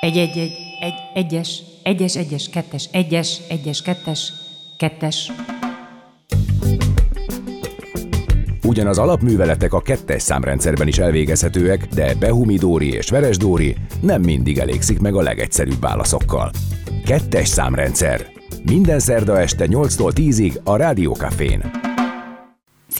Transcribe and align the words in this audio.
Egy, 0.00 0.16
egy, 0.16 0.38
egy, 0.38 0.52
egy, 0.80 0.94
egyes, 1.14 1.62
egyes, 1.82 2.16
egyes, 2.16 2.48
kettes, 2.48 2.88
egyes, 2.92 3.40
egyes, 3.48 3.82
kettes, 3.82 4.32
kettes. 4.76 5.32
Ugyan 8.62 8.86
az 8.86 8.98
alapműveletek 8.98 9.72
a 9.72 9.80
kettes 9.80 10.22
számrendszerben 10.22 10.88
is 10.88 10.98
elvégezhetőek, 10.98 11.86
de 11.86 12.14
Behumi 12.14 12.56
Dóri 12.56 12.92
és 12.92 13.10
Veres 13.10 13.36
Dóri 13.36 13.76
nem 14.00 14.22
mindig 14.22 14.58
elégszik 14.58 15.00
meg 15.00 15.14
a 15.14 15.22
legegyszerűbb 15.22 15.80
válaszokkal. 15.80 16.50
Kettes 17.04 17.48
számrendszer. 17.48 18.26
Minden 18.62 18.98
szerda 18.98 19.40
este 19.40 19.66
8-tól 19.68 20.12
10-ig 20.14 20.62
a 20.62 20.76
Rádiókafén. 20.76 21.79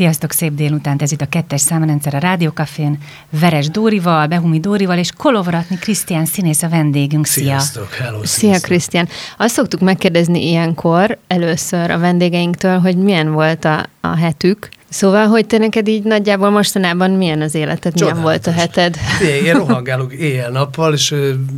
Sziasztok, 0.01 0.32
szép 0.32 0.55
délutánt! 0.55 1.03
Ez 1.03 1.12
itt 1.12 1.21
a 1.21 1.27
kettes 1.27 1.61
számrendszer 1.61 2.14
a 2.14 2.19
Rádiókafén. 2.19 2.98
Veres 3.30 3.69
Dórival, 3.69 4.27
Behumi 4.27 4.61
Dórival 4.61 4.98
és 4.98 5.12
Kolovratni 5.16 5.79
Krisztián 5.79 6.25
színész 6.25 6.62
a 6.62 6.69
vendégünk. 6.69 7.27
Szia! 7.27 7.45
Sziasztok, 7.45 7.93
hello, 7.93 8.24
Szia, 8.24 8.59
Krisztián! 8.60 9.09
Azt 9.37 9.55
szoktuk 9.55 9.80
megkérdezni 9.80 10.48
ilyenkor 10.48 11.19
először 11.27 11.91
a 11.91 11.98
vendégeinktől, 11.98 12.79
hogy 12.79 12.97
milyen 12.97 13.33
volt 13.33 13.65
a, 13.65 13.87
a 14.01 14.16
hetük, 14.16 14.69
Szóval, 14.88 15.27
hogy 15.27 15.47
te 15.47 15.59
neked 15.59 15.88
így 15.88 16.02
nagyjából 16.02 16.51
mostanában 16.51 17.10
milyen 17.10 17.41
az 17.41 17.55
életed, 17.55 17.93
Csodálatos. 17.93 18.01
milyen 18.01 18.23
volt 18.23 18.46
a 18.46 18.51
heted? 18.51 18.96
Én, 19.23 19.45
én 19.45 19.55
rohangálok 19.66 20.12
éjjel-nappal, 20.12 20.93
és 20.93 21.15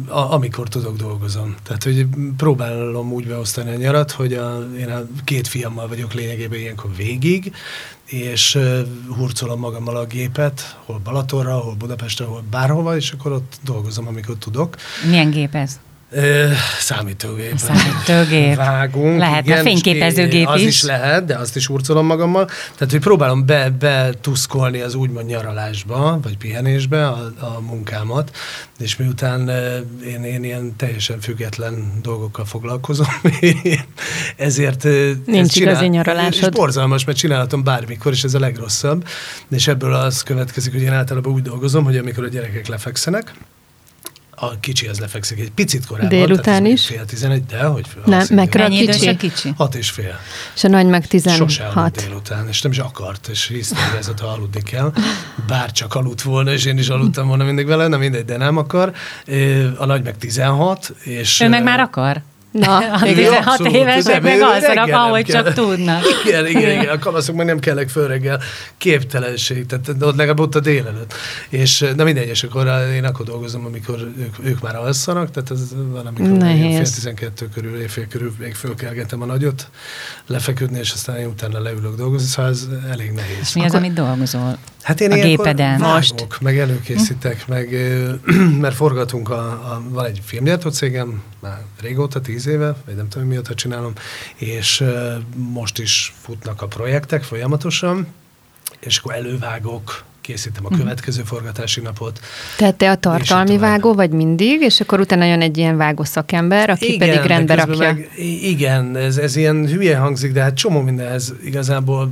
a, 0.09 0.33
amikor 0.33 0.69
tudok 0.69 0.97
dolgozom. 0.97 1.55
Tehát, 1.63 1.83
hogy 1.83 2.07
próbálom 2.37 3.13
úgy 3.13 3.27
beosztani 3.27 3.71
a 3.71 3.77
nyarat, 3.77 4.11
hogy 4.11 4.33
a, 4.33 4.69
én 4.79 4.88
a 4.88 5.02
két 5.24 5.49
fiammal 5.49 5.88
vagyok 5.88 6.13
lényegében 6.13 6.59
ilyenkor 6.59 6.91
végig, 6.97 7.52
és 8.12 8.59
hurcolom 9.16 9.59
magammal 9.59 9.97
a 9.97 10.05
gépet, 10.07 10.77
hol 10.84 10.98
Balatonra, 10.98 11.59
hol 11.59 11.75
Budapestre, 11.75 12.25
hol 12.25 12.43
bárhova, 12.51 12.97
és 12.97 13.11
akkor 13.12 13.33
ott 13.33 13.59
dolgozom, 13.65 14.07
amikor 14.07 14.37
tudok. 14.37 14.77
Milyen 15.09 15.30
gép 15.30 15.55
ez? 15.55 15.80
Számítógép. 16.79 17.57
Számítógép. 17.57 18.57
Vágunk. 18.57 19.18
Lehet, 19.18 19.46
igen, 19.46 19.59
a 19.59 19.63
fényképezőgép 19.63 20.46
az 20.46 20.60
is. 20.60 20.66
is 20.66 20.82
lehet, 20.82 21.24
de 21.24 21.37
azt 21.37 21.57
is 21.57 21.66
hurcolom 21.66 22.07
magammal. 22.07 22.45
Tehát, 22.46 22.91
hogy 22.91 23.01
próbálom 23.01 23.46
be, 23.46 23.71
betuszkolni 23.71 24.80
az 24.80 24.95
úgymond 24.95 25.27
nyaralásba, 25.27 26.18
vagy 26.23 26.37
pihenésbe 26.37 27.07
a, 27.07 27.33
a 27.40 27.60
munkámat, 27.60 28.37
és 28.79 28.96
miután 28.96 29.49
én, 30.07 30.24
én 30.24 30.45
ilyen 30.45 30.77
teljesen 30.77 31.21
független 31.21 31.93
dolgokkal 32.02 32.45
foglalkozom, 32.45 33.07
ezért 34.37 34.83
Nincs 35.27 35.52
csinál, 35.52 35.71
igazi 35.71 35.87
nyaralásod. 35.87 36.33
És 36.33 36.49
borzalmas, 36.49 37.05
mert 37.05 37.18
csinálhatom 37.18 37.65
bármikor, 37.65 38.13
és 38.13 38.24
ez 38.24 38.35
a 38.35 38.38
legrosszabb. 38.38 39.05
És 39.51 39.68
ebből 39.68 39.95
az 39.95 40.23
következik, 40.23 40.73
hogy 40.73 40.83
én 40.83 40.93
általában 40.93 41.33
úgy 41.33 41.43
dolgozom, 41.43 41.85
hogy 41.85 41.96
amikor 41.96 42.24
a 42.24 42.29
gyerekek 42.29 42.66
lefekszenek, 42.66 43.35
a 44.45 44.60
kicsi 44.60 44.87
az 44.87 44.98
lefekszik 44.98 45.38
egy 45.38 45.51
picit 45.51 45.87
korábban. 45.87 46.09
Délután 46.09 46.66
is? 46.66 46.87
Fél 46.87 47.04
tizenegy, 47.04 47.45
de 47.45 47.65
hogy 47.65 47.87
Nem, 48.04 48.26
mekkora 48.30 48.65
a 48.65 48.68
kicsi? 48.68 49.09
a 49.09 49.16
kicsi? 49.16 49.52
Hat 49.57 49.74
és 49.74 49.90
fél. 49.90 50.18
És 50.54 50.65
a 50.65 50.68
nagy 50.68 50.87
meg 50.87 51.07
tizenhat. 51.07 51.51
Sose 51.51 51.65
aludt 51.65 51.96
délután, 51.96 52.49
és 52.49 52.62
nem 52.62 52.73
is 52.73 52.79
akart, 52.79 53.29
és 53.29 53.46
hisztériázott, 53.46 54.21
ha 54.21 54.26
aludni 54.26 54.62
kell. 54.62 54.93
Bár 55.46 55.73
csak 55.73 55.95
aludt 55.95 56.23
volna, 56.23 56.52
és 56.52 56.65
én 56.65 56.79
is 56.79 56.88
aludtam 56.88 57.26
volna 57.26 57.45
mindig 57.45 57.66
vele, 57.66 57.88
nem 57.88 58.01
mindegy, 58.01 58.24
de 58.24 58.37
nem 58.37 58.57
akar. 58.57 58.93
A 59.76 59.84
nagy 59.84 60.02
meg 60.02 60.16
tizenhat, 60.18 60.95
és... 61.02 61.40
Ő 61.40 61.49
meg 61.49 61.62
már 61.62 61.80
akar? 61.80 62.23
Na, 62.53 62.81
igen, 63.11 63.43
hat 63.43 63.67
évesek 63.67 64.22
meg 64.22 64.41
alszanak, 64.41 64.89
ahogy 64.89 65.25
csak 65.25 65.53
tudnak. 65.53 66.03
Igen, 66.27 66.47
igen, 66.47 66.71
igen, 66.71 66.89
a 66.95 66.99
kamaszok 66.99 67.37
meg 67.37 67.47
nem 67.47 67.59
kellek 67.59 67.89
föl 67.89 68.09
reggel. 68.09 68.41
Képtelenség, 68.78 69.67
tehát 69.67 69.89
ott 70.00 70.17
legalább 70.17 70.41
ott 70.41 70.55
a 70.55 70.61
délelőtt. 70.61 71.15
És 71.49 71.84
na 71.97 72.05
mindegy, 72.05 72.28
és 72.28 72.43
akkor 72.43 72.67
én 72.95 73.05
akkor 73.05 73.27
dolgozom, 73.27 73.65
amikor 73.65 74.12
ők, 74.19 74.34
ők 74.43 74.61
már 74.61 74.77
alszanak, 74.77 75.31
tehát 75.31 75.50
ez 75.50 75.61
valamikor 75.91 76.47
fél 76.47 76.83
tizenkettő 76.83 77.49
körül, 77.55 77.81
évfél 77.81 78.06
körül 78.06 78.34
még 78.39 78.55
fölkelgetem 78.55 79.23
a 79.23 79.25
nagyot, 79.25 79.69
lefeküdni, 80.27 80.78
és 80.78 80.93
aztán 80.93 81.17
én 81.17 81.27
utána 81.27 81.61
leülök 81.61 81.97
dolgozni, 81.97 82.27
szóval 82.27 82.51
ez 82.51 82.67
elég 82.91 83.11
nehéz. 83.11 83.55
Mi 83.55 83.65
az, 83.65 83.75
amit 83.75 83.93
dolgozol? 83.93 84.59
Hát 84.82 85.00
én 85.00 85.12
a 85.12 85.15
gépeden. 85.15 85.81
Most. 85.81 86.26
meg 86.41 86.59
előkészítek, 86.59 87.47
meg, 87.47 87.76
mert 88.60 88.75
forgatunk, 88.75 89.31
a, 89.31 89.48
a, 89.48 89.82
van 89.88 90.04
egy 90.04 90.20
filmgyártó 90.25 90.70
cégem, 90.70 91.22
már 91.41 91.60
régóta, 91.81 92.20
tíz 92.20 92.47
éve, 92.47 92.76
vagy 92.84 92.94
nem 92.94 93.09
tudom 93.09 93.28
mióta 93.28 93.54
csinálom, 93.54 93.93
és 94.37 94.84
most 95.34 95.78
is 95.78 96.15
futnak 96.20 96.62
a 96.62 96.66
projektek 96.66 97.22
folyamatosan, 97.22 98.06
és 98.81 98.98
akkor 98.98 99.15
elővágok, 99.15 100.04
készítem 100.20 100.66
a 100.66 100.69
mhm. 100.69 100.78
következő 100.78 101.22
forgatási 101.22 101.81
napot. 101.81 102.20
Tehát 102.56 102.75
te 102.75 102.91
a 102.91 102.97
tartalmi 102.97 103.59
vágó 103.59 103.94
vagy 103.94 104.10
mindig, 104.10 104.60
és 104.60 104.81
akkor 104.81 105.00
utána 105.00 105.25
jön 105.25 105.41
egy 105.41 105.59
ilyen 105.59 105.76
vágó 105.76 106.04
szakember, 106.04 106.70
aki 106.70 106.93
igen, 106.93 107.09
pedig 107.09 107.28
rendbe 107.28 107.54
rakja. 107.54 107.93
Meg, 107.93 108.10
igen, 108.43 108.97
ez, 108.97 109.16
ez 109.16 109.37
ilyen 109.37 109.66
hülye 109.66 109.97
hangzik, 109.97 110.32
de 110.32 110.43
hát 110.43 110.54
csomó 110.54 110.81
mindenhez 110.81 111.34
igazából 111.44 112.10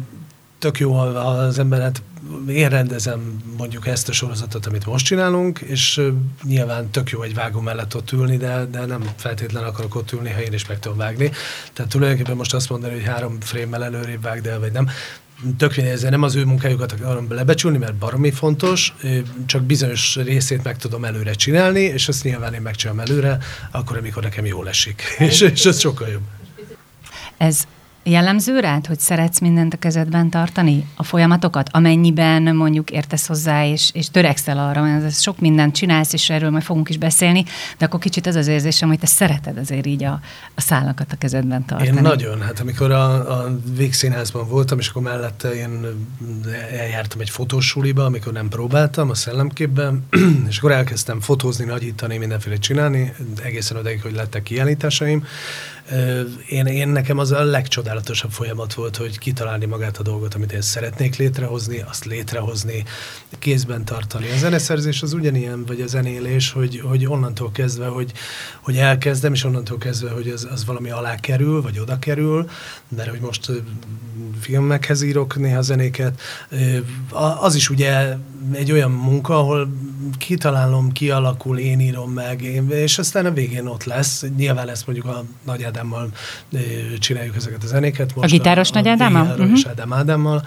tök 0.58 0.78
jó, 0.78 0.92
ha 0.92 1.04
az 1.04 1.58
ember 1.58 1.80
hát 1.80 2.02
én 2.48 2.68
rendezem 2.68 3.42
mondjuk 3.56 3.86
ezt 3.86 4.08
a 4.08 4.12
sorozatot, 4.12 4.66
amit 4.66 4.86
most 4.86 5.04
csinálunk, 5.04 5.58
és 5.58 6.00
nyilván 6.44 6.90
tök 6.90 7.10
jó 7.10 7.22
egy 7.22 7.34
vágó 7.34 7.60
mellett 7.60 7.96
ott 7.96 8.12
ülni, 8.12 8.36
de, 8.36 8.64
de 8.64 8.84
nem 8.84 9.02
feltétlenül 9.16 9.68
akarok 9.68 9.94
ott 9.94 10.12
ülni, 10.12 10.30
ha 10.30 10.42
én 10.42 10.52
is 10.52 10.66
meg 10.66 10.78
tudom 10.78 10.98
vágni. 10.98 11.30
Tehát 11.72 11.90
tulajdonképpen 11.90 12.36
most 12.36 12.54
azt 12.54 12.70
mondani, 12.70 12.92
hogy 12.92 13.04
három 13.04 13.40
frémmel 13.40 13.84
előrébb 13.84 14.22
vágd 14.22 14.46
el, 14.46 14.58
vagy 14.58 14.72
nem. 14.72 14.88
Tök 15.56 15.76
ezzel 15.76 16.10
nem 16.10 16.22
az 16.22 16.34
ő 16.34 16.44
munkájukat 16.44 16.92
akarom 16.92 17.32
lebecsülni, 17.32 17.78
mert 17.78 17.94
baromi 17.94 18.30
fontos, 18.30 18.94
csak 19.46 19.62
bizonyos 19.62 20.16
részét 20.16 20.64
meg 20.64 20.76
tudom 20.76 21.04
előre 21.04 21.32
csinálni, 21.32 21.80
és 21.80 22.08
azt 22.08 22.24
nyilván 22.24 22.54
én 22.54 22.60
megcsinálom 22.60 23.00
előre, 23.00 23.38
akkor, 23.70 23.96
amikor 23.96 24.22
nekem 24.22 24.46
jól 24.46 24.68
esik. 24.68 25.02
és, 25.18 25.40
és 25.40 25.64
ez 25.64 25.80
sokkal 25.80 26.08
jobb. 26.08 26.22
Ez 27.36 27.66
jellemző 28.10 28.60
rád, 28.60 28.86
hogy 28.86 28.98
szeretsz 28.98 29.38
mindent 29.40 29.74
a 29.74 29.76
kezedben 29.76 30.30
tartani? 30.30 30.86
A 30.96 31.02
folyamatokat, 31.02 31.68
amennyiben 31.72 32.42
mondjuk 32.56 32.90
értesz 32.90 33.26
hozzá, 33.26 33.66
és, 33.66 33.90
és 33.92 34.10
törekszel 34.10 34.58
arra, 34.58 34.82
mert 34.82 35.04
ez 35.04 35.20
sok 35.20 35.38
mindent 35.38 35.74
csinálsz, 35.74 36.12
és 36.12 36.30
erről 36.30 36.50
majd 36.50 36.62
fogunk 36.62 36.88
is 36.88 36.96
beszélni, 36.96 37.44
de 37.78 37.84
akkor 37.84 38.00
kicsit 38.00 38.26
az 38.26 38.34
az 38.34 38.46
érzésem, 38.46 38.88
hogy 38.88 38.98
te 38.98 39.06
szereted 39.06 39.58
azért 39.58 39.86
így 39.86 40.04
a, 40.04 40.20
a 40.54 40.60
szálakat 40.60 41.12
a 41.12 41.16
kezedben 41.16 41.64
tartani. 41.64 41.96
Én 41.96 42.02
nagyon. 42.02 42.40
Hát 42.40 42.60
amikor 42.60 42.90
a, 42.90 43.38
a 43.38 43.58
Végszínházban 43.76 44.48
voltam, 44.48 44.78
és 44.78 44.88
akkor 44.88 45.02
mellette 45.02 45.50
én 45.54 45.86
eljártam 46.78 47.20
egy 47.20 47.30
fotósuliba, 47.30 48.04
amikor 48.04 48.32
nem 48.32 48.48
próbáltam 48.48 49.10
a 49.10 49.14
szellemképben, 49.14 50.06
és 50.48 50.58
akkor 50.58 50.72
elkezdtem 50.72 51.20
fotózni, 51.20 51.64
nagyítani, 51.64 52.16
mindenféle 52.16 52.56
csinálni, 52.56 53.12
egészen 53.42 53.76
odaig, 53.76 54.02
hogy 54.02 54.14
lettek 54.14 54.42
kiállításaim, 54.42 55.24
én, 56.48 56.66
én 56.66 56.88
nekem 56.88 57.18
az 57.18 57.32
a 57.32 57.44
legcsodálatosabb 57.44 58.30
folyamat 58.30 58.74
volt, 58.74 58.96
hogy 58.96 59.18
kitalálni 59.18 59.66
magát 59.66 59.98
a 59.98 60.02
dolgot, 60.02 60.34
amit 60.34 60.52
én 60.52 60.60
szeretnék 60.60 61.16
létrehozni, 61.16 61.80
azt 61.88 62.04
létrehozni, 62.04 62.84
kézben 63.38 63.84
tartani. 63.84 64.30
A 64.30 64.36
zeneszerzés 64.38 65.02
az 65.02 65.12
ugyanilyen, 65.12 65.64
vagy 65.64 65.80
a 65.80 65.86
zenélés, 65.86 66.52
hogy, 66.52 66.80
hogy 66.80 67.06
onnantól 67.06 67.50
kezdve, 67.52 67.86
hogy, 67.86 68.12
hogy 68.60 68.76
elkezdem, 68.76 69.32
és 69.32 69.44
onnantól 69.44 69.78
kezdve, 69.78 70.10
hogy 70.10 70.28
az, 70.28 70.48
az 70.52 70.64
valami 70.64 70.90
alá 70.90 71.14
kerül, 71.14 71.62
vagy 71.62 71.78
oda 71.78 71.98
kerül, 71.98 72.48
mert 72.88 73.10
hogy 73.10 73.20
most 73.20 73.50
filmekhez 74.40 75.02
írok 75.02 75.36
néha 75.36 75.62
zenéket, 75.62 76.20
az 77.40 77.54
is 77.54 77.70
ugye 77.70 78.16
egy 78.52 78.72
olyan 78.72 78.90
munka, 78.90 79.38
ahol 79.38 79.68
kitalálom, 80.18 80.92
kialakul, 80.92 81.58
én 81.58 81.80
írom 81.80 82.10
meg, 82.10 82.42
én, 82.42 82.70
és 82.70 82.98
aztán 82.98 83.26
a 83.26 83.30
végén 83.30 83.66
ott 83.66 83.84
lesz. 83.84 84.24
Nyilván 84.36 84.68
ezt 84.68 84.86
mondjuk 84.86 85.06
a 85.06 85.24
Nagy 85.44 85.62
Ádámmal 85.62 86.08
csináljuk 86.98 87.36
ezeket 87.36 87.62
a 87.62 87.66
zenéket. 87.66 88.14
Most 88.14 88.32
a 88.32 88.36
gitáros 88.36 88.70
a, 88.70 88.74
Nagy 88.74 88.88
Ádámmal? 88.88 89.26
A 89.26 89.42
uh-huh. 89.42 89.58
Ádám 89.68 89.92
Ádámmal, 89.92 90.46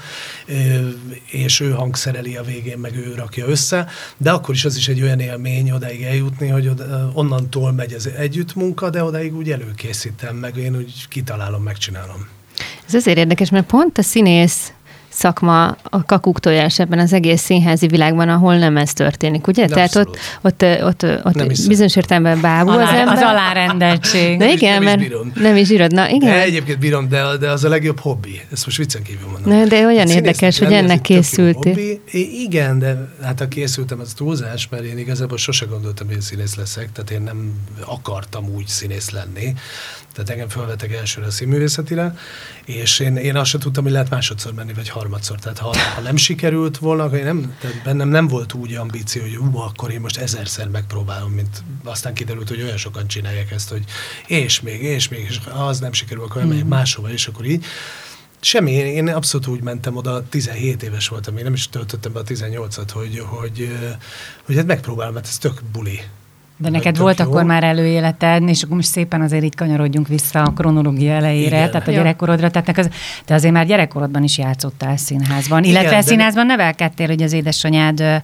és 1.25 1.59
ő 1.59 1.71
hangszereli 1.71 2.35
a 2.35 2.43
végén, 2.43 2.77
meg 2.77 2.95
ő 2.95 3.13
rakja 3.15 3.45
össze, 3.47 3.87
de 4.17 4.31
akkor 4.31 4.55
is 4.55 4.65
az 4.65 4.75
is 4.75 4.87
egy 4.87 5.01
olyan 5.01 5.19
élmény 5.19 5.71
odáig 5.71 6.01
eljutni, 6.01 6.47
hogy 6.47 6.67
oda, 6.67 7.11
onnantól 7.13 7.71
megy 7.71 7.93
az 7.93 8.09
együttmunka, 8.17 8.89
de 8.89 9.03
odáig 9.03 9.35
úgy 9.35 9.51
előkészítem, 9.51 10.35
meg 10.35 10.57
én 10.57 10.75
úgy 10.75 11.07
kitalálom, 11.09 11.63
megcsinálom. 11.63 12.27
Ez 12.87 12.93
azért 12.93 13.17
érdekes, 13.17 13.49
mert 13.49 13.65
pont 13.65 13.97
a 13.97 14.01
színész 14.01 14.73
szakma 15.13 15.75
a 15.83 16.05
kakuk 16.05 16.39
tojás 16.39 16.79
ebben 16.79 16.99
az 16.99 17.13
egész 17.13 17.41
színházi 17.41 17.87
világban, 17.87 18.29
ahol 18.29 18.57
nem 18.57 18.77
ez 18.77 18.93
történik, 18.93 19.47
ugye? 19.47 19.65
De 19.65 19.73
Tehát 19.73 19.95
ott, 19.95 20.17
ott, 20.41 20.63
ott, 20.63 21.03
ott 21.23 21.33
nem 21.33 21.47
bizonyos 21.47 21.95
értelemben 21.95 22.41
bábú 22.41 22.69
Alá, 22.69 22.83
az 22.83 22.97
ember. 22.97 23.15
Az 23.15 23.21
alárendeltség. 23.21 24.37
De 24.37 24.51
igen, 24.51 24.83
nem 24.83 24.99
mert 24.99 25.35
nem 25.35 25.55
is 25.55 25.69
írod. 25.69 25.93
Na, 25.93 26.09
igen. 26.09 26.29
De 26.29 26.41
egyébként 26.41 26.79
bírom, 26.79 27.09
de, 27.09 27.37
de 27.39 27.49
az 27.49 27.63
a 27.63 27.69
legjobb 27.69 27.99
hobbi. 27.99 28.41
Ezt 28.51 28.65
most 28.65 28.77
viccen 28.77 29.01
kívül 29.03 29.27
mondom. 29.31 29.53
Na, 29.53 29.65
de 29.65 29.85
olyan 29.85 30.07
érdekes, 30.07 30.59
hogy 30.59 30.73
ennek 30.73 31.01
készültél. 31.01 31.99
Igen, 32.45 32.79
de 32.79 33.09
hát 33.23 33.39
ha 33.39 33.47
készültem, 33.47 33.99
az 33.99 34.13
túlzás, 34.13 34.67
mert 34.69 34.83
én 34.83 34.97
igazából 34.97 35.37
sose 35.37 35.65
gondoltam, 35.65 36.07
hogy 36.07 36.21
színész 36.21 36.55
leszek, 36.55 36.91
tehát 36.91 37.11
én 37.11 37.21
nem 37.21 37.53
akartam 37.85 38.49
úgy 38.55 38.67
színész 38.67 39.09
lenni. 39.09 39.53
Tehát 40.13 40.29
engem 40.29 40.49
felvettek 40.49 40.93
elsőre 40.93 41.25
a 41.25 41.31
színművészetire, 41.31 42.17
és 42.65 42.99
én, 42.99 43.15
én 43.15 43.35
azt 43.35 43.49
sem 43.49 43.59
tudtam, 43.59 43.83
hogy 43.83 43.91
lehet 43.91 44.09
másodszor 44.09 44.53
menni, 44.53 44.73
vagy 44.73 44.89
harmadszor. 44.89 45.39
Tehát 45.39 45.57
ha, 45.57 45.77
ha 45.95 46.01
nem 46.01 46.15
sikerült 46.15 46.77
volna, 46.77 47.03
akkor 47.03 47.17
én 47.17 47.23
nem, 47.23 47.55
tehát 47.59 47.83
bennem 47.83 48.07
nem 48.07 48.27
volt 48.27 48.53
úgy 48.53 48.73
ambíció, 48.73 49.21
hogy 49.21 49.35
ú, 49.35 49.57
akkor 49.57 49.91
én 49.91 50.01
most 50.01 50.17
ezerszer 50.17 50.67
megpróbálom, 50.67 51.31
mint 51.31 51.63
aztán 51.83 52.13
kiderült, 52.13 52.49
hogy 52.49 52.61
olyan 52.61 52.77
sokan 52.77 53.07
csinálják 53.07 53.51
ezt, 53.51 53.69
hogy 53.69 53.83
és 54.27 54.61
még, 54.61 54.81
és 54.81 55.07
még, 55.07 55.25
és 55.29 55.39
ha 55.51 55.67
az 55.67 55.79
nem 55.79 55.93
sikerül, 55.93 56.23
akkor 56.23 56.41
elmegyek 56.41 56.65
mm. 56.65 56.67
máshova, 56.67 57.11
és 57.11 57.27
akkor 57.27 57.45
így. 57.45 57.65
Semmi, 58.39 58.71
én, 58.71 58.85
én 58.85 59.07
abszolút 59.07 59.47
úgy 59.47 59.61
mentem 59.61 59.95
oda, 59.95 60.27
17 60.29 60.83
éves 60.83 61.07
voltam, 61.07 61.33
még 61.33 61.43
nem 61.43 61.53
is 61.53 61.69
töltöttem 61.69 62.13
be 62.13 62.19
a 62.19 62.23
18-at, 62.23 62.89
hogy, 62.93 63.19
hogy, 63.25 63.77
hogy 64.43 64.55
hát 64.55 64.65
megpróbálom, 64.65 65.13
mert 65.13 65.27
ez 65.27 65.37
tök 65.37 65.61
buli. 65.71 65.99
De 66.57 66.69
neked 66.69 66.97
volt 66.97 67.19
jó. 67.19 67.25
akkor 67.25 67.43
már 67.43 67.63
előéleted, 67.63 68.47
és 68.47 68.63
akkor 68.63 68.75
most 68.75 68.87
szépen 68.87 69.21
azért 69.21 69.43
így 69.43 69.55
kanyarodjunk 69.55 70.07
vissza 70.07 70.43
a 70.43 70.53
kronológia 70.53 71.11
elejére, 71.11 71.57
Igen. 71.57 71.71
tehát 71.71 71.87
a 71.87 71.91
gyerekkorodra. 71.91 72.49
Tehát 72.51 72.77
az, 72.77 72.89
te 73.25 73.33
azért 73.33 73.53
már 73.53 73.65
gyerekkorodban 73.65 74.23
is 74.23 74.37
játszottál 74.37 74.97
színházban, 74.97 75.63
illetve 75.63 75.89
Igen, 75.89 76.01
színházban 76.01 76.45
nevelkedtél, 76.45 77.07
hogy 77.07 77.21
az 77.21 77.33
édesanyád 77.33 78.21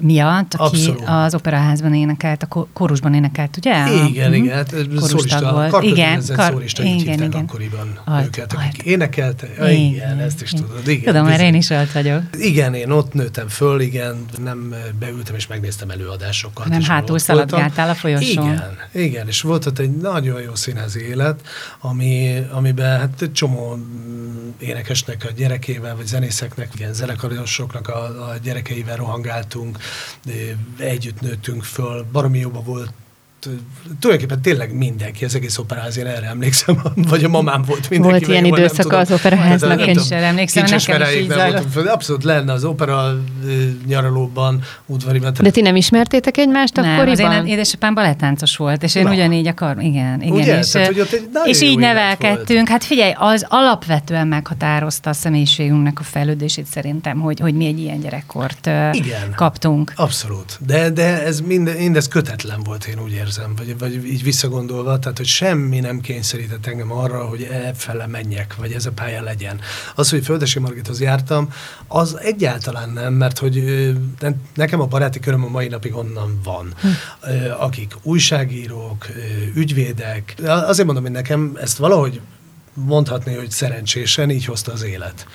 miatt, 0.00 0.54
aki 0.54 0.76
Abszolút. 0.76 1.02
az 1.06 1.34
operaházban 1.34 1.94
énekelt, 1.94 2.46
a 2.48 2.66
korusban 2.72 3.14
énekelt, 3.14 3.56
ugye? 3.56 3.70
Igen, 3.70 4.30
uh-huh. 4.30 4.36
igen, 4.36 4.54
hát 4.54 4.74
szólista, 4.96 5.52
volt. 5.52 5.84
Igen, 5.84 6.22
kar, 6.34 6.50
szólista, 6.50 6.82
igen, 6.82 7.22
igen. 7.22 7.30
akkoriban 7.32 7.98
alt, 8.04 8.24
őket, 8.24 8.52
akik 8.52 8.64
alt. 8.64 8.82
énekelte. 8.82 9.46
Igen, 9.56 9.70
igen, 9.70 10.18
ezt 10.18 10.42
is 10.42 10.50
tudod. 10.50 10.88
Igen, 10.88 11.04
Tudom, 11.04 11.26
mert 11.26 11.40
én 11.40 11.54
is 11.54 11.70
ott 11.70 11.92
vagyok. 11.92 12.22
Igen, 12.32 12.74
én 12.74 12.90
ott 12.90 13.12
nőttem 13.12 13.48
föl, 13.48 13.80
igen, 13.80 14.24
nem 14.42 14.74
beültem 14.98 15.34
és 15.34 15.46
megnéztem 15.46 15.90
előadásokat. 15.90 16.68
Nem 16.68 16.82
hátul 16.82 17.18
szaladgáltál 17.72 17.90
a 17.90 17.94
folyosón. 17.94 18.52
Igen, 18.52 18.78
igen, 18.92 19.26
és 19.26 19.40
volt 19.40 19.66
ott 19.66 19.78
egy 19.78 19.96
nagyon 19.96 20.40
jó 20.40 20.54
színházi 20.54 21.00
élet, 21.00 21.40
ami, 21.80 22.44
amiben 22.50 22.98
hát 22.98 23.22
egy 23.22 23.32
csomó 23.32 23.78
énekesnek 24.58 25.24
a 25.28 25.32
gyerekével, 25.32 25.96
vagy 25.96 26.06
zenészeknek, 26.06 26.68
igen, 26.74 26.92
zenekarosoknak 26.92 27.88
a, 27.88 28.28
a 28.28 28.36
gyerekeivel 28.42 28.96
rohangáltunk, 28.96 29.78
együtt 30.78 31.20
nőttünk 31.20 31.64
föl, 31.64 32.06
baromi 32.12 32.38
jóba 32.38 32.62
volt 32.62 32.92
tulajdonképpen 34.00 34.42
tényleg 34.42 34.74
mindenki, 34.74 35.24
az 35.24 35.34
egész 35.34 35.58
operáz, 35.58 35.98
én 35.98 36.06
erre 36.06 36.26
emlékszem, 36.26 36.82
vagy 37.10 37.24
a 37.24 37.28
mamám 37.28 37.62
volt 37.66 37.90
mindenki. 37.90 38.24
Volt 38.24 38.32
ilyen 38.32 38.44
időszaka 38.44 38.98
az 38.98 39.10
operaháznak, 39.10 39.86
én 39.86 39.98
erre 40.10 40.26
emlékszem, 40.26 40.64
nekem 40.64 41.00
is 41.00 41.16
így 41.16 41.32
Abszolút 41.86 42.24
lenne 42.24 42.52
az 42.52 42.64
opera 42.64 43.18
nyaralóban, 43.86 44.62
udvariban. 44.86 45.32
De 45.40 45.50
ti 45.50 45.60
nem 45.60 45.76
ismertétek 45.76 46.36
egymást 46.36 46.74
nem, 46.74 46.84
akkoriban? 46.84 47.30
Nem, 47.30 47.40
az 47.40 47.46
én 47.46 47.52
édesapám 47.52 47.94
balettáncos 47.94 48.56
volt, 48.56 48.82
és 48.82 48.94
én 48.94 49.02
Na. 49.02 49.10
ugyanígy 49.10 49.46
akar, 49.46 49.76
igen, 49.82 50.22
igen. 50.22 50.32
Ugye? 50.32 50.58
És, 50.58 50.70
Tehát, 50.70 50.94
hogy 50.94 51.08
és 51.44 51.60
így 51.60 51.78
nevelkedtünk. 51.78 52.68
Hát 52.68 52.84
figyelj, 52.84 53.12
az 53.16 53.46
alapvetően 53.48 54.26
meghatározta 54.26 55.10
a 55.10 55.12
személyiségünknek 55.12 56.00
a 56.00 56.02
fejlődését 56.02 56.66
szerintem, 56.66 57.20
hogy, 57.20 57.40
hogy 57.40 57.54
mi 57.54 57.66
egy 57.66 57.78
ilyen 57.78 58.00
gyerekkort 58.00 58.70
igen, 58.92 59.32
kaptunk. 59.34 59.92
Abszolút. 59.96 60.58
De, 60.66 60.90
de 60.90 61.24
ez 61.24 61.40
mind, 61.40 61.76
mindez 61.78 62.08
kötetlen 62.08 62.62
volt, 62.62 62.84
én 62.84 63.00
úgy 63.04 63.12
érzem 63.12 63.31
érzem, 63.36 63.54
vagy, 63.56 63.78
vagy 63.78 64.06
így 64.06 64.22
visszagondolva, 64.22 64.98
tehát, 64.98 65.16
hogy 65.16 65.26
semmi 65.26 65.80
nem 65.80 66.00
kényszerített 66.00 66.66
engem 66.66 66.92
arra, 66.92 67.24
hogy 67.24 67.42
e 67.42 67.72
fele 67.74 68.06
menjek, 68.06 68.56
vagy 68.56 68.72
ez 68.72 68.86
a 68.86 68.90
pálya 68.90 69.22
legyen. 69.22 69.60
Az, 69.94 70.10
hogy 70.10 70.24
Földesi 70.24 70.58
Margithoz 70.58 71.00
jártam, 71.00 71.52
az 71.86 72.18
egyáltalán 72.18 72.90
nem, 72.90 73.12
mert 73.12 73.38
hogy 73.38 73.64
nekem 74.54 74.80
a 74.80 74.86
baráti 74.86 75.20
köröm 75.20 75.44
a 75.44 75.48
mai 75.48 75.68
napig 75.68 75.94
onnan 75.94 76.40
van. 76.44 76.74
Hm. 76.80 76.88
Akik 77.58 77.94
újságírók, 78.02 79.06
ügyvédek, 79.54 80.34
azért 80.44 80.86
mondom, 80.86 81.02
hogy 81.04 81.12
nekem 81.12 81.58
ezt 81.60 81.76
valahogy 81.76 82.20
mondhatni, 82.74 83.34
hogy 83.34 83.50
szerencsésen 83.50 84.30
így 84.30 84.44
hozta 84.44 84.72
az 84.72 84.82
élet. 84.82 85.26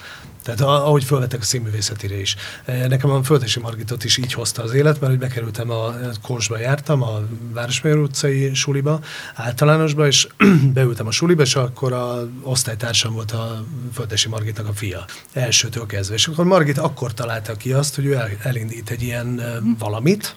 Tehát 0.48 0.62
ahogy 0.62 1.04
fölvettek 1.04 1.42
a 1.42 1.44
színművészetire 1.44 2.20
is. 2.20 2.36
E, 2.66 2.88
nekem 2.88 3.10
a 3.10 3.24
Földesi 3.24 3.60
Margitot 3.60 4.04
is 4.04 4.18
így 4.18 4.34
hozta 4.34 4.64
az 4.64 4.74
élet, 4.74 5.00
mert 5.00 5.12
hogy 5.12 5.22
bekerültem 5.22 5.70
a 5.72 5.94
Korsba 6.22 6.60
jártam, 6.60 7.02
a 7.02 7.22
Városmajor 7.54 7.98
utcai 7.98 8.54
suliba, 8.54 9.00
általánosba, 9.36 10.08
és 10.08 10.28
beültem 10.74 11.08
a 11.08 11.12
suliba, 11.12 11.42
és 11.42 11.56
akkor 11.56 11.94
a 11.94 12.28
osztálytársam 12.42 13.14
volt 13.14 13.32
a 13.32 13.66
Földesi 13.94 14.30
Margitnak 14.30 14.68
a 14.68 14.74
fia. 14.74 15.06
Elsőtől 15.34 15.86
kezdve. 15.86 16.16
És 16.16 16.28
akkor 16.28 16.46
Margit 16.46 16.78
akkor 16.78 17.14
találta 17.14 17.56
ki 17.56 17.72
azt, 17.72 17.96
hogy 17.96 18.06
ő 18.06 18.20
elindít 18.42 18.90
egy 18.90 19.02
ilyen 19.02 19.40
e, 19.40 19.62
valamit, 19.80 20.36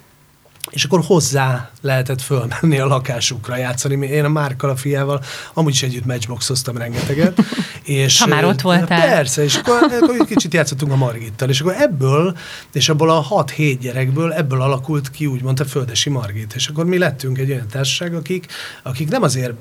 és 0.70 0.84
akkor 0.84 1.00
hozzá 1.04 1.70
lehetett 1.80 2.20
fölmenni 2.20 2.78
a 2.78 2.86
lakásukra 2.86 3.56
játszani. 3.56 4.06
Én 4.06 4.24
a 4.24 4.28
Márkal 4.28 4.70
a 4.70 4.76
fiával 4.76 5.22
amúgy 5.54 5.72
is 5.72 5.82
együtt 5.82 6.04
matchboxoztam 6.04 6.76
rengeteget. 6.76 7.38
És, 7.82 8.20
ha 8.20 8.26
már 8.26 8.44
ott 8.44 8.60
voltál. 8.60 9.08
Persze, 9.08 9.42
és 9.42 9.56
akkor, 9.56 9.82
akkor 10.00 10.26
kicsit 10.26 10.54
játszottunk 10.54 10.92
a 10.92 10.96
Margittal, 10.96 11.48
és 11.48 11.60
akkor 11.60 11.74
ebből, 11.78 12.36
és 12.72 12.88
abból 12.88 13.10
a 13.10 13.26
6-7 13.30 13.76
gyerekből 13.80 14.32
ebből 14.32 14.62
alakult 14.62 15.10
ki 15.10 15.26
úgymond 15.26 15.60
a 15.60 15.64
Földesi 15.64 16.10
Margit. 16.10 16.54
És 16.54 16.66
akkor 16.66 16.84
mi 16.84 16.98
lettünk 16.98 17.38
egy 17.38 17.50
olyan 17.50 17.68
társaság, 17.68 18.14
akik, 18.14 18.46
akik 18.82 19.08
nem 19.08 19.22
azért 19.22 19.52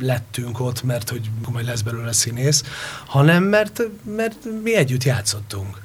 lettünk 0.00 0.60
ott, 0.60 0.82
mert 0.82 1.10
hogy 1.10 1.30
majd 1.52 1.66
lesz 1.66 1.80
belőle 1.80 2.12
színész, 2.12 2.62
hanem 3.06 3.42
mert, 3.42 3.82
mert 4.16 4.36
mi 4.62 4.76
együtt 4.76 5.04
játszottunk. 5.04 5.80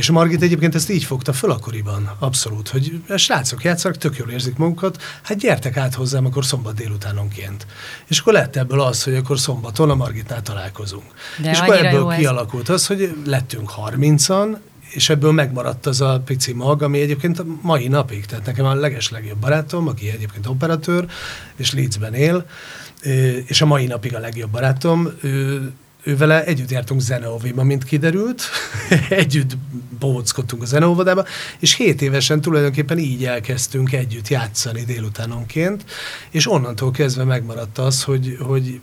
És 0.00 0.08
a 0.08 0.12
Margit 0.12 0.42
egyébként 0.42 0.74
ezt 0.74 0.90
így 0.90 1.04
fogta 1.04 1.32
föl 1.32 1.50
akkoriban, 1.50 2.10
abszolút, 2.18 2.68
hogy 2.68 3.02
a 3.08 3.16
srácok 3.16 3.64
játszanak, 3.64 3.98
tök 3.98 4.16
jól 4.16 4.30
érzik 4.30 4.56
magukat, 4.56 5.02
hát 5.22 5.38
gyertek 5.38 5.76
át 5.76 5.94
hozzám 5.94 6.26
akkor 6.26 6.44
szombat 6.44 6.74
délutánonként. 6.74 7.66
És 8.06 8.18
akkor 8.18 8.32
lett 8.32 8.56
ebből 8.56 8.80
az, 8.80 9.02
hogy 9.02 9.14
akkor 9.14 9.38
szombaton 9.38 9.90
a 9.90 9.94
Margitnál 9.94 10.42
találkozunk. 10.42 11.04
De 11.42 11.50
és 11.50 11.58
akkor 11.58 11.86
ebből 11.86 12.06
kialakult 12.06 12.68
ez. 12.68 12.74
az, 12.74 12.86
hogy 12.86 13.14
lettünk 13.26 13.70
harmincan, 13.70 14.60
és 14.90 15.08
ebből 15.08 15.32
megmaradt 15.32 15.86
az 15.86 16.00
a 16.00 16.22
pici 16.24 16.52
mag, 16.52 16.82
ami 16.82 17.00
egyébként 17.00 17.38
a 17.38 17.44
mai 17.62 17.88
napig, 17.88 18.26
tehát 18.26 18.46
nekem 18.46 18.64
a 18.64 18.74
leges 18.74 19.10
legjobb 19.10 19.38
barátom, 19.38 19.88
aki 19.88 20.10
egyébként 20.10 20.46
operatőr, 20.46 21.06
és 21.56 21.72
Leedsben 21.72 22.14
él, 22.14 22.46
és 23.46 23.60
a 23.60 23.66
mai 23.66 23.86
napig 23.86 24.14
a 24.14 24.18
legjobb 24.18 24.50
barátom, 24.50 25.10
ő 25.22 25.72
ővele 26.02 26.44
együtt 26.44 26.70
jártunk 26.70 27.00
zeneóvéba, 27.00 27.62
mint 27.62 27.84
kiderült, 27.84 28.42
együtt 29.08 29.56
bóckodtunk 29.98 30.62
a 30.62 30.66
zeneóvodába, 30.66 31.24
és 31.58 31.74
hét 31.74 32.02
évesen 32.02 32.40
tulajdonképpen 32.40 32.98
így 32.98 33.24
elkezdtünk 33.24 33.92
együtt 33.92 34.28
játszani 34.28 34.84
délutánonként, 34.84 35.84
és 36.30 36.50
onnantól 36.50 36.90
kezdve 36.90 37.24
megmaradt 37.24 37.78
az, 37.78 38.02
hogy, 38.02 38.36
hogy 38.40 38.80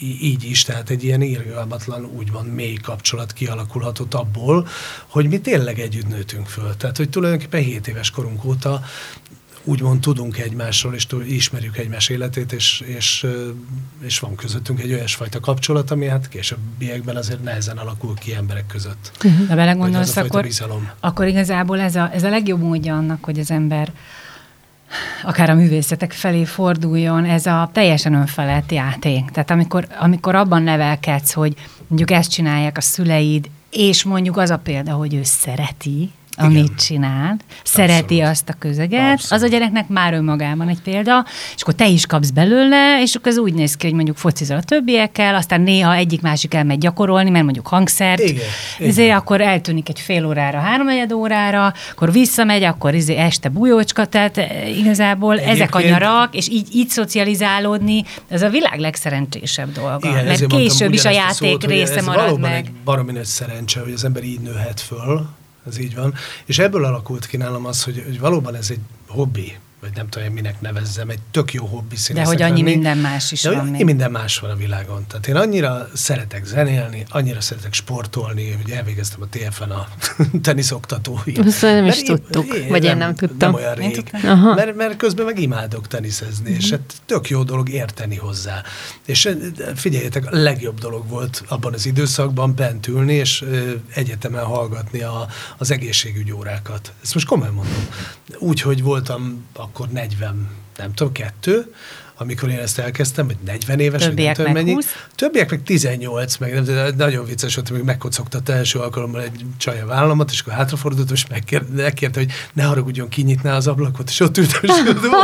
így 0.00 0.44
is, 0.44 0.62
tehát 0.62 0.90
egy 0.90 1.04
ilyen 1.04 1.22
irgalmatlan, 1.22 2.04
úgymond 2.04 2.54
mély 2.54 2.74
kapcsolat 2.74 3.32
kialakulhatott 3.32 4.14
abból, 4.14 4.68
hogy 5.06 5.28
mi 5.28 5.40
tényleg 5.40 5.78
együtt 5.78 6.08
nőtünk 6.08 6.46
föl. 6.46 6.76
Tehát, 6.76 6.96
hogy 6.96 7.10
tulajdonképpen 7.10 7.62
7 7.62 7.88
éves 7.88 8.10
korunk 8.10 8.44
óta 8.44 8.82
úgymond 9.64 10.00
tudunk 10.00 10.38
egymásról, 10.38 10.94
és 10.94 11.06
ismerjük 11.26 11.76
egymás 11.76 12.08
életét, 12.08 12.52
és, 12.52 12.82
és, 12.86 13.26
és 14.02 14.18
van 14.18 14.34
közöttünk 14.34 14.80
egy 14.80 14.92
olyasfajta 14.92 15.40
kapcsolat, 15.40 15.90
ami 15.90 16.06
hát 16.06 16.28
későbbiekben 16.28 17.16
azért 17.16 17.42
nehezen 17.42 17.76
alakul 17.76 18.14
ki 18.14 18.34
emberek 18.34 18.66
között. 18.66 19.12
De 19.48 19.54
belegondolsz, 19.54 20.16
akkor, 20.16 20.46
akkor 21.00 21.26
igazából 21.26 21.80
ez 21.80 21.96
a, 21.96 22.10
ez 22.12 22.22
a 22.22 22.28
legjobb 22.28 22.60
módja 22.60 22.96
annak, 22.96 23.24
hogy 23.24 23.38
az 23.38 23.50
ember 23.50 23.92
akár 25.22 25.50
a 25.50 25.54
művészetek 25.54 26.12
felé 26.12 26.44
forduljon, 26.44 27.24
ez 27.24 27.46
a 27.46 27.70
teljesen 27.72 28.14
önfelett 28.14 28.72
játék. 28.72 29.30
Tehát 29.30 29.50
amikor, 29.50 29.86
amikor 29.98 30.34
abban 30.34 30.62
nevelkedsz, 30.62 31.32
hogy 31.32 31.54
mondjuk 31.86 32.10
ezt 32.10 32.30
csinálják 32.30 32.76
a 32.76 32.80
szüleid, 32.80 33.50
és 33.70 34.04
mondjuk 34.04 34.36
az 34.36 34.50
a 34.50 34.58
példa, 34.58 34.92
hogy 34.92 35.14
ő 35.14 35.20
szereti, 35.22 36.10
amit 36.36 36.64
Igen. 36.64 36.76
csinál, 36.76 37.36
szereti 37.64 38.20
azt 38.20 38.48
a 38.48 38.54
közeget, 38.58 39.12
Abszolút. 39.12 39.44
az 39.44 39.50
a 39.50 39.52
gyereknek 39.52 39.88
már 39.88 40.12
önmagában 40.12 40.68
egy 40.68 40.80
példa, 40.80 41.24
és 41.54 41.62
akkor 41.62 41.74
te 41.74 41.86
is 41.86 42.06
kapsz 42.06 42.30
belőle, 42.30 43.00
és 43.02 43.14
akkor 43.14 43.32
ez 43.32 43.38
úgy 43.38 43.54
néz 43.54 43.76
ki, 43.76 43.86
hogy 43.86 43.94
mondjuk 43.94 44.16
focizol 44.16 44.56
a 44.56 44.62
többiekkel, 44.62 45.34
aztán 45.34 45.60
néha 45.60 45.94
egyik-másik 45.94 46.54
elmegy 46.54 46.78
gyakorolni, 46.78 47.30
mert 47.30 47.44
mondjuk 47.44 47.66
hangszert, 47.66 48.20
Igen. 48.20 48.44
Ezért 48.78 48.98
Igen. 48.98 49.16
akkor 49.16 49.40
eltűnik 49.40 49.88
egy 49.88 50.00
fél 50.00 50.26
órára, 50.26 50.58
három 50.58 50.86
órára, 51.12 51.72
akkor 51.90 52.12
visszamegy, 52.12 52.62
akkor 52.62 52.94
izé 52.94 53.14
este 53.14 53.48
bujócska, 53.48 54.04
tehát 54.04 54.38
eh, 54.38 54.78
igazából 54.78 55.32
Egyébként... 55.32 55.56
ezek 55.60 55.74
a 55.74 55.80
nyarak, 55.80 56.34
és 56.34 56.48
így, 56.48 56.68
így 56.72 56.88
szocializálódni, 56.88 58.04
ez 58.28 58.42
a 58.42 58.48
világ 58.48 58.78
legszerencsésebb 58.78 59.72
dolga. 59.72 60.08
Igen, 60.08 60.24
mert 60.24 60.46
később 60.46 60.92
is 60.92 61.04
a 61.04 61.10
játék 61.10 61.50
szót, 61.50 61.64
része 61.64 62.02
marad 62.02 62.40
meg. 62.40 62.52
egy 62.54 62.70
baromi 62.84 63.12
nagy 63.12 63.24
szerencse, 63.24 63.80
hogy 63.80 63.92
az 63.92 64.04
ember 64.04 64.22
így 64.22 64.40
nőhet 64.40 64.80
föl, 64.80 65.26
ez 65.66 65.78
így 65.78 65.94
van. 65.94 66.14
És 66.44 66.58
ebből 66.58 66.84
alakult 66.84 67.26
ki 67.26 67.36
nálam 67.36 67.66
az, 67.66 67.84
hogy, 67.84 68.02
hogy 68.04 68.20
valóban 68.20 68.54
ez 68.54 68.70
egy 68.70 68.80
hobbi, 69.06 69.58
vagy 69.84 69.94
nem 69.94 70.08
tudom, 70.08 70.32
minek 70.32 70.60
nevezzem, 70.60 71.08
egy 71.08 71.18
tök 71.30 71.52
jó 71.52 71.66
hobbi 71.66 71.96
De 72.12 72.24
hogy 72.24 72.42
annyi 72.42 72.62
lenni. 72.62 72.62
minden 72.62 72.98
más 72.98 73.32
is 73.32 73.42
De 73.42 73.50
van 73.50 73.58
annyi 73.58 73.82
minden 73.82 74.10
más 74.10 74.38
van 74.38 74.50
a 74.50 74.56
világon. 74.56 75.06
Tehát 75.06 75.26
én 75.26 75.36
annyira 75.36 75.88
szeretek 75.94 76.44
zenélni, 76.44 77.04
annyira 77.08 77.40
szeretek 77.40 77.72
sportolni, 77.72 78.52
hogy 78.62 78.70
elvégeztem 78.70 79.22
a 79.22 79.26
TFN 79.30 79.70
a 79.70 79.88
teniszoktatói. 80.42 81.32
Azt 81.46 81.62
nem 81.62 81.86
is 81.86 82.02
tudtuk, 82.02 82.54
én, 82.54 82.68
vagy 82.68 82.84
én 82.84 82.96
nem 82.96 83.14
tudtam. 83.14 83.50
Nem 83.50 83.54
olyan 83.54 83.74
rég. 83.74 84.10
Mert, 84.54 84.76
mert 84.76 84.96
közben 84.96 85.24
meg 85.24 85.38
imádok 85.38 85.86
teniszezni, 85.86 86.50
és 86.50 86.70
hát 86.70 86.94
tök 87.06 87.28
jó 87.28 87.42
dolog 87.42 87.68
érteni 87.68 88.16
hozzá. 88.16 88.62
És 89.06 89.28
figyeljetek, 89.74 90.32
a 90.32 90.36
legjobb 90.36 90.78
dolog 90.78 91.08
volt 91.08 91.42
abban 91.48 91.72
az 91.72 91.86
időszakban 91.86 92.54
bent 92.54 92.86
ülni, 92.86 93.14
és 93.14 93.44
egyetemen 93.94 94.44
hallgatni 94.44 95.02
a, 95.02 95.26
az 95.58 95.70
egészségügy 95.70 96.32
órákat. 96.32 96.92
Ezt 97.02 97.14
most 97.14 97.26
komolyan 97.26 97.54
mondom. 97.54 97.86
Úgy, 98.38 98.60
hogy 98.60 98.82
voltam 98.82 99.44
akkor 99.74 99.88
40, 99.88 100.48
nem 100.76 100.94
tudom, 100.94 101.12
kettő, 101.12 101.74
amikor 102.16 102.48
én 102.48 102.58
ezt 102.58 102.78
elkezdtem, 102.78 103.26
vagy 103.26 103.36
40 103.44 103.80
éves, 103.80 104.02
Többiek 104.02 104.24
nem 104.26 104.34
tudom, 104.34 104.52
mennyi. 104.52 104.72
20. 104.72 104.86
Többiek 105.14 105.50
meg 105.50 105.62
18, 105.62 106.36
meg 106.36 106.54
nem, 106.54 106.64
de 106.64 106.90
nagyon 106.96 107.24
vicces 107.24 107.54
volt, 107.54 107.68
hogy 107.68 107.82
megkocogtatta 107.82 108.52
első 108.52 108.78
alkalommal 108.78 109.22
egy 109.22 109.44
csaj 109.56 109.80
a 109.80 109.86
vállamat, 109.86 110.30
és 110.30 110.40
akkor 110.40 110.52
hátrafordult, 110.52 111.10
és 111.10 111.26
megkérte, 111.74 112.20
hogy 112.20 112.32
ne 112.52 112.62
haragudjon, 112.62 113.08
kinyitná 113.08 113.56
az 113.56 113.66
ablakot, 113.66 114.08
és 114.08 114.20
ott 114.20 114.38
ültem, 114.38 114.60
és 114.62 114.70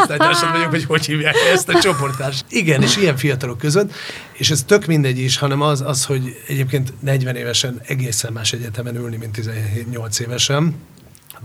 osztálytársam 0.00 0.52
vagyok, 0.52 0.70
hogy 0.70 0.84
hogy 0.84 1.06
hívják 1.06 1.34
ezt 1.52 1.68
a 1.68 1.80
csoporttárs. 1.80 2.44
Igen, 2.48 2.82
és 2.82 2.96
ilyen 2.96 3.16
fiatalok 3.16 3.58
között, 3.58 3.92
és 4.32 4.50
ez 4.50 4.62
tök 4.62 4.86
mindegy 4.86 5.18
is, 5.18 5.38
hanem 5.38 5.60
az, 5.60 5.80
az, 5.80 6.04
hogy 6.04 6.42
egyébként 6.48 6.92
40 7.00 7.36
évesen 7.36 7.80
egészen 7.86 8.32
más 8.32 8.52
egyetemen 8.52 8.96
ülni, 8.96 9.16
mint 9.16 9.32
18 9.32 10.18
évesen, 10.18 10.74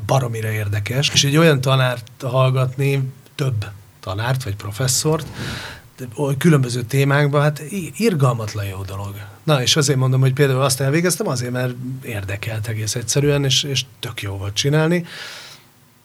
baromira 0.05 0.51
érdekes, 0.51 1.09
és 1.13 1.23
egy 1.23 1.37
olyan 1.37 1.61
tanárt 1.61 2.11
hallgatni, 2.21 3.11
több 3.35 3.65
tanárt 3.99 4.43
vagy 4.43 4.55
professzort, 4.55 5.27
különböző 6.37 6.81
témákban, 6.81 7.41
hát 7.41 7.61
irgalmatlan 7.97 8.65
jó 8.65 8.81
dolog. 8.83 9.15
Na, 9.43 9.61
és 9.61 9.75
azért 9.75 9.99
mondom, 9.99 10.19
hogy 10.19 10.33
például 10.33 10.61
azt 10.61 10.81
elvégeztem, 10.81 11.27
azért, 11.27 11.51
mert 11.51 11.73
érdekelt 12.03 12.67
egész 12.67 12.95
egyszerűen, 12.95 13.43
és, 13.43 13.63
és 13.63 13.85
tök 13.99 14.21
jó 14.21 14.37
volt 14.37 14.53
csinálni. 14.53 15.05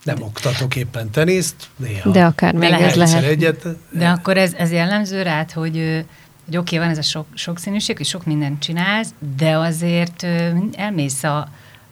Nem 0.02 0.22
oktatok 0.22 0.76
éppen 0.76 1.10
teniszt, 1.10 1.68
néha. 1.76 2.10
De 2.10 2.24
akár 2.24 2.54
még 2.54 2.70
ez 2.72 2.94
lehet. 2.94 3.24
Egyet, 3.24 3.66
De 3.90 4.08
akkor 4.08 4.36
ez, 4.36 4.52
ez 4.54 4.72
jellemző 4.72 5.22
rád, 5.22 5.52
hogy 5.52 6.04
hogy 6.50 6.58
oké, 6.58 6.76
okay, 6.76 6.88
van 6.88 6.98
ez 6.98 7.04
a 7.04 7.08
sok, 7.08 7.26
sokszínűség, 7.34 7.96
és 7.98 8.08
sok 8.08 8.24
mindent 8.24 8.62
csinálsz, 8.62 9.14
de 9.36 9.56
azért 9.56 10.26
elmész 10.72 11.22
a, 11.22 11.48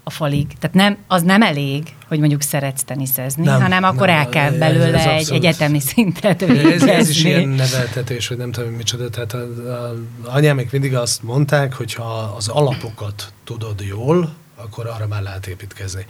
a 0.09 0.11
falig. 0.11 0.47
Tehát 0.59 0.77
nem, 0.77 0.97
az 1.07 1.23
nem 1.23 1.43
elég, 1.43 1.83
hogy 2.09 2.19
mondjuk 2.19 2.43
szeretsz 2.43 2.83
teniszezni, 2.85 3.45
nem, 3.45 3.61
hanem 3.61 3.83
akkor 3.83 4.07
nem, 4.07 4.17
el 4.17 4.29
kell 4.29 4.51
belőle 4.51 4.99
ez, 4.99 5.07
ez 5.07 5.29
egy 5.29 5.35
egyetemi 5.35 5.81
szintet 5.81 6.41
végezni. 6.41 6.91
Ez, 6.91 6.99
ez 6.99 7.09
is 7.09 7.25
ilyen 7.25 7.49
neveltetés, 7.49 8.29
hogy 8.29 8.37
nem 8.37 8.53
tudom, 8.53 8.71
micsoda. 8.71 9.11
Tehát 9.11 9.33
a, 9.33 9.39
a, 9.39 9.89
a 10.25 10.35
anyámék 10.35 10.71
mindig 10.73 10.95
azt 10.95 11.23
mondták, 11.23 11.75
hogy 11.75 11.95
ha 11.95 12.35
az 12.37 12.49
alapokat 12.49 13.33
tudod 13.45 13.81
jól, 13.81 14.35
akkor 14.59 14.87
arra 14.87 15.07
már 15.07 15.23
lehet 15.23 15.47
építkezni. 15.47 16.07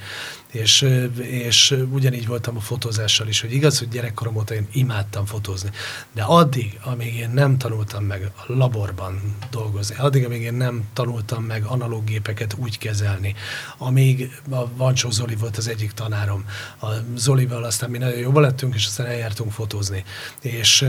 És, 0.53 0.87
és 1.21 1.77
ugyanígy 1.91 2.27
voltam 2.27 2.57
a 2.57 2.61
fotózással 2.61 3.29
is, 3.29 3.41
hogy 3.41 3.53
igaz, 3.53 3.79
hogy 3.79 3.89
gyerekkorom 3.89 4.37
óta 4.37 4.55
én 4.55 4.69
imádtam 4.73 5.27
fotózni, 5.27 5.71
de 6.13 6.23
addig, 6.23 6.79
amíg 6.83 7.15
én 7.15 7.31
nem 7.31 7.59
tanultam 7.59 8.05
meg 8.05 8.31
a 8.37 8.43
laborban 8.47 9.37
dolgozni, 9.51 9.97
addig, 9.99 10.25
amíg 10.25 10.43
én 10.43 10.55
nem 10.55 10.89
tanultam 10.93 11.45
meg 11.45 11.65
analóg 11.65 12.05
gépeket 12.05 12.55
úgy 12.59 12.79
kezelni, 12.79 13.35
amíg 13.79 14.41
a 14.51 14.77
Vancsó 14.77 15.11
Zoli 15.11 15.35
volt 15.35 15.57
az 15.57 15.69
egyik 15.69 15.93
tanárom, 15.93 16.45
a 16.81 16.87
Zolival 17.15 17.65
aztán 17.65 17.91
mi 17.91 17.99
nagyon 17.99 18.19
jobban 18.19 18.43
lettünk, 18.43 18.75
és 18.75 18.87
aztán 18.87 19.07
eljártunk 19.07 19.53
fotózni. 19.53 20.05
És, 20.41 20.85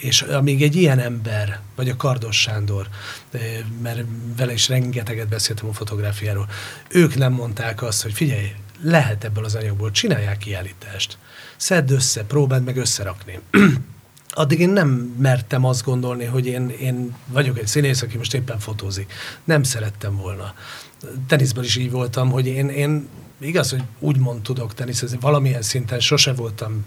és 0.00 0.22
amíg 0.22 0.62
egy 0.62 0.76
ilyen 0.76 0.98
ember, 0.98 1.60
vagy 1.76 1.88
a 1.88 1.96
Kardos 1.96 2.40
Sándor, 2.40 2.88
mert 3.82 4.04
vele 4.36 4.52
is 4.52 4.68
rengeteget 4.68 5.28
beszéltem 5.28 5.68
a 5.68 5.72
fotográfiáról, 5.72 6.48
ők 6.88 7.14
nem 7.14 7.32
mondták 7.32 7.82
azt, 7.82 8.02
hogy 8.02 8.12
figyelj, 8.12 8.52
lehet 8.82 9.24
ebből 9.24 9.44
az 9.44 9.54
anyagból, 9.54 9.90
csinálják 9.90 10.38
kiállítást. 10.38 11.18
Szedd 11.56 11.92
össze, 11.92 12.24
próbáld 12.24 12.64
meg 12.64 12.76
összerakni. 12.76 13.38
Addig 14.30 14.60
én 14.60 14.70
nem 14.70 14.88
mertem 15.18 15.64
azt 15.64 15.84
gondolni, 15.84 16.24
hogy 16.24 16.46
én, 16.46 16.68
én 16.68 17.14
vagyok 17.26 17.58
egy 17.58 17.66
színész, 17.66 18.02
aki 18.02 18.16
most 18.16 18.34
éppen 18.34 18.58
fotózik. 18.58 19.12
Nem 19.44 19.62
szerettem 19.62 20.16
volna. 20.16 20.54
Teniszben 21.26 21.64
is 21.64 21.76
így 21.76 21.90
voltam, 21.90 22.30
hogy 22.30 22.46
én, 22.46 22.68
én 22.68 23.08
igaz, 23.40 23.70
hogy 23.70 23.82
úgymond 23.98 24.42
tudok 24.42 24.74
teniszezni, 24.74 25.18
valamilyen 25.20 25.62
szinten 25.62 26.00
sose 26.00 26.32
voltam 26.32 26.84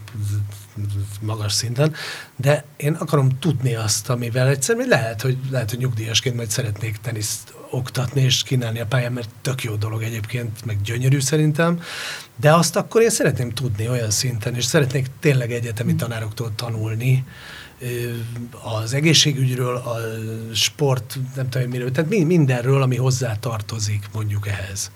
magas 1.21 1.53
szinten, 1.53 1.93
de 2.35 2.65
én 2.77 2.93
akarom 2.93 3.39
tudni 3.39 3.75
azt, 3.75 4.09
amivel 4.09 4.47
egyszerűen 4.47 4.87
lehet, 4.87 5.21
hogy, 5.21 5.37
lehet, 5.51 5.69
hogy 5.69 5.79
nyugdíjasként 5.79 6.35
majd 6.35 6.49
szeretnék 6.49 6.97
teniszt 6.97 7.53
oktatni 7.71 8.21
és 8.21 8.43
kínálni 8.43 8.79
a 8.79 8.85
pályán, 8.85 9.11
mert 9.11 9.29
tök 9.41 9.63
jó 9.63 9.75
dolog 9.75 10.01
egyébként, 10.03 10.65
meg 10.65 10.81
gyönyörű 10.81 11.19
szerintem, 11.19 11.81
de 12.35 12.53
azt 12.53 12.75
akkor 12.75 13.01
én 13.01 13.09
szeretném 13.09 13.49
tudni 13.49 13.89
olyan 13.89 14.11
szinten, 14.11 14.55
és 14.55 14.65
szeretnék 14.65 15.07
tényleg 15.19 15.51
egyetemi 15.51 15.95
tanároktól 15.95 16.51
tanulni, 16.55 17.25
az 18.81 18.93
egészségügyről, 18.93 19.75
a 19.75 19.97
sport, 20.53 21.19
nem 21.35 21.49
tudom 21.49 21.69
miről, 21.69 21.91
tehát 21.91 22.09
mindenről, 22.09 22.81
ami 22.81 22.95
hozzá 22.95 23.35
tartozik 23.35 24.05
mondjuk 24.13 24.47
ehhez. 24.47 24.91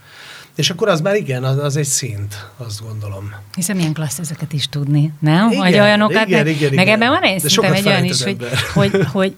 És 0.55 0.69
akkor 0.69 0.87
az 0.87 1.01
már 1.01 1.15
igen, 1.15 1.43
az, 1.43 1.57
az 1.57 1.77
egy 1.77 1.85
szint, 1.85 2.49
azt 2.57 2.81
gondolom. 2.81 3.33
Hiszen 3.55 3.75
milyen 3.75 3.93
klassz 3.93 4.19
ezeket 4.19 4.53
is 4.53 4.69
tudni, 4.69 5.13
nem? 5.19 5.47
Igen, 5.47 5.59
Vagy 5.59 5.79
olyanokat, 5.79 6.27
igen, 6.27 6.43
meg, 6.43 6.55
igen, 6.55 6.73
meg 6.73 6.87
ebben 6.87 7.09
van 7.09 7.21
egy 7.21 7.39
szintem 7.39 7.73
egy 7.73 7.87
olyan 7.87 8.03
is, 8.03 8.23
hogy, 8.23 8.37
hogy, 8.73 8.91
hogy, 8.91 9.05
hogy, 9.11 9.35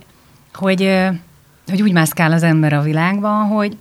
hogy, 0.54 0.88
hogy 1.68 1.82
úgy 1.82 1.92
mászkál 1.92 2.32
az 2.32 2.44
ember 2.44 2.74
a 2.74 2.82
világban, 2.82 3.48
hogy, 3.48 3.78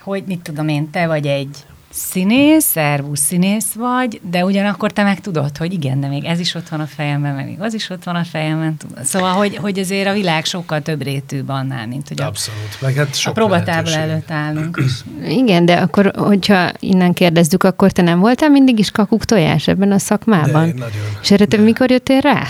hogy 0.00 0.24
mit 0.26 0.40
tudom 0.40 0.68
én, 0.68 0.90
te 0.90 1.06
vagy 1.06 1.26
egy 1.26 1.56
színész, 1.98 2.64
szervusz 2.64 3.20
színész 3.20 3.72
vagy, 3.72 4.20
de 4.30 4.44
ugyanakkor 4.44 4.92
te 4.92 5.02
meg 5.02 5.20
tudod, 5.20 5.56
hogy 5.56 5.72
igen, 5.72 6.00
de 6.00 6.08
még 6.08 6.24
ez 6.24 6.40
is 6.40 6.54
ott 6.54 6.68
van 6.68 6.80
a 6.80 6.86
fejemben, 6.86 7.34
meg 7.34 7.44
még 7.44 7.60
az 7.60 7.74
is 7.74 7.90
ott 7.90 8.04
van 8.04 8.16
a 8.16 8.24
fejemben. 8.24 8.76
Tudod. 8.76 9.04
Szóval, 9.04 9.32
hogy, 9.32 9.56
hogy 9.56 9.78
azért 9.78 10.08
a 10.08 10.12
világ 10.12 10.44
sokkal 10.44 10.82
több 10.82 11.02
rétűbb 11.02 11.48
annál, 11.48 11.86
mint 11.86 12.08
hogy 12.08 12.20
Abszolút. 12.20 12.80
Meg 12.80 12.94
hát 12.94 13.14
sok 13.14 13.30
a 13.30 13.34
próbatábla 13.34 13.96
előtt 13.96 14.30
állunk. 14.30 14.82
Igen, 15.42 15.64
de 15.64 15.76
akkor, 15.76 16.12
hogyha 16.16 16.72
innen 16.78 17.12
kérdezzük, 17.12 17.62
akkor 17.62 17.92
te 17.92 18.02
nem 18.02 18.18
voltál 18.18 18.48
mindig 18.48 18.78
is 18.78 18.90
kakuk 18.90 19.24
tojás 19.24 19.68
ebben 19.68 19.92
a 19.92 19.98
szakmában? 19.98 20.66
De, 20.66 20.72
nagyon. 20.72 21.06
És 21.22 21.30
erre 21.30 21.44
te 21.44 21.56
mikor 21.56 21.90
jöttél 21.90 22.20
rá? 22.20 22.46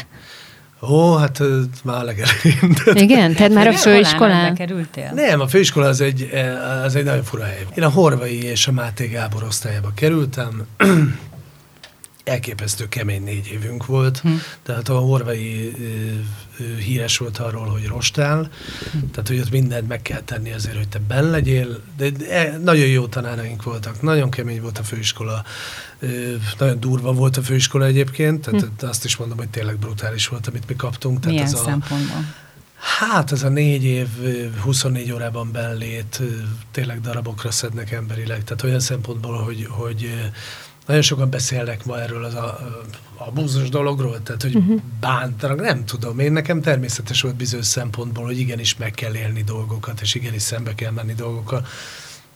Ó, 0.83 1.17
hát 1.17 1.43
már 1.85 2.05
legelején. 2.05 2.77
Igen? 3.05 3.35
Tehát 3.35 3.53
már 3.53 3.67
a 3.67 3.73
főiskolán? 3.73 4.55
kerültél? 4.55 5.11
Nem, 5.15 5.41
a 5.41 5.49
főiskola 5.49 5.87
az 5.87 6.01
egy, 6.01 6.31
az 6.85 6.95
egy 6.95 7.05
nagyon 7.05 7.25
fura 7.25 7.45
hely. 7.45 7.67
Én 7.75 7.85
a 7.85 7.91
Horvai 7.91 8.43
és 8.43 8.67
a 8.67 8.73
Máté 8.73 9.07
Gábor 9.07 9.43
osztályába 9.43 9.93
kerültem. 9.95 10.67
Elképesztő 12.25 12.89
kemény 12.89 13.23
négy 13.23 13.51
évünk 13.53 13.87
volt. 13.87 14.19
Hm. 14.19 14.29
Tehát 14.63 14.89
a 14.89 14.99
Horvai 14.99 15.73
híres 16.85 17.19
volt 17.19 17.39
arról, 17.39 17.67
hogy 17.67 17.87
rostál. 17.87 18.51
Hm. 18.93 18.99
Tehát, 19.13 19.29
hogy 19.29 19.39
ott 19.39 19.51
mindent 19.51 19.89
meg 19.89 20.03
kell 20.03 20.21
tenni 20.21 20.53
azért, 20.53 20.77
hogy 20.77 20.89
te 20.89 20.99
benn 21.09 21.31
legyél. 21.31 21.81
De, 21.97 22.11
de 22.11 22.59
nagyon 22.65 22.87
jó 22.87 23.07
tanáraink 23.07 23.63
voltak. 23.63 24.03
Nagyon 24.03 24.31
kemény 24.31 24.61
volt 24.61 24.79
a 24.79 24.83
főiskola 24.83 25.45
nagyon 26.59 26.81
durva 26.81 27.13
volt 27.13 27.37
a 27.37 27.43
főiskola 27.43 27.85
egyébként, 27.85 28.41
tehát 28.41 28.81
hm. 28.81 28.87
azt 28.87 29.05
is 29.05 29.17
mondom, 29.17 29.37
hogy 29.39 29.49
tényleg 29.49 29.79
brutális 29.79 30.29
volt, 30.29 30.47
amit 30.47 30.69
mi 30.69 30.77
kaptunk. 30.77 31.21
Tehát 31.21 31.37
Milyen 31.37 31.55
ez 31.55 31.63
szempontból? 31.63 32.17
A, 32.17 32.47
hát 32.81 33.33
ez 33.33 33.43
a 33.43 33.49
négy 33.49 33.85
év, 33.85 34.09
24 34.61 35.13
órában 35.13 35.53
bellét, 35.53 36.23
tényleg 36.71 37.01
darabokra 37.01 37.51
szednek 37.51 37.91
emberileg. 37.91 38.45
Tehát 38.45 38.63
olyan 38.63 38.81
szempontból, 38.81 39.43
hogy, 39.43 39.67
hogy 39.69 40.31
nagyon 40.87 41.03
sokan 41.03 41.31
beszélnek 41.31 41.85
ma 41.85 42.01
erről 42.01 42.25
az 42.25 42.35
a, 42.35 42.59
a 43.17 43.31
búzos 43.31 43.69
dologról, 43.69 44.23
tehát 44.23 44.43
hogy 44.43 44.57
uh-huh. 44.57 44.81
bántanak, 45.01 45.61
nem 45.61 45.85
tudom. 45.85 46.19
Én 46.19 46.33
nekem 46.33 46.61
természetes 46.61 47.21
volt 47.21 47.37
bizonyos 47.37 47.67
szempontból, 47.67 48.25
hogy 48.25 48.39
igenis 48.39 48.77
meg 48.77 48.91
kell 48.91 49.15
élni 49.15 49.43
dolgokat, 49.43 50.01
és 50.01 50.15
igenis 50.15 50.43
szembe 50.43 50.75
kell 50.75 50.91
menni 50.91 51.15
dolgokkal. 51.15 51.67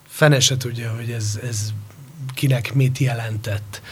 Fene 0.09 0.41
se 0.41 0.57
tudja, 0.57 0.95
hogy 0.97 1.11
ez, 1.11 1.39
ez 1.49 1.73
kinek 2.35 2.75
mit 2.75 2.99
jelentett. 2.99 3.83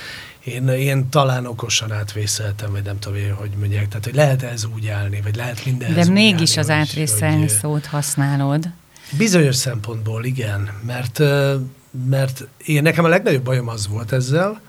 Én, 0.44 0.68
én 0.68 1.08
talán 1.08 1.46
okosan 1.46 1.92
átvészeltem, 1.92 2.72
vagy 2.72 2.82
nem 2.82 2.98
tudom 2.98 3.18
én, 3.18 3.34
hogy 3.34 3.50
mondják. 3.50 3.88
Tehát, 3.88 4.04
hogy 4.04 4.14
lehet 4.14 4.42
ez 4.42 4.64
úgy 4.74 4.88
állni, 4.88 5.20
vagy 5.20 5.36
lehet 5.36 5.64
minden. 5.64 5.94
De 5.94 6.04
mégis 6.04 6.56
állni, 6.56 6.70
az 6.70 6.70
átvészelni 6.70 7.40
hogy, 7.40 7.48
szót 7.48 7.86
használod. 7.86 8.68
Bizonyos 9.16 9.56
szempontból 9.56 10.24
igen, 10.24 10.70
mert, 10.86 11.18
mert 12.08 12.48
én 12.64 12.82
nekem 12.82 13.04
a 13.04 13.08
legnagyobb 13.08 13.44
bajom 13.44 13.68
az 13.68 13.88
volt 13.88 14.12
ezzel, 14.12 14.60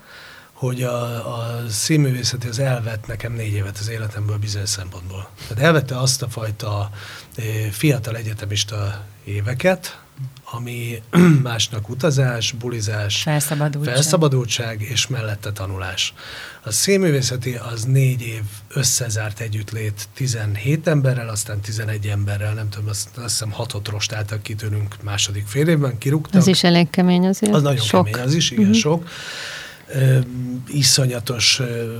hogy 0.52 0.82
a, 0.82 1.34
a 1.34 1.68
színművészeti 1.68 2.48
az 2.48 2.58
elvett 2.58 3.06
nekem 3.06 3.32
négy 3.32 3.52
évet 3.52 3.78
az 3.78 3.88
életemből 3.88 4.36
bizonyos 4.36 4.68
szempontból. 4.68 5.28
Tehát 5.48 5.64
elvette 5.64 5.98
azt 5.98 6.22
a 6.22 6.28
fajta 6.28 6.90
fiatal 7.70 8.16
egyetemista 8.16 9.04
éveket, 9.24 10.01
ami 10.54 11.02
másnak 11.42 11.88
utazás, 11.88 12.52
bulizás, 12.52 13.22
felszabadultság. 13.22 13.94
felszabadultság 13.94 14.80
és 14.80 15.06
mellette 15.06 15.52
tanulás. 15.52 16.14
A 16.62 16.70
színművészeti 16.70 17.54
az 17.54 17.84
négy 17.84 18.22
év 18.22 18.42
összezárt 18.68 19.40
együttlét 19.40 20.08
17 20.14 20.86
emberrel, 20.86 21.28
aztán 21.28 21.60
11 21.60 22.06
emberrel, 22.06 22.54
nem 22.54 22.68
tudom, 22.68 22.88
azt, 22.88 23.08
azt 23.16 23.28
hiszem 23.28 23.50
hatot 23.50 23.88
rostáltak 23.88 24.42
ki 24.42 24.54
tőlünk 24.54 25.02
második 25.02 25.46
fél 25.46 25.68
évben, 25.68 25.98
kirúgtak. 25.98 26.40
Az 26.40 26.46
is 26.46 26.64
elég 26.64 26.90
kemény 26.90 27.26
azért. 27.26 27.54
Az 27.54 27.62
nagyon 27.62 27.84
Sok. 27.84 28.04
kemény, 28.04 28.22
az 28.22 28.34
is, 28.34 28.50
igen, 28.50 28.64
uh-huh. 28.64 28.80
sok. 28.80 29.08
Ö, 29.86 30.18
iszonyatos 30.66 31.58
ö, 31.58 31.98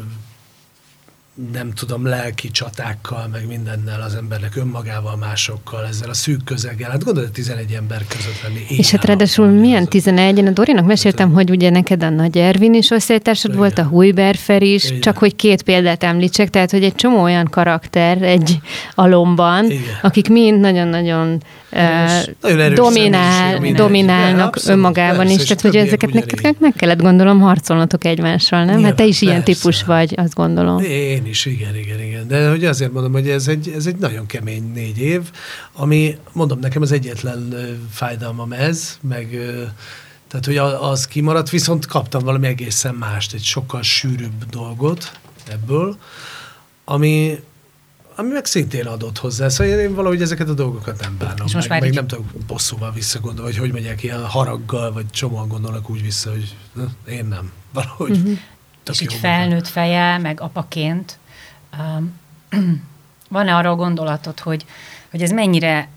nem 1.52 1.72
tudom, 1.72 2.06
lelki 2.06 2.50
csatákkal, 2.50 3.28
meg 3.32 3.46
mindennel 3.46 4.02
az 4.02 4.14
embernek, 4.14 4.56
önmagával, 4.56 5.16
másokkal, 5.16 5.86
ezzel 5.86 6.08
a 6.08 6.14
szűk 6.14 6.44
közeggel. 6.44 6.90
Hát 6.90 7.04
gondolod, 7.04 7.30
11 7.30 7.72
ember 7.72 8.04
között 8.08 8.42
lenni. 8.42 8.64
És 8.68 8.90
hát 8.90 9.04
ráadásul 9.04 9.46
milyen 9.46 9.88
11? 9.88 10.38
Én 10.38 10.46
a 10.46 10.50
Dorinak 10.50 10.86
meséltem, 10.86 11.32
hogy 11.32 11.50
ugye 11.50 11.70
neked 11.70 12.02
a 12.02 12.08
Nagy 12.08 12.38
Ervin 12.38 12.74
is 12.74 12.90
osztálytársad 12.90 13.56
volt, 13.56 13.78
a 13.78 13.82
Hújberfer 13.82 14.62
is, 14.62 14.84
Igen. 14.84 15.00
csak 15.00 15.18
hogy 15.18 15.36
két 15.36 15.62
példát 15.62 16.02
említsek, 16.02 16.50
tehát 16.50 16.70
hogy 16.70 16.84
egy 16.84 16.94
csomó 16.94 17.22
olyan 17.22 17.48
karakter 17.50 18.22
egy 18.22 18.58
alomban, 18.94 19.64
Igen. 19.64 19.82
akik 20.02 20.28
mind 20.28 20.60
nagyon-nagyon 20.60 21.42
uh, 21.72 22.74
dominál, 22.74 23.58
dominálnak 23.72 24.46
Abszolút, 24.46 24.78
önmagában 24.78 25.16
persze, 25.16 25.32
is, 25.32 25.42
tehát 25.42 25.60
hogy 25.60 25.76
ezeket 25.76 26.12
nektek 26.12 26.58
meg 26.58 26.72
kellett 26.76 27.00
gondolom 27.00 27.40
harcolnotok 27.40 28.04
egymással, 28.04 28.64
nem? 28.64 28.82
hát 28.82 28.94
te 28.94 29.04
is 29.04 29.22
ilyen 29.22 29.34
Nyilván, 29.34 29.54
típus 29.54 29.84
vagy, 29.84 30.14
azt 30.16 30.34
gondolom. 30.34 30.78
Én 30.78 31.21
is, 31.26 31.44
igen, 31.44 31.76
igen, 31.76 32.00
igen. 32.00 32.28
De 32.28 32.50
hogy 32.50 32.64
azért 32.64 32.92
mondom, 32.92 33.12
hogy 33.12 33.28
ez 33.28 33.48
egy, 33.48 33.68
ez 33.68 33.86
egy 33.86 33.96
nagyon 33.96 34.26
kemény 34.26 34.72
négy 34.72 34.98
év, 34.98 35.30
ami, 35.72 36.16
mondom, 36.32 36.58
nekem 36.58 36.82
az 36.82 36.92
egyetlen 36.92 37.54
fájdalmam 37.90 38.52
ez, 38.52 38.98
meg 39.00 39.28
tehát, 40.28 40.46
hogy 40.46 40.56
az 40.80 41.06
kimaradt, 41.06 41.50
viszont 41.50 41.86
kaptam 41.86 42.22
valami 42.24 42.46
egészen 42.46 42.94
mást, 42.94 43.32
egy 43.34 43.42
sokkal 43.42 43.82
sűrűbb 43.82 44.44
dolgot 44.50 45.18
ebből, 45.48 45.96
ami, 46.84 47.38
ami 48.16 48.28
meg 48.28 48.44
szintén 48.44 48.86
adott 48.86 49.18
hozzá. 49.18 49.48
Szóval 49.48 49.78
én 49.78 49.94
valahogy 49.94 50.22
ezeket 50.22 50.48
a 50.48 50.54
dolgokat 50.54 51.00
nem 51.00 51.16
bánom. 51.18 51.46
És 51.46 51.54
most 51.54 51.68
meg, 51.68 51.68
már 51.68 51.80
meg 51.80 51.88
így- 51.88 51.94
nem 51.94 52.06
tudok 52.06 52.24
bosszúval 52.46 52.92
visszagondolni, 52.92 53.50
vagy 53.50 53.60
hogy 53.60 53.72
megyek 53.72 54.02
ilyen 54.02 54.24
haraggal, 54.26 54.92
vagy 54.92 55.10
csomóan 55.10 55.48
gondolnak 55.48 55.90
úgy 55.90 56.02
vissza, 56.02 56.30
hogy 56.30 56.56
na, 56.72 56.84
én 57.08 57.24
nem. 57.24 57.52
Valahogy 57.72 58.10
Mhm. 58.18 58.32
Uh-huh. 58.90 58.94
És 58.94 59.00
így 59.00 59.20
felnőtt 59.20 59.68
feje, 59.68 60.18
meg 60.18 60.40
apaként, 60.40 61.18
um, 61.78 62.20
van-e 63.28 63.56
arra 63.56 63.70
a 63.70 63.76
gondolatod, 63.76 64.40
hogy, 64.40 64.64
hogy 65.10 65.22
ez 65.22 65.30
mennyire 65.30 65.88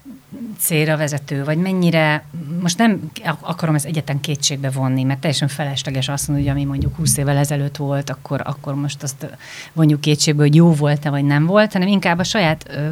célra 0.58 0.98
vezető, 0.98 1.44
vagy 1.44 1.58
mennyire, 1.58 2.26
most 2.62 2.78
nem 2.78 3.12
akarom 3.40 3.76
ezt 3.76 3.86
egyetlen 3.86 4.20
kétségbe 4.20 4.70
vonni, 4.70 5.04
mert 5.04 5.20
teljesen 5.20 5.48
felesleges 5.48 6.10
azt 6.10 6.28
mondani, 6.28 6.48
hogy 6.48 6.58
ami 6.58 6.68
mondjuk 6.68 6.96
20 6.96 7.18
évvel 7.18 7.38
ezelőtt 7.38 7.76
volt, 7.76 8.10
akkor, 8.10 8.42
akkor 8.44 8.76
most 8.76 9.04
azt 9.04 9.28
vonjuk 9.74 10.02
kétségbe, 10.02 10.42
hogy 10.42 10.56
jó 10.56 10.74
volt-e, 10.74 11.10
vagy 11.10 11.24
nem 11.24 11.46
volt, 11.46 11.74
hanem 11.74 11.88
inkább 11.88 12.20
a 12.20 12.24
saját 12.24 12.66
ö, 12.70 12.90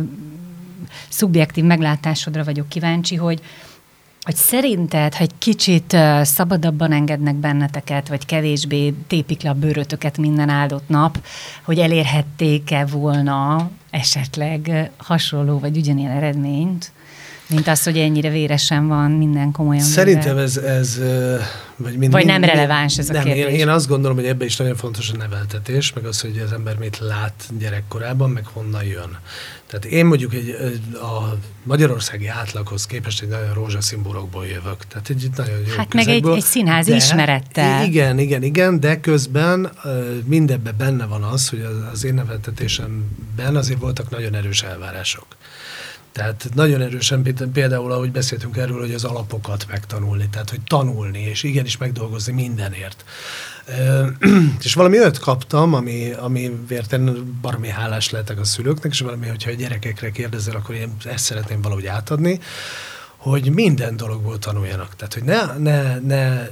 szubjektív 1.09 1.63
meglátásodra 1.63 2.43
vagyok 2.43 2.69
kíváncsi, 2.69 3.15
hogy, 3.15 3.41
hogy 4.23 4.35
szerinted, 4.35 5.13
ha 5.13 5.23
egy 5.23 5.31
kicsit 5.37 5.97
szabadabban 6.21 6.91
engednek 6.91 7.35
benneteket, 7.35 8.07
vagy 8.07 8.25
kevésbé 8.25 8.93
tépik 9.07 9.41
le 9.41 9.49
a 9.49 9.53
bőrötöket 9.53 10.17
minden 10.17 10.49
áldott 10.49 10.89
nap, 10.89 11.25
hogy 11.63 11.79
elérhették-e 11.79 12.85
volna 12.85 13.69
esetleg 13.89 14.91
hasonló 14.97 15.59
vagy 15.59 15.77
ugyanilyen 15.77 16.11
eredményt, 16.11 16.91
mint 17.47 17.67
az, 17.67 17.83
hogy 17.83 17.97
ennyire 17.97 18.29
véresen 18.29 18.87
van 18.87 19.11
minden 19.11 19.51
komolyan. 19.51 19.83
Szerintem 19.83 20.37
ez, 20.37 20.57
ez 20.57 20.99
vagy, 21.75 21.97
mind, 21.97 22.11
Vagy 22.11 22.25
nem 22.25 22.43
releváns 22.43 22.97
ez 22.97 23.09
a 23.09 23.13
nem, 23.13 23.23
kérdés? 23.23 23.45
Én, 23.45 23.59
én 23.59 23.69
azt 23.69 23.87
gondolom, 23.87 24.17
hogy 24.17 24.25
ebben 24.25 24.47
is 24.47 24.57
nagyon 24.57 24.75
fontos 24.75 25.09
a 25.09 25.17
neveltetés, 25.17 25.93
meg 25.93 26.05
az, 26.05 26.21
hogy 26.21 26.41
az 26.45 26.51
ember 26.51 26.77
mit 26.77 26.99
lát 26.99 27.43
gyerekkorában, 27.59 28.29
meg 28.29 28.45
honnan 28.45 28.83
jön. 28.83 29.17
Tehát 29.73 29.85
én 29.97 30.05
mondjuk 30.05 30.33
egy, 30.33 30.55
a 30.93 31.37
magyarországi 31.63 32.27
átlaghoz 32.27 32.85
képest 32.85 33.21
egy 33.21 33.27
nagyon 33.27 33.53
rózsaszín 33.53 34.01
burokból 34.01 34.45
jövök. 34.47 34.87
Tehát 34.87 35.09
egy 35.09 35.29
nagyon 35.35 35.57
jó 35.67 35.75
Hát 35.77 35.93
meg 35.93 36.07
egy- 36.07 36.27
egy 36.27 36.41
színházi 36.41 36.89
de- 36.89 36.95
ismerettel. 36.95 37.83
Igen, 37.85 38.19
igen, 38.19 38.43
igen, 38.43 38.79
de 38.79 38.99
közben 38.99 39.71
mindebben 40.25 40.73
benne 40.77 41.05
van 41.05 41.23
az, 41.23 41.49
hogy 41.49 41.61
az, 41.61 41.75
az 41.91 42.03
én 42.03 42.13
neveltetésemben 42.13 43.55
azért 43.55 43.79
voltak 43.79 44.09
nagyon 44.09 44.35
erős 44.35 44.61
elvárások. 44.63 45.25
Tehát 46.11 46.49
nagyon 46.53 46.81
erősen 46.81 47.23
például, 47.53 47.91
ahogy 47.91 48.11
beszéltünk 48.11 48.57
erről, 48.57 48.79
hogy 48.79 48.93
az 48.93 49.03
alapokat 49.03 49.65
megtanulni, 49.69 50.27
tehát 50.31 50.49
hogy 50.49 50.61
tanulni, 50.61 51.19
és 51.21 51.43
igenis 51.43 51.77
megdolgozni 51.77 52.33
mindenért. 52.33 53.05
És 54.63 54.73
valami 54.73 54.99
olyat 54.99 55.19
kaptam, 55.19 55.73
ami, 55.73 56.11
amiért 56.11 56.93
én 56.93 57.37
baromi 57.41 57.67
hálás 57.67 58.09
lehetek 58.09 58.39
a 58.39 58.43
szülőknek, 58.43 58.91
és 58.91 58.99
valami, 58.99 59.27
hogyha 59.27 59.51
a 59.51 59.53
gyerekekre 59.53 60.11
kérdezel, 60.11 60.55
akkor 60.55 60.75
én 60.75 60.95
ezt 61.05 61.23
szeretném 61.23 61.61
valahogy 61.61 61.85
átadni, 61.85 62.39
hogy 63.17 63.49
minden 63.49 63.97
dologból 63.97 64.39
tanuljanak. 64.39 64.95
Tehát, 64.95 65.13
hogy 65.13 65.23
ne, 65.23 65.57
ne, 65.57 65.99
ne 65.99 66.47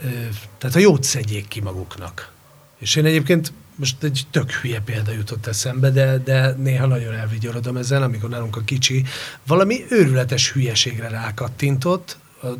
tehát 0.57 0.75
a 0.75 0.79
jót 0.79 1.03
szedjék 1.03 1.47
ki 1.47 1.61
maguknak. 1.61 2.31
És 2.79 2.95
én 2.95 3.05
egyébként 3.05 3.53
most 3.75 4.03
egy 4.03 4.23
tök 4.31 4.51
hülye 4.51 4.79
példa 4.79 5.11
jutott 5.11 5.47
eszembe, 5.47 5.89
de, 5.89 6.17
de 6.17 6.51
néha 6.57 6.85
nagyon 6.85 7.13
elvigyorodom 7.13 7.77
ezen, 7.77 8.03
amikor 8.03 8.29
nálunk 8.29 8.55
a 8.55 8.61
kicsi 8.61 9.03
valami 9.47 9.85
őrületes 9.89 10.51
hülyeségre 10.51 11.09
rákattintott, 11.09 12.17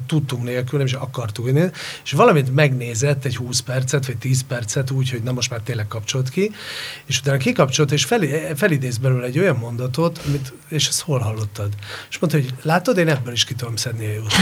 tudtunk 0.08 0.44
nélkül, 0.44 0.78
nem 0.78 0.88
is 0.88 0.94
akartuk, 0.94 1.48
én- 1.48 1.72
és 2.04 2.12
valamit 2.12 2.54
megnézett 2.56 3.26
egy 3.26 3.36
20 3.36 3.60
percet, 3.60 4.06
vagy 4.06 4.18
10 4.18 4.44
percet 4.48 4.92
úgy, 4.92 5.10
hogy 5.10 5.24
na 5.24 5.32
most 5.32 5.50
már 5.50 5.60
tényleg 5.60 5.88
kapcsolt 5.88 6.30
ki, 6.30 6.52
és 7.06 7.20
utána 7.20 7.38
kikapcsolt, 7.38 7.92
és 7.92 8.06
fel, 8.06 8.20
felidéz 8.56 8.98
belőle 8.98 9.26
egy 9.26 9.40
olyan 9.40 9.56
mondatot, 9.58 10.22
amit, 10.28 10.54
és 10.68 10.88
ezt 10.88 11.02
hol 11.02 11.20
hallottad? 11.20 11.70
És 12.10 12.20
mondta, 12.20 12.40
hogy 12.40 12.54
látod, 12.62 12.98
én 12.98 13.08
ebből 13.08 13.34
is 13.34 13.44
ki 13.44 13.54
tudom 13.54 13.76
szedni 13.76 14.06
a 14.06 14.14
jót. 14.14 14.34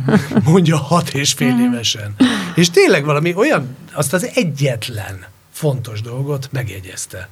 Mondja 0.44 0.76
hat 0.76 1.08
és 1.14 1.32
fél 1.32 1.56
évesen. 1.60 2.14
És 2.54 2.70
tényleg 2.70 3.04
valami 3.04 3.34
olyan, 3.34 3.76
azt 3.92 4.12
az 4.12 4.30
egyetlen 4.34 5.24
fontos 5.52 6.00
dolgot 6.00 6.48
megjegyezte. 6.52 7.28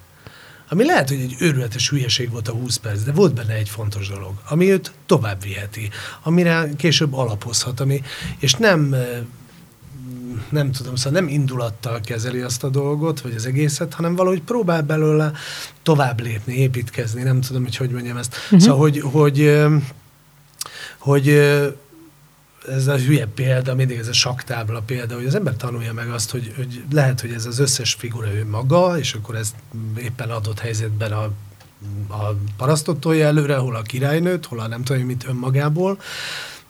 Ami 0.72 0.84
lehet, 0.84 1.08
hogy 1.08 1.20
egy 1.20 1.36
őrületes 1.38 1.88
hülyeség 1.88 2.30
volt 2.30 2.48
a 2.48 2.52
20 2.52 2.76
perc, 2.76 3.02
de 3.02 3.12
volt 3.12 3.34
benne 3.34 3.54
egy 3.54 3.68
fontos 3.68 4.08
dolog, 4.08 4.32
ami 4.48 4.70
őt 4.70 4.92
tovább 5.06 5.42
viheti, 5.42 5.90
amire 6.22 6.70
később 6.76 7.14
alapozhat, 7.14 7.80
ami, 7.80 8.02
és 8.38 8.54
nem, 8.54 8.92
eh, 8.92 9.20
nem 10.48 10.72
tudom, 10.72 10.96
szóval 10.96 11.20
nem 11.20 11.28
indulattal 11.30 12.00
kezeli 12.00 12.40
azt 12.40 12.64
a 12.64 12.68
dolgot, 12.68 13.20
vagy 13.20 13.34
az 13.34 13.46
egészet, 13.46 13.94
hanem 13.94 14.14
valahogy 14.14 14.42
próbál 14.42 14.82
belőle 14.82 15.32
tovább 15.82 16.20
lépni, 16.20 16.54
építkezni, 16.54 17.22
nem 17.22 17.40
tudom, 17.40 17.62
hogy 17.62 17.76
hogy 17.76 17.90
mondjam 17.90 18.16
ezt. 18.16 18.36
Uh-huh. 18.44 18.60
Szóval, 18.60 18.78
hogy, 18.78 19.00
hogy, 19.00 19.40
eh, 19.40 19.72
hogy 20.98 21.28
eh, 21.28 21.72
ez 22.68 22.86
a 22.86 22.96
hülye 22.96 23.26
példa, 23.26 23.74
mindig 23.74 23.98
ez 23.98 24.08
a 24.08 24.12
saktábla 24.12 24.80
példa, 24.80 25.14
hogy 25.14 25.26
az 25.26 25.34
ember 25.34 25.56
tanulja 25.56 25.92
meg 25.92 26.10
azt, 26.10 26.30
hogy, 26.30 26.52
hogy 26.56 26.82
lehet, 26.90 27.20
hogy 27.20 27.32
ez 27.32 27.46
az 27.46 27.58
összes 27.58 27.94
figura 27.94 28.34
ő 28.34 28.46
maga, 28.46 28.98
és 28.98 29.14
akkor 29.14 29.34
ezt 29.34 29.54
éppen 29.98 30.30
adott 30.30 30.58
helyzetben 30.58 31.12
a, 31.12 31.22
a 32.08 32.36
parasztot 32.56 33.00
tolja 33.00 33.26
előre, 33.26 33.56
hol 33.56 33.76
a 33.76 33.82
királynőt, 33.82 34.46
hol 34.46 34.60
a 34.60 34.66
nem 34.66 34.82
tudom, 34.82 35.02
mit 35.02 35.26
önmagából, 35.28 36.00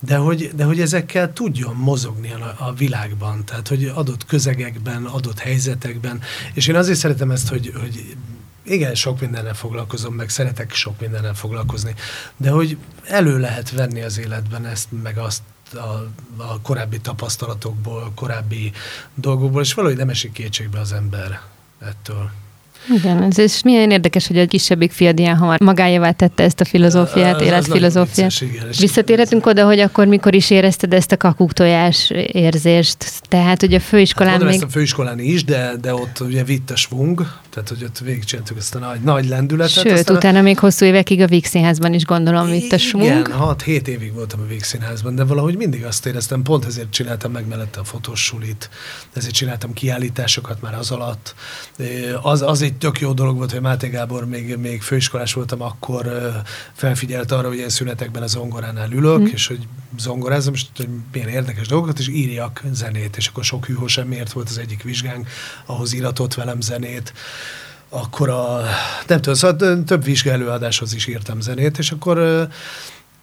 de 0.00 0.16
hogy, 0.16 0.50
de 0.55 0.64
hogy 0.64 0.81
ezekkel 0.81 1.33
tudjon 1.33 1.74
mozogni 1.74 2.33
a, 2.33 2.55
a 2.59 2.72
világban, 2.72 3.44
tehát 3.44 3.68
hogy 3.68 3.92
adott 3.94 4.26
közegekben, 4.26 5.05
adott 5.05 5.38
helyzetekben, 5.38 6.20
és 6.55 6.66
én 6.66 6.76
azért 6.76 6.98
szeretem 6.98 7.31
ezt, 7.31 7.48
hogy, 7.48 7.72
hogy 7.81 8.16
igen, 8.62 8.94
sok 8.94 9.20
mindennel 9.20 9.55
foglalkozom, 9.55 10.14
meg 10.14 10.29
szeretek 10.29 10.72
sok 10.72 11.00
mindennel 11.00 11.35
foglalkozni, 11.35 11.94
de 12.37 12.50
hogy 12.50 12.76
elő 13.05 13.38
lehet 13.38 13.70
venni 13.70 14.03
az 14.03 14.18
életben 14.18 14.66
ezt, 14.66 14.88
meg 15.03 15.18
azt 15.18 15.42
a, 15.74 16.09
a 16.37 16.61
korábbi 16.62 17.00
tapasztalatokból, 17.00 18.12
korábbi 18.14 18.72
dolgokból, 19.14 19.62
és 19.62 19.74
valahogy 19.74 19.96
nem 19.96 20.09
esik 20.09 20.33
kétségbe 20.33 20.80
az 20.80 20.92
ember 20.92 21.40
ettől. 21.80 22.30
Igen, 22.88 23.22
ez 23.22 23.38
és 23.38 23.62
milyen 23.62 23.90
érdekes, 23.90 24.26
hogy 24.26 24.38
a 24.38 24.46
kisebbik 24.46 24.92
fiad 24.92 25.18
ilyen 25.18 25.37
hamar 25.37 25.61
magáévá 25.61 26.11
tette 26.11 26.42
ezt 26.42 26.61
a 26.61 26.64
filozófiát, 26.64 27.40
életfilozófiát. 27.40 28.33
Visszatérhetünk 28.78 29.46
oda, 29.46 29.64
hogy 29.64 29.78
akkor 29.78 30.06
mikor 30.06 30.35
is 30.35 30.50
érezted 30.50 30.92
ezt 30.92 31.12
a 31.12 31.16
kakuktojás 31.16 32.11
érzést. 32.26 33.20
Tehát, 33.28 33.61
hogy 33.61 33.74
a 33.74 33.78
Hát 33.78 33.88
főiskolán 33.88 34.30
mondom 34.30 34.48
még... 34.48 34.56
ezt 34.56 34.66
a 34.66 34.70
főiskolán 34.70 35.18
is, 35.18 35.44
de, 35.44 35.72
de 35.80 35.94
ott 35.94 36.20
ugye 36.20 36.44
vitt 36.44 36.70
a 36.70 36.76
svung, 36.76 37.26
Tehát, 37.50 37.68
hogy 37.68 37.84
ott 37.84 37.98
végigcsináltuk 37.98 38.56
ezt 38.56 38.74
a 38.74 38.78
nagy, 38.78 39.00
nagy 39.00 39.28
lendületet. 39.28 39.72
Sőt, 39.72 39.92
Aztán 39.92 40.16
utána 40.16 40.38
a... 40.38 40.42
még 40.42 40.58
hosszú 40.58 40.84
évekig 40.84 41.20
a 41.20 41.26
Víg 41.26 41.44
Színházban 41.44 41.94
is 41.94 42.04
gondolom 42.04 42.50
vitt 42.50 42.72
a 42.72 42.78
smunk. 42.78 43.04
Igen, 43.04 43.26
6-7 43.38 43.86
évig 43.86 44.12
voltam 44.12 44.40
a 44.40 44.46
Víg 44.46 44.62
Színházban, 44.62 45.14
de 45.14 45.24
valahogy 45.24 45.56
mindig 45.56 45.84
azt 45.84 46.06
éreztem, 46.06 46.42
pont 46.42 46.64
ezért 46.64 46.90
csináltam 46.90 47.32
meg 47.32 47.46
mellette 47.46 47.80
a 47.80 47.84
fotósulit, 47.84 48.70
ezért 49.12 49.34
csináltam 49.34 49.72
kiállításokat 49.72 50.60
már 50.60 50.74
az 50.74 50.90
alatt. 50.90 51.34
Az, 52.22 52.42
az 52.42 52.62
egy 52.62 52.74
tök 52.74 53.00
jó 53.00 53.12
dolog 53.12 53.36
volt, 53.36 53.50
hogy 53.50 53.60
Máté 53.60 53.88
Gábor 53.88 54.26
még, 54.26 54.56
még 54.56 54.82
főiskolás 54.82 55.32
voltam, 55.32 55.62
akkor 55.62 56.32
felfigyelt 56.72 57.32
arra, 57.32 57.48
hogy 57.48 57.58
én 57.58 57.68
szünetekben 57.68 58.22
a 58.22 58.26
zongoránál 58.26 58.90
ülök, 58.92 59.16
hmm. 59.16 59.30
és 59.32 59.46
hogy 59.46 59.68
zongorázom, 59.98 60.55
és 60.55 60.66
milyen 61.12 61.29
érdekes 61.29 61.66
dolgokat, 61.68 61.98
és 61.98 62.09
írjak 62.09 62.62
zenét, 62.72 63.16
és 63.16 63.26
akkor 63.26 63.44
sok 63.44 63.66
hűhó 63.66 63.87
semmiért 63.87 64.33
volt 64.33 64.48
az 64.48 64.59
egyik 64.59 64.83
vizsgánk, 64.83 65.29
ahhoz 65.66 65.92
íratott 65.92 66.35
velem 66.35 66.61
zenét. 66.61 67.12
Akkor 67.88 68.29
a, 68.29 68.61
nem 69.07 69.20
tudom, 69.20 69.35
szóval 69.35 69.83
több 69.85 70.05
vizsgálóadáshoz 70.05 70.94
is 70.94 71.07
írtam 71.07 71.40
zenét, 71.40 71.79
és 71.79 71.90
akkor 71.90 72.48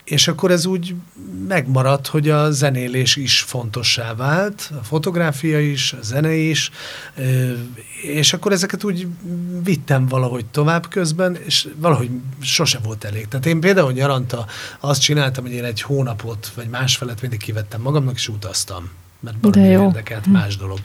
és 0.09 0.27
akkor 0.27 0.51
ez 0.51 0.65
úgy 0.65 0.95
megmaradt, 1.47 2.07
hogy 2.07 2.29
a 2.29 2.51
zenélés 2.51 3.15
is 3.15 3.41
fontossá 3.41 4.13
vált, 4.13 4.71
a 4.79 4.83
fotográfia 4.83 5.59
is, 5.59 5.93
a 5.93 6.01
zene 6.01 6.33
is, 6.33 6.71
és 8.01 8.33
akkor 8.33 8.51
ezeket 8.51 8.83
úgy 8.83 9.07
vittem 9.63 10.07
valahogy 10.07 10.45
tovább 10.45 10.87
közben, 10.89 11.37
és 11.45 11.67
valahogy 11.75 12.09
sose 12.41 12.79
volt 12.83 13.03
elég. 13.03 13.27
Tehát 13.27 13.45
én 13.45 13.59
például 13.59 13.91
nyaranta 13.91 14.45
azt 14.79 15.01
csináltam, 15.01 15.43
hogy 15.43 15.53
én 15.53 15.63
egy 15.63 15.81
hónapot, 15.81 16.51
vagy 16.55 16.67
másfelet 16.69 17.21
mindig 17.21 17.39
kivettem 17.39 17.81
magamnak, 17.81 18.15
és 18.15 18.27
utaztam. 18.27 18.89
Mert 19.19 19.37
valami 19.41 19.67
érdekelt, 19.67 20.25
más 20.25 20.57
dolog. 20.57 20.79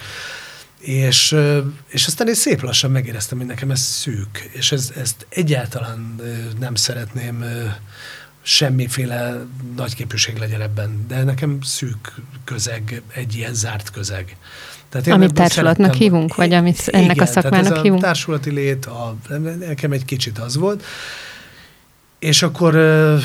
És, 0.78 1.36
és 1.88 2.06
aztán 2.06 2.28
én 2.28 2.34
szép 2.34 2.62
lassan 2.62 2.90
megéreztem, 2.90 3.38
hogy 3.38 3.46
nekem 3.46 3.70
ez 3.70 3.80
szűk, 3.80 4.50
és 4.52 4.72
ez, 4.72 4.92
ezt 4.96 5.26
egyáltalán 5.28 6.16
nem 6.58 6.74
szeretném 6.74 7.44
semmiféle 8.42 9.46
nagyképűség 9.76 10.36
legyen 10.36 10.60
ebben, 10.60 11.04
de 11.08 11.22
nekem 11.22 11.58
szűk 11.62 12.14
közeg, 12.44 13.02
egy 13.14 13.34
ilyen 13.34 13.54
zárt 13.54 13.90
közeg. 13.90 14.36
Tehát 14.88 15.06
én 15.06 15.12
amit 15.12 15.32
társulatnak 15.32 15.94
hívunk, 15.94 16.34
vagy 16.34 16.52
amit 16.52 16.88
ennek 16.88 17.14
igen, 17.14 17.26
a 17.26 17.30
szakmának 17.30 17.62
tehát 17.62 17.76
ez 17.76 17.82
hívunk? 17.82 18.02
a 18.02 18.04
társulati 18.04 18.50
lét, 18.50 18.86
a, 18.86 19.16
nekem 19.58 19.92
egy 19.92 20.04
kicsit 20.04 20.38
az 20.38 20.56
volt, 20.56 20.84
és 22.18 22.42
akkor 22.42 22.74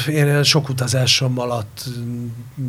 én 0.09 0.43
sok 0.43 0.69
utazásom 0.69 1.39
alatt 1.39 1.83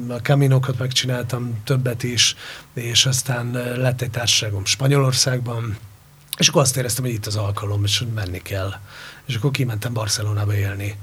a 0.09 0.23
kaminokat 0.23 0.79
megcsináltam, 0.79 1.61
többet 1.65 2.03
is, 2.03 2.37
és 2.75 3.07
aztán 3.07 3.51
lett 3.77 4.01
egy 4.01 4.11
társaságom 4.11 4.65
Spanyolországban, 4.65 5.77
és 6.39 6.49
akkor 6.49 6.63
azt 6.63 6.77
éreztem, 6.77 7.05
hogy 7.05 7.13
itt 7.13 7.27
az 7.27 7.37
alkalom, 7.37 7.85
és 7.85 8.05
menni 8.15 8.43
kell. 8.43 8.73
És 9.27 9.35
akkor 9.35 9.51
kimentem 9.51 9.93
Barcelonába 9.93 10.55
élni. 10.55 10.97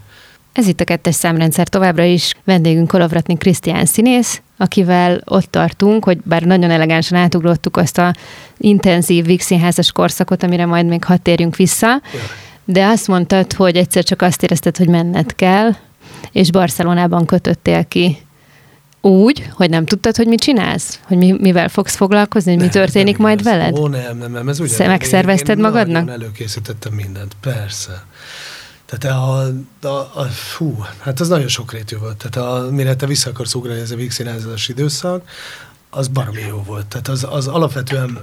Ez 0.55 0.67
itt 0.67 0.79
a 0.79 0.83
kettes 0.83 1.15
számrendszer 1.15 1.67
továbbra 1.67 2.03
is. 2.03 2.33
Vendégünk 2.43 2.87
Kolovratni 2.87 3.37
Krisztián 3.37 3.85
színész, 3.85 4.41
akivel 4.57 5.21
ott 5.25 5.51
tartunk, 5.51 6.03
hogy 6.03 6.17
bár 6.23 6.41
nagyon 6.41 6.71
elegánsan 6.71 7.17
átugrottuk 7.17 7.77
azt 7.77 7.97
a 7.97 8.13
intenzív 8.57 9.25
Vígszínházas 9.25 9.91
korszakot, 9.91 10.43
amire 10.43 10.65
majd 10.65 10.85
még 10.85 11.03
hat 11.03 11.21
térjünk 11.21 11.55
vissza. 11.55 12.01
De 12.65 12.85
azt 12.85 13.07
mondtad, 13.07 13.53
hogy 13.53 13.75
egyszer 13.75 14.03
csak 14.03 14.21
azt 14.21 14.43
érezted, 14.43 14.77
hogy 14.77 14.87
menned 14.87 15.35
kell, 15.35 15.71
és 16.31 16.51
Barcelonában 16.51 17.25
kötöttél 17.25 17.85
ki 17.85 18.17
úgy, 19.01 19.49
hogy 19.53 19.69
nem 19.69 19.85
tudtad, 19.85 20.15
hogy 20.15 20.27
mit 20.27 20.39
csinálsz? 20.39 20.99
Hogy 21.03 21.17
mi, 21.17 21.35
mivel 21.39 21.69
fogsz 21.69 21.95
foglalkozni, 21.95 22.53
hogy 22.53 22.61
mi 22.61 22.69
történik 22.69 23.17
nem, 23.17 23.27
majd 23.27 23.39
ez, 23.39 23.45
veled? 23.45 23.77
Ó, 23.77 23.87
nem, 23.87 24.17
nem, 24.17 24.31
nem, 24.31 24.49
ez 24.49 24.59
úgy. 24.59 24.71
Megszervezted 24.77 25.57
én, 25.57 25.63
én 25.63 25.71
magadnak? 25.71 26.09
előkészítettem 26.09 26.93
mindent, 26.93 27.35
persze. 27.41 28.05
Tehát 28.85 29.17
a, 29.17 29.53
a, 29.87 30.11
a, 30.13 30.23
fú, 30.23 30.85
hát 30.99 31.19
az 31.19 31.27
nagyon 31.27 31.47
sokrétű 31.47 31.97
volt. 31.97 32.27
Tehát 32.29 32.49
a, 32.49 32.71
mire 32.71 32.95
te 32.95 33.05
vissza 33.05 33.29
akarsz 33.29 33.53
ugrani 33.53 33.79
ez 33.79 33.91
a 33.91 33.95
vígszínházatos 33.95 34.67
időszak, 34.67 35.29
az 35.89 36.07
baromi 36.07 36.41
jó 36.41 36.63
volt. 36.63 36.87
Tehát 36.87 37.07
az, 37.07 37.25
az 37.29 37.47
alapvetően 37.47 38.19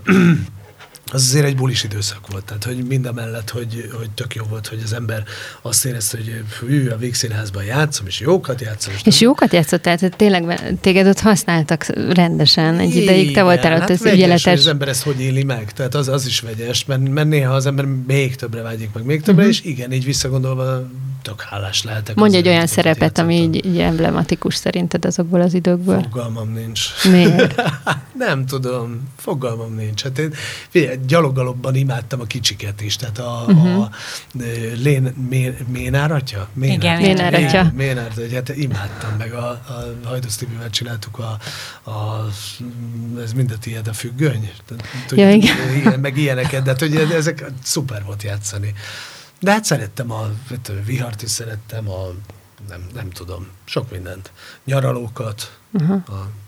az 1.11 1.23
azért 1.23 1.45
egy 1.45 1.57
bulis 1.57 1.85
időszak 1.85 2.31
volt, 2.31 2.45
tehát 2.45 2.65
hogy 2.65 2.85
mind 2.87 3.07
a 3.07 3.13
mellett, 3.13 3.51
hogy, 3.51 3.91
hogy 3.99 4.11
tök 4.11 4.35
jó 4.35 4.45
volt, 4.45 4.67
hogy 4.67 4.81
az 4.85 4.93
ember 4.93 5.23
azt 5.63 5.85
érezte, 5.85 6.17
hogy 6.17 6.43
hű, 6.61 6.89
a 6.89 6.97
végszínházban 6.97 7.65
játszom, 7.65 8.07
és 8.07 8.21
jókat 8.21 8.61
játszom. 8.61 8.95
És, 8.95 9.01
és 9.05 9.21
jókat 9.21 9.53
játszott, 9.53 9.83
tehát 9.83 10.17
tényleg 10.17 10.61
téged 10.81 11.07
ott 11.07 11.21
használtak 11.21 11.87
rendesen 12.15 12.79
egy 12.79 12.91
Igen, 12.91 13.03
ideig, 13.03 13.33
te 13.33 13.43
voltál 13.43 13.81
hát 13.81 13.91
ott 13.91 14.01
az 14.01 14.13
ügyeletes. 14.13 14.59
az 14.59 14.67
ember 14.67 14.89
ezt 14.89 15.03
hogy 15.03 15.21
éli 15.21 15.43
meg, 15.43 15.73
tehát 15.73 15.95
az, 15.95 16.09
az 16.09 16.27
is 16.27 16.41
vegyes, 16.41 16.85
mert, 16.85 17.09
mert 17.09 17.29
néha 17.29 17.55
az 17.55 17.67
ember 17.67 17.85
még 18.07 18.37
többre 18.37 18.63
vágyik 18.63 18.89
meg, 18.95 19.05
még 19.05 19.23
többre, 19.23 19.43
uh-huh. 19.43 19.59
és 19.59 19.65
igen, 19.65 19.93
így 19.93 20.05
visszagondolva 20.05 20.89
tök 21.23 21.41
hálás 21.41 21.83
lehetek. 21.83 22.15
Mondj 22.15 22.37
egy 22.37 22.49
olyan 22.49 22.67
szerepet, 22.67 23.19
ami 23.19 23.35
így, 23.35 23.65
így 23.67 23.79
emblematikus 23.79 24.55
szerinted 24.55 25.05
azokból 25.05 25.41
az 25.41 25.55
időkből. 25.55 26.03
Fogalmam 26.03 26.53
nincs. 26.53 26.81
Miért? 27.11 27.63
nem 28.27 28.47
tudom, 28.47 29.09
fogalmam 29.17 29.75
nincs. 29.75 30.03
Hát 30.03 30.19
én 30.19 30.33
figyelj, 30.69 30.97
gyalogalobban 31.07 31.75
imádtam 31.75 32.21
a 32.21 32.25
kicsiket 32.25 32.81
is, 32.81 32.97
tehát 32.97 33.19
a, 33.19 33.45
uh-huh. 33.47 33.81
a 33.81 33.91
Lén, 34.83 35.15
Mén, 35.29 35.57
Ménár 35.73 36.13
atya? 36.13 36.49
Ménár, 36.53 36.77
Igen, 36.77 37.01
Ménár 37.01 37.35
atya. 37.35 37.73
Ménár, 37.77 38.13
hát 38.33 38.49
imádtam 38.57 39.17
meg, 39.19 39.33
a, 39.33 39.49
a 39.49 39.95
Hajdusz 40.05 40.37
Tibivel 40.37 40.71
csináltuk 40.71 41.19
a, 41.19 41.39
a, 41.91 42.27
ez 43.23 43.33
mind 43.33 43.51
a 43.51 43.59
tiéd 43.59 43.89
a 43.89 43.93
függöny. 43.93 44.51
ja, 45.11 45.31
igen. 45.31 45.57
igen. 45.77 46.01
meg 46.01 46.17
ilyeneket, 46.17 46.63
de 46.63 46.71
hát, 46.71 46.81
hogy 46.81 46.97
ezek 46.97 47.45
szuper 47.63 48.05
volt 48.05 48.23
játszani. 48.23 48.75
De 49.43 49.51
hát 49.51 49.65
szerettem 49.65 50.11
a 50.11 50.31
vihart 50.85 51.23
is 51.23 51.31
szerettem, 51.31 51.89
a 51.89 52.13
nem, 52.69 52.87
nem 52.95 53.11
tudom, 53.11 53.47
sok 53.65 53.91
mindent. 53.91 54.31
Nyaralókat, 54.65 55.59
uh-huh. 55.73 56.03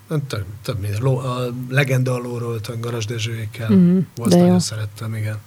a, 0.08 0.16
több, 0.28 0.44
több 0.62 0.80
minden. 0.80 1.02
Ló, 1.02 1.18
a 1.18 1.54
legenda 1.68 2.14
a 2.14 2.18
lóról, 2.18 2.60
a 2.68 2.72
Garas 2.80 3.06
Dezsőékkel, 3.06 3.70
uh-huh. 3.70 4.04
volt 4.16 4.30
nagyon 4.30 4.46
jó. 4.46 4.58
szerettem, 4.58 5.14
igen. 5.14 5.38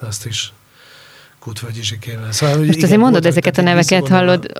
Azt 0.00 0.26
is. 0.26 0.52
Kutvölgyi 1.38 1.82
Zsikével. 1.82 2.32
Szóval, 2.32 2.56
Most 2.56 2.70
igen, 2.70 2.84
azért 2.84 3.00
mondod 3.00 3.26
ezeket 3.26 3.58
a 3.58 3.62
neveket, 3.62 4.08
hallod, 4.08 4.52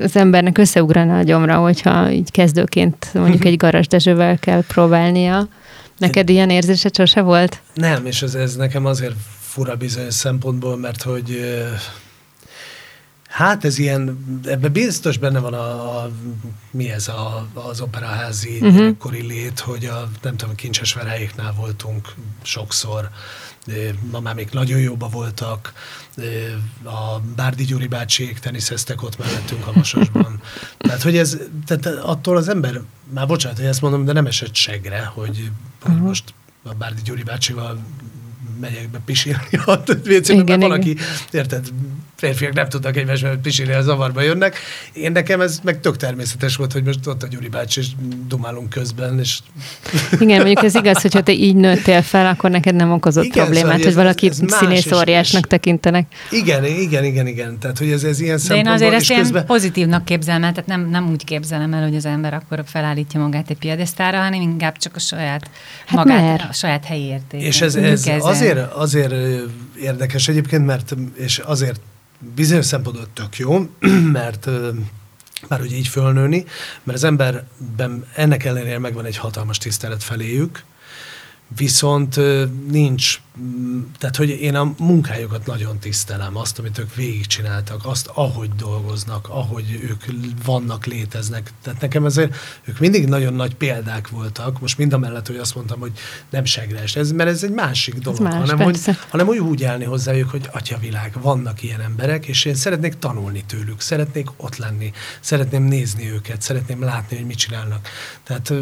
az 0.00 0.16
embernek 0.16 0.58
összeugrana 0.58 1.18
a 1.18 1.22
gyomra, 1.22 1.56
hogyha 1.56 2.10
így 2.10 2.30
kezdőként 2.30 3.14
mondjuk 3.14 3.44
egy 3.44 3.56
Garas 3.56 3.86
Dezsővel 3.86 4.38
kell 4.38 4.62
próbálnia. 4.66 5.48
Neked 5.98 6.28
ilyen 6.28 6.50
érzésed 6.50 6.94
sose 6.94 7.20
volt? 7.20 7.60
Nem, 7.74 8.06
és 8.06 8.22
ez, 8.22 8.34
ez 8.34 8.56
nekem 8.56 8.86
azért 8.86 9.14
fura 9.56 9.76
bizonyos 9.76 10.14
szempontból, 10.14 10.76
mert 10.76 11.02
hogy 11.02 11.54
Hát 13.28 13.64
ez 13.64 13.78
ilyen, 13.78 14.18
ebben 14.44 14.72
biztos 14.72 15.18
benne 15.18 15.38
van 15.38 15.54
a, 15.54 15.98
a 15.98 16.10
mi 16.70 16.90
ez 16.90 17.08
a, 17.08 17.46
az 17.54 17.80
operaházi 17.80 18.58
uh-huh. 18.60 18.96
kori 18.98 19.26
lét, 19.26 19.60
hogy 19.60 19.84
a, 19.84 20.08
nem 20.22 20.36
tudom, 20.36 20.54
kincses 20.54 20.94
verájéknál 20.94 21.52
voltunk 21.52 22.14
sokszor, 22.42 23.10
ma 24.10 24.20
már 24.20 24.34
még 24.34 24.48
nagyon 24.52 24.78
jóba 24.78 25.08
voltak, 25.08 25.72
a 26.84 27.20
Bárdi 27.36 27.64
Gyuri 27.64 27.86
bácsiék 27.86 28.38
teniszeztek 28.38 29.02
ott 29.02 29.18
mellettünk 29.18 29.66
a 29.66 29.72
Vasasban. 29.72 30.40
Tehát, 30.78 31.02
hogy 31.02 31.16
ez, 31.16 31.38
tehát 31.66 31.86
attól 31.86 32.36
az 32.36 32.48
ember, 32.48 32.80
már 33.12 33.26
bocsánat, 33.26 33.58
hogy 33.58 33.66
ezt 33.66 33.82
mondom, 33.82 34.04
de 34.04 34.12
nem 34.12 34.26
esett 34.26 34.54
segre, 34.54 35.04
hogy, 35.04 35.28
uh-huh. 35.28 35.48
hogy 35.82 35.94
mhm. 35.94 36.04
most 36.04 36.34
a 36.62 36.74
Bárdi 36.74 37.02
Gyuri 37.02 37.22
bácsival 37.22 37.78
megyek 38.60 38.90
be 38.90 39.00
pisilni 39.04 39.60
a 39.66 39.78
WC-be, 40.06 40.42
mert 40.44 40.60
valaki, 40.60 40.96
érted, 41.30 41.68
férfiak 42.16 42.52
nem 42.52 42.68
tudnak 42.68 42.96
egymásban 42.96 43.40
pisilni, 43.42 43.72
a 43.72 43.82
zavarba 43.82 44.22
jönnek. 44.22 44.58
Én 44.92 45.12
nekem 45.12 45.40
ez 45.40 45.60
meg 45.62 45.80
tök 45.80 45.96
természetes 45.96 46.56
volt, 46.56 46.72
hogy 46.72 46.84
most 46.84 47.06
ott 47.06 47.22
a 47.22 47.26
Gyuri 47.26 47.48
bácsi, 47.48 47.80
és 47.80 47.86
dumálunk 48.28 48.68
közben, 48.68 49.18
és... 49.18 49.38
Igen, 50.18 50.36
mondjuk 50.36 50.64
ez 50.64 50.74
igaz, 50.74 51.02
hogyha 51.02 51.22
te 51.22 51.32
így 51.32 51.54
nőttél 51.54 52.02
fel, 52.02 52.26
akkor 52.26 52.50
neked 52.50 52.74
nem 52.74 52.92
okozott 52.92 53.24
igen, 53.24 53.44
problémát, 53.44 53.62
szóval, 53.64 53.78
hogy 53.78 53.86
ez, 53.86 53.94
valaki 53.94 54.28
ez 54.28 54.40
színész 54.46 54.92
óriásnak 54.92 55.46
tekintenek. 55.46 56.06
Igen, 56.30 56.64
igen, 56.64 57.04
igen, 57.04 57.26
igen. 57.26 57.58
Tehát, 57.58 57.78
hogy 57.78 57.90
ez, 57.90 58.04
ez 58.04 58.20
ilyen 58.20 58.38
De 58.48 58.56
én 58.56 58.66
azért 58.66 58.92
ezt 58.92 59.08
közben... 59.08 59.32
ilyen 59.32 59.46
pozitívnak 59.46 60.04
képzelem 60.04 60.44
el, 60.44 60.50
tehát 60.50 60.66
nem, 60.66 60.88
nem 60.90 61.10
úgy 61.10 61.24
képzelem 61.24 61.72
el, 61.72 61.82
hogy 61.82 61.96
az 61.96 62.06
ember 62.06 62.34
akkor 62.34 62.62
felállítja 62.66 63.20
magát 63.20 63.50
egy 63.50 63.58
piadesztára, 63.58 64.18
hanem 64.18 64.40
inkább 64.40 64.76
csak 64.76 64.96
a 64.96 64.98
saját 64.98 65.50
hát 65.86 66.04
magát, 66.04 66.22
mert? 66.22 66.50
a 66.50 66.52
saját 66.52 66.84
helyi 66.84 67.04
értékét. 67.04 67.46
És 67.46 67.60
ez, 67.60 67.74
ez 67.74 68.06
azért, 68.18 68.45
azért 68.54 69.14
érdekes 69.80 70.28
egyébként, 70.28 70.66
mert 70.66 70.94
és 71.14 71.38
azért 71.38 71.80
bizonyos 72.34 72.66
szempontból 72.66 73.06
tök 73.12 73.38
jó, 73.38 73.70
mert 74.20 74.48
már 75.48 75.60
ugye 75.60 75.76
így 75.76 75.88
fölnőni, 75.88 76.44
mert 76.82 76.98
az 76.98 77.04
emberben 77.04 78.06
ennek 78.14 78.44
ellenére 78.44 78.78
megvan 78.78 79.04
egy 79.04 79.16
hatalmas 79.16 79.58
tisztelet 79.58 80.02
feléjük, 80.02 80.64
viszont 81.48 82.20
nincs, 82.70 83.20
tehát 83.98 84.16
hogy 84.16 84.28
én 84.28 84.54
a 84.54 84.74
munkájukat 84.78 85.46
nagyon 85.46 85.78
tisztelem, 85.78 86.36
azt, 86.36 86.58
amit 86.58 86.78
ők 86.78 86.94
végigcsináltak, 86.94 87.80
azt, 87.84 88.10
ahogy 88.14 88.50
dolgoznak, 88.50 89.28
ahogy 89.28 89.80
ők 89.82 90.04
vannak, 90.44 90.86
léteznek. 90.86 91.52
Tehát 91.62 91.80
nekem 91.80 92.04
ezért 92.04 92.36
ők 92.64 92.78
mindig 92.78 93.08
nagyon 93.08 93.34
nagy 93.34 93.54
példák 93.54 94.08
voltak, 94.08 94.60
most 94.60 94.78
mind 94.78 94.92
a 94.92 94.98
mellett, 94.98 95.26
hogy 95.26 95.36
azt 95.36 95.54
mondtam, 95.54 95.80
hogy 95.80 95.92
nem 96.30 96.44
segres, 96.44 96.96
ez, 96.96 97.12
mert 97.12 97.30
ez 97.30 97.42
egy 97.42 97.50
másik 97.50 97.94
dolog, 97.94 98.20
más, 98.20 98.34
hanem, 98.34 98.58
hogy, 98.58 98.78
hanem 99.08 99.26
hogy 99.26 99.38
úgy 99.38 99.64
állni 99.64 99.84
hozzájuk, 99.84 100.30
hogy 100.30 100.48
atyavilág, 100.52 101.12
vannak 101.20 101.62
ilyen 101.62 101.80
emberek, 101.80 102.26
és 102.26 102.44
én 102.44 102.54
szeretnék 102.54 102.98
tanulni 102.98 103.44
tőlük, 103.46 103.80
szeretnék 103.80 104.28
ott 104.36 104.56
lenni, 104.56 104.92
szeretném 105.20 105.62
nézni 105.62 106.10
őket, 106.10 106.42
szeretném 106.42 106.82
látni, 106.82 107.16
hogy 107.16 107.26
mit 107.26 107.36
csinálnak. 107.36 107.88
Tehát 108.22 108.52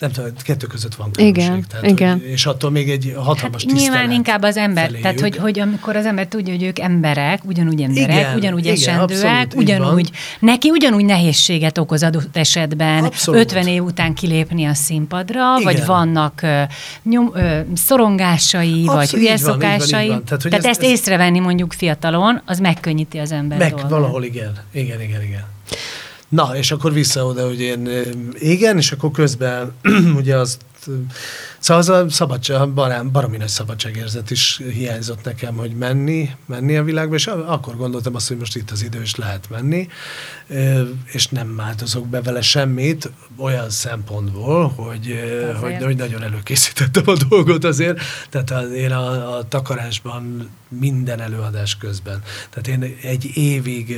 nem 0.00 0.10
tudom, 0.10 0.30
kettő 0.42 0.66
között 0.66 0.94
van 0.94 1.10
különbség. 1.10 1.44
Igen, 1.44 1.64
tehát, 1.68 1.86
igen. 1.86 2.12
Hogy, 2.12 2.28
és 2.28 2.46
attól 2.46 2.70
még 2.70 2.90
egy 2.90 3.14
hatalmas 3.16 3.64
hát 3.64 3.74
Nyilván 3.74 4.10
inkább 4.10 4.42
az 4.42 4.56
ember, 4.56 4.84
feléjük. 4.84 5.02
tehát 5.02 5.20
hogy, 5.20 5.36
hogy 5.36 5.58
amikor 5.58 5.96
az 5.96 6.06
ember 6.06 6.26
tudja, 6.26 6.52
hogy 6.52 6.62
ők 6.62 6.78
emberek, 6.78 7.44
ugyanúgy 7.44 7.82
emberek, 7.82 8.10
igen, 8.10 8.34
ugyanúgy 8.34 8.64
igen, 8.64 8.74
esendőek, 8.74 9.10
abszolút, 9.10 9.54
ugyanúgy, 9.54 10.10
neki 10.38 10.70
ugyanúgy 10.70 11.04
nehézséget 11.04 11.78
okoz 11.78 12.02
adott 12.02 12.36
esetben 12.36 13.04
abszolút. 13.04 13.40
50 13.40 13.66
év 13.66 13.82
után 13.82 14.14
kilépni 14.14 14.64
a 14.64 14.74
színpadra, 14.74 15.56
igen. 15.58 15.72
vagy 15.72 15.86
vannak 15.86 16.42
ö, 16.42 16.62
nyom, 17.02 17.30
ö, 17.34 17.58
szorongásai, 17.74 18.68
abszolút, 18.68 18.94
vagy 18.94 19.10
hülye 19.10 19.36
szokásai. 19.36 20.08
Van, 20.08 20.24
Tehát, 20.24 20.42
tehát 20.42 20.58
ez, 20.58 20.64
ezt 20.64 20.82
ez... 20.82 20.88
észrevenni 20.90 21.38
mondjuk 21.38 21.72
fiatalon, 21.72 22.40
az 22.46 22.58
megkönnyíti 22.58 23.18
az 23.18 23.32
ember 23.32 23.58
Meg 23.58 23.70
dolgát. 23.70 23.90
valahol 23.90 24.24
igen, 24.24 24.52
igen, 24.72 25.00
igen, 25.00 25.22
igen. 25.22 25.44
Na, 26.30 26.56
és 26.56 26.70
akkor 26.70 26.92
vissza 26.92 27.24
oda, 27.24 27.46
hogy 27.46 27.60
én 27.60 27.88
igen, 28.38 28.76
és 28.76 28.92
akkor 28.92 29.10
közben 29.10 29.72
ugye 30.20 30.36
azt 30.36 30.60
Szóval 31.58 31.82
az 31.82 31.88
a 31.88 32.08
szabadság, 32.08 32.72
barám, 32.72 33.10
baromi 33.12 33.36
nagy 33.36 33.48
szabadságérzet 33.48 34.30
is 34.30 34.60
hiányzott 34.72 35.24
nekem, 35.24 35.54
hogy 35.54 35.74
menni, 35.74 36.30
menni 36.46 36.76
a 36.76 36.82
világba, 36.82 37.14
és 37.14 37.26
akkor 37.26 37.76
gondoltam 37.76 38.14
azt, 38.14 38.28
hogy 38.28 38.36
most 38.36 38.56
itt 38.56 38.70
az 38.70 38.82
idő, 38.82 39.00
és 39.00 39.14
lehet 39.14 39.50
menni, 39.50 39.88
és 41.12 41.26
nem 41.26 41.56
változok 41.56 42.06
be 42.06 42.22
vele 42.22 42.40
semmit, 42.40 43.10
olyan 43.36 43.70
szempontból, 43.70 44.68
hogy, 44.68 45.20
hogy, 45.60 45.82
hogy 45.82 45.96
nagyon 45.96 46.22
előkészítettem 46.22 47.02
a 47.06 47.16
dolgot 47.28 47.64
azért, 47.64 48.00
tehát 48.30 48.50
az, 48.50 48.72
én 48.72 48.92
a, 48.92 49.36
a 49.36 49.48
takarásban 49.48 50.50
minden 50.68 51.20
előadás 51.20 51.76
közben. 51.76 52.22
Tehát 52.50 52.68
én 52.68 52.96
egy 53.02 53.30
évig 53.36 53.96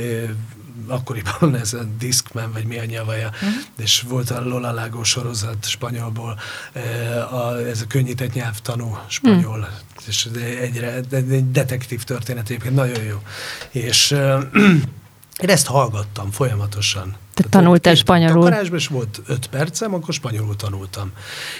akkoriban 0.87 1.55
ez 1.61 1.73
a 1.73 1.83
Discman, 1.97 2.51
vagy 2.51 2.65
mi 2.65 2.79
a 2.79 2.85
nyavaja, 2.85 3.27
uh-huh. 3.27 3.49
és 3.77 4.01
volt 4.07 4.29
a 4.29 4.41
Lola 4.41 4.71
Lágó 4.71 5.03
sorozat 5.03 5.65
spanyolból, 5.65 6.39
eh, 6.73 7.33
a, 7.33 7.57
ez 7.67 7.81
a 7.81 7.87
könnyített 7.87 8.33
nyelvtanú 8.33 8.97
spanyol, 9.07 9.59
uh-huh. 9.59 10.07
és 10.07 10.29
egyre, 10.59 10.93
egy 11.11 11.51
detektív 11.51 12.03
történet 12.03 12.49
egyébként 12.49 12.75
nagyon 12.75 13.03
jó. 13.03 13.21
És 13.69 14.11
eh, 14.11 14.41
én 15.43 15.49
ezt 15.49 15.67
hallgattam 15.67 16.31
folyamatosan. 16.31 17.15
Te 17.33 17.43
tanultál 17.49 17.95
spanyolul? 17.95 18.43
Takarásban, 18.43 18.77
és 18.77 18.87
volt 18.87 19.21
öt 19.25 19.47
percem, 19.47 19.93
akkor 19.93 20.13
spanyolul 20.13 20.55
tanultam. 20.55 21.11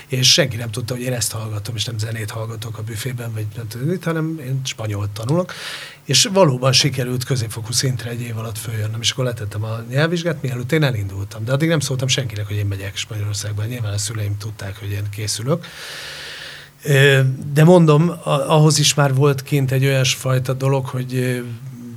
És 0.07 0.33
senki 0.33 0.55
nem 0.55 0.71
tudta, 0.71 0.93
hogy 0.93 1.03
én 1.03 1.13
ezt 1.13 1.31
hallgatom, 1.31 1.75
és 1.75 1.85
nem 1.85 1.97
zenét 1.97 2.31
hallgatok 2.31 2.77
a 2.77 2.81
büfében, 2.81 3.33
vagy 3.33 3.45
nem 3.55 3.67
tudom, 3.67 3.97
hanem 4.03 4.39
én 4.45 4.61
spanyolt 4.65 5.09
tanulok. 5.09 5.53
És 6.05 6.29
valóban 6.33 6.71
sikerült 6.71 7.23
középfokú 7.23 7.71
szintre 7.71 8.09
egy 8.09 8.21
év 8.21 8.37
alatt 8.37 8.57
följönnöm, 8.57 9.01
és 9.01 9.11
akkor 9.11 9.25
letettem 9.25 9.63
a 9.63 9.83
nyelvvizsgát, 9.89 10.41
mielőtt 10.41 10.71
én 10.71 10.83
elindultam. 10.83 11.45
De 11.45 11.51
addig 11.51 11.69
nem 11.69 11.79
szóltam 11.79 12.07
senkinek, 12.07 12.47
hogy 12.47 12.55
én 12.55 12.65
megyek 12.65 12.95
Spanyolországban. 12.95 13.65
Nyilván 13.65 13.93
a 13.93 13.97
szüleim 13.97 14.37
tudták, 14.37 14.79
hogy 14.79 14.91
én 14.91 15.09
készülök. 15.09 15.65
De 17.53 17.63
mondom, 17.63 18.13
ahhoz 18.23 18.79
is 18.79 18.93
már 18.93 19.13
volt 19.13 19.43
kint 19.43 19.71
egy 19.71 19.85
olyasfajta 19.85 20.53
dolog, 20.53 20.85
hogy 20.85 21.43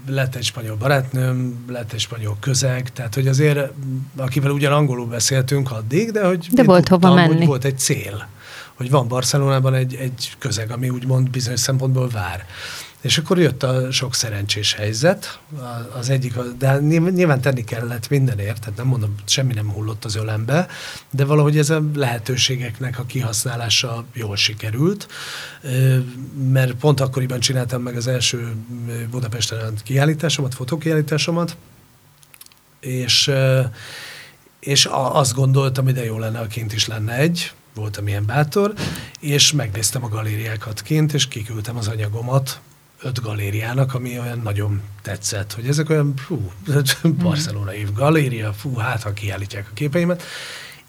lett 0.09 0.35
egy 0.35 0.45
spanyol 0.45 0.77
barátnőm, 0.77 1.65
lett 1.69 1.93
egy 1.93 2.01
spanyol 2.01 2.37
közeg, 2.41 2.93
tehát 2.93 3.15
hogy 3.15 3.29
azért, 3.29 3.73
akivel 4.17 4.51
ugyan 4.51 4.73
angolul 4.73 5.07
beszéltünk 5.07 5.73
addig, 5.73 6.11
de 6.11 6.27
hogy 6.27 6.49
de 6.53 6.63
volt 6.63 6.85
tudtam, 6.89 7.11
hova 7.11 7.23
menni. 7.23 7.37
Hogy 7.37 7.47
volt 7.47 7.65
egy 7.65 7.79
cél, 7.79 8.29
hogy 8.77 8.91
van 8.91 9.09
Barcelonában 9.09 9.75
egy, 9.75 9.95
egy 9.95 10.33
közeg, 10.39 10.71
ami 10.71 10.89
úgymond 10.89 11.31
bizonyos 11.31 11.61
szempontból 11.61 12.09
vár. 12.09 12.47
És 13.01 13.19
akkor 13.19 13.39
jött 13.39 13.63
a 13.63 13.93
sok 13.93 14.15
szerencsés 14.15 14.73
helyzet, 14.73 15.39
az 15.99 16.11
egyik, 16.11 16.39
de 16.59 16.79
nyilván 16.79 17.41
tenni 17.41 17.65
kellett 17.65 18.09
mindenért, 18.09 18.61
tehát 18.61 18.77
nem 18.77 18.87
mondom, 18.87 19.15
semmi 19.25 19.55
nem 19.55 19.71
hullott 19.71 20.05
az 20.05 20.15
ölembe, 20.15 20.67
de 21.11 21.25
valahogy 21.25 21.59
ez 21.59 21.71
a 21.71 21.83
lehetőségeknek 21.95 22.99
a 22.99 23.05
kihasználása 23.05 24.05
jól 24.13 24.37
sikerült, 24.37 25.09
mert 26.51 26.75
pont 26.75 27.01
akkoriban 27.01 27.41
csináltam 27.41 27.83
meg 27.83 27.97
az 27.97 28.07
első 28.07 28.55
Budapesten 29.11 29.75
kiállításomat, 29.83 30.55
fotókiállításomat, 30.55 31.57
és, 32.81 33.31
és 34.61 34.89
azt 34.91 35.35
gondoltam, 35.35 35.85
hogy 35.85 35.95
de 35.95 36.05
jó 36.05 36.19
lenne, 36.19 36.39
ha 36.39 36.47
kint 36.47 36.73
is 36.73 36.87
lenne 36.87 37.15
egy, 37.15 37.53
voltam 37.77 38.09
ilyen 38.09 38.27
bátor, 38.27 38.73
és 39.21 39.53
megnéztem 39.53 40.05
a 40.05 40.09
galériákat 40.09 40.83
kint, 40.83 41.15
és 41.15 41.29
kiküldtem 41.29 41.77
az 41.77 41.89
anyagomat 41.89 42.61
öt 43.03 43.23
galériának, 43.23 43.95
ami 43.95 44.19
olyan 44.19 44.39
nagyon 44.39 44.83
tetszett, 45.03 45.53
hogy 45.53 45.69
ezek 45.69 45.91
olyan, 45.91 46.17
fú, 46.17 46.53
Barcelona 47.23 47.75
év 47.75 47.93
galéria, 47.93 48.53
fú, 48.53 48.77
hát 48.77 49.03
ha 49.03 49.13
kiállítják 49.13 49.67
a 49.71 49.75
képeimet, 49.75 50.23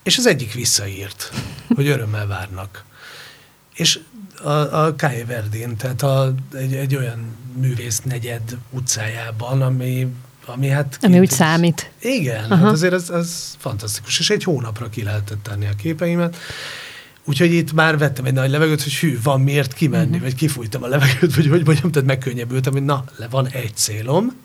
és 0.03 0.17
az 0.17 0.25
egyik 0.25 0.53
visszaírt, 0.53 1.31
hogy 1.75 1.87
örömmel 1.87 2.27
várnak. 2.27 2.83
És 3.73 3.99
a, 4.43 4.49
a 4.49 4.95
Calle 4.95 5.25
Verdin, 5.25 5.75
tehát 5.75 6.01
a, 6.01 6.33
egy, 6.53 6.75
egy 6.75 6.95
olyan 6.95 7.35
művész 7.53 8.01
negyed 8.01 8.57
utcájában, 8.69 9.61
ami 9.61 10.07
ami 10.47 10.67
hát... 10.67 10.97
Ami 11.01 11.19
úgy 11.19 11.29
számít. 11.29 11.91
Igen, 11.99 12.49
hát 12.49 12.63
azért 12.63 12.93
az, 12.93 13.09
az 13.09 13.55
fantasztikus. 13.57 14.19
És 14.19 14.29
egy 14.29 14.43
hónapra 14.43 14.89
ki 14.89 15.03
lehetett 15.03 15.43
tenni 15.43 15.65
a 15.65 15.75
képeimet. 15.77 16.35
Úgyhogy 17.25 17.53
itt 17.53 17.73
már 17.73 17.97
vettem 17.97 18.25
egy 18.25 18.33
nagy 18.33 18.49
levegőt, 18.49 18.83
hogy 18.83 18.95
hű, 18.95 19.19
van 19.23 19.41
miért 19.41 19.73
kimenni, 19.73 20.05
uh-huh. 20.05 20.21
vagy 20.21 20.35
kifújtam 20.35 20.83
a 20.83 20.87
levegőt, 20.87 21.35
vagy 21.35 21.47
hogy 21.47 21.65
mondjam, 21.65 21.91
tehát 21.91 22.07
megkönnyebbültem, 22.07 22.73
hogy 22.73 22.85
na, 22.85 23.03
le 23.15 23.27
van 23.27 23.47
egy 23.47 23.75
célom, 23.75 24.35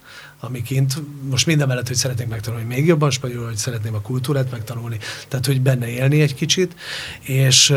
amiként 0.41 1.03
most 1.31 1.47
minden 1.47 1.69
mellett, 1.69 1.87
hogy 1.87 1.97
szeretnék 1.97 2.29
megtanulni 2.29 2.65
még 2.65 2.87
jobban 2.87 3.11
spanyolul, 3.11 3.47
hogy 3.47 3.57
szeretném 3.57 3.95
a 3.95 4.01
kultúrát 4.01 4.51
megtanulni, 4.51 4.99
tehát 5.29 5.47
hogy 5.47 5.61
benne 5.61 5.89
élni 5.89 6.21
egy 6.21 6.35
kicsit, 6.35 6.77
és, 7.21 7.75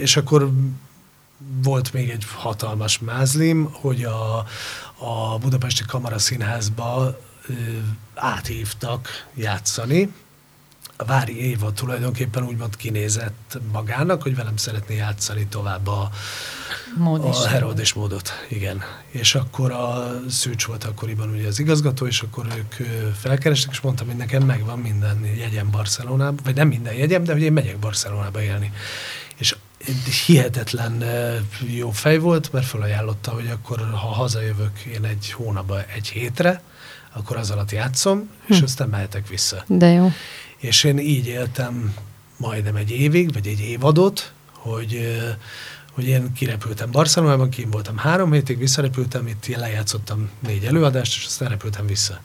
és 0.00 0.16
akkor 0.16 0.50
volt 1.62 1.92
még 1.92 2.10
egy 2.10 2.24
hatalmas 2.34 2.98
mázlim, 2.98 3.68
hogy 3.72 4.02
a, 4.04 4.36
a 5.04 5.38
Budapesti 5.38 5.82
Kamara 5.86 6.18
Színházba 6.18 7.18
áthívtak 8.14 9.26
játszani, 9.34 10.12
a 11.00 11.04
Vári 11.04 11.40
Éva 11.48 11.72
tulajdonképpen 11.72 12.44
úgymond 12.44 12.76
kinézett 12.76 13.58
magának, 13.72 14.22
hogy 14.22 14.36
velem 14.36 14.56
szeretné 14.56 14.96
játszani 14.96 15.46
tovább 15.46 15.86
a, 15.86 16.10
Mód 16.96 17.24
a 17.24 17.48
Herod 17.48 17.78
és 17.78 17.92
módot. 17.92 18.32
Igen. 18.48 18.82
És 19.08 19.34
akkor 19.34 19.70
a 19.70 20.20
Szűcs 20.28 20.64
volt 20.64 20.84
akkoriban 20.84 21.30
ugye 21.30 21.46
az 21.46 21.58
igazgató, 21.58 22.06
és 22.06 22.20
akkor 22.20 22.46
ők 22.56 22.86
felkerestek, 23.16 23.72
és 23.72 23.80
mondtam, 23.80 24.06
hogy 24.06 24.16
nekem 24.16 24.42
megvan 24.42 24.78
minden 24.78 25.24
jegyem 25.24 25.70
Barcelonába, 25.70 26.42
vagy 26.44 26.54
nem 26.54 26.68
minden 26.68 26.94
jegyem, 26.94 27.24
de 27.24 27.32
hogy 27.32 27.42
én 27.42 27.52
megyek 27.52 27.78
Barcelonába 27.78 28.42
élni. 28.42 28.72
És 29.36 29.56
hihetetlen 30.26 31.04
jó 31.66 31.90
fej 31.90 32.18
volt, 32.18 32.52
mert 32.52 32.66
felajánlotta, 32.66 33.30
hogy 33.30 33.48
akkor, 33.48 33.80
ha 33.90 33.96
hazajövök 33.96 34.78
én 34.78 35.04
egy 35.04 35.30
hónapba, 35.30 35.84
egy 35.84 36.08
hétre, 36.08 36.62
akkor 37.12 37.36
az 37.36 37.50
alatt 37.50 37.70
játszom, 37.70 38.30
és 38.46 38.58
hm. 38.58 38.64
aztán 38.64 38.88
mehetek 38.88 39.28
vissza. 39.28 39.64
De 39.66 39.86
jó. 39.86 40.12
És 40.56 40.84
én 40.84 40.98
így 40.98 41.26
éltem 41.26 41.94
majdnem 42.36 42.76
egy 42.76 42.90
évig, 42.90 43.32
vagy 43.32 43.46
egy 43.46 43.60
évadot, 43.60 44.32
hogy, 44.52 45.18
hogy 45.92 46.06
én 46.06 46.32
kirepültem 46.32 46.90
Barcelonában, 46.90 47.50
kim 47.50 47.70
voltam 47.70 47.96
három 47.96 48.32
hétig, 48.32 48.58
visszarepültem, 48.58 49.26
itt 49.26 49.56
lejátszottam 49.56 50.30
négy 50.46 50.64
előadást, 50.64 51.16
és 51.16 51.24
aztán 51.26 51.48
repültem 51.48 51.86
vissza. 51.86 52.20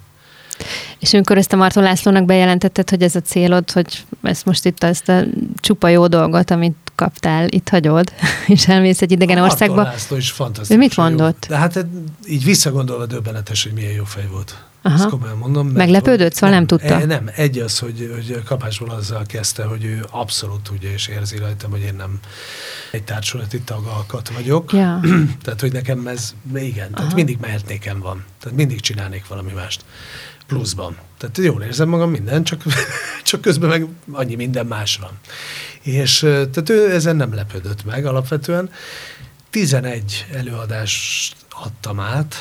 És 0.99 1.13
amikor 1.13 1.37
ezt 1.37 1.53
a 1.53 1.55
Marton 1.55 1.83
Lászlónak 1.83 2.25
bejelentetted, 2.25 2.89
hogy 2.89 3.01
ez 3.01 3.15
a 3.15 3.21
célod, 3.21 3.71
hogy 3.71 4.05
ezt 4.21 4.45
most 4.45 4.65
itt 4.65 4.83
ezt 4.83 5.09
a 5.09 5.23
csupa 5.59 5.87
jó 5.87 6.07
dolgot, 6.07 6.51
amit 6.51 6.75
kaptál, 6.95 7.47
itt 7.49 7.69
hagyod, 7.69 8.13
és 8.47 8.67
elmész 8.67 9.01
egy 9.01 9.11
idegen 9.11 9.37
a 9.37 9.43
országba. 9.43 9.75
Marton 9.75 9.93
László 9.93 10.17
is 10.17 10.31
fantasztikus. 10.31 10.75
Ő 10.75 10.77
mit 10.87 10.97
mondott? 10.97 11.45
Jó. 11.49 11.55
De 11.55 11.61
hát 11.61 11.85
így 12.27 12.43
visszagondolva 12.43 13.05
döbbenetes, 13.05 13.63
hogy 13.63 13.73
milyen 13.73 13.91
jó 13.91 14.03
fej 14.03 14.27
volt. 14.31 14.63
Aha. 14.85 14.95
Ezt 14.95 15.09
komolyan 15.09 15.37
mondom. 15.37 15.65
Mert 15.65 15.77
Meglepődött? 15.77 16.33
Szóval 16.33 16.49
nem, 16.49 16.57
nem 16.57 16.67
tudta? 16.67 17.01
E, 17.01 17.05
nem, 17.05 17.29
egy 17.35 17.59
az, 17.59 17.79
hogy, 17.79 18.11
hogy 18.13 18.43
kapásból 18.43 18.89
azzal 18.89 19.25
kezdte, 19.25 19.63
hogy 19.63 19.85
ő 19.85 20.05
abszolút 20.11 20.61
tudja 20.61 20.91
és 20.91 21.07
érzi 21.07 21.37
rajtam, 21.37 21.71
hogy 21.71 21.81
én 21.81 21.95
nem 21.95 22.19
egy 22.91 23.03
társulati 23.03 23.61
tagalkat 23.61 24.29
vagyok. 24.29 24.73
Ja. 24.73 24.99
tehát, 25.43 25.61
hogy 25.61 25.71
nekem 25.71 26.07
ez, 26.07 26.35
igen, 26.55 26.85
Aha. 26.85 26.95
tehát 26.95 27.13
mindig 27.13 27.37
mehetnékem 27.41 27.99
van. 27.99 28.25
Tehát 28.39 28.57
mindig 28.57 28.79
csinálnék 28.79 29.27
valami 29.27 29.51
mást. 29.51 29.85
Pluszban. 30.47 30.97
Tehát 31.17 31.37
jól 31.37 31.61
érzem 31.61 31.89
magam 31.89 32.09
minden, 32.09 32.43
csak, 32.43 32.63
csak 33.23 33.41
közben 33.41 33.69
meg 33.69 33.87
annyi 34.11 34.35
minden 34.35 34.65
más 34.65 34.97
van. 34.97 35.11
És 35.81 36.19
tehát 36.19 36.69
ő 36.69 36.91
ezen 36.91 37.15
nem 37.15 37.33
lepődött 37.33 37.85
meg 37.85 38.05
alapvetően. 38.05 38.69
11 39.49 40.25
előadást 40.33 41.35
adtam 41.49 41.99
át, 41.99 42.35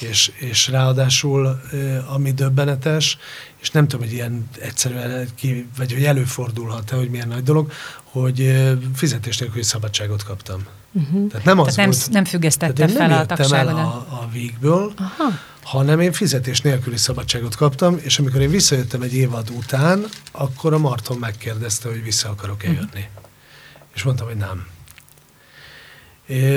és, 0.00 0.32
és 0.34 0.68
ráadásul, 0.68 1.60
ami 2.06 2.32
döbbenetes, 2.32 3.18
és 3.60 3.70
nem 3.70 3.88
tudom, 3.88 4.06
hogy 4.06 4.14
ilyen 4.14 4.48
egyszerűen, 4.60 5.28
ki, 5.34 5.68
vagy 5.76 5.92
hogy 5.92 6.04
előfordulhat-e, 6.04 6.96
hogy 6.96 7.10
milyen 7.10 7.28
nagy 7.28 7.42
dolog, 7.42 7.72
hogy 8.04 8.64
fizetés 8.94 9.38
nélküli 9.38 9.62
szabadságot 9.62 10.22
kaptam. 10.22 10.66
Uh-huh. 10.92 11.30
Tehát 11.30 11.44
nem 11.44 11.58
az 11.58 11.74
tehát 11.74 11.90
volt, 11.90 12.04
nem, 12.04 12.12
nem 12.12 12.24
függesztette 12.24 12.88
fel 12.88 13.12
a 13.12 13.26
tagságot. 13.26 13.68
el 13.68 13.76
a, 13.76 14.06
a 14.10 14.28
végből, 14.32 14.92
Aha. 14.96 15.38
hanem 15.62 16.00
én 16.00 16.12
fizetés 16.12 16.60
nélküli 16.60 16.96
szabadságot 16.96 17.56
kaptam, 17.56 17.98
és 18.02 18.18
amikor 18.18 18.40
én 18.40 18.50
visszajöttem 18.50 19.02
egy 19.02 19.14
évad 19.14 19.50
után, 19.50 20.04
akkor 20.32 20.72
a 20.72 20.78
Marton 20.78 21.18
megkérdezte, 21.18 21.88
hogy 21.88 22.02
vissza 22.02 22.28
akarok-e 22.28 22.68
uh-huh. 22.68 22.84
jönni. 22.92 23.06
És 23.94 24.02
mondtam, 24.02 24.26
hogy 24.26 24.36
nem. 24.36 24.66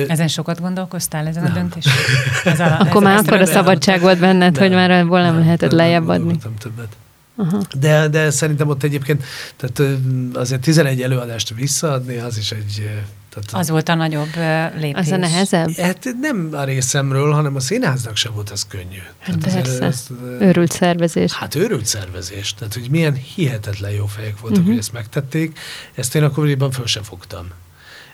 Ezen 0.08 0.27
sokat 0.27 0.62
gondolkoztál, 0.62 1.27
ezen 1.27 1.43
nem. 1.43 1.51
a 1.51 1.56
döntésen? 1.56 1.93
Ez 2.53 2.60
a, 2.60 2.80
Akkor 2.80 3.03
már 3.03 3.17
akkor 3.17 3.41
a 3.41 3.45
szabadság 3.45 4.01
volt 4.01 4.19
benned, 4.19 4.53
nem, 4.53 4.62
hogy 4.62 4.71
már 4.71 4.91
ebből 4.91 5.21
nem, 5.21 5.34
nem 5.34 5.39
lehetett 5.39 5.69
nem, 5.69 5.77
lejjebb 5.77 6.08
adni. 6.08 6.38
Nem 6.43 6.56
többet. 6.60 6.95
Uh-huh. 7.36 7.62
De, 7.80 8.08
de 8.08 8.30
szerintem 8.30 8.67
ott 8.67 8.84
egyébként, 8.84 9.23
tehát 9.56 9.97
azért 10.34 10.62
11 10.62 11.01
előadást 11.01 11.53
visszaadni, 11.56 12.17
az 12.17 12.38
is 12.38 12.51
egy... 12.51 12.89
Tehát, 13.30 13.63
az 13.63 13.69
volt 13.69 13.89
a 13.89 13.95
nagyobb 13.95 14.36
lépés. 14.80 15.01
Az 15.01 15.12
a 15.12 15.17
nehezebb? 15.17 15.75
Hát 15.75 16.08
nem 16.21 16.49
a 16.51 16.63
részemről, 16.63 17.32
hanem 17.32 17.56
a 17.56 17.60
színháznak 17.60 18.15
sem 18.15 18.34
volt 18.34 18.49
az 18.49 18.67
könnyű. 18.67 19.01
Hát 19.19 19.38
tehát 19.38 19.62
persze. 19.62 19.86
Az, 19.86 20.08
az, 20.10 20.17
őrült 20.39 20.71
szervezés. 20.71 21.34
Hát 21.34 21.56
őrült 21.56 21.86
szervezés. 21.86 22.53
Tehát, 22.53 22.73
hogy 22.73 22.89
milyen 22.89 23.13
hihetetlen 23.13 23.91
jó 23.91 24.06
fejek 24.06 24.39
voltak, 24.39 24.58
uh-huh. 24.58 24.67
hogy 24.67 24.77
ezt 24.77 24.93
megtették. 24.93 25.60
Ezt 25.95 26.15
én 26.15 26.23
akkoriban 26.23 26.71
föl 26.71 26.86
sem 26.86 27.03
fogtam. 27.03 27.47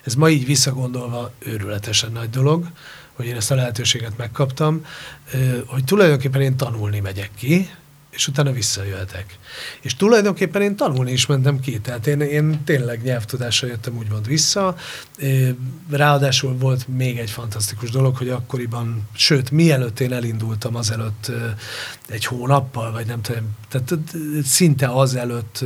Ez 0.03 0.15
ma 0.15 0.29
így 0.29 0.45
visszagondolva 0.45 1.31
őrületesen 1.39 2.11
nagy 2.11 2.29
dolog, 2.29 2.67
hogy 3.13 3.25
én 3.25 3.35
ezt 3.35 3.51
a 3.51 3.55
lehetőséget 3.55 4.17
megkaptam, 4.17 4.85
hogy 5.65 5.83
tulajdonképpen 5.83 6.41
én 6.41 6.57
tanulni 6.57 6.99
megyek 6.99 7.29
ki, 7.35 7.69
és 8.13 8.27
utána 8.27 8.51
visszajöhetek. 8.51 9.37
És 9.81 9.95
tulajdonképpen 9.95 10.61
én 10.61 10.75
tanulni 10.75 11.11
is 11.11 11.25
mentem 11.25 11.59
ki, 11.59 11.79
tehát 11.79 12.07
én, 12.07 12.21
én 12.21 12.63
tényleg 12.63 13.01
nyelvtudással 13.03 13.69
jöttem 13.69 13.97
úgymond 13.97 14.27
vissza. 14.27 14.75
Ráadásul 15.89 16.57
volt 16.57 16.87
még 16.87 17.17
egy 17.17 17.29
fantasztikus 17.29 17.89
dolog, 17.89 18.17
hogy 18.17 18.29
akkoriban, 18.29 19.07
sőt, 19.13 19.51
mielőtt 19.51 19.99
én 19.99 20.13
elindultam 20.13 20.75
azelőtt 20.75 21.31
egy 22.07 22.25
hónappal, 22.25 22.91
vagy 22.91 23.05
nem 23.05 23.21
tudom, 23.21 23.55
tehát 23.69 23.93
szinte 24.43 24.87
azelőtt 24.87 25.63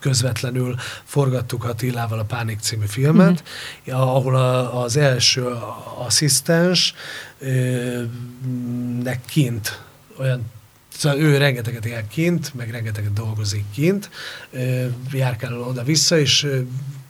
közvetlenül 0.00 0.76
forgattuk 1.04 1.64
Attilával 1.64 2.18
a 2.18 2.24
Pánik 2.24 2.60
című 2.60 2.86
filmet, 2.86 3.42
mm-hmm. 3.42 4.00
ahol 4.00 4.36
a, 4.36 4.82
az 4.82 4.96
első 4.96 5.44
asszisztens 5.98 6.94
nek 9.02 9.24
kint 9.24 9.82
olyan 10.18 10.52
Szóval 10.96 11.18
ő 11.18 11.36
rengeteget 11.36 11.86
él 11.86 12.06
kint, 12.06 12.54
meg 12.54 12.70
rengeteget 12.70 13.12
dolgozik 13.12 13.64
kint, 13.72 14.10
járkál 15.12 15.60
oda-vissza, 15.60 16.18
és 16.18 16.46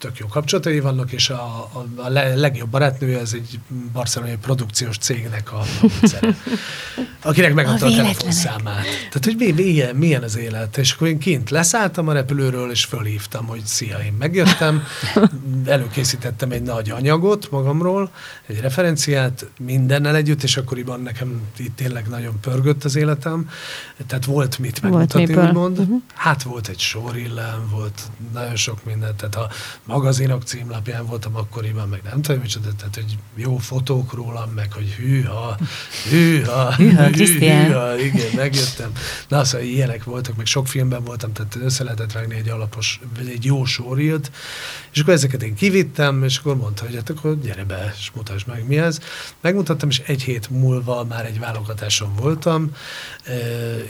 tök 0.04 0.18
jó 0.18 0.26
kapcsolatai 0.26 0.80
vannak, 0.80 1.12
és 1.12 1.30
a, 1.30 1.68
a, 1.72 2.00
a 2.00 2.08
legjobb 2.34 2.68
barátnője 2.68 3.18
ez 3.18 3.32
egy 3.32 3.58
barcelonai 3.92 4.36
produkciós 4.36 4.98
cégnek 4.98 5.52
a 5.52 5.62
producer, 5.78 6.36
akinek 7.22 7.54
megadta 7.54 7.86
a, 7.86 7.88
a 7.88 7.96
telefonszámát. 7.96 8.84
Tehát, 8.84 9.24
hogy 9.24 9.34
mi, 9.38 9.52
milyen, 9.62 9.96
milyen 9.96 10.22
az 10.22 10.36
élet. 10.36 10.76
És 10.76 10.92
akkor 10.92 11.08
én 11.08 11.18
kint 11.18 11.50
leszálltam 11.50 12.08
a 12.08 12.12
repülőről, 12.12 12.70
és 12.70 12.84
fölhívtam, 12.84 13.46
hogy 13.46 13.64
szia, 13.64 13.98
én 13.98 14.12
megjöttem, 14.18 14.82
előkészítettem 15.66 16.50
egy 16.50 16.62
nagy 16.62 16.90
anyagot 16.90 17.50
magamról, 17.50 18.10
egy 18.46 18.60
referenciát 18.60 19.46
mindennel 19.58 20.16
együtt, 20.16 20.42
és 20.42 20.56
akkoriban 20.56 21.00
nekem 21.00 21.40
itt 21.56 21.76
tényleg 21.76 22.08
nagyon 22.08 22.40
pörgött 22.40 22.84
az 22.84 22.96
életem, 22.96 23.50
tehát 24.06 24.24
volt 24.24 24.58
mit 24.58 24.82
megmutatni, 24.82 25.34
volt 25.34 25.46
úgymond. 25.46 25.78
Uh-huh. 25.78 26.02
Hát 26.14 26.42
volt 26.42 26.68
egy 26.68 26.78
sorillám, 26.78 27.68
volt 27.70 28.02
nagyon 28.32 28.56
sok 28.56 28.84
minden, 28.84 29.16
tehát 29.16 29.36
a 29.36 29.48
magazinok 29.94 30.42
címlapján 30.42 31.06
voltam 31.06 31.36
akkoriban, 31.36 31.88
meg 31.88 32.00
nem 32.02 32.22
tudom 32.22 32.40
micsoda, 32.40 32.74
tehát 32.76 32.94
hogy 32.94 33.18
jó 33.34 33.56
fotók 33.56 34.12
rólam, 34.12 34.50
meg 34.50 34.72
hogy 34.72 34.88
hűha, 34.90 35.58
hűha, 36.10 36.74
hűha, 36.76 37.08
hűha, 37.08 37.98
igen, 37.98 38.26
megjöttem. 38.34 38.92
Na, 39.28 39.44
szóval 39.44 39.66
ilyenek 39.66 40.04
voltak, 40.04 40.36
meg 40.36 40.46
sok 40.46 40.66
filmben 40.68 41.04
voltam, 41.04 41.32
tehát 41.32 41.56
össze 41.60 41.84
lehetett 41.84 42.12
vágni 42.12 42.34
egy 42.34 42.48
alapos, 42.48 43.00
egy 43.28 43.44
jó 43.44 43.64
sórilt, 43.64 44.30
és 44.92 45.00
akkor 45.00 45.12
ezeket 45.12 45.42
én 45.42 45.54
kivittem, 45.54 46.24
és 46.24 46.38
akkor 46.38 46.56
mondta, 46.56 46.84
hogy 46.84 46.94
hát 46.94 47.10
akkor 47.10 47.40
gyere 47.40 47.64
be, 47.64 47.94
és 47.98 48.10
mutasd 48.14 48.46
meg 48.46 48.66
mi 48.66 48.78
ez. 48.78 48.98
Megmutattam, 49.40 49.88
és 49.88 49.98
egy 49.98 50.22
hét 50.22 50.50
múlva 50.50 51.04
már 51.04 51.26
egy 51.26 51.38
válogatáson 51.38 52.14
voltam, 52.14 52.70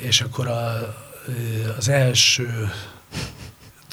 és 0.01 0.21
akkor 0.21 0.49
a, 0.49 0.95
az 1.79 1.89
első 1.89 2.71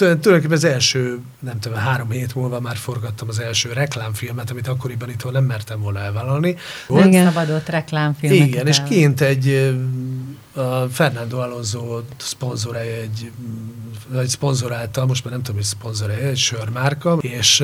tulajdonképpen 0.01 0.51
az 0.51 0.63
első, 0.63 1.19
nem 1.39 1.59
tudom, 1.59 1.77
három 1.77 2.09
hét 2.09 2.35
múlva 2.35 2.59
már 2.59 2.75
forgattam 2.75 3.27
az 3.27 3.39
első 3.39 3.73
reklámfilmet, 3.73 4.49
amit 4.51 4.67
akkoriban 4.67 5.09
itthon 5.09 5.31
nem 5.31 5.43
mertem 5.43 5.81
volna 5.81 5.99
elvállalni. 5.99 6.55
Igen. 6.89 7.25
Szabadott 7.25 7.69
reklámfilmet. 7.69 8.47
Igen, 8.47 8.67
és 8.67 8.83
kint 8.83 9.21
egy 9.21 9.75
a 10.53 10.85
Fernando 10.85 11.37
Alonso 11.37 12.01
szponzorálja 12.17 12.95
egy 12.95 13.31
vagy 14.13 14.27
szponzorálta, 14.27 15.05
most 15.05 15.23
már 15.23 15.33
nem 15.33 15.41
tudom, 15.41 15.55
hogy 15.55 15.69
szponzorálja, 15.69 16.27
egy 16.27 16.37
sörmárka, 16.37 17.17
és 17.21 17.55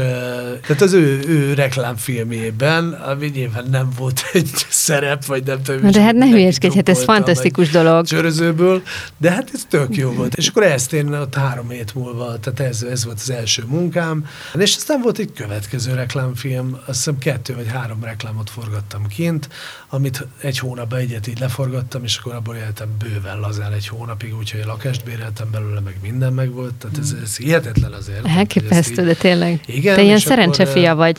tehát 0.61 0.81
az 0.81 0.93
ő, 0.93 1.23
ő 1.27 1.53
reklámfilmjében, 1.53 2.91
ami 2.93 3.27
nyilván 3.27 3.65
nem 3.69 3.89
volt 3.97 4.21
egy 4.33 4.51
szerep, 4.69 5.25
vagy 5.25 5.43
nem 5.43 5.61
tudom. 5.61 5.91
De 5.91 6.01
hát 6.01 6.15
ne 6.15 6.25
hülyeskedj, 6.25 6.75
hát 6.75 6.89
ez 6.89 7.03
fantasztikus 7.03 7.69
dolog. 7.69 8.05
Csörözőből, 8.05 8.81
de 9.17 9.31
hát 9.31 9.49
ez 9.53 9.65
tök 9.69 9.95
jó 9.95 10.11
volt. 10.11 10.35
És 10.35 10.47
akkor 10.47 10.63
ezt 10.63 10.93
én 10.93 11.13
ott 11.13 11.35
három 11.35 11.69
hét 11.69 11.95
múlva, 11.95 12.39
tehát 12.39 12.59
ez, 12.59 12.81
ez 12.81 13.05
volt 13.05 13.19
az 13.19 13.29
első 13.29 13.63
munkám, 13.67 14.25
és 14.57 14.75
aztán 14.75 15.01
volt 15.01 15.17
egy 15.17 15.31
következő 15.33 15.93
reklámfilm, 15.93 16.77
azt 16.85 16.97
hiszem 16.97 17.17
kettő 17.17 17.55
vagy 17.55 17.67
három 17.67 18.03
reklámot 18.03 18.49
forgattam 18.49 19.07
kint, 19.07 19.49
amit 19.89 20.27
egy 20.41 20.59
hónapban 20.59 20.99
egyet 20.99 21.27
így 21.27 21.39
leforgattam, 21.39 22.03
és 22.03 22.17
akkor 22.17 22.33
abból 22.33 22.55
éltem 22.55 22.87
bőven 22.99 23.39
lazán 23.39 23.73
egy 23.73 23.87
hónapig, 23.87 24.37
úgyhogy 24.37 24.59
a 24.59 24.65
lakást 24.65 25.03
béreltem 25.03 25.47
belőle, 25.51 25.79
meg 25.79 25.97
minden 26.01 26.33
meg 26.37 26.51
volt, 26.51 26.73
tehát 26.73 26.97
ez, 26.97 27.15
ez 27.23 27.37
hihetetlen 27.37 27.91
azért. 27.91 28.27
Elképesztő, 28.27 29.03
de 29.05 29.13
tényleg. 29.13 29.61
Igen, 29.65 29.95
Te 29.95 30.01
ilyen 30.01 30.19
szerencsefia 30.19 30.95
vagy. 30.95 31.17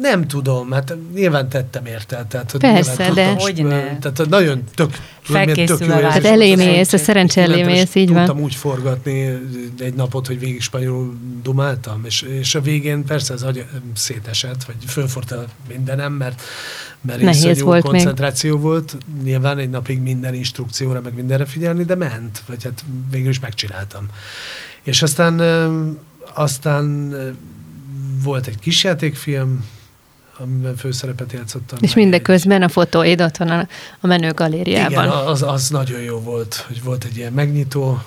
Nem 0.00 0.26
tudom, 0.26 0.72
hát 0.72 0.96
nyilván 1.14 1.48
tettem 1.48 1.86
érte. 1.86 2.24
Tehát, 2.28 2.56
Persze, 2.58 3.10
de... 3.14 3.34
Hogy 3.38 3.64
ne. 3.64 3.98
Tehát 3.98 4.28
nagyon 4.28 4.64
tök, 4.74 4.90
tök 5.56 5.86
jó. 5.86 5.94
Hát 5.94 6.24
elémész, 6.24 6.92
a 6.92 6.98
szerencse 6.98 7.42
elémész, 7.42 7.94
így 7.94 8.12
van. 8.12 8.24
Tudtam 8.24 8.42
úgy 8.42 8.54
forgatni 8.54 9.40
egy 9.78 9.94
napot, 9.94 10.26
hogy 10.26 10.38
végig 10.38 10.60
spanyolul 10.60 11.16
dumáltam, 11.42 12.04
és, 12.04 12.22
és 12.22 12.54
a 12.54 12.60
végén 12.60 13.04
persze 13.04 13.32
az 13.32 13.42
agy 13.42 13.64
szétesett, 13.94 14.64
vagy 14.64 14.76
fölforta 14.86 15.44
mindenem, 15.68 16.12
mert, 16.12 16.42
mert 17.00 17.20
Nehéz 17.20 17.60
volt 17.60 17.84
koncentráció 17.84 18.52
még. 18.54 18.62
volt. 18.62 18.96
Nyilván 19.22 19.58
egy 19.58 19.70
napig 19.70 20.00
minden 20.00 20.34
instrukcióra, 20.34 21.00
meg 21.00 21.14
mindenre 21.14 21.44
figyelni, 21.44 21.84
de 21.84 21.94
ment, 21.94 22.42
vagy 22.46 22.64
hát 22.64 22.84
végül 23.10 23.30
is 23.30 23.40
megcsináltam. 23.40 24.06
És 24.82 25.02
aztán 25.02 25.40
aztán 26.34 27.14
volt 28.22 28.46
egy 28.46 28.58
kisjátékfilm, 28.58 29.64
amiben 30.42 30.76
főszerepet 30.76 31.32
játszottam. 31.32 31.78
És 31.80 31.94
mindeközben 31.94 32.62
a 32.62 32.68
fotóid 32.68 33.20
ott 33.20 33.36
van 33.36 33.48
a, 33.48 33.68
a 34.00 34.06
menő 34.06 34.32
galériában. 34.32 35.04
Igen, 35.04 35.08
az, 35.08 35.42
az 35.42 35.68
nagyon 35.68 36.00
jó 36.00 36.20
volt, 36.20 36.64
hogy 36.66 36.82
volt 36.82 37.04
egy 37.04 37.16
ilyen 37.16 37.32
megnyitó. 37.32 38.02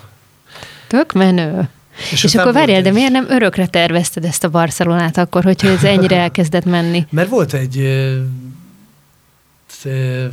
Tök 0.88 1.12
menő. 1.12 1.70
És, 2.12 2.24
és 2.24 2.36
akkor 2.36 2.54
várjál, 2.54 2.82
de 2.82 2.92
miért 2.92 3.12
nem 3.12 3.26
örökre 3.30 3.68
tervezted 3.68 4.26
ezt 4.26 4.44
a 4.44 4.50
Barcelonát 4.50 5.18
akkor, 5.18 5.44
hogyha 5.44 5.68
ez 5.68 5.84
ennyire 5.84 6.18
elkezdett 6.26 6.66
menni? 6.66 7.06
Mert 7.10 7.30
volt 7.30 7.54
egy 7.54 7.76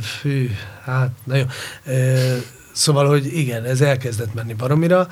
fű, 0.01 0.49
hát, 0.83 1.09
na 1.23 1.35
jó. 1.35 1.43
Szóval, 2.71 3.07
hogy 3.07 3.37
igen, 3.37 3.63
ez 3.63 3.81
elkezdett 3.81 4.33
menni 4.33 4.53
baromira, 4.53 5.07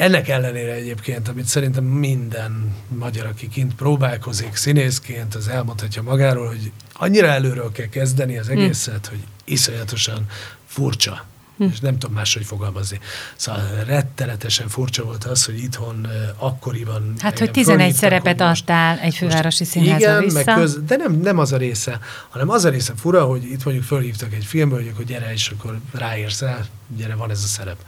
ennek 0.00 0.28
ellenére 0.28 0.72
egyébként, 0.72 1.28
amit 1.28 1.44
szerintem 1.44 1.84
minden 1.84 2.74
magyar, 2.88 3.26
aki 3.26 3.48
kint 3.48 3.74
próbálkozik 3.74 4.56
színészként, 4.56 5.34
az 5.34 5.48
elmondhatja 5.48 6.02
magáról, 6.02 6.46
hogy 6.46 6.72
annyira 6.92 7.26
előről 7.26 7.72
kell 7.72 7.86
kezdeni 7.88 8.38
az 8.38 8.46
hm. 8.46 8.52
egészet, 8.52 9.06
hmm. 9.06 9.18
hogy 9.18 9.26
iszonyatosan 9.44 10.26
furcsa. 10.66 11.24
Hm. 11.56 11.64
És 11.72 11.80
nem 11.80 11.98
tudom 11.98 12.14
máshogy 12.14 12.44
fogalmazni. 12.44 12.98
Szóval 13.36 13.84
rettenetesen 13.86 14.68
furcsa 14.68 15.04
volt 15.04 15.24
az, 15.24 15.44
hogy 15.44 15.58
itthon 15.58 16.06
akkoriban... 16.36 17.14
Hát, 17.18 17.38
hogy 17.38 17.50
11 17.50 17.94
szerepet 17.94 18.40
adtál 18.40 18.98
egy 18.98 19.14
fővárosi 19.14 19.64
színházba 19.64 19.98
Igen, 19.98 20.22
vissza. 20.22 20.42
Meg 20.44 20.54
köz, 20.54 20.78
de 20.86 20.96
nem, 20.96 21.20
nem 21.20 21.38
az 21.38 21.52
a 21.52 21.56
része, 21.56 22.00
hanem 22.28 22.50
az 22.50 22.64
a 22.64 22.68
része 22.68 22.92
fura, 22.96 23.24
hogy 23.24 23.44
itt 23.44 23.64
mondjuk 23.64 23.86
fölhívtak 23.86 24.32
egy 24.32 24.44
filmből, 24.44 24.78
hogy 24.78 24.90
akkor 24.92 25.04
gyere, 25.04 25.32
és 25.32 25.52
akkor 25.58 25.78
ráérsz 25.92 26.42
el, 26.42 26.66
gyere, 26.96 27.14
van 27.14 27.30
ez 27.30 27.42
a 27.44 27.46
szerep 27.46 27.78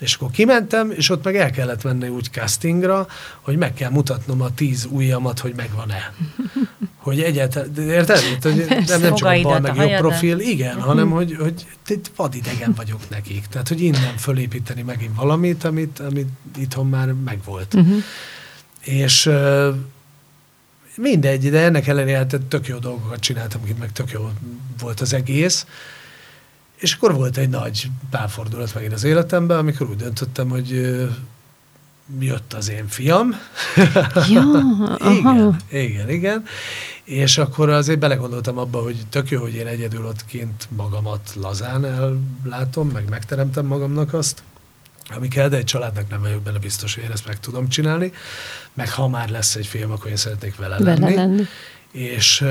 És 0.00 0.14
akkor 0.14 0.30
kimentem, 0.30 0.90
és 0.90 1.10
ott 1.10 1.24
meg 1.24 1.36
el 1.36 1.50
kellett 1.50 1.82
menni 1.82 2.08
úgy 2.08 2.30
castingra, 2.30 3.06
hogy 3.40 3.56
meg 3.56 3.74
kell 3.74 3.90
mutatnom 3.90 4.40
a 4.40 4.54
tíz 4.54 4.88
ujjamat, 4.90 5.38
hogy 5.38 5.52
megvan-e. 5.56 6.12
Hogy 6.96 7.20
egyáltalán, 7.20 7.78
érted? 7.78 8.18
Hogy 8.42 8.66
nem, 8.86 9.00
nem 9.00 9.14
csak 9.14 9.28
a 9.28 9.40
bal 9.42 9.60
meg 9.60 9.76
jobb 9.76 9.98
profil, 9.98 10.38
igen, 10.38 10.70
uh-huh. 10.70 10.84
hanem 10.84 11.10
hogy, 11.10 11.36
hogy 11.38 11.66
vadidegen 12.16 12.72
vagyok 12.76 13.10
nekik. 13.10 13.46
Tehát, 13.46 13.68
hogy 13.68 13.80
innen 13.80 14.16
fölépíteni 14.16 14.82
megint 14.82 15.16
valamit, 15.16 15.64
amit, 15.64 15.98
amit 15.98 16.28
itthon 16.56 16.88
már 16.88 17.12
megvolt. 17.24 17.74
Uh-huh. 17.74 18.02
És 18.80 19.30
mindegy, 20.96 21.50
de 21.50 21.60
ennek 21.60 21.86
ellenére 21.86 22.16
hát 22.16 22.40
tök 22.48 22.66
jó 22.66 22.78
dolgokat 22.78 23.20
csináltam, 23.20 23.60
meg 23.78 23.92
tök 23.92 24.10
jó 24.10 24.30
volt 24.80 25.00
az 25.00 25.12
egész. 25.12 25.66
És 26.84 26.92
akkor 26.92 27.14
volt 27.14 27.36
egy 27.36 27.48
nagy 27.48 27.90
párfordulat 28.10 28.74
megint 28.74 28.92
az 28.92 29.04
életemben, 29.04 29.58
amikor 29.58 29.88
úgy 29.88 29.96
döntöttem, 29.96 30.48
hogy 30.48 30.96
jött 32.20 32.52
az 32.52 32.70
én 32.70 32.88
fiam. 32.88 33.34
Ja, 34.28 34.42
igen, 35.10 35.58
igen, 35.70 36.10
igen. 36.10 36.44
És 37.04 37.38
akkor 37.38 37.68
azért 37.68 37.98
belegondoltam 37.98 38.58
abba, 38.58 38.82
hogy 38.82 38.96
tök 39.08 39.30
jó, 39.30 39.40
hogy 39.40 39.54
én 39.54 39.66
egyedül 39.66 40.06
ott 40.06 40.24
kint 40.24 40.68
magamat 40.76 41.30
lazán 41.40 41.84
ellátom, 41.84 42.88
meg 42.88 43.08
megteremtem 43.08 43.66
magamnak 43.66 44.14
azt, 44.14 44.42
ami 45.14 45.28
kell, 45.28 45.48
de 45.48 45.56
egy 45.56 45.64
családnak 45.64 46.10
nem 46.10 46.20
vagyok 46.20 46.42
benne 46.42 46.58
biztos, 46.58 46.94
hogy 46.94 47.04
én 47.04 47.10
ezt 47.10 47.26
meg 47.26 47.40
tudom 47.40 47.68
csinálni. 47.68 48.12
Meg 48.74 48.90
ha 48.90 49.08
már 49.08 49.28
lesz 49.28 49.54
egy 49.54 49.66
film, 49.66 49.90
akkor 49.90 50.10
én 50.10 50.16
szeretnék 50.16 50.56
vele, 50.56 50.78
vele 50.78 50.98
lenni. 50.98 51.14
lenni. 51.14 51.42
És, 51.92 52.44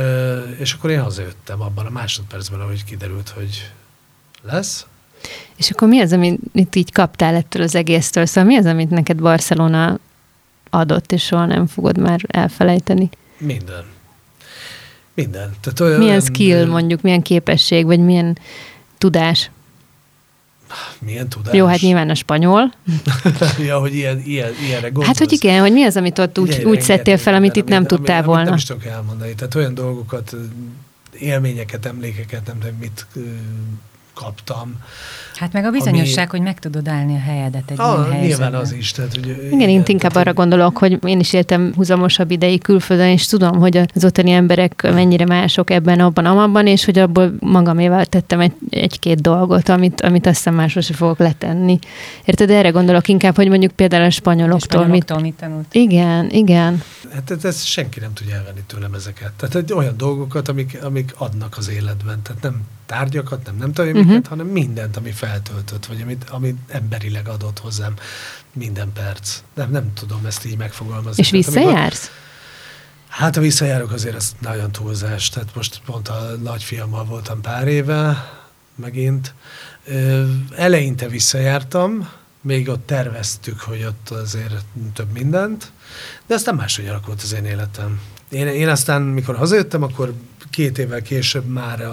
és 0.58 0.74
akkor 0.74 0.90
én 0.90 1.02
hazajöttem 1.02 1.62
abban 1.62 1.86
a 1.86 1.90
másodpercben, 1.90 2.60
ahogy 2.60 2.84
kiderült, 2.84 3.30
hogy 3.30 3.72
lesz. 4.44 4.86
És 5.56 5.72
akkor 5.72 5.88
mi 5.88 6.00
az, 6.00 6.12
amit 6.12 6.76
így 6.76 6.92
kaptál 6.92 7.36
ettől 7.36 7.62
az 7.62 7.76
egésztől? 7.76 8.26
Szóval 8.26 8.44
mi 8.44 8.58
az, 8.58 8.66
amit 8.66 8.90
neked 8.90 9.18
Barcelona 9.18 10.00
adott, 10.70 11.12
és 11.12 11.24
soha 11.24 11.46
nem 11.46 11.68
fogod 11.68 11.98
már 11.98 12.20
elfelejteni? 12.28 13.10
Minden. 13.38 13.84
Minden. 15.14 15.54
Tehát 15.62 15.80
olyan, 15.80 16.00
milyen 16.00 16.22
skill 16.22 16.66
mondjuk, 16.66 17.02
milyen 17.02 17.22
képesség, 17.22 17.86
vagy 17.86 18.00
milyen 18.00 18.38
tudás? 18.98 19.52
Milyen 21.00 21.30
tudás? 21.30 21.54
Jó, 21.54 21.66
hát 21.66 21.80
nyilván 21.80 22.10
a 22.10 22.16
spanyol. 22.16 22.74
ja, 23.68 23.80
hogy 23.80 23.96
ilyen, 23.96 24.20
ilyen, 24.26 24.52
ilyenre 24.66 24.88
gondolsz. 24.88 25.08
Hát, 25.08 25.18
hogy 25.18 25.32
igen, 25.32 25.62
hogy 25.62 25.72
mi 25.72 25.84
az, 25.84 25.98
amit 25.98 26.20
ott 26.20 26.40
úgy, 26.40 26.64
úgy 26.64 26.82
szedtél 26.82 27.18
fel, 27.18 27.34
amit 27.34 27.56
itt 27.56 27.68
nem 27.68 27.86
tudtál 27.86 28.16
amit, 28.16 28.26
volna. 28.26 28.50
Amit 28.50 28.50
nem 28.50 28.58
is 28.58 28.64
tudok 28.64 28.86
elmondani. 28.86 29.36
Tehát 29.36 29.56
olyan 29.56 29.74
dolgokat, 29.74 30.36
élményeket, 31.20 31.86
emlékeket, 31.86 32.46
nem 32.48 32.60
tudom, 32.60 32.78
mit 32.80 33.06
kaptam. 34.16 34.78
Hát 35.36 35.54
meg 35.54 35.66
a 35.66 35.70
bizonyosság, 35.70 36.28
ami... 36.30 36.38
hogy 36.38 36.42
meg 36.42 36.60
tudod 36.60 36.88
állni 36.88 37.16
a 37.16 37.20
helyedet 37.20 37.72
egy 37.72 37.80
ah, 37.80 37.88
ilyen 37.88 38.12
helyzetben. 38.12 38.28
Nyilván 38.28 38.54
az 38.54 38.74
is. 38.74 38.92
Tehát, 38.92 39.14
hogy, 39.14 39.28
igen, 39.28 39.52
igen, 39.52 39.70
én 39.70 39.84
inkább 39.86 40.16
arra 40.16 40.34
gondolok, 40.34 40.78
hogy 40.78 41.00
én 41.06 41.20
is 41.20 41.34
éltem 41.34 41.74
húzamosabb 41.76 42.32
ideig 42.32 42.62
külföldön, 42.62 43.08
és 43.08 43.26
tudom, 43.26 43.60
hogy 43.60 43.78
az 43.96 44.06
ottani 44.06 44.32
emberek 44.32 44.82
mennyire 44.82 45.26
mások 45.26 45.70
ebben, 45.70 46.00
abban, 46.00 46.26
amabban, 46.26 46.68
és 46.68 46.86
hogy 46.86 47.00
abból 47.00 47.34
magaméval 47.40 48.06
tettem 48.06 48.40
egy, 48.40 48.54
egy-két 48.70 49.22
dolgot, 49.22 49.70
amit, 49.70 50.02
amit 50.02 50.28
aztán 50.28 50.54
másra 50.54 50.82
sem 50.82 50.96
fogok 50.96 51.18
letenni. 51.18 51.80
Érted? 52.26 52.50
Erre 52.50 52.70
gondolok 52.70 53.08
inkább, 53.08 53.36
hogy 53.36 53.48
mondjuk 53.48 53.72
például 53.72 54.04
a 54.04 54.10
spanyoloktól. 54.10 54.80
A 54.80 54.84
spanyoloktól 54.84 55.18
mit, 55.18 55.26
mit 55.26 55.36
tanult? 55.40 55.66
Igen, 55.72 56.30
igen. 56.30 56.82
Hát 57.14 57.32
ez, 57.32 57.46
ez 57.46 57.64
senki 57.64 58.00
nem 58.00 58.14
tudja 58.14 58.36
elvenni 58.36 58.62
tőlem 58.68 58.94
ezeket. 58.94 59.32
Tehát 59.38 59.72
olyan 59.72 59.94
dolgokat, 59.98 60.48
amik, 60.48 60.78
amik 60.84 61.14
adnak 61.18 61.58
az 61.58 61.70
életben. 61.70 62.22
Tehát 62.22 62.42
nem 62.42 62.62
tárgyakat, 62.86 63.46
nem, 63.46 63.56
nem 63.60 63.74
tudom, 63.74 63.96
uh-huh. 63.96 64.26
hanem 64.26 64.48
mindent, 64.48 64.98
ami 64.98 65.12
feltöltött, 65.26 65.86
vagy 65.86 66.02
amit, 66.02 66.30
amit 66.30 66.58
emberileg 66.68 67.28
adott 67.28 67.60
hozzám 67.60 67.94
minden 68.54 68.94
perc. 68.94 69.42
Nem, 69.54 69.72
nem 69.72 69.94
tudom 69.94 70.26
ezt 70.26 70.46
így 70.46 70.58
megfogalmazni. 70.58 71.24
És 71.24 71.30
visszajársz? 71.30 72.00
Amikor, 72.00 72.22
hát 73.08 73.38
a 73.38 73.42
visszajárok 73.42 73.92
azért 73.92 74.16
az 74.16 74.36
nagyon 74.40 74.72
túlzás. 74.72 75.30
Tehát 75.30 75.56
most 75.56 75.82
pont 75.86 76.08
a 76.08 76.36
nagyfiammal 76.42 77.06
voltam 77.06 77.42
pár 77.42 77.68
éve, 77.68 78.32
megint. 78.76 79.34
Ö, 79.86 80.26
eleinte 80.56 81.08
visszajártam, 81.08 82.10
még 82.42 82.70
ott 82.70 82.86
terveztük, 82.86 83.60
hogy 83.60 83.84
ott 83.84 84.10
azért 84.10 84.54
több 84.94 85.12
mindent, 85.12 85.72
de 86.28 86.34
aztán 86.34 86.56
máshogy 86.56 86.88
alakult 86.88 87.22
az 87.22 87.34
én 87.34 87.46
életem. 87.46 88.02
Én, 88.34 88.48
én 88.48 88.70
aztán, 88.70 89.02
mikor 89.02 89.36
hazajöttem, 89.36 89.84
akkor 89.84 90.14
két 90.50 90.78
évvel 90.78 91.02
később 91.02 91.46
már 91.46 91.88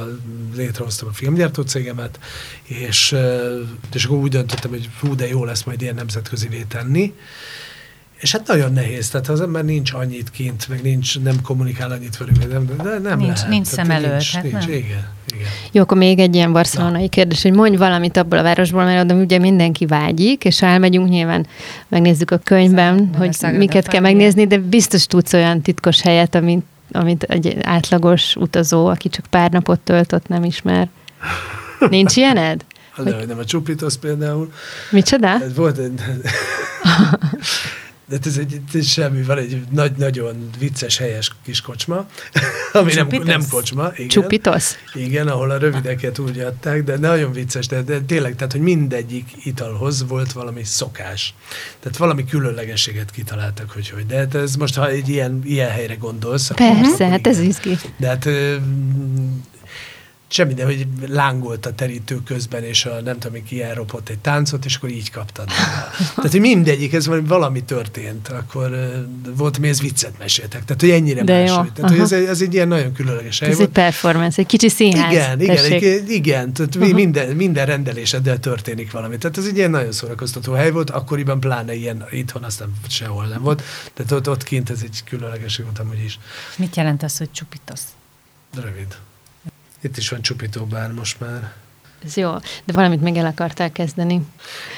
létrehoztam 0.55 1.09
a 1.09 1.13
filmgyártó 1.13 1.63
cégemet, 1.63 2.19
és, 2.63 3.17
és 3.93 4.05
akkor 4.05 4.17
úgy 4.17 4.31
döntöttem, 4.31 4.71
hogy 4.71 4.89
hú, 5.01 5.15
de 5.15 5.29
jó 5.29 5.45
lesz 5.45 5.63
majd 5.63 5.83
ilyen 5.83 5.95
nemzetközi 5.95 6.65
tenni. 6.69 7.15
És 8.21 8.33
hát 8.33 8.47
nagyon 8.47 8.73
nehéz, 8.73 9.09
tehát 9.09 9.27
ha 9.27 9.33
az 9.33 9.41
ember 9.41 9.65
nincs 9.65 9.93
annyit 9.93 10.31
kint, 10.31 10.69
meg 10.69 10.83
nincs, 10.83 11.21
nem 11.21 11.43
kommunikál 11.43 11.91
annyit 11.91 12.17
velük, 12.17 12.49
nem, 12.53 12.67
de 12.83 12.99
nem 12.99 13.19
nincs, 13.19 13.35
lehet. 13.35 13.49
Nincs 13.49 13.67
szem 13.67 13.91
előtt. 13.91 14.11
Nincs, 14.11 14.33
hát 14.33 14.43
nincs, 14.43 14.55
nem. 14.55 14.69
igen, 14.69 15.05
igen. 15.35 15.47
Jó, 15.73 15.83
akkor 15.83 15.97
még 15.97 16.19
egy 16.19 16.35
ilyen 16.35 16.53
barcelonai 16.53 17.03
Na. 17.03 17.09
kérdés, 17.09 17.43
hogy 17.43 17.53
mondj 17.53 17.77
valamit 17.77 18.17
abból 18.17 18.39
a 18.39 18.43
városból, 18.43 18.85
mert 18.85 19.05
oda 19.05 19.21
ugye 19.21 19.39
mindenki 19.39 19.87
vágyik, 19.87 20.45
és 20.45 20.61
ha 20.61 20.67
elmegyünk 20.67 21.09
nyilván, 21.09 21.47
megnézzük 21.89 22.31
a 22.31 22.39
könyvben, 22.39 23.11
Szem, 23.31 23.51
hogy 23.51 23.59
miket 23.59 23.89
kell 23.89 24.01
megnézni, 24.01 24.47
de 24.47 24.59
biztos 24.59 25.07
tudsz 25.07 25.33
olyan 25.33 25.61
titkos 25.61 26.01
helyet, 26.01 26.35
amit 26.35 26.65
amit 26.93 27.23
egy 27.23 27.57
átlagos 27.63 28.37
utazó, 28.37 28.87
aki 28.87 29.09
csak 29.09 29.27
pár 29.27 29.51
napot 29.51 29.81
töltött, 29.81 30.29
nem 30.29 30.45
ismer. 30.45 30.89
Nincs 31.79 32.17
ilyened? 32.17 32.65
De, 33.05 33.15
hogy 33.17 33.27
nem 33.27 33.39
a 33.39 33.45
csupitos 33.45 33.97
például. 33.97 34.53
Micsoda? 34.91 35.29
Ez 35.29 35.55
volt 35.55 35.79
egy... 35.79 35.93
De 38.11 38.19
ez 38.25 38.37
egy 38.37 38.61
ez 38.75 38.87
semmi, 38.87 39.23
van 39.23 39.39
egy 39.39 39.63
nagy, 39.71 39.93
nagyon 39.97 40.51
vicces, 40.59 40.99
helyes 40.99 41.31
kis 41.45 41.61
kocsma, 41.61 42.07
ami 42.73 42.93
nem, 42.95 43.09
nem 43.25 43.43
kocsma. 43.51 43.91
Igen. 43.95 44.09
Csupitos? 44.09 44.65
Igen, 44.95 45.29
ahol 45.29 45.51
a 45.51 45.59
rövideket 45.59 46.19
úgy 46.19 46.39
adták, 46.39 46.85
de 46.85 46.97
nagyon 46.97 47.33
vicces, 47.33 47.67
de, 47.67 47.83
de 47.83 48.01
tényleg, 48.01 48.37
tehát, 48.37 48.53
hogy 48.53 48.61
mindegyik 48.61 49.29
italhoz 49.45 50.09
volt 50.09 50.33
valami 50.33 50.65
szokás. 50.65 51.35
Tehát 51.81 51.99
valami 51.99 52.25
különlegességet 52.25 53.11
kitaláltak, 53.11 53.71
hogy 53.71 53.89
hogy. 53.89 54.07
De 54.07 54.17
hát 54.17 54.35
ez 54.35 54.57
most, 54.57 54.75
ha 54.75 54.89
egy 54.89 55.09
ilyen, 55.09 55.41
ilyen 55.45 55.71
helyre 55.71 55.95
gondolsz. 55.95 56.51
Persze, 56.51 57.09
hát 57.09 57.27
ez 57.27 57.39
izgi. 57.39 57.79
De 57.97 58.07
hát 58.07 58.29
semmi, 60.33 60.55
de 60.55 60.65
hogy 60.65 60.87
lángolt 61.09 61.67
a 61.67 61.75
terítő 61.75 62.23
közben, 62.23 62.63
és 62.63 62.85
a 62.85 63.01
nem 63.01 63.19
tudom, 63.19 63.45
ki 63.45 63.63
elropott 63.63 64.09
egy 64.09 64.19
táncot, 64.19 64.65
és 64.65 64.77
akkor 64.77 64.91
így 64.91 65.11
kaptad. 65.11 65.49
Tehát, 66.15 66.31
hogy 66.31 66.41
mindegyik, 66.41 66.93
ez 66.93 67.07
valami 67.27 67.63
történt, 67.63 68.29
akkor 68.29 68.71
uh, 68.71 69.37
volt, 69.37 69.59
mi 69.59 69.69
ez 69.69 69.81
viccet 69.81 70.19
meséltek. 70.19 70.65
Tehát, 70.65 70.81
hogy 70.81 70.91
ennyire 70.91 71.23
de 71.23 71.39
más. 71.39 71.51
Tehát, 71.75 71.91
hogy 71.91 72.01
ez, 72.01 72.13
ez, 72.13 72.41
egy 72.41 72.55
ilyen 72.55 72.69
nagyon 72.69 72.93
különleges 72.93 73.39
hely 73.39 73.49
Ez 73.49 73.57
volt. 73.57 73.69
egy 73.69 73.75
performance, 73.75 74.41
egy 74.41 74.47
kicsi 74.47 74.69
színház. 74.69 75.13
Igen, 75.13 75.41
igen, 75.41 75.65
egy, 75.65 76.11
igen 76.11 76.53
tehát 76.53 76.75
uh-huh. 76.75 76.93
minden, 76.93 77.37
minden 77.37 77.67
rendeléseddel 77.67 78.39
történik 78.39 78.91
valami. 78.91 79.19
Tehát 79.19 79.39
ez 79.39 79.47
egy 79.47 79.57
ilyen 79.57 79.71
nagyon 79.71 79.93
szórakoztató 79.93 80.53
hely 80.53 80.71
volt, 80.71 80.91
akkoriban 80.91 81.41
pláne 81.41 81.75
ilyen, 81.75 82.05
itthon 82.11 82.43
aztán 82.43 82.73
sehol 82.89 83.27
nem 83.27 83.43
volt. 83.43 83.63
Tehát 83.95 84.13
ott, 84.13 84.29
ott 84.29 84.43
kint 84.43 84.71
ez 84.71 84.81
egy 84.83 85.01
különleges 85.05 85.57
volt 85.57 85.79
amúgy 85.79 86.05
is. 86.05 86.19
Mit 86.57 86.77
jelent 86.77 87.03
az, 87.03 87.19
hogy 87.19 87.31
csupitosz? 87.31 87.85
Rövid. 88.55 88.97
Itt 89.81 89.97
is 89.97 90.09
van 90.09 90.23
csupító 90.23 90.65
bár 90.65 90.93
most 90.93 91.21
már. 91.21 91.53
Ez 92.05 92.17
jó, 92.17 92.33
de 92.65 92.73
valamit 92.73 93.01
még 93.01 93.17
el 93.17 93.27
akartál 93.27 93.73
kezdeni. 93.73 94.21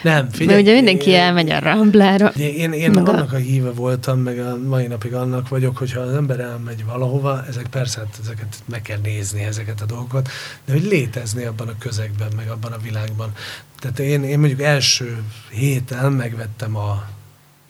Nem, 0.02 0.30
figyelj. 0.30 0.48
Mert 0.48 0.60
ugye 0.60 0.72
mindenki 0.74 1.10
én, 1.10 1.20
elmegy 1.20 1.50
a 1.50 1.58
Ramblára. 1.58 2.28
Én, 2.28 2.72
én 2.72 2.90
meg 2.90 3.08
annak 3.08 3.32
a... 3.32 3.36
a 3.36 3.38
híve 3.38 3.70
voltam, 3.70 4.18
meg 4.18 4.38
a 4.38 4.56
mai 4.56 4.86
napig 4.86 5.14
annak 5.14 5.48
vagyok, 5.48 5.76
hogyha 5.76 6.00
az 6.00 6.14
ember 6.14 6.40
elmegy 6.40 6.84
valahova, 6.84 7.44
ezek 7.46 7.66
persze, 7.66 7.98
hát 7.98 8.18
ezeket 8.22 8.56
meg 8.64 8.82
kell 8.82 8.98
nézni, 9.02 9.42
ezeket 9.42 9.80
a 9.80 9.84
dolgokat, 9.84 10.28
de 10.64 10.72
hogy 10.72 10.82
létezni 10.82 11.44
abban 11.44 11.68
a 11.68 11.78
közegben, 11.78 12.32
meg 12.36 12.50
abban 12.50 12.72
a 12.72 12.78
világban. 12.78 13.32
Tehát 13.78 13.98
én, 13.98 14.24
én 14.24 14.38
mondjuk 14.38 14.62
első 14.62 15.22
héten 15.50 16.12
megvettem 16.12 16.76
a 16.76 17.04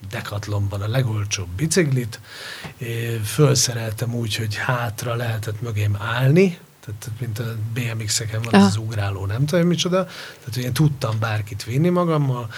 Decathlonban 0.09 0.81
a 0.81 0.87
legolcsóbb 0.87 1.47
biciklit, 1.55 2.19
fölszereltem 3.25 4.15
úgy, 4.15 4.35
hogy 4.35 4.55
hátra 4.55 5.15
lehetett 5.15 5.61
mögém 5.61 5.97
állni, 5.99 6.57
tehát 6.85 7.19
mint 7.19 7.39
a 7.39 7.55
BMX-eken 7.73 8.41
van 8.41 8.53
Aha. 8.53 8.65
az 8.65 8.77
ugráló, 8.77 9.25
nem 9.25 9.45
tudom 9.45 9.67
micsoda, 9.67 10.07
tehát 10.39 10.67
én 10.67 10.73
tudtam 10.73 11.19
bárkit 11.19 11.63
vinni 11.63 11.89
magammal, 11.89 12.49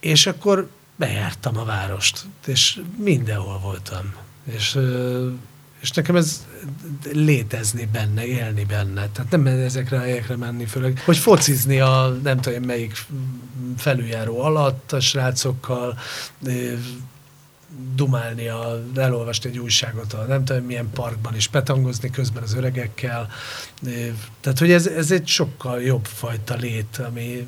és 0.00 0.26
akkor 0.26 0.68
bejártam 0.96 1.58
a 1.58 1.64
várost, 1.64 2.24
és 2.46 2.80
mindenhol 2.96 3.58
voltam. 3.58 4.14
És, 4.44 4.78
és 5.80 5.90
nekem 5.90 6.16
ez 6.16 6.46
létezni 7.12 7.88
benne, 7.92 8.26
élni 8.26 8.64
benne. 8.64 9.08
Tehát 9.08 9.30
nem 9.30 9.46
ezekre 9.46 9.96
a 9.96 10.00
helyekre 10.00 10.36
menni, 10.36 10.66
főleg, 10.66 11.02
hogy 11.04 11.16
focizni 11.16 11.80
a 11.80 12.18
nem 12.22 12.40
tudom 12.40 12.62
melyik 12.62 13.06
felüljáró 13.76 14.40
alatt 14.40 14.92
a 14.92 15.00
srácokkal, 15.00 15.98
dumálni, 17.94 18.48
a, 18.48 18.82
elolvasni 18.96 19.50
egy 19.50 19.58
újságot, 19.58 20.12
a 20.12 20.24
nem 20.28 20.44
tudom 20.44 20.64
milyen 20.64 20.90
parkban 20.90 21.34
is 21.34 21.48
petangozni 21.48 22.10
közben 22.10 22.42
az 22.42 22.54
öregekkel. 22.54 23.28
Tehát, 24.40 24.58
hogy 24.58 24.70
ez, 24.70 24.86
ez 24.86 25.10
egy 25.10 25.26
sokkal 25.26 25.82
jobb 25.82 26.04
fajta 26.04 26.54
lét, 26.54 27.00
ami 27.08 27.46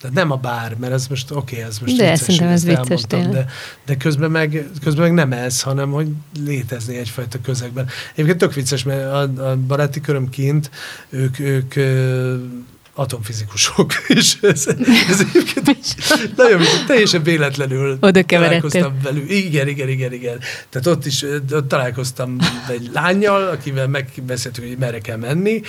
Tehát 0.00 0.16
nem 0.16 0.30
a 0.30 0.36
bár, 0.36 0.74
mert 0.74 0.92
ez 0.92 1.06
most 1.06 1.30
oké, 1.30 1.56
okay, 1.56 1.68
ez 1.68 1.78
most 1.78 1.96
de 1.96 2.02
vicces, 2.10 2.20
szerintem 2.20 2.48
ez 2.48 2.64
vicces 2.64 3.02
de, 3.02 3.46
de 3.86 3.96
közben, 3.96 4.30
meg, 4.30 4.66
közben 4.82 5.02
meg 5.02 5.12
nem 5.12 5.32
ez, 5.32 5.62
hanem 5.62 5.90
hogy 5.90 6.08
létezni 6.44 6.96
egyfajta 6.96 7.40
közegben. 7.40 7.88
Egyébként 8.12 8.38
tök 8.38 8.54
vicces, 8.54 8.82
mert 8.82 9.04
a, 9.04 9.50
a 9.50 9.56
baráti 9.56 10.00
köröm 10.00 10.28
kint, 10.28 10.70
ők, 11.08 11.38
ők 11.38 11.74
atomfizikusok, 12.94 13.92
és 14.18 14.36
ez, 14.40 14.66
ez 15.10 15.20
egyébként 15.20 16.36
nagyon 16.36 16.60
teljesen 16.86 17.22
véletlenül 17.22 17.96
Oda 18.00 18.22
találkoztam 18.22 18.98
velük. 19.02 19.30
Igen, 19.30 19.68
igen, 19.68 19.88
igen, 19.88 20.12
igen. 20.12 20.38
Tehát 20.68 20.86
ott 20.86 21.06
is 21.06 21.24
ott 21.52 21.68
találkoztam 21.68 22.36
egy 22.70 22.90
lányjal, 22.92 23.48
akivel 23.48 23.88
megbeszéltük, 23.88 24.64
hogy 24.64 24.78
merre 24.78 24.98
kell 24.98 25.16
menni, 25.16 25.60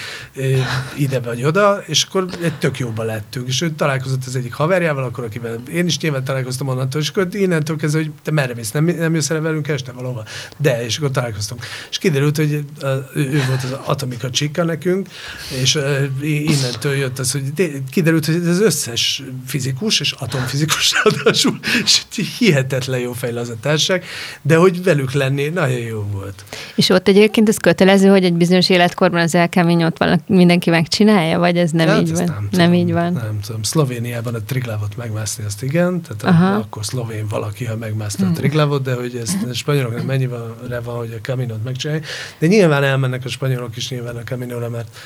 ide 0.96 1.20
vagy 1.20 1.44
oda, 1.44 1.84
és 1.86 2.04
akkor 2.04 2.26
egy 2.44 2.58
tök 2.58 2.80
jóban 2.80 3.06
lettünk. 3.06 3.48
És 3.48 3.62
ő 3.62 3.72
találkozott 3.72 4.26
az 4.26 4.36
egyik 4.36 4.54
haverjával, 4.54 5.04
akkor 5.04 5.24
akivel 5.24 5.62
én 5.72 5.86
is 5.86 6.00
nyilván 6.00 6.24
találkoztam 6.24 6.68
onnantól, 6.68 7.02
és 7.02 7.10
akkor 7.10 7.28
innentől 7.32 7.78
kezdve, 7.78 8.00
hogy 8.00 8.12
te 8.24 8.32
merre 8.32 8.54
mész, 8.54 8.72
nem, 8.72 8.86
nem 8.86 9.14
jössz 9.14 9.30
el 9.30 9.42
velünk 9.42 9.68
este 9.68 9.92
valahova? 9.92 10.24
De, 10.58 10.86
és 10.86 10.98
akkor 10.98 11.12
találkoztunk. 11.12 11.66
És 11.90 11.98
kiderült, 11.98 12.38
hogy 12.38 12.66
ő 13.14 13.44
volt 13.48 13.64
az 13.64 13.76
atomika 13.86 14.30
csika 14.30 14.64
nekünk, 14.64 15.08
és 15.62 15.80
innentől 16.22 16.96
jött 16.96 17.15
az, 17.20 17.32
hogy 17.32 17.44
kiderült, 17.92 18.26
hogy 18.26 18.36
ez 18.36 18.60
összes 18.60 19.24
fizikus 19.46 20.00
és 20.00 20.12
atomfizikus 20.12 20.94
ráadásul, 21.04 21.60
és 21.84 22.02
hihetetlen 22.38 23.00
jó 23.00 23.14
fejlazatárság, 23.14 24.04
de 24.42 24.56
hogy 24.56 24.84
velük 24.84 25.12
lenni 25.12 25.48
nagyon 25.48 25.80
jó 25.80 26.06
volt. 26.12 26.44
És 26.76 26.90
ott 26.90 27.08
egyébként 27.08 27.50
ez 27.50 27.58
kötelező, 27.58 28.08
hogy 28.08 28.24
egy 28.24 28.34
bizonyos 28.34 28.70
életkorban 28.70 29.22
az 29.22 29.36
elkemény 29.36 29.88
valaki, 29.98 30.24
mindenki 30.28 30.70
megcsinálja, 30.70 31.40
vagy 31.40 31.58
ez 31.58 31.72
nem 31.72 31.88
hát 31.88 32.02
így 32.02 32.12
van? 32.12 32.24
Nem, 32.24 32.48
nem 32.52 32.74
így 32.74 32.92
van. 32.92 33.14
Nem 33.14 33.40
tudom. 33.46 33.64
Szlovéniában 33.64 34.36
a 34.36 34.42
triglávot 34.42 34.98
megmászni, 34.98 35.44
azt 35.44 35.64
igen, 35.64 36.02
tehát 36.02 36.42
a, 36.42 36.56
akkor 36.56 36.86
szlovén 36.86 37.28
valaki, 37.28 37.66
ha 37.66 37.76
megmászta 37.76 38.24
hmm. 38.24 38.32
a 38.32 38.36
triglávot, 38.36 38.84
de 38.84 38.94
hogy 38.94 39.16
ez 39.16 39.34
a 39.50 39.54
spanyoloknak 39.54 40.06
mennyire 40.06 40.80
van, 40.84 40.98
hogy 40.98 41.14
a 41.18 41.20
kaminot 41.24 41.64
megcsinálják. 41.64 42.06
De 42.40 42.48
nyilván 42.48 42.84
elmennek 42.84 43.26
a 43.26 43.30
spanyolok 43.30 43.78
is 43.78 43.90
nyilván 43.90 44.16
a 44.16 44.24
kaminóra, 44.26 44.70
mert 44.70 44.98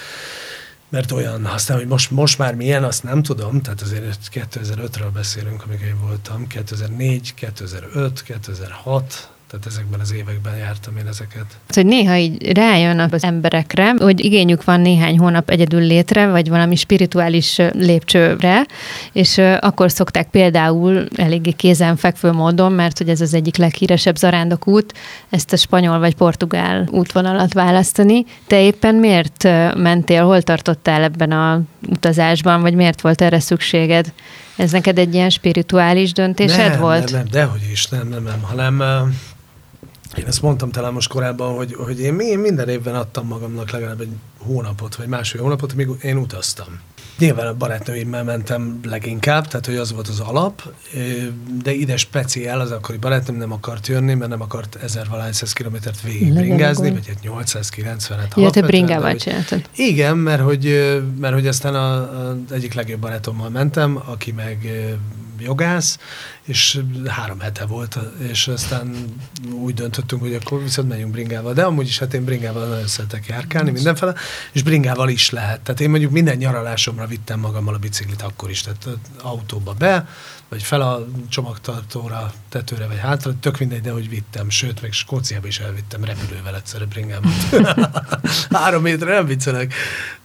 mert 0.90 1.12
olyan, 1.12 1.46
aztán, 1.46 1.78
hogy 1.78 1.88
most, 1.88 2.12
most 2.12 2.38
már 2.38 2.56
milyen, 2.56 2.84
azt 2.84 3.04
nem 3.04 3.24
tudom, 3.24 3.62
tehát 3.62 3.82
azért 3.82 4.18
2005-ről 4.34 5.10
beszélünk, 5.14 5.64
amikor 5.64 5.86
én 5.86 6.00
voltam, 6.02 6.48
2004, 6.48 7.34
2005, 7.34 8.24
2006, 8.24 9.30
tehát 9.50 9.66
ezekben 9.66 10.00
az 10.00 10.14
években 10.14 10.58
jártam 10.58 10.98
én 10.98 11.08
ezeket. 11.08 11.46
Hogy 11.68 11.86
néha 11.86 12.16
így 12.16 12.52
rájön 12.52 13.00
az 13.00 13.24
emberekre, 13.24 13.94
hogy 13.98 14.26
igényük 14.26 14.64
van 14.64 14.80
néhány 14.80 15.18
hónap 15.18 15.50
egyedül 15.50 15.82
létre, 15.82 16.28
vagy 16.28 16.50
valami 16.50 16.76
spirituális 16.76 17.62
lépcsőre, 17.72 18.66
és 19.12 19.38
akkor 19.60 19.92
szokták 19.92 20.30
például 20.30 21.08
eléggé 21.16 21.52
kézenfekvő 21.52 22.32
módon, 22.32 22.72
mert 22.72 22.98
hogy 22.98 23.10
ez 23.10 23.22
az 23.22 23.34
egyik 23.34 23.58
leghíresebb 23.58 24.16
zarándokút, 24.16 24.94
ezt 25.30 25.54
a 25.54 25.58
spanyol 25.58 26.00
vagy 26.00 26.16
portugál 26.16 26.88
útvonalat 26.92 27.54
választani. 27.54 28.26
Te 28.48 28.62
éppen 28.62 28.96
miért 28.96 29.44
mentél, 29.76 30.24
hol 30.24 30.42
tartottál 30.42 31.04
ebben 31.04 31.32
a 31.32 31.62
utazásban, 31.90 32.62
vagy 32.62 32.74
miért 32.74 33.02
volt 33.02 33.22
erre 33.22 33.40
szükséged? 33.40 34.14
Ez 34.56 34.72
neked 34.72 34.98
egy 34.98 35.14
ilyen 35.14 35.30
spirituális 35.30 36.12
döntésed 36.12 36.70
nem, 36.70 36.80
volt? 36.80 37.12
Nem, 37.12 37.14
nem, 37.14 37.28
dehogy 37.32 37.70
is, 37.72 37.88
nem, 37.88 38.08
nem, 38.08 38.24
nem, 38.24 38.42
hanem 38.42 38.84
én 40.18 40.26
ezt 40.26 40.42
mondtam 40.42 40.72
talán 40.72 40.94
most 40.94 41.10
korábban, 41.10 41.56
hogy, 41.56 41.74
hogy 41.74 42.00
én, 42.00 42.20
én 42.20 42.40
minden 42.40 42.70
évben 42.70 42.96
adtam 42.96 43.28
magamnak 43.28 43.72
legalább 43.72 44.02
egy 44.02 44.12
hónapot, 44.38 44.96
vagy 44.96 45.08
másfél 45.08 45.42
hónapot, 45.42 45.72
amíg 45.72 45.88
én 46.02 46.18
utaztam. 46.18 46.80
Nyilván 47.18 47.48
a 47.48 47.54
barátnőimmel 47.54 48.24
mentem 48.24 48.80
leginkább, 48.84 49.48
tehát 49.48 49.66
hogy 49.66 49.76
az 49.76 49.94
volt 49.94 50.08
az 50.08 50.20
alap, 50.20 50.62
de 51.64 51.72
ide 51.72 51.98
speciál 51.98 52.60
az 52.60 52.72
akkori 52.72 52.98
barátnőm 52.98 53.38
nem 53.38 53.52
akart 53.52 53.88
jönni, 53.88 54.14
mert 54.14 54.30
nem 54.30 54.42
akart 54.42 54.76
1000 54.76 55.08
kilométert 55.54 56.02
végig 56.02 56.34
bringázni, 56.34 56.92
vagy 56.92 57.06
egy 57.10 57.30
890-et. 57.30 58.36
Ja, 58.36 58.50
te 58.50 58.62
bringával 58.62 59.16
csináltad. 59.16 59.70
Igen, 59.76 60.18
mert 60.18 60.42
hogy, 60.42 60.94
mert 61.20 61.34
hogy 61.34 61.48
aztán 61.48 61.76
az 61.76 62.52
egyik 62.52 62.74
legjobb 62.74 63.00
barátommal 63.00 63.50
mentem, 63.50 64.02
aki 64.06 64.32
meg 64.32 64.68
jogász, 65.42 65.98
és 66.44 66.82
három 67.08 67.40
hete 67.40 67.66
volt, 67.66 67.98
és 68.30 68.48
aztán 68.48 68.96
úgy 69.52 69.74
döntöttünk, 69.74 70.22
hogy 70.22 70.34
akkor 70.34 70.64
viszont 70.64 70.88
menjünk 70.88 71.12
bringával. 71.12 71.54
De 71.54 71.64
amúgy 71.64 71.88
is 71.88 72.00
hát 72.00 72.14
én 72.14 72.24
bringával 72.24 72.68
nagyon 72.68 72.88
szeretek 72.88 73.26
járkálni 73.26 73.72
mindenfele, 73.72 74.14
és 74.52 74.64
bringával 74.64 75.10
is 75.10 75.30
lehet. 75.30 75.62
Tehát 75.62 75.82
én 75.82 75.90
mondjuk 75.90 76.12
minden 76.12 76.38
nyaralásomra 76.38 77.08
vittem 77.08 77.40
magammal 77.40 77.74
a 77.74 77.78
biciklit 77.78 78.22
akkor 78.22 78.50
is, 78.50 78.62
tehát 78.62 78.88
autóba 79.22 79.74
be, 79.74 80.08
vagy 80.50 80.64
fel 80.64 80.82
a 80.82 81.06
csomagtartóra, 81.30 82.32
tetőre, 82.50 82.88
vagy 82.88 82.98
hátra, 82.98 83.34
tök 83.40 83.60
mindegy, 83.60 83.82
de 83.82 83.92
hogy 83.92 84.10
vittem, 84.10 84.50
sőt, 84.50 84.82
meg 84.82 84.92
Skóciába 84.92 85.48
is 85.48 85.60
elvittem 85.60 86.04
repülővel 86.04 86.56
egyszerre 86.56 86.86
bringával. 86.86 87.32
Három 88.50 88.82
méterre 88.82 89.14
nem 89.14 89.26
viccelek. 89.26 89.74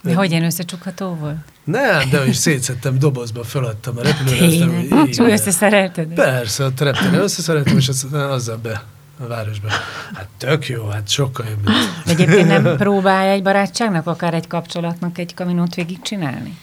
De 0.02 0.14
hogy 0.14 0.30
ilyen 0.30 0.44
összecsukható 0.44 1.14
volt? 1.14 1.36
Nem, 1.64 2.10
de 2.10 2.26
is 2.26 2.36
szétszettem 2.36 2.98
dobozba, 2.98 3.44
feladtam 3.44 3.98
a 3.98 4.02
repülőre. 4.02 4.38
Tényleg? 4.38 5.08
És 5.08 5.18
összeszerelted? 5.18 6.14
Persze, 6.14 6.64
a 6.64 6.70
reptéren 6.78 7.14
összeszereltem, 7.14 7.76
és 7.76 7.88
az, 7.88 8.06
azzal 8.12 8.56
be 8.56 8.84
a 9.18 9.26
városba. 9.26 9.68
Hát 10.14 10.28
tök 10.38 10.68
jó, 10.68 10.88
hát 10.88 11.08
sokkal 11.08 11.46
jobb. 11.48 11.68
Egyébként 12.06 12.48
nem 12.48 12.76
próbálja 12.76 13.30
egy 13.30 13.42
barátságnak, 13.42 14.06
akár 14.06 14.34
egy 14.34 14.46
kapcsolatnak 14.46 15.18
egy 15.18 15.34
kaminót 15.34 15.74
végig 15.74 16.02
csinálni? 16.02 16.58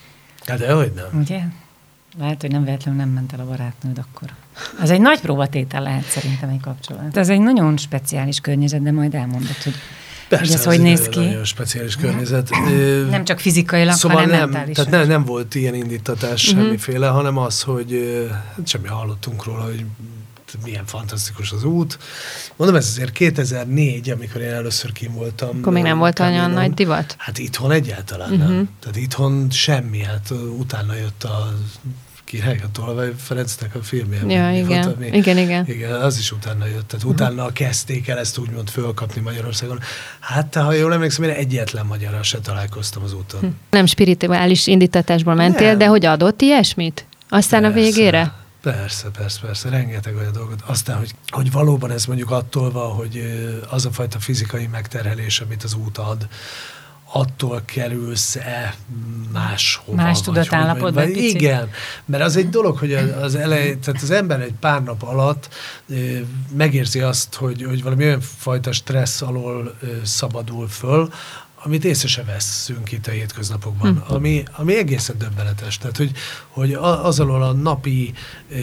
Hát 0.46 0.60
dehogy 0.60 0.92
nem. 0.96 1.20
Ugye? 1.22 1.40
Lehet, 2.20 2.42
hogy 2.42 2.52
nem 2.52 2.64
véletlenül 2.64 3.00
nem 3.00 3.10
ment 3.10 3.34
el 3.34 3.40
a 3.40 3.46
barátnőd 3.46 3.98
akkor. 3.98 4.30
Az 4.82 4.90
egy 4.90 5.02
nagy 5.02 5.20
próbatétel 5.20 5.82
lehet 5.82 6.04
szerintem 6.04 6.50
egy 6.50 6.62
kapcsolat. 6.62 7.18
Ez 7.18 7.30
egy 7.30 7.40
nagyon 7.40 7.78
speciális 7.78 8.40
környezet, 8.40 8.84
de 8.84 8.92
majd 8.92 9.16
elmondod, 9.16 9.64
hogy 9.64 9.74
Persze, 10.28 10.46
hogy 10.46 10.54
ez 10.54 10.66
hogy 10.66 10.82
néz 10.82 11.08
ki. 11.08 11.20
Nagyon 11.20 11.44
speciális 11.44 11.96
környezet. 11.96 12.50
Nem 13.10 13.24
csak 13.24 13.40
fizikailag, 13.40 13.94
szóval 13.94 14.18
hanem 14.18 14.40
nem, 14.40 14.50
mentálisan. 14.50 14.86
Tehát 14.86 15.06
ne, 15.06 15.14
nem 15.14 15.26
volt 15.26 15.56
ilyen 15.56 15.76
indítatás 15.76 16.48
uh-huh. 16.48 16.64
semmiféle, 16.64 17.08
hanem 17.08 17.38
az, 17.38 17.62
hogy 17.62 18.20
hát 18.56 18.68
semmi 18.68 18.88
hallottunk 18.88 19.44
róla, 19.44 19.64
hogy 19.64 19.86
milyen 20.64 20.86
fantasztikus 20.86 21.52
az 21.52 21.64
út. 21.64 21.98
Mondom, 22.56 22.78
ez 22.78 22.88
azért 22.88 23.12
2004, 23.12 24.10
amikor 24.10 24.42
én 24.42 24.50
először 24.50 24.92
kim 24.92 25.14
voltam. 25.14 25.58
Akkor 25.60 25.74
még 25.74 25.84
nem 25.84 25.98
volt 25.98 26.20
olyan 26.20 26.52
nagy 26.52 26.74
divat? 26.74 27.16
Hát 27.18 27.38
itthon 27.38 27.72
egyáltalán 27.72 28.32
uh-huh. 28.32 28.48
nem. 28.48 28.70
Tehát 28.80 28.98
itthon 28.98 29.48
semmi, 29.50 30.04
hát 30.04 30.32
utána 30.58 30.96
jött 30.96 31.24
a 31.24 31.54
király, 32.32 32.60
a 32.64 32.72
Tolvaj 32.72 33.12
Ferencnek 33.18 33.76
a 33.76 33.84
filmje. 33.84 34.20
Ja, 34.28 34.52
igen. 34.52 34.82
Volt, 34.82 34.96
ami, 34.96 35.08
igen, 35.08 35.38
igen. 35.38 35.66
Igen, 35.68 35.92
az 35.92 36.18
is 36.18 36.32
utána 36.32 36.66
jött. 36.66 36.88
Tehát 36.88 37.06
uh-huh. 37.06 37.12
utána 37.12 37.52
kezdték 37.52 38.08
el 38.08 38.18
ezt 38.18 38.38
úgymond 38.38 38.70
fölkapni 38.70 39.22
Magyarországon. 39.22 39.80
Hát, 40.20 40.56
ha 40.56 40.74
jól 40.74 40.94
emlékszem, 40.94 41.24
én 41.24 41.30
egyetlen 41.30 41.86
magyarral 41.86 42.24
se 42.24 42.40
találkoztam 42.40 43.04
az 43.04 43.14
úton. 43.14 43.56
Nem 43.70 43.86
spirituális 43.86 44.68
indítatásból 44.68 45.34
mentél, 45.34 45.68
nem. 45.68 45.78
de 45.78 45.86
hogy 45.86 46.06
adott 46.06 46.42
ilyesmit? 46.42 47.06
Aztán 47.30 47.62
Persze. 47.62 47.80
a 47.80 47.82
végére? 47.82 48.34
Persze, 48.62 49.10
persze, 49.10 49.40
persze, 49.42 49.70
rengeteg 49.70 50.16
olyan 50.16 50.32
dolgot. 50.32 50.62
Aztán, 50.66 50.98
hogy, 50.98 51.16
hogy 51.28 51.52
valóban 51.52 51.92
ez 51.92 52.06
mondjuk 52.06 52.32
attól 52.32 52.72
van, 52.72 52.92
hogy 52.92 53.24
az 53.70 53.86
a 53.86 53.92
fajta 53.92 54.20
fizikai 54.20 54.68
megterhelés, 54.68 55.40
amit 55.40 55.64
az 55.64 55.74
út 55.74 55.98
ad, 55.98 56.28
attól 57.14 57.62
kerülsz-e 57.66 58.76
máshova. 59.32 59.96
Más 59.96 60.22
tudatállapotban. 60.22 61.10
Igen, 61.10 61.70
mert 62.06 62.24
az 62.24 62.36
egy 62.36 62.50
dolog, 62.50 62.78
hogy 62.78 62.94
az 62.94 63.36
elej, 63.36 63.80
tehát 63.80 64.02
az 64.02 64.12
ember 64.12 64.42
egy 64.42 64.54
pár 64.60 64.84
nap 64.84 65.04
alatt 65.04 65.50
megérzi 66.58 67.00
azt, 67.00 67.36
hogy, 67.36 67.64
hogy 67.64 67.84
valami 67.84 68.04
olyan 68.04 68.22
fajta 68.22 68.72
stressz 68.72 69.22
alól 69.22 69.78
szabadul 70.04 70.68
föl, 70.68 71.10
amit 71.64 71.86
észre 71.86 72.08
se 72.08 72.24
veszünk 72.24 72.92
itt 72.92 73.08
a 73.08 73.12
hétköznapokban, 73.12 74.04
hm. 74.04 74.14
ami, 74.14 74.44
ami 74.52 74.76
egészen 74.76 75.18
döbbenetes. 75.18 75.78
Tehát, 75.78 75.98
hogy, 75.98 76.12
hogy 76.48 76.74
az 76.74 77.20
alól 77.20 77.44
a 77.44 77.52
napi 77.52 78.14
e, 78.52 78.56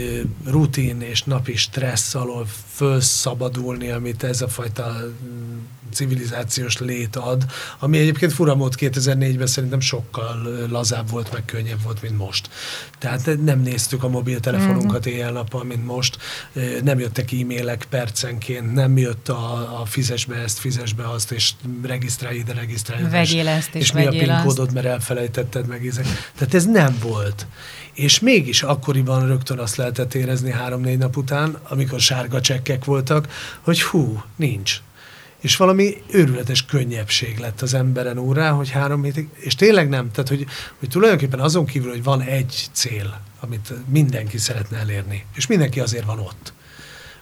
rutin 0.45 1.01
és 1.01 1.23
napi 1.23 1.57
stressz 1.57 2.15
alól 2.15 2.47
fölszabadulni, 2.79 3.91
amit 3.91 4.23
ez 4.23 4.43
a 4.43 4.49
fajta 4.49 4.97
civilizációs 5.93 6.79
lét 6.79 7.17
ad, 7.17 7.45
ami 7.79 7.99
egyébként 7.99 8.33
furamód 8.33 8.75
2004-ben 8.77 9.47
szerintem 9.47 9.81
sokkal 9.81 10.67
lazább 10.71 11.11
volt, 11.11 11.33
meg 11.33 11.45
könnyebb 11.45 11.83
volt, 11.83 12.03
mint 12.03 12.19
most. 12.19 12.49
Tehát 12.99 13.39
nem 13.45 13.61
néztük 13.61 14.03
a 14.03 14.09
mobiltelefonunkat 14.09 15.09
mm. 15.09 15.11
éjjel-nappal, 15.11 15.65
mint 15.65 15.87
most, 15.87 16.19
nem 16.83 16.99
jöttek 16.99 17.33
e-mailek 17.33 17.87
percenként, 17.91 18.73
nem 18.73 18.99
jött 18.99 19.29
a, 19.29 19.81
a 19.81 19.85
fizes 19.85 20.25
be 20.25 20.37
ezt, 20.37 20.59
fizes 20.59 20.93
be 20.93 21.11
azt, 21.11 21.33
és 21.33 21.53
regisztrálj 21.83 22.37
ide, 22.37 22.53
regisztrálj 22.53 23.01
ide. 23.01 23.11
Vegyél 23.11 23.49
ezt, 23.49 23.75
és, 23.75 23.81
és 23.81 23.93
mi 23.93 24.07
a 24.07 24.11
PIN 24.11 24.41
kódod, 24.45 24.73
mert 24.73 24.87
elfelejtetted 24.87 25.67
meg 25.67 25.87
ezek. 25.87 26.07
Tehát 26.37 26.55
ez 26.55 26.65
nem 26.65 26.97
volt. 27.03 27.47
És 27.99 28.21
mégis 28.21 28.63
akkoriban 28.63 29.27
rögtön 29.27 29.59
azt 29.59 29.77
lehetett 29.77 30.15
érezni 30.15 30.51
három-négy 30.51 30.99
nap 30.99 31.17
után, 31.17 31.59
amikor 31.69 32.01
sárga 32.01 32.41
csekkek 32.69 32.85
voltak, 32.85 33.29
hogy 33.61 33.83
hú, 33.83 34.23
nincs 34.37 34.81
és 35.41 35.57
valami 35.57 36.03
őrületes 36.11 36.65
könnyebbség 36.65 37.39
lett 37.39 37.63
az 37.63 37.75
emberen 37.75 38.19
órá, 38.19 38.51
hogy 38.51 38.71
három 38.71 39.03
hétig, 39.03 39.29
és 39.37 39.55
tényleg 39.55 39.89
nem, 39.89 40.11
tehát 40.11 40.29
hogy, 40.29 40.47
hogy 40.79 40.89
tulajdonképpen 40.89 41.41
azon 41.41 41.67
kívül, 41.67 41.91
hogy 41.91 42.03
van 42.03 42.21
egy 42.21 42.67
cél, 42.73 43.21
amit 43.41 43.73
mindenki 43.89 44.39
szeretne 44.39 44.79
elérni. 44.79 45.27
És 45.35 45.47
mindenki 45.47 45.81
azért 45.81 46.05
van 46.05 46.19
ott. 46.19 46.53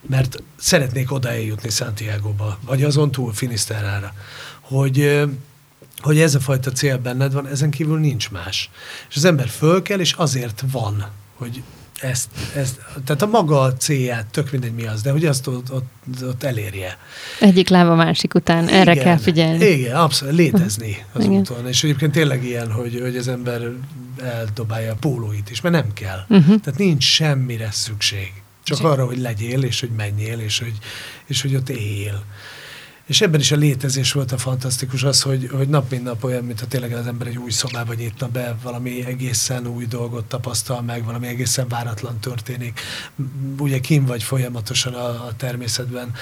Mert 0.00 0.42
szeretnék 0.56 1.12
oda 1.12 1.28
eljutni 1.28 1.70
Santiago-ba, 1.70 2.58
vagy 2.66 2.84
azon 2.84 3.10
túl 3.10 3.32
Finiszterára, 3.32 4.12
hogy 4.60 5.24
hogy 5.98 6.20
ez 6.20 6.34
a 6.34 6.40
fajta 6.40 6.72
cél 6.72 6.98
benned 6.98 7.32
van, 7.32 7.46
ezen 7.46 7.70
kívül 7.70 7.98
nincs 7.98 8.30
más. 8.30 8.70
És 9.08 9.16
az 9.16 9.24
ember 9.24 9.48
föl 9.48 9.82
kell, 9.82 10.00
és 10.00 10.12
azért 10.12 10.64
van, 10.72 11.06
hogy 11.36 11.62
ezt, 12.00 12.28
ezt, 12.54 12.80
tehát 13.04 13.22
a 13.22 13.26
maga 13.26 13.74
célját, 13.76 14.26
tök 14.26 14.50
mindegy 14.50 14.74
mi 14.74 14.86
az, 14.86 15.02
de 15.02 15.10
hogy 15.10 15.24
azt 15.24 15.46
ott, 15.46 15.72
ott, 15.72 16.22
ott 16.22 16.42
elérje. 16.42 16.98
Egyik 17.40 17.68
lába 17.68 17.94
másik 17.94 18.34
után, 18.34 18.68
erre 18.68 18.92
igen, 18.92 19.04
kell 19.04 19.16
figyelni. 19.16 19.64
Igen, 19.64 19.96
abszolút, 19.96 20.34
létezni 20.34 21.04
az 21.12 21.24
igen. 21.24 21.36
úton. 21.36 21.68
És 21.68 21.84
egyébként 21.84 22.12
tényleg 22.12 22.44
ilyen, 22.44 22.72
hogy, 22.72 23.00
hogy 23.00 23.16
az 23.16 23.28
ember 23.28 23.60
eldobálja 24.22 24.92
a 24.92 24.96
pólóit 25.00 25.50
is, 25.50 25.60
mert 25.60 25.74
nem 25.74 25.92
kell. 25.92 26.24
Uh-huh. 26.28 26.60
Tehát 26.60 26.78
nincs 26.78 27.04
semmire 27.04 27.68
szükség. 27.70 28.32
Csak 28.62 28.84
arra, 28.84 29.06
hogy 29.06 29.18
legyél, 29.18 29.62
és 29.62 29.80
hogy 29.80 29.90
menjél, 29.96 30.38
és 30.38 30.58
hogy, 30.58 30.78
és 31.26 31.42
hogy 31.42 31.54
ott 31.54 31.68
éljél. 31.68 32.24
És 33.06 33.20
ebben 33.20 33.40
is 33.40 33.52
a 33.52 33.56
létezés 33.56 34.12
volt 34.12 34.32
a 34.32 34.38
fantasztikus 34.38 35.02
az, 35.02 35.22
hogy, 35.22 35.48
hogy 35.52 35.68
nap 35.68 35.90
mint 35.90 36.02
nap 36.02 36.24
olyan, 36.24 36.44
mintha 36.44 36.66
tényleg 36.66 36.92
az 36.92 37.06
ember 37.06 37.26
egy 37.26 37.38
új 37.38 37.50
szobába 37.50 37.94
nyitna 37.94 38.28
be, 38.28 38.56
valami 38.62 39.04
egészen 39.04 39.66
új 39.66 39.86
dolgot 39.86 40.24
tapasztal 40.24 40.82
meg, 40.82 41.04
valami 41.04 41.26
egészen 41.26 41.68
váratlan 41.68 42.18
történik. 42.20 42.80
Ugye 43.58 43.78
kim 43.78 44.04
vagy 44.04 44.22
folyamatosan 44.22 44.94
a, 44.94 45.06
a 45.06 45.32
természetben, 45.36 46.12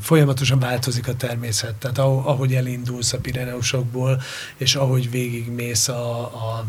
folyamatosan 0.00 0.58
változik 0.58 1.08
a 1.08 1.16
természet. 1.16 1.74
Tehát 1.74 1.98
ahogy 1.98 2.54
elindulsz 2.54 3.12
a 3.12 3.18
Pireneusokból, 3.18 4.22
és 4.56 4.74
ahogy 4.74 5.10
végigmész 5.10 5.88
a, 5.88 6.20
a 6.20 6.66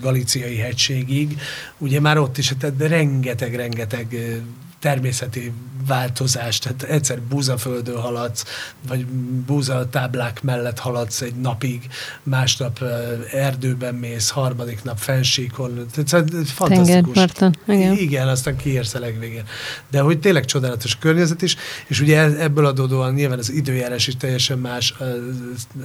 galiciai 0.00 0.56
hegységig, 0.56 1.40
ugye 1.78 2.00
már 2.00 2.18
ott 2.18 2.38
is, 2.38 2.54
tehát 2.58 2.76
rengeteg-rengeteg 2.78 4.40
természeti 4.78 5.52
változás, 5.86 6.58
tehát 6.58 6.82
egyszer 6.82 7.20
búzaföldön 7.20 8.00
haladsz, 8.00 8.44
vagy 8.88 9.06
búza 9.46 9.88
táblák 9.88 10.42
mellett 10.42 10.78
haladsz 10.78 11.20
egy 11.20 11.34
napig, 11.34 11.88
másnap 12.22 12.84
erdőben 13.32 13.94
mész, 13.94 14.28
harmadik 14.28 14.82
nap 14.82 14.98
fensíkon, 14.98 15.86
tehát 15.94 16.26
fantasztikus. 16.48 16.86
Tengerparton, 16.86 17.54
igen. 17.66 17.96
Igen, 17.96 18.28
aztán 18.28 18.56
kiérsz 18.56 18.94
a 18.94 18.98
legvégén. 18.98 19.44
De 19.90 20.00
hogy 20.00 20.20
tényleg 20.20 20.44
csodálatos 20.44 20.98
környezet 20.98 21.42
is, 21.42 21.56
és 21.86 22.00
ugye 22.00 22.38
ebből 22.38 22.66
adódóan 22.66 23.14
nyilván 23.14 23.38
az 23.38 23.50
időjárás 23.50 24.06
is 24.06 24.16
teljesen 24.16 24.58
más, 24.58 24.94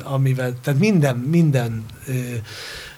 amivel, 0.03 0.53
tehát 0.63 0.79
minden, 0.79 1.15
minden 1.17 1.85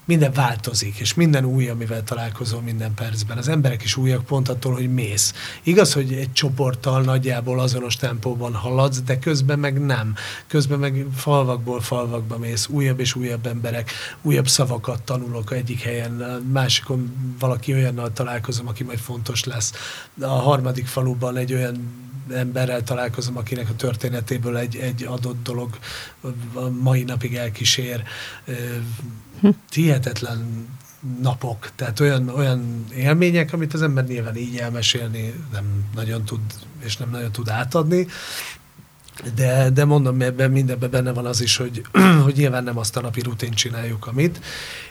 minden 0.07 0.31
változik, 0.31 0.97
és 0.97 1.13
minden 1.13 1.45
új, 1.45 1.69
amivel 1.69 2.03
találkozol 2.03 2.61
minden 2.61 2.93
percben. 2.93 3.37
Az 3.37 3.47
emberek 3.47 3.83
is 3.83 3.97
újak 3.97 4.25
pont 4.25 4.49
attól, 4.49 4.73
hogy 4.73 4.93
mész. 4.93 5.33
Igaz, 5.63 5.93
hogy 5.93 6.13
egy 6.13 6.33
csoporttal 6.33 7.01
nagyjából 7.01 7.59
azonos 7.59 7.95
tempóban 7.95 8.53
haladsz, 8.53 9.01
de 9.01 9.19
közben 9.19 9.59
meg 9.59 9.85
nem. 9.85 10.15
Közben 10.47 10.79
meg 10.79 11.05
falvakból 11.15 11.81
falvakba 11.81 12.37
mész, 12.37 12.67
újabb 12.67 12.99
és 12.99 13.15
újabb 13.15 13.45
emberek, 13.45 13.91
újabb 14.21 14.47
szavakat 14.47 15.01
tanulok 15.01 15.51
egyik 15.51 15.81
helyen, 15.81 16.43
másikon 16.51 17.13
valaki 17.39 17.73
olyannal 17.73 18.13
találkozom, 18.13 18.67
aki 18.67 18.83
majd 18.83 18.99
fontos 18.99 19.43
lesz. 19.43 19.73
A 20.21 20.27
harmadik 20.27 20.85
faluban 20.85 21.37
egy 21.37 21.53
olyan 21.53 22.05
emberrel 22.33 22.83
találkozom, 22.83 23.37
akinek 23.37 23.69
a 23.69 23.75
történetéből 23.75 24.57
egy, 24.57 24.75
egy 24.75 25.03
adott 25.03 25.43
dolog 25.43 25.77
a 26.53 26.69
mai 26.69 27.03
napig 27.03 27.35
elkísér. 27.35 28.03
Hihetetlen 29.71 30.67
napok, 31.21 31.71
tehát 31.75 31.99
olyan, 31.99 32.29
olyan 32.29 32.85
élmények, 32.95 33.53
amit 33.53 33.73
az 33.73 33.81
ember 33.81 34.05
nyilván 34.05 34.35
így 34.35 34.57
elmesélni 34.57 35.33
nem 35.51 35.89
nagyon 35.95 36.25
tud, 36.25 36.39
és 36.83 36.97
nem 36.97 37.09
nagyon 37.09 37.31
tud 37.31 37.49
átadni, 37.49 38.07
de, 39.35 39.69
de 39.69 39.85
mondom, 39.85 40.21
ebben 40.21 40.51
mindenben 40.51 40.89
benne 40.89 41.13
van 41.13 41.25
az 41.25 41.41
is, 41.41 41.57
hogy, 41.57 41.85
hogy 42.23 42.35
nyilván 42.35 42.63
nem 42.63 42.77
azt 42.77 42.97
a 42.97 43.01
napi 43.01 43.21
rutin 43.21 43.51
csináljuk, 43.51 44.07
amit, 44.07 44.39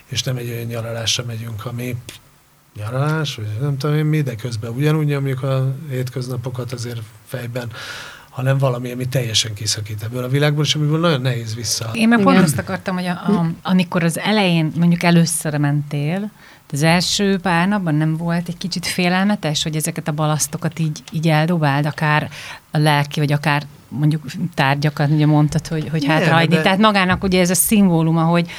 és 0.06 0.22
nem 0.22 0.36
egy 0.36 0.48
olyan 0.48 0.66
nyaralásra 0.66 1.24
megyünk, 1.24 1.64
ami 1.66 1.96
nyaralás, 2.76 3.34
vagy 3.34 3.46
nem 3.60 3.78
tudom 3.78 3.96
én 3.96 4.04
mi, 4.04 4.20
de 4.20 4.34
közben 4.34 4.70
ugyanúgy 4.70 5.06
nyomjuk 5.06 5.42
a 5.42 5.74
hétköznapokat 5.90 6.72
azért 6.72 7.00
fejben, 7.26 7.70
hanem 8.30 8.58
valami, 8.58 8.92
ami 8.92 9.08
teljesen 9.08 9.54
kiszakít 9.54 10.02
ebből 10.02 10.24
a 10.24 10.28
világból, 10.28 10.64
és 10.64 10.74
amiből 10.74 11.00
nagyon 11.00 11.20
nehéz 11.20 11.54
vissza. 11.54 11.90
Én 11.92 12.08
meg 12.08 12.22
pont 12.22 12.38
azt 12.38 12.58
akartam, 12.58 12.94
hogy 12.94 13.06
a, 13.06 13.10
a, 13.10 13.50
amikor 13.62 14.04
az 14.04 14.18
elején, 14.18 14.72
mondjuk 14.76 15.02
először 15.02 15.56
mentél, 15.56 16.30
az 16.72 16.82
első 16.82 17.38
pár 17.38 17.68
napban 17.68 17.94
nem 17.94 18.16
volt 18.16 18.48
egy 18.48 18.58
kicsit 18.58 18.86
félelmetes, 18.86 19.62
hogy 19.62 19.76
ezeket 19.76 20.08
a 20.08 20.12
balasztokat 20.12 20.78
így, 20.78 21.02
így 21.12 21.28
eldobáld, 21.28 21.86
akár 21.86 22.30
a 22.70 22.78
lelki, 22.78 23.20
vagy 23.20 23.32
akár 23.32 23.62
mondjuk 23.88 24.22
tárgyakat, 24.54 25.10
ugye 25.10 25.26
mondtad, 25.26 25.66
hogy, 25.66 25.88
hogy 25.88 26.04
hátrahagyni. 26.04 26.54
De... 26.54 26.62
Tehát 26.62 26.78
magának 26.78 27.22
ugye 27.22 27.40
ez 27.40 27.50
a 27.50 27.54
szimbóluma, 27.54 28.22
hogy, 28.22 28.50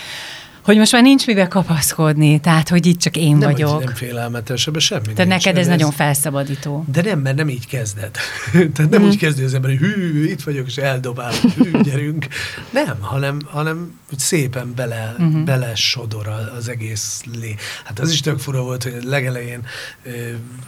hogy 0.67 0.77
most 0.77 0.91
már 0.91 1.01
nincs 1.01 1.27
mivel 1.27 1.47
kapaszkodni, 1.47 2.39
tehát 2.39 2.69
hogy 2.69 2.85
itt 2.85 2.99
csak 2.99 3.17
én 3.17 3.35
nem, 3.35 3.51
vagyok. 3.51 3.83
Nem 3.83 3.93
félelmetes, 3.93 4.67
ebben 4.67 4.79
semmi 4.79 5.01
Tehát 5.01 5.17
nincs, 5.17 5.29
neked 5.29 5.55
ez, 5.55 5.67
ez 5.67 5.67
nagyon 5.67 5.91
felszabadító. 5.91 6.85
De 6.91 7.01
nem, 7.01 7.19
mert 7.19 7.35
nem 7.35 7.49
így 7.49 7.67
kezded. 7.67 8.11
Tehát 8.73 8.89
nem 8.89 9.01
mm. 9.01 9.05
úgy 9.05 9.17
kezdő 9.17 9.45
az 9.45 9.53
ember, 9.53 9.69
hogy 9.69 9.79
hű, 9.79 10.25
itt 10.25 10.41
vagyok, 10.41 10.67
és 10.67 10.77
eldobál, 10.77 11.31
hű, 11.55 11.81
gyerünk. 11.81 12.27
Nem, 12.69 12.97
hanem, 12.99 13.39
hanem 13.45 13.99
szépen 14.17 14.73
bele, 14.75 15.15
uh-huh. 15.19 15.43
bele 15.43 15.75
sodor 15.75 16.27
az 16.57 16.67
egész 16.67 17.23
lé. 17.39 17.55
Hát 17.83 17.99
az 17.99 18.11
is 18.11 18.19
tök 18.19 18.39
fura 18.39 18.61
volt, 18.61 18.83
hogy 18.83 19.03
legelején, 19.03 19.59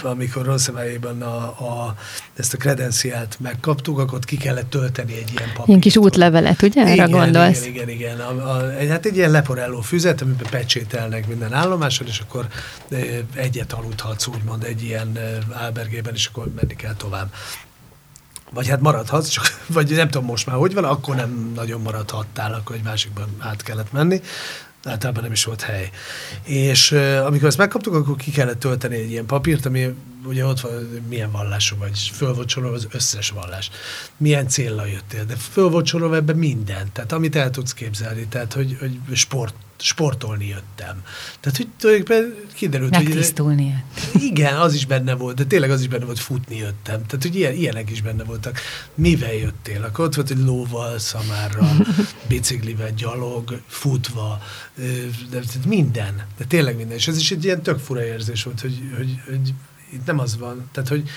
amikor 0.04 0.45
Rosszabályében 0.45 1.22
a, 1.22 1.38
a, 1.45 1.95
ezt 2.36 2.54
a 2.54 2.58
kredenciát 2.58 3.38
megkaptuk, 3.39 4.00
akkor 4.00 4.20
ki 4.20 4.38
kellett 4.38 4.70
tölteni 4.70 5.14
egy 5.14 5.32
ilyen 5.36 5.50
papírt. 5.50 5.68
Ilyen 5.68 5.80
kis 5.80 5.97
útlevelet, 5.97 6.62
ugye? 6.62 6.82
Erre 6.82 6.93
igen, 6.93 7.10
gondolsz? 7.10 7.66
Igen, 7.66 7.89
igen, 7.89 7.89
igen. 7.89 8.20
A, 8.20 8.58
a, 8.58 8.88
hát 8.89 9.06
egy 9.06 9.16
ilyen 9.16 9.32
leporelló 9.32 9.82
füzet, 9.90 10.22
amiben 10.22 10.50
pecsételnek 10.50 11.28
minden 11.28 11.54
állomáson, 11.54 12.08
és 12.08 12.20
akkor 12.20 12.48
egyet 13.34 13.74
aludhatsz, 13.74 14.28
úgymond 14.28 14.64
egy 14.64 14.84
ilyen 14.84 15.20
álbergében, 15.52 16.14
és 16.14 16.26
akkor 16.26 16.52
menni 16.56 16.76
kell 16.76 16.94
tovább. 16.94 17.34
Vagy 18.52 18.68
hát 18.68 18.82
maradhatsz, 18.82 19.28
csak, 19.28 19.46
vagy 19.78 19.90
nem 19.90 20.10
tudom 20.10 20.28
most 20.28 20.46
már 20.46 20.56
hogy 20.56 20.74
van, 20.74 20.84
akkor 20.84 21.16
nem 21.16 21.52
nagyon 21.56 21.82
maradhattál, 21.82 22.54
akkor 22.54 22.76
egy 22.76 22.84
másikban 22.84 23.30
át 23.40 23.64
kellett 23.64 23.92
menni 23.92 24.22
általában 24.84 25.24
nem 25.24 25.32
is 25.32 25.44
volt 25.44 25.62
hely. 25.62 25.90
És 26.44 26.92
uh, 26.92 27.26
amikor 27.26 27.48
ezt 27.48 27.58
megkaptuk, 27.58 27.94
akkor 27.94 28.16
ki 28.16 28.32
kellett 28.32 28.60
tölteni 28.60 28.96
egy 28.96 29.12
ilyen 29.12 29.26
papírt, 29.26 29.66
ami 29.66 29.96
ugye 30.26 30.46
ott 30.46 30.60
van, 30.60 31.02
milyen 31.10 31.32
vallású 31.32 31.78
vagy, 31.78 32.12
föl 32.14 32.34
volt 32.34 32.50
sorolva 32.50 32.76
az 32.76 32.88
összes 32.92 33.30
vallás. 33.30 33.70
Milyen 34.18 34.48
célra 34.48 34.86
jöttél, 34.86 35.26
de 35.26 35.36
föl 35.36 35.70
volt 35.70 35.94
ebben 35.94 36.36
minden, 36.36 36.90
tehát 36.94 37.12
amit 37.12 37.36
el 37.36 37.50
tudsz 37.50 37.74
képzelni, 37.74 38.28
tehát 38.28 38.54
hogy, 38.54 38.78
hogy 38.80 39.00
sport, 39.16 39.54
sportolni 39.82 40.48
jöttem. 40.48 41.04
Tehát, 41.40 41.58
hogy 41.58 41.68
tulajdonképpen 41.78 42.36
kiderült, 42.54 42.92
Megtisztulni 42.92 43.64
hogy... 43.64 43.72
Megtisztulni 43.72 44.32
Igen, 44.32 44.56
az 44.56 44.74
is 44.74 44.86
benne 44.86 45.14
volt, 45.16 45.36
de 45.36 45.46
tényleg 45.46 45.72
az 45.72 45.82
is 45.82 45.88
benne 45.88 46.06
volt, 46.06 46.20
futni 46.20 46.56
jöttem. 46.56 47.06
Tehát, 47.06 47.22
hogy 47.22 47.36
ilyen, 47.36 47.54
ilyenek 47.54 47.90
is 47.90 48.02
benne 48.02 48.24
voltak. 48.24 48.60
Mivel 48.96 49.34
jöttél? 49.34 49.84
Akkor 49.84 50.06
ott 50.06 50.16
volt, 50.16 50.28
hogy 50.28 50.44
lóval, 50.44 51.00
szamárra, 51.00 51.72
biciklivel, 52.30 52.92
gyalog, 52.92 53.62
futva, 53.68 54.42
de, 55.30 55.40
de 55.40 55.68
minden. 55.68 56.26
De 56.38 56.46
tényleg 56.46 56.76
minden. 56.76 56.98
És 56.98 57.08
ez 57.08 57.18
is 57.18 57.32
egy 57.32 57.44
ilyen 57.44 57.62
tök 57.62 57.80
fura 57.80 58.06
érzés 58.06 58.44
volt, 58.44 58.62
hogy, 58.62 58.80
hogy, 58.98 59.22
hogy 59.30 59.54
itt 59.92 60.06
nem 60.06 60.20
az 60.20 60.38
van, 60.38 60.70
tehát, 60.72 60.90
hogy 60.90 61.10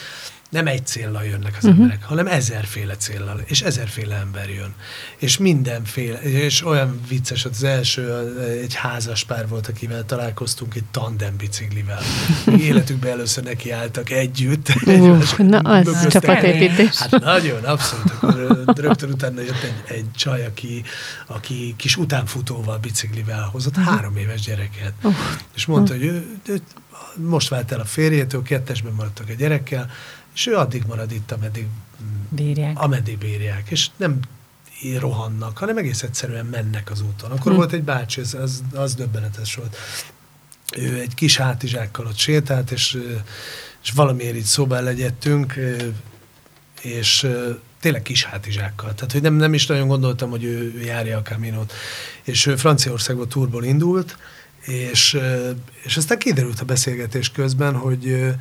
nem 0.52 0.66
egy 0.66 0.86
céllal 0.86 1.24
jönnek 1.24 1.54
az 1.58 1.64
uh-huh. 1.64 1.80
emberek, 1.80 2.04
hanem 2.04 2.26
ezerféle 2.26 2.96
céllal, 2.96 3.40
és 3.44 3.62
ezerféle 3.62 4.16
ember 4.16 4.48
jön. 4.48 4.74
És 5.16 5.38
mindenféle, 5.38 6.20
és 6.22 6.64
olyan 6.66 7.00
vicces, 7.08 7.44
az 7.44 7.62
első 7.62 8.36
egy 8.62 8.74
házas 8.74 9.24
pár 9.24 9.48
volt, 9.48 9.68
akivel 9.68 10.04
találkoztunk 10.04 10.74
egy 10.74 10.84
tandem 10.90 11.36
biciklivel. 11.36 12.00
Életükben 12.68 13.10
először 13.10 13.44
nekiálltak 13.44 14.10
együtt. 14.10 14.68
Uh, 14.86 15.38
na, 15.38 15.58
az 15.58 16.06
csapatépítés. 16.08 16.96
Hát 16.96 17.20
nagyon, 17.20 17.64
abszolút. 17.64 18.10
Akkor 18.10 18.62
rögtön 18.76 19.10
utána 19.10 19.40
jött 19.40 19.62
egy, 19.62 19.96
egy 19.96 20.12
csaj, 20.16 20.44
aki, 20.46 20.82
aki 21.26 21.74
kis 21.76 21.96
utánfutóval 21.96 22.78
biciklivel 22.78 23.48
hozott 23.52 23.76
uh-huh. 23.76 23.94
három 23.94 24.16
éves 24.16 24.40
gyereket. 24.40 24.92
Uh. 25.02 25.14
És 25.54 25.66
mondta, 25.66 25.92
hogy 25.92 26.04
ő, 26.04 26.26
ő 26.46 26.60
most 27.16 27.48
vált 27.48 27.72
el 27.72 27.80
a 27.80 27.84
férjétől, 27.84 28.42
kettesben 28.42 28.92
maradtak 28.92 29.28
a 29.28 29.32
gyerekkel, 29.32 29.90
és 30.34 30.46
ő 30.46 30.56
addig 30.56 30.84
marad 30.86 31.12
itt, 31.12 31.32
ameddig 31.32 31.66
bírják. 32.28 32.80
Ameddig 32.80 33.18
bírják. 33.18 33.70
És 33.70 33.90
nem 33.96 34.20
rohannak, 34.98 35.58
hanem 35.58 35.76
egész 35.76 36.02
egyszerűen 36.02 36.46
mennek 36.46 36.90
az 36.90 37.00
úton. 37.00 37.30
Akkor 37.30 37.52
hm. 37.52 37.56
volt 37.56 37.72
egy 37.72 37.82
bácsi, 37.82 38.20
az, 38.20 38.34
az, 38.34 38.62
az 38.74 38.94
döbbenetes 38.94 39.54
volt. 39.54 39.76
Ő 40.76 41.00
egy 41.00 41.14
kis 41.14 41.36
hátizsákkal 41.36 42.06
ott 42.06 42.16
sétált, 42.16 42.70
és, 42.70 42.98
és 43.82 43.90
valamiért 43.90 44.36
így 44.36 44.44
szóba 44.44 44.80
legyettünk, 44.80 45.54
és 46.82 47.28
tényleg 47.80 48.02
kis 48.02 48.24
hátizsákkal. 48.24 48.94
Tehát, 48.94 49.12
hogy 49.12 49.22
nem, 49.22 49.34
nem 49.34 49.54
is 49.54 49.66
nagyon 49.66 49.88
gondoltam, 49.88 50.30
hogy 50.30 50.44
ő, 50.44 50.74
ő 50.76 50.80
járja 50.80 51.18
a 51.18 51.22
kaminót. 51.22 51.72
És 52.22 52.46
ő 52.46 52.56
Franciaországba 52.56 53.26
turból 53.26 53.64
indult, 53.64 54.16
És, 54.66 55.18
és 55.82 55.96
aztán 55.96 56.18
kiderült 56.18 56.60
a 56.60 56.64
beszélgetés 56.64 57.30
közben, 57.30 57.74
hogy 57.74 58.34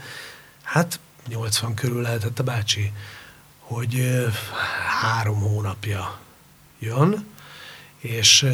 hát 0.64 1.00
80 1.28 1.74
körül 1.74 2.02
lehetett 2.02 2.40
a 2.40 2.44
bácsi, 2.44 2.94
hogy 3.60 4.26
három 5.02 5.40
hónapja 5.40 6.20
jön, 6.80 7.26
és 7.98 8.46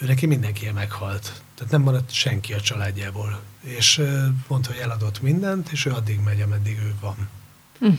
neki 0.00 0.26
mindenki 0.26 0.70
meghalt. 0.70 1.42
Tehát 1.54 1.72
nem 1.72 1.82
maradt 1.82 2.10
senki 2.10 2.54
a 2.54 2.60
családjából. 2.60 3.40
És 3.60 4.02
mondta, 4.46 4.70
hogy 4.70 4.80
eladott 4.80 5.20
mindent, 5.22 5.68
és 5.68 5.84
ő 5.84 5.90
addig 5.90 6.20
megy, 6.20 6.40
ameddig 6.40 6.78
ő 6.78 6.94
van. 7.00 7.28
Mm. 7.84 7.94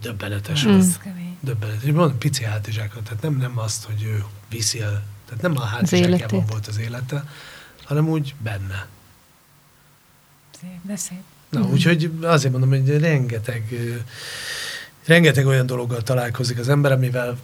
Döbbenetes. 0.00 0.66
Mm. 0.66 0.80
Döbbenetes. 1.40 1.82
Mondom, 1.82 2.18
pici 2.18 2.44
hátizsákat, 2.44 3.02
tehát 3.02 3.22
nem, 3.22 3.36
nem 3.36 3.58
azt, 3.58 3.84
hogy 3.84 4.02
ő 4.02 4.24
viszi 4.48 4.80
el, 4.80 5.04
tehát 5.26 5.42
nem 5.42 5.56
a 5.56 5.64
hátizsákjában 5.64 6.46
volt 6.46 6.66
az 6.66 6.78
élete, 6.78 7.24
hanem 7.84 8.08
úgy 8.08 8.34
benne. 8.38 8.86
Szép, 10.60 10.78
de 10.82 10.96
szép. 10.96 11.22
Na, 11.52 11.60
mm. 11.60 11.72
úgyhogy 11.72 12.10
azért 12.22 12.52
mondom, 12.52 12.70
hogy 12.70 12.98
rengeteg, 13.00 13.62
rengeteg 15.06 15.46
olyan 15.46 15.66
dologgal 15.66 16.02
találkozik 16.02 16.58
az 16.58 16.68
ember, 16.68 16.92
amivel 16.92 17.36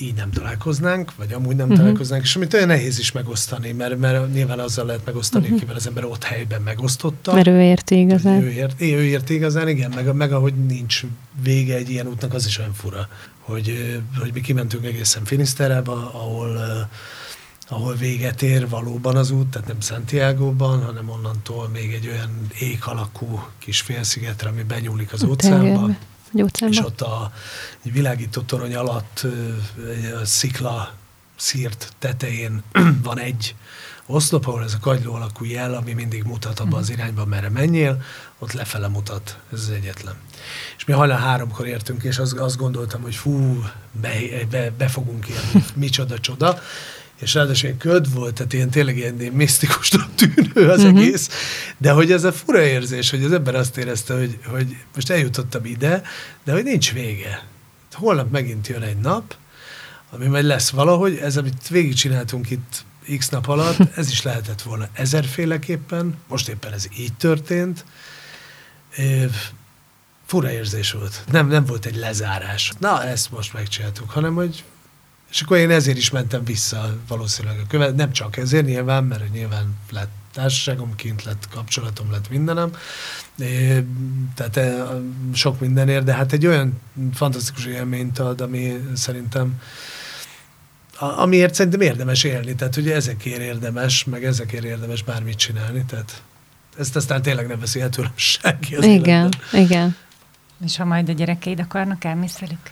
így 0.00 0.14
nem 0.14 0.30
találkoznánk, 0.30 1.14
vagy 1.16 1.32
amúgy 1.32 1.56
nem 1.56 1.64
uh-huh. 1.64 1.78
találkoznánk, 1.78 2.22
és 2.22 2.36
amit 2.36 2.54
olyan 2.54 2.66
nehéz 2.66 2.98
is 2.98 3.12
megosztani, 3.12 3.72
mert, 3.72 3.98
mert 3.98 4.32
nyilván 4.32 4.58
azzal 4.58 4.86
lehet 4.86 5.04
megosztani, 5.04 5.44
uh-huh. 5.44 5.58
akivel 5.58 5.76
az 5.76 5.86
ember 5.86 6.04
ott 6.04 6.22
helyben 6.24 6.62
megosztotta. 6.62 7.34
Mert 7.34 7.46
ő 7.46 7.60
érti 7.60 7.98
igazán. 7.98 8.42
Ő, 8.42 8.50
ért, 8.50 8.80
ő 8.80 9.02
érti 9.02 9.34
igazán, 9.34 9.68
igen, 9.68 9.92
meg, 9.94 10.14
meg 10.14 10.32
ahogy 10.32 10.54
nincs 10.54 11.02
vége 11.42 11.76
egy 11.76 11.90
ilyen 11.90 12.06
útnak, 12.06 12.34
az 12.34 12.46
is 12.46 12.58
olyan 12.58 12.72
fura, 12.72 13.08
hogy, 13.38 14.00
hogy 14.18 14.30
mi 14.34 14.40
kimentünk 14.40 14.84
egészen 14.84 15.24
Finiszterába, 15.24 15.92
ahol 15.92 16.58
ahol 17.72 17.94
véget 17.94 18.42
ér 18.42 18.68
valóban 18.68 19.16
az 19.16 19.30
út, 19.30 19.46
tehát 19.46 19.68
nem 19.68 19.80
Santiago-ban, 19.80 20.84
hanem 20.84 21.08
onnantól 21.08 21.68
még 21.68 21.92
egy 21.92 22.08
olyan 22.08 22.46
ég 22.60 22.78
alakú 22.84 23.44
kis 23.58 23.80
félszigetre, 23.80 24.48
ami 24.48 24.62
benyúlik 24.62 25.12
az 25.12 25.22
óceánba. 25.22 25.88
És 26.68 26.78
ott 26.78 27.00
a 27.00 27.32
egy 27.84 27.92
világító 27.92 28.40
torony 28.40 28.74
alatt 28.74 29.26
a 30.22 30.24
szikla 30.24 30.92
szírt 31.36 31.92
tetején 31.98 32.62
van 33.02 33.18
egy 33.18 33.54
oszlop, 34.06 34.46
ahol 34.46 34.62
ez 34.62 34.74
a 34.74 34.78
kagyló 34.78 35.14
alakú 35.14 35.44
jel, 35.44 35.74
ami 35.74 35.92
mindig 35.92 36.22
mutat 36.22 36.60
abba 36.60 36.76
az 36.76 36.88
mhm. 36.88 36.98
irányba, 36.98 37.24
merre 37.24 37.48
menjél, 37.48 38.02
ott 38.38 38.52
lefele 38.52 38.88
mutat. 38.88 39.38
Ez 39.52 39.60
az 39.60 39.70
egyetlen. 39.70 40.14
És 40.76 40.84
mi 40.84 40.92
hajnal 40.92 41.18
háromkor 41.18 41.66
értünk, 41.66 42.02
és 42.02 42.18
azt, 42.18 42.32
azt 42.32 42.56
gondoltam, 42.56 43.02
hogy 43.02 43.14
fú, 43.14 43.64
be, 43.92 44.10
be, 44.50 44.70
be 44.70 44.88
fogunk 44.88 45.26
érni, 45.28 45.64
micsoda 45.74 46.18
csoda 46.18 46.58
és 47.22 47.34
ráadásul 47.34 47.68
egy 47.68 47.76
köd 47.76 48.14
volt, 48.14 48.34
tehát 48.34 48.52
ilyen 48.52 48.70
tényleg 48.70 48.96
ilyen, 48.96 49.20
ilyen 49.20 49.32
misztikusnak 49.32 50.14
tűnő 50.14 50.70
az 50.70 50.82
uh-huh. 50.82 50.98
egész, 50.98 51.28
de 51.78 51.90
hogy 51.90 52.12
ez 52.12 52.24
a 52.24 52.32
fura 52.32 52.62
érzés, 52.62 53.10
hogy 53.10 53.24
az 53.24 53.32
ember 53.32 53.54
azt 53.54 53.76
érezte, 53.76 54.14
hogy, 54.14 54.38
hogy 54.46 54.76
most 54.94 55.10
eljutottam 55.10 55.64
ide, 55.64 56.02
de 56.44 56.52
hogy 56.52 56.64
nincs 56.64 56.92
vége. 56.92 57.46
Holnap 57.92 58.30
megint 58.30 58.66
jön 58.66 58.82
egy 58.82 58.98
nap, 58.98 59.34
ami 60.10 60.26
majd 60.26 60.44
lesz 60.44 60.70
valahogy, 60.70 61.16
ez, 61.16 61.36
amit 61.36 61.68
végigcsináltunk 61.68 62.50
itt 62.50 62.84
x 63.18 63.28
nap 63.28 63.48
alatt, 63.48 63.78
ez 63.96 64.10
is 64.10 64.22
lehetett 64.22 64.62
volna 64.62 64.88
ezerféleképpen, 64.92 66.18
most 66.28 66.48
éppen 66.48 66.72
ez 66.72 66.86
így 66.98 67.12
történt. 67.12 67.84
É, 68.96 69.28
fura 70.26 70.52
érzés 70.52 70.92
volt. 70.92 71.24
Nem, 71.30 71.48
nem 71.48 71.64
volt 71.64 71.84
egy 71.84 71.96
lezárás. 71.96 72.72
Na, 72.78 73.04
ezt 73.04 73.30
most 73.30 73.52
megcsináltuk, 73.52 74.10
hanem 74.10 74.34
hogy 74.34 74.64
és 75.32 75.40
akkor 75.40 75.56
én 75.56 75.70
ezért 75.70 75.96
is 75.96 76.10
mentem 76.10 76.44
vissza 76.44 76.96
valószínűleg 77.08 77.58
a 77.58 77.66
követ, 77.68 77.94
nem 77.94 78.12
csak 78.12 78.36
ezért 78.36 78.64
nyilván, 78.66 79.04
mert 79.04 79.32
nyilván 79.32 79.76
lett 79.90 80.10
társaságom 80.32 80.94
kint, 80.96 81.24
lett 81.24 81.48
kapcsolatom, 81.50 82.10
lett 82.10 82.30
mindenem, 82.30 82.70
é, 83.38 83.84
tehát 84.34 84.56
e, 84.56 84.86
sok 85.34 85.60
mindenért, 85.60 86.04
de 86.04 86.14
hát 86.14 86.32
egy 86.32 86.46
olyan 86.46 86.80
fantasztikus 87.14 87.66
élményt 87.66 88.18
ad, 88.18 88.40
ami 88.40 88.80
szerintem 88.94 89.60
amiért 90.98 91.54
szerintem 91.54 91.80
érdemes 91.80 92.24
élni, 92.24 92.54
tehát 92.54 92.76
ugye 92.76 92.94
ezekért 92.94 93.40
érdemes, 93.40 94.04
meg 94.04 94.24
ezekért 94.24 94.64
érdemes 94.64 95.02
bármit 95.02 95.36
csinálni, 95.36 95.84
tehát 95.84 96.22
ezt 96.78 96.96
aztán 96.96 97.22
tényleg 97.22 97.46
nem 97.46 97.58
veszi 97.58 97.80
el 97.80 97.88
tőlem 97.88 98.12
senki 98.14 98.74
az 98.76 98.84
Igen, 98.84 98.94
életben. 98.94 99.32
igen. 99.52 99.96
És 100.64 100.76
ha 100.76 100.84
majd 100.84 101.08
a 101.08 101.12
gyerekeid 101.12 101.60
akarnak, 101.60 102.04
elmész 102.04 102.38
velük? 102.38 102.70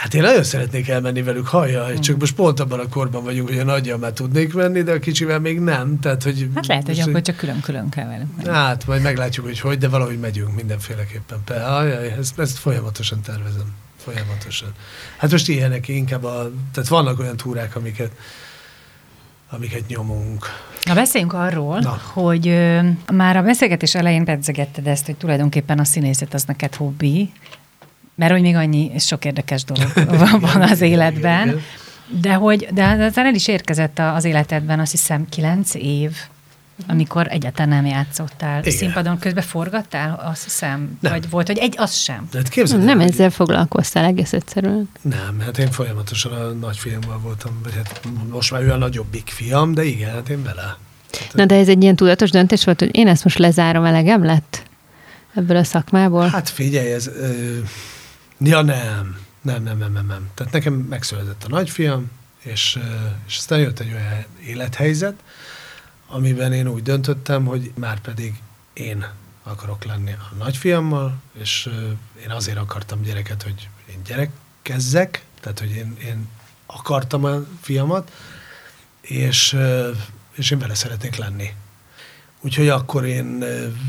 Hát 0.00 0.14
én 0.14 0.22
nagyon 0.22 0.42
szeretnék 0.42 0.88
elmenni 0.88 1.22
velük, 1.22 1.46
hallja, 1.46 1.86
mm. 1.88 1.98
csak 1.98 2.18
most 2.18 2.34
pont 2.34 2.60
abban 2.60 2.80
a 2.80 2.88
korban 2.88 3.24
vagyunk, 3.24 3.48
hogy 3.48 3.58
a 3.58 3.64
nagyja 3.64 3.96
már 3.96 4.12
tudnék 4.12 4.54
menni, 4.54 4.82
de 4.82 4.92
a 4.92 4.98
kicsivel 4.98 5.38
még 5.38 5.58
nem. 5.58 5.98
Tehát, 5.98 6.22
hogy 6.22 6.48
hát 6.54 6.66
lehet, 6.66 6.86
hogy 6.86 7.00
akkor 7.00 7.22
csak 7.22 7.36
külön-külön 7.36 7.88
kell 7.88 8.06
velük. 8.06 8.46
Hát, 8.46 8.86
majd 8.86 9.02
meglátjuk, 9.02 9.46
hogy 9.46 9.60
hogy, 9.60 9.78
de 9.78 9.88
valahogy 9.88 10.18
megyünk 10.18 10.54
mindenféleképpen. 10.54 11.38
Hallja, 11.64 12.00
ezt, 12.00 12.38
ezt 12.38 12.58
folyamatosan 12.58 13.20
tervezem. 13.20 13.74
Folyamatosan. 14.04 14.68
Hát 15.16 15.30
most 15.30 15.48
ilyenek 15.48 15.88
inkább 15.88 16.24
a, 16.24 16.50
tehát 16.72 16.88
vannak 16.88 17.18
olyan 17.18 17.36
túrák, 17.36 17.76
amiket, 17.76 18.10
amiket 19.50 19.86
nyomunk. 19.86 20.46
Na 20.82 20.94
beszéljünk 20.94 21.32
arról, 21.32 21.78
Na. 21.78 22.00
hogy 22.12 22.48
ö, 22.48 22.80
már 23.12 23.36
a 23.36 23.42
beszélgetés 23.42 23.94
elején 23.94 24.24
pedzegetted 24.24 24.86
ezt, 24.86 25.06
hogy 25.06 25.16
tulajdonképpen 25.16 25.78
a 25.78 25.84
színészet 25.84 26.34
az 26.34 26.44
neked 26.44 26.74
hobbi, 26.74 27.32
mert 28.20 28.32
hogy 28.32 28.40
még 28.40 28.54
annyi 28.54 28.92
sok 28.98 29.24
érdekes 29.24 29.64
dolog 29.64 29.92
van 30.52 30.62
az 30.62 30.80
életben. 30.80 31.60
De 32.06 32.34
hogy, 32.34 32.68
de 32.72 32.84
aztán 32.84 33.26
el 33.26 33.34
is 33.34 33.48
érkezett 33.48 33.98
az 33.98 34.24
életedben 34.24 34.80
azt 34.80 34.90
hiszem 34.90 35.28
kilenc 35.28 35.74
év, 35.74 36.16
amikor 36.86 37.26
egyáltalán 37.30 37.68
nem 37.68 37.86
játszottál. 37.86 38.60
Igen. 38.60 38.72
Színpadon 38.72 39.18
közben 39.18 39.42
forgattál, 39.42 40.22
azt 40.30 40.44
hiszem? 40.44 40.98
Nem. 41.00 41.12
Vagy 41.12 41.30
volt, 41.30 41.46
hogy 41.46 41.58
egy, 41.58 41.74
az 41.78 41.94
sem? 41.94 42.28
De 42.30 42.38
hát 42.38 42.48
képzeld, 42.48 42.84
nem 42.84 43.00
ezzel 43.00 43.26
egy... 43.26 43.32
foglalkoztál 43.32 44.04
egész 44.04 44.32
egyszerűen. 44.32 44.90
Nem, 45.00 45.40
hát 45.40 45.58
én 45.58 45.70
folyamatosan 45.70 46.32
a 46.32 46.50
nagyfiammal 46.52 47.18
voltam, 47.18 47.60
vagy 47.62 47.72
hát 47.74 48.00
most 48.30 48.50
már 48.50 48.62
ő 48.62 48.70
a 48.70 48.76
nagyobbik 48.76 49.28
fiam, 49.28 49.74
de 49.74 49.84
igen, 49.84 50.10
hát 50.12 50.28
én 50.28 50.42
vele. 50.42 50.76
Hát, 51.12 51.32
Na 51.32 51.44
de 51.44 51.54
ez 51.54 51.68
egy 51.68 51.82
ilyen 51.82 51.96
tudatos 51.96 52.30
döntés 52.30 52.64
volt, 52.64 52.78
hogy 52.80 52.96
én 52.96 53.08
ezt 53.08 53.24
most 53.24 53.38
lezárom, 53.38 53.84
elegem 53.84 54.24
lett 54.24 54.62
ebből 55.34 55.56
a 55.56 55.64
szakmából? 55.64 56.28
Hát 56.28 56.48
figyelj, 56.48 56.92
ez... 56.92 57.06
Ö 57.06 57.58
Ja, 58.44 58.62
nem. 58.62 59.18
Nem, 59.42 59.62
nem, 59.62 59.78
nem, 59.78 59.92
nem, 59.92 60.06
nem. 60.06 60.30
Tehát 60.34 60.52
nekem 60.52 60.74
megszületett 60.74 61.44
a 61.44 61.48
nagyfiam, 61.48 62.10
és, 62.38 62.78
és 63.26 63.36
aztán 63.36 63.58
jött 63.58 63.80
egy 63.80 63.92
olyan 63.92 64.24
élethelyzet, 64.44 65.22
amiben 66.06 66.52
én 66.52 66.68
úgy 66.68 66.82
döntöttem, 66.82 67.44
hogy 67.44 67.72
már 67.74 68.00
pedig 68.00 68.42
én 68.72 69.06
akarok 69.42 69.84
lenni 69.84 70.12
a 70.12 70.34
nagyfiammal, 70.38 71.20
és 71.32 71.70
én 72.22 72.30
azért 72.30 72.58
akartam 72.58 73.02
gyereket, 73.02 73.42
hogy 73.42 73.68
én 73.90 74.02
gyerekkezzek, 74.04 75.24
tehát 75.40 75.58
hogy 75.58 75.70
én, 75.70 75.96
én 76.04 76.28
akartam 76.66 77.24
a 77.24 77.44
fiamat, 77.60 78.12
és, 79.00 79.56
és 80.32 80.50
én 80.50 80.58
vele 80.58 80.74
szeretnék 80.74 81.16
lenni. 81.16 81.54
Úgyhogy 82.40 82.68
akkor 82.68 83.04
én 83.04 83.44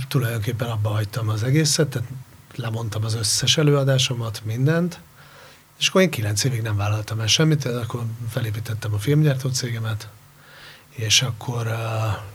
tulajdonképpen 0.08 0.70
abba 0.70 0.90
hagytam 0.90 1.30
az 1.30 1.44
egészet, 1.44 1.88
tehát 1.88 2.08
lemondtam 2.56 3.04
az 3.04 3.14
összes 3.14 3.58
előadásomat, 3.58 4.42
mindent, 4.46 5.00
és 5.80 5.88
akkor 5.88 6.02
én 6.02 6.10
kilenc 6.10 6.44
évig 6.44 6.62
nem 6.62 6.78
vállaltam 6.78 7.20
el 7.20 7.28
semmit, 7.28 7.66
akkor 7.66 8.04
felépítettem 8.30 8.94
a 8.94 9.00
filmgyártó 9.00 9.50
cégemet, 9.50 10.08
és 10.90 11.22
akkor... 11.22 11.68
Uh, 11.68 12.31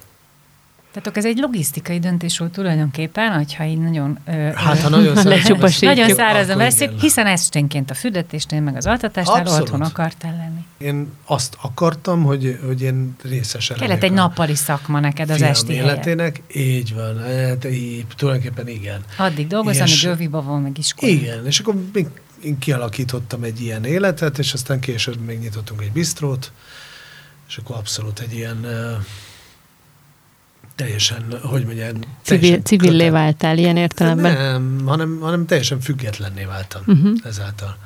tehát 1.03 1.19
ez 1.19 1.25
egy 1.25 1.39
logisztikai 1.39 1.99
döntés 1.99 2.39
volt 2.39 2.53
tulajdonképpen, 2.53 3.33
hogyha 3.33 3.65
így 3.65 3.79
nagyon, 3.79 4.19
hát, 4.55 4.81
ha 4.81 4.89
nagyon, 4.89 5.15
nagyon 5.81 6.09
szárazan 6.09 6.57
veszik, 6.57 6.91
hiszen 7.01 7.27
esténként 7.27 7.91
a 7.91 7.95
fürdetésnél, 7.95 8.61
meg 8.61 8.77
az 8.77 8.87
altatásnál 8.87 9.41
Abszolút. 9.41 9.63
otthon 9.63 9.81
akartál 9.83 10.37
lenni. 10.37 10.91
Én 10.91 11.13
azt 11.25 11.57
akartam, 11.61 12.23
hogy, 12.23 12.59
hogy 12.67 12.83
én 12.83 13.17
részesen 13.23 13.77
Kellett 13.77 14.03
egy 14.03 14.13
nappali 14.13 14.55
szakma 14.55 15.01
neked 15.01 15.31
az 15.31 15.43
esti 15.43 15.73
életének, 15.73 16.43
helyen. 16.53 16.69
így 16.69 16.95
van, 16.95 17.23
hát, 17.23 17.65
így, 17.65 18.05
tulajdonképpen 18.17 18.69
igen. 18.69 19.05
Addig 19.17 19.47
dolgozom, 19.47 19.83
amíg 19.83 20.01
Göviba 20.03 20.43
van, 20.43 20.63
meg 20.63 20.79
iskola. 20.79 21.13
Igen, 21.13 21.47
és 21.47 21.59
akkor 21.59 21.75
még 21.93 22.07
én 22.43 22.59
kialakítottam 22.59 23.43
egy 23.43 23.61
ilyen 23.61 23.85
életet, 23.85 24.39
és 24.39 24.53
aztán 24.53 24.81
később 24.81 25.19
még 25.19 25.39
nyitottunk 25.39 25.83
egy 25.83 25.93
bistrót, 25.93 26.53
és 27.49 27.57
akkor 27.57 27.77
abszolút 27.77 28.19
egy 28.19 28.35
ilyen 28.35 28.67
teljesen, 30.77 31.39
hogy 31.43 31.65
mondjam... 31.65 31.91
Civil, 32.23 32.61
civillé 32.63 33.09
váltál 33.09 33.59
ilyen 33.59 33.77
értelemben? 33.77 34.37
Nem, 34.37 34.87
hanem, 34.87 35.19
hanem 35.21 35.47
teljesen 35.47 35.81
függetlenné 35.81 36.45
váltam 36.45 36.83
uh-huh. 36.87 37.19
ezáltal. 37.25 37.77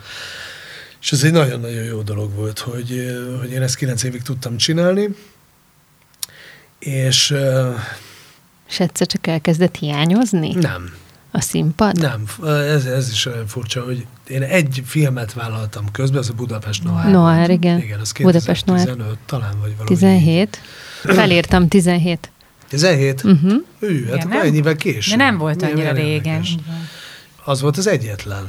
És 1.00 1.12
ez 1.12 1.24
egy 1.24 1.32
nagyon-nagyon 1.32 1.84
jó 1.84 2.02
dolog 2.02 2.34
volt, 2.34 2.58
hogy, 2.58 3.18
hogy 3.40 3.50
én 3.50 3.62
ezt 3.62 3.76
kilenc 3.76 4.02
évig 4.02 4.22
tudtam 4.22 4.56
csinálni, 4.56 5.08
és... 6.78 7.34
És 8.68 8.80
egyszer 8.80 9.06
csak 9.06 9.26
elkezdett 9.26 9.76
hiányozni? 9.76 10.54
Nem. 10.54 10.94
a 11.30 11.40
színpad? 11.40 11.98
Nem, 12.00 12.24
ez, 12.46 12.84
ez 12.84 13.10
is 13.10 13.26
olyan 13.26 13.46
furcsa, 13.46 13.84
hogy 13.84 14.06
én 14.28 14.42
egy 14.42 14.82
filmet 14.86 15.32
vállaltam 15.32 15.90
közben, 15.92 16.18
az 16.18 16.28
a 16.28 16.32
Budapest 16.32 16.84
Noir. 16.84 17.04
Noir, 17.04 17.50
igen. 17.50 17.78
Igen, 17.78 18.00
az 18.00 18.12
Budapest 18.12 18.66
Noir. 18.66 18.78
2015 18.78 19.18
talán, 19.26 19.60
vagy 19.60 19.70
valami. 19.76 19.94
17. 19.94 20.60
Felírtam 21.02 21.68
17. 21.68 22.30
17? 22.70 23.22
Uh-huh. 23.24 23.52
Ő, 23.78 23.88
hát 23.88 24.02
Igen, 24.02 24.18
akkor 24.18 24.30
nem- 24.30 24.40
ennyivel 24.46 24.76
később. 24.76 25.18
De 25.18 25.24
nem 25.24 25.38
volt 25.38 25.62
annyira 25.62 25.92
régen. 25.92 26.44
Az 27.44 27.60
volt 27.60 27.76
az 27.76 27.86
egyetlen. 27.86 28.48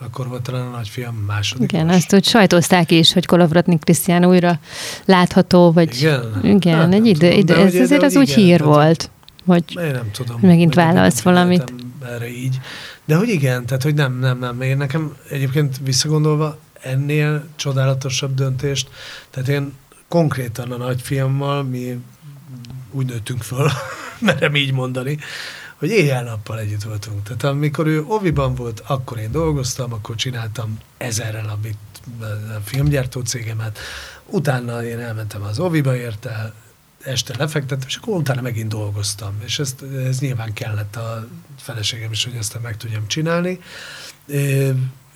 Akkor 0.00 0.28
volt 0.28 0.42
talán 0.42 0.66
a 0.66 0.70
nagyfiam 0.70 1.14
második. 1.14 1.72
Igen, 1.72 1.88
ezt 1.88 2.14
úgy 2.14 2.24
sajtózták 2.24 2.90
is, 2.90 3.12
hogy 3.12 3.26
Kolovratnik 3.26 3.80
Krisztián 3.84 4.24
újra 4.24 4.58
látható, 5.04 5.72
vagy 5.72 5.96
Igen? 5.96 6.40
igen 6.42 6.78
Hát 6.78 6.92
egy 6.92 7.06
idő, 7.06 7.28
tudom, 7.28 7.38
idő 7.38 7.54
ez 7.54 7.74
azért 7.74 8.02
az 8.02 8.12
hogy 8.14 8.22
úgy 8.22 8.28
igen, 8.28 8.44
hír 8.44 8.58
tehát- 8.58 8.74
volt, 8.74 9.10
hogy 9.46 9.64
Én 9.84 9.90
nem 9.90 10.10
tudom. 10.12 10.38
Megint 10.40 10.74
válasz 10.74 11.22
nem 11.22 11.34
valamit. 11.34 11.72
Erre 12.06 12.28
így. 12.28 12.58
De 13.04 13.16
hogy 13.16 13.28
igen, 13.28 13.66
tehát 13.66 13.82
hogy 13.82 13.94
nem, 13.94 14.18
nem, 14.18 14.38
nem. 14.38 14.60
Én 14.60 14.76
nekem 14.76 15.16
egyébként 15.30 15.76
visszagondolva 15.84 16.58
ennél 16.82 17.44
csodálatosabb 17.56 18.34
döntést, 18.34 18.88
tehát 19.30 19.48
én 19.48 19.72
konkrétan 20.08 20.72
a 20.72 20.76
nagyfiammal 20.76 21.62
mi 21.62 21.98
úgy 22.90 23.06
nőttünk 23.06 23.42
föl, 23.42 23.70
merem 24.20 24.54
így 24.54 24.72
mondani, 24.72 25.18
hogy 25.76 25.90
éjjel-nappal 25.90 26.58
együtt 26.58 26.82
voltunk. 26.82 27.22
Tehát 27.22 27.44
amikor 27.44 27.86
ő 27.86 28.04
oviban 28.06 28.54
volt, 28.54 28.82
akkor 28.86 29.18
én 29.18 29.30
dolgoztam, 29.30 29.92
akkor 29.92 30.14
csináltam 30.16 30.78
ezerrel 30.96 31.48
a, 31.48 31.68
a 32.24 32.60
filmgyártó 32.64 33.20
cégemet, 33.20 33.78
utána 34.26 34.84
én 34.84 34.98
elmentem 34.98 35.42
az 35.42 35.58
oviba 35.58 35.96
érte, 35.96 36.52
este 37.02 37.34
lefektettem, 37.38 37.88
és 37.88 37.96
akkor 37.96 38.16
utána 38.16 38.40
megint 38.40 38.68
dolgoztam. 38.68 39.34
És 39.44 39.58
ezt, 39.58 39.82
ez 39.82 40.18
nyilván 40.18 40.52
kellett 40.52 40.96
a 40.96 41.26
feleségem 41.58 42.12
is, 42.12 42.24
hogy 42.24 42.34
ezt 42.34 42.62
meg 42.62 42.76
tudjam 42.76 43.06
csinálni. 43.06 43.60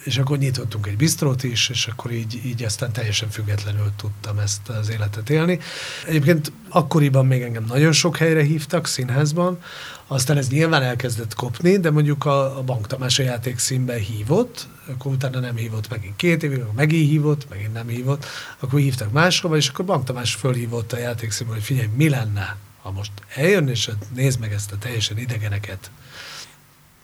És 0.05 0.19
akkor 0.19 0.39
nyitottunk 0.39 0.87
egy 0.87 0.97
bistrót 0.97 1.43
is, 1.43 1.69
és 1.69 1.87
akkor 1.87 2.13
így, 2.13 2.41
így 2.45 2.63
aztán 2.63 2.93
teljesen 2.93 3.31
függetlenül 3.31 3.93
tudtam 3.97 4.39
ezt 4.39 4.69
az 4.69 4.91
életet 4.91 5.31
élni. 5.31 5.59
Egyébként 6.07 6.53
akkoriban 6.69 7.27
még 7.27 7.43
engem 7.43 7.65
nagyon 7.65 7.93
sok 7.93 8.17
helyre 8.17 8.43
hívtak 8.43 8.87
színházban, 8.87 9.63
aztán 10.07 10.37
ez 10.37 10.49
nyilván 10.49 10.83
elkezdett 10.83 11.35
kopni, 11.35 11.79
de 11.79 11.91
mondjuk 11.91 12.25
a, 12.25 12.59
a 12.59 12.63
Bank 12.63 12.87
Tamás 12.87 13.19
a 13.19 13.23
játékszínben 13.23 13.99
hívott, 13.99 14.69
akkor 14.87 15.13
utána 15.13 15.41
nem 15.41 15.57
hívott 15.57 15.89
megint 15.89 16.17
két 16.17 16.43
évig, 16.43 16.61
akkor 16.61 16.75
megint 16.75 17.09
hívott, 17.09 17.49
megint 17.49 17.73
nem 17.73 17.89
hívott, 17.89 18.27
akkor 18.59 18.81
hívtak 18.81 19.13
máshova, 19.13 19.57
és 19.57 19.69
akkor 19.69 19.85
Bank 19.85 20.05
Tamás 20.05 20.35
fölhívott 20.35 20.93
a 20.93 20.99
játékszínben, 20.99 21.57
hogy 21.57 21.65
figyelj, 21.65 21.89
mi 21.97 22.09
lenne, 22.09 22.57
ha 22.83 22.91
most 22.91 23.13
eljön, 23.35 23.69
és 23.69 23.91
nézd 24.15 24.41
meg 24.41 24.53
ezt 24.53 24.73
a 24.73 24.79
teljesen 24.79 25.19
idegeneket, 25.19 25.91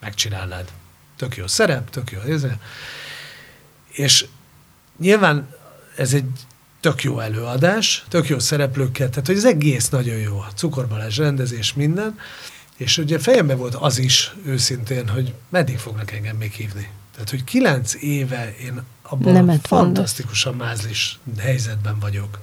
megcsinálnád. 0.01 0.73
Tök 1.19 1.37
jó 1.37 1.47
szerep, 1.47 1.91
tök 1.91 2.11
jó 2.11 2.21
ez. 2.21 2.47
És 3.89 4.27
nyilván 4.99 5.49
ez 5.97 6.13
egy 6.13 6.25
tök 6.81 7.03
jó 7.03 7.19
előadás, 7.21 8.05
tök 8.09 8.29
jó 8.29 8.39
szereplőkkel, 8.39 9.09
tehát 9.09 9.27
hogy 9.27 9.37
az 9.37 9.45
egész 9.45 9.89
nagyon 9.89 10.17
jó, 10.17 10.45
cukorbalás, 10.55 11.17
rendezés, 11.17 11.75
minden, 11.75 12.19
és 12.77 12.99
ugye 12.99 13.19
fejemben 13.19 13.57
volt 13.57 13.75
az 13.75 13.99
is 13.99 14.35
őszintén, 14.45 15.09
hogy 15.09 15.35
meddig 15.49 15.79
fognak 15.79 16.13
engem 16.13 16.37
még 16.37 16.53
hívni. 16.53 16.89
Tehát, 17.13 17.31
hogy 17.31 17.45
kilenc 17.45 17.95
éve 17.95 18.55
én 18.57 18.83
abban 19.03 19.33
Nemet 19.33 19.65
a 19.65 19.67
fantasztikusan 19.67 20.55
mázlis 20.55 21.19
helyzetben 21.39 21.99
vagyok, 21.99 22.39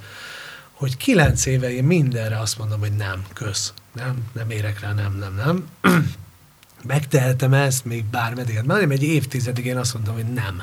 hogy 0.72 0.98
kilenc 0.98 1.46
éve 1.46 1.74
én 1.74 1.84
mindenre 1.84 2.40
azt 2.40 2.58
mondom, 2.58 2.80
hogy 2.80 2.96
nem, 2.96 3.26
kösz, 3.34 3.74
nem, 3.94 4.18
nem 4.34 4.50
érek 4.50 4.80
rá, 4.80 4.94
nem, 4.94 5.18
nem, 5.18 5.36
nem. 5.36 5.70
Megtehetem 6.88 7.54
ezt 7.54 7.86
még 7.86 8.06
bármeddig. 8.06 8.56
Hát 8.56 8.66
Már 8.66 8.82
egy 8.82 9.04
évtizedig 9.04 9.66
én 9.66 9.78
azt 9.78 9.94
mondtam, 9.94 10.16
hogy 10.16 10.26
nem. 10.34 10.62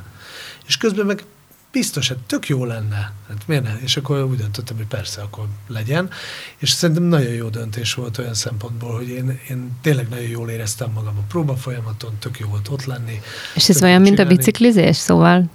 És 0.66 0.76
közben 0.76 1.06
meg 1.06 1.24
biztos, 1.72 2.08
hogy 2.08 2.18
tök 2.18 2.48
jó 2.48 2.64
lenne. 2.64 3.12
Hát 3.28 3.42
miért 3.46 3.62
ne? 3.62 3.78
És 3.80 3.96
akkor 3.96 4.22
úgy 4.22 4.36
döntöttem, 4.36 4.76
hogy 4.76 4.86
persze, 4.86 5.20
akkor 5.20 5.44
legyen. 5.68 6.10
És 6.58 6.70
szerintem 6.70 7.04
nagyon 7.04 7.32
jó 7.32 7.48
döntés 7.48 7.94
volt 7.94 8.18
olyan 8.18 8.34
szempontból, 8.34 8.94
hogy 8.96 9.08
én, 9.08 9.40
én 9.50 9.70
tényleg 9.82 10.08
nagyon 10.08 10.28
jól 10.28 10.50
éreztem 10.50 10.90
magam 10.90 11.16
a 11.18 11.22
próba 11.28 11.56
folyamaton, 11.56 12.12
tök 12.18 12.38
jó 12.38 12.48
volt 12.48 12.68
ott 12.68 12.84
lenni. 12.84 13.20
És 13.54 13.68
ez 13.68 13.82
olyan, 13.82 14.00
mint 14.00 14.18
a 14.18 14.26
biciklizés, 14.26 14.96
szóval 14.96 15.50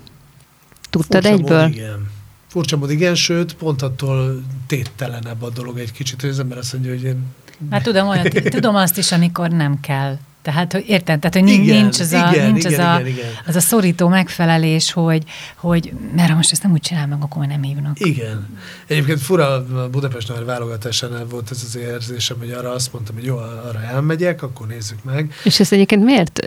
tudtad 0.89 1.23
Furcsa 1.23 1.37
egyből? 1.37 1.61
Mód, 1.61 1.75
igen. 1.75 2.09
Furcsa 2.47 2.77
mód, 2.77 2.91
igen, 2.91 3.15
sőt, 3.15 3.53
pont 3.53 3.81
attól 3.81 4.43
téttelenebb 4.67 5.41
a 5.41 5.49
dolog 5.49 5.79
egy 5.79 5.91
kicsit, 5.91 6.21
hogy 6.21 6.29
az 6.29 6.39
ember 6.39 6.57
azt 6.57 6.73
mondja, 6.73 6.91
hogy 6.91 7.03
én 7.03 7.25
Hát 7.69 7.83
tudom, 7.83 8.07
olyan, 8.07 8.25
tudom 8.55 8.75
azt 8.75 8.97
is, 8.97 9.11
amikor 9.11 9.49
nem 9.49 9.79
kell. 9.79 10.17
Tehát, 10.47 10.71
hogy 10.71 10.83
érted? 10.87 11.19
Tehát, 11.19 11.35
hogy 11.35 11.43
nincs, 11.43 11.67
Igen, 11.67 11.81
nincs, 11.81 11.99
az, 11.99 12.11
a, 12.11 12.29
igen, 12.31 12.51
nincs 12.51 12.65
igen, 12.65 12.79
az, 12.79 12.95
a, 12.95 12.99
igen, 12.99 13.11
igen. 13.11 13.31
az 13.45 13.55
a 13.55 13.59
szorító 13.59 14.07
megfelelés, 14.07 14.91
hogy, 14.91 15.23
hogy 15.55 15.93
mert 16.15 16.29
ha 16.29 16.35
most 16.35 16.51
ezt 16.51 16.63
nem 16.63 16.71
úgy 16.71 16.81
csinál 16.81 17.07
meg, 17.07 17.21
akkor 17.21 17.45
nem 17.45 17.61
hívnak. 17.61 17.99
Igen. 17.99 18.57
Egyébként 18.87 19.19
fura, 19.19 19.53
a 19.53 19.89
Budapest 19.89 20.27
Nagy 20.27 20.45
válogatásánál 20.45 21.25
volt 21.25 21.51
ez 21.51 21.63
az 21.65 21.75
érzésem, 21.75 22.37
hogy 22.37 22.51
arra 22.51 22.71
azt 22.71 22.93
mondtam, 22.93 23.15
hogy 23.15 23.23
jó, 23.23 23.37
arra 23.37 23.81
elmegyek, 23.81 24.43
akkor 24.43 24.67
nézzük 24.67 25.03
meg. 25.03 25.33
És 25.43 25.59
ezt 25.59 25.71
egyébként 25.71 26.03
miért 26.03 26.39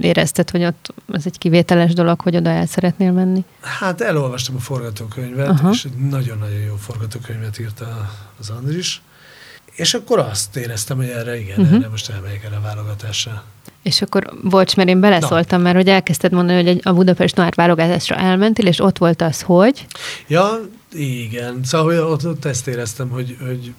érezted, 0.00 0.50
hogy 0.50 0.64
ott 0.64 0.94
ez 1.12 1.22
egy 1.26 1.38
kivételes 1.38 1.92
dolog, 1.92 2.20
hogy 2.20 2.36
oda 2.36 2.50
el 2.50 2.66
szeretnél 2.66 3.12
menni? 3.12 3.44
Hát 3.60 4.00
elolvastam 4.00 4.54
a 4.56 4.60
forgatókönyvet, 4.60 5.48
Aha. 5.48 5.70
és 5.70 5.84
egy 5.84 6.08
nagyon-nagyon 6.08 6.60
jó 6.66 6.76
forgatókönyvet 6.76 7.58
írt 7.58 7.80
a, 7.80 8.10
az 8.40 8.50
Andris, 8.50 9.02
és 9.74 9.94
akkor 9.94 10.18
azt 10.18 10.56
éreztem, 10.56 10.96
hogy 10.96 11.08
erre 11.08 11.40
igen, 11.40 11.60
uh-huh. 11.60 11.78
erre 11.78 11.88
most 11.88 12.10
elmegyek 12.10 12.44
erre 12.44 12.56
a 12.56 12.60
válogatásra. 12.60 13.44
És 13.82 14.02
akkor, 14.02 14.32
bocs, 14.42 14.76
mert 14.76 14.88
én 14.88 15.00
beleszóltam, 15.00 15.62
mert 15.62 15.76
hogy 15.76 15.88
elkezdted 15.88 16.32
mondani, 16.32 16.64
hogy 16.64 16.80
a 16.82 16.92
Budapest 16.92 17.36
Noir 17.36 17.52
válogatásra 17.54 18.16
elmentél, 18.16 18.66
és 18.66 18.80
ott 18.80 18.98
volt 18.98 19.22
az, 19.22 19.42
hogy 19.42 19.86
Ja, 20.26 20.60
igen. 20.92 21.60
Szóval 21.64 21.86
hogy 21.86 21.96
ott, 21.96 22.26
ott 22.26 22.44
ezt 22.44 22.66
éreztem, 22.66 23.08
hogy, 23.08 23.36
hogy 23.46 23.74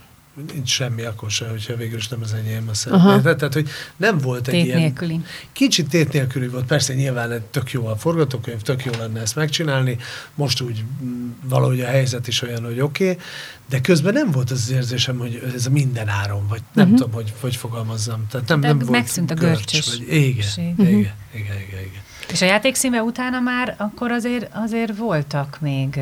nincs 0.53 0.69
semmi 0.69 1.01
akkor 1.03 1.31
se, 1.31 1.49
hogyha 1.49 1.75
végül 1.75 1.97
is 1.97 2.07
nem 2.07 2.19
az 2.21 2.33
enyém 2.33 2.69
a. 2.69 2.89
Aha. 2.93 3.21
Tehát, 3.21 3.53
hogy 3.53 3.69
nem 3.95 4.17
volt 4.17 4.47
egy 4.47 4.53
Tét 4.53 4.65
ilyen... 4.65 4.79
nélküli. 4.79 5.19
Kicsit 5.51 5.89
tét 5.89 6.11
nélküli 6.13 6.47
volt, 6.47 6.65
persze 6.65 6.93
nyilván 6.93 7.41
tök 7.51 7.71
jó 7.71 7.87
a 7.87 7.95
forgatókönyv, 7.95 8.61
tök 8.61 8.85
jó 8.85 8.91
lenne 8.99 9.21
ezt 9.21 9.35
megcsinálni, 9.35 9.97
most 10.35 10.61
úgy 10.61 10.83
mm, 11.03 11.29
valahogy 11.43 11.81
a 11.81 11.85
helyzet 11.87 12.27
is 12.27 12.41
olyan, 12.41 12.63
hogy 12.63 12.79
oké, 12.79 13.09
okay, 13.09 13.23
de 13.69 13.81
közben 13.81 14.13
nem 14.13 14.31
volt 14.31 14.51
az, 14.51 14.61
az 14.61 14.71
érzésem, 14.71 15.17
hogy 15.17 15.51
ez 15.55 15.65
a 15.65 15.69
minden 15.69 16.07
áron, 16.07 16.47
vagy 16.47 16.61
nem 16.73 16.87
Mhm. 16.87 16.95
tudom, 16.95 17.11
hogy 17.13 17.33
hogy 17.39 17.55
fogalmazzam. 17.55 18.27
Tehát 18.29 18.47
nem, 18.47 18.59
De 18.61 18.67
nem 18.67 18.77
volt 18.77 18.89
megszűnt 18.91 19.31
a 19.31 19.33
görcs, 19.33 19.55
görcsös 19.71 19.87
vagy, 19.97 20.13
igen, 20.13 20.47
ség. 20.47 20.63
igen, 20.77 20.91
Mhm. 20.91 20.99
igen, 20.99 21.13
igen, 21.33 21.57
igen. 21.79 22.01
És 22.31 22.41
a 22.41 22.45
játékszínben 22.45 23.01
utána 23.01 23.39
már 23.39 23.75
akkor 23.77 24.11
azért, 24.11 24.49
azért 24.53 24.97
voltak 24.97 25.57
még... 25.61 25.99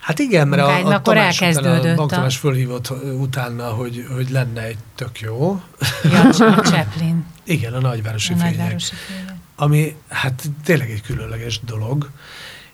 Hát 0.00 0.18
igen, 0.18 0.48
mert 0.48 0.62
a, 0.62 0.66
a 0.86 0.94
akkor 0.94 1.14
Tamás 1.14 1.36
után, 1.36 1.48
elkezdődött 1.48 1.98
a 1.98 2.02
a- 2.02 2.06
Tamás 2.06 2.36
fölhívott 2.36 2.90
utána, 3.18 3.64
hogy, 3.68 4.06
hogy 4.14 4.30
lenne 4.30 4.62
egy 4.62 4.78
tök 4.94 5.20
jó. 5.20 5.60
Ja, 6.04 6.20
a 6.46 6.60
Chaplin, 6.62 7.24
Igen, 7.44 7.72
a 7.72 7.80
nagyvárosi 7.80 8.32
a 8.32 8.36
fények. 8.36 8.56
nagyvárosi 8.56 8.94
fények. 8.94 9.34
ami 9.56 9.96
hát 10.08 10.42
tényleg 10.64 10.90
egy 10.90 11.02
különleges 11.02 11.60
dolog. 11.64 12.10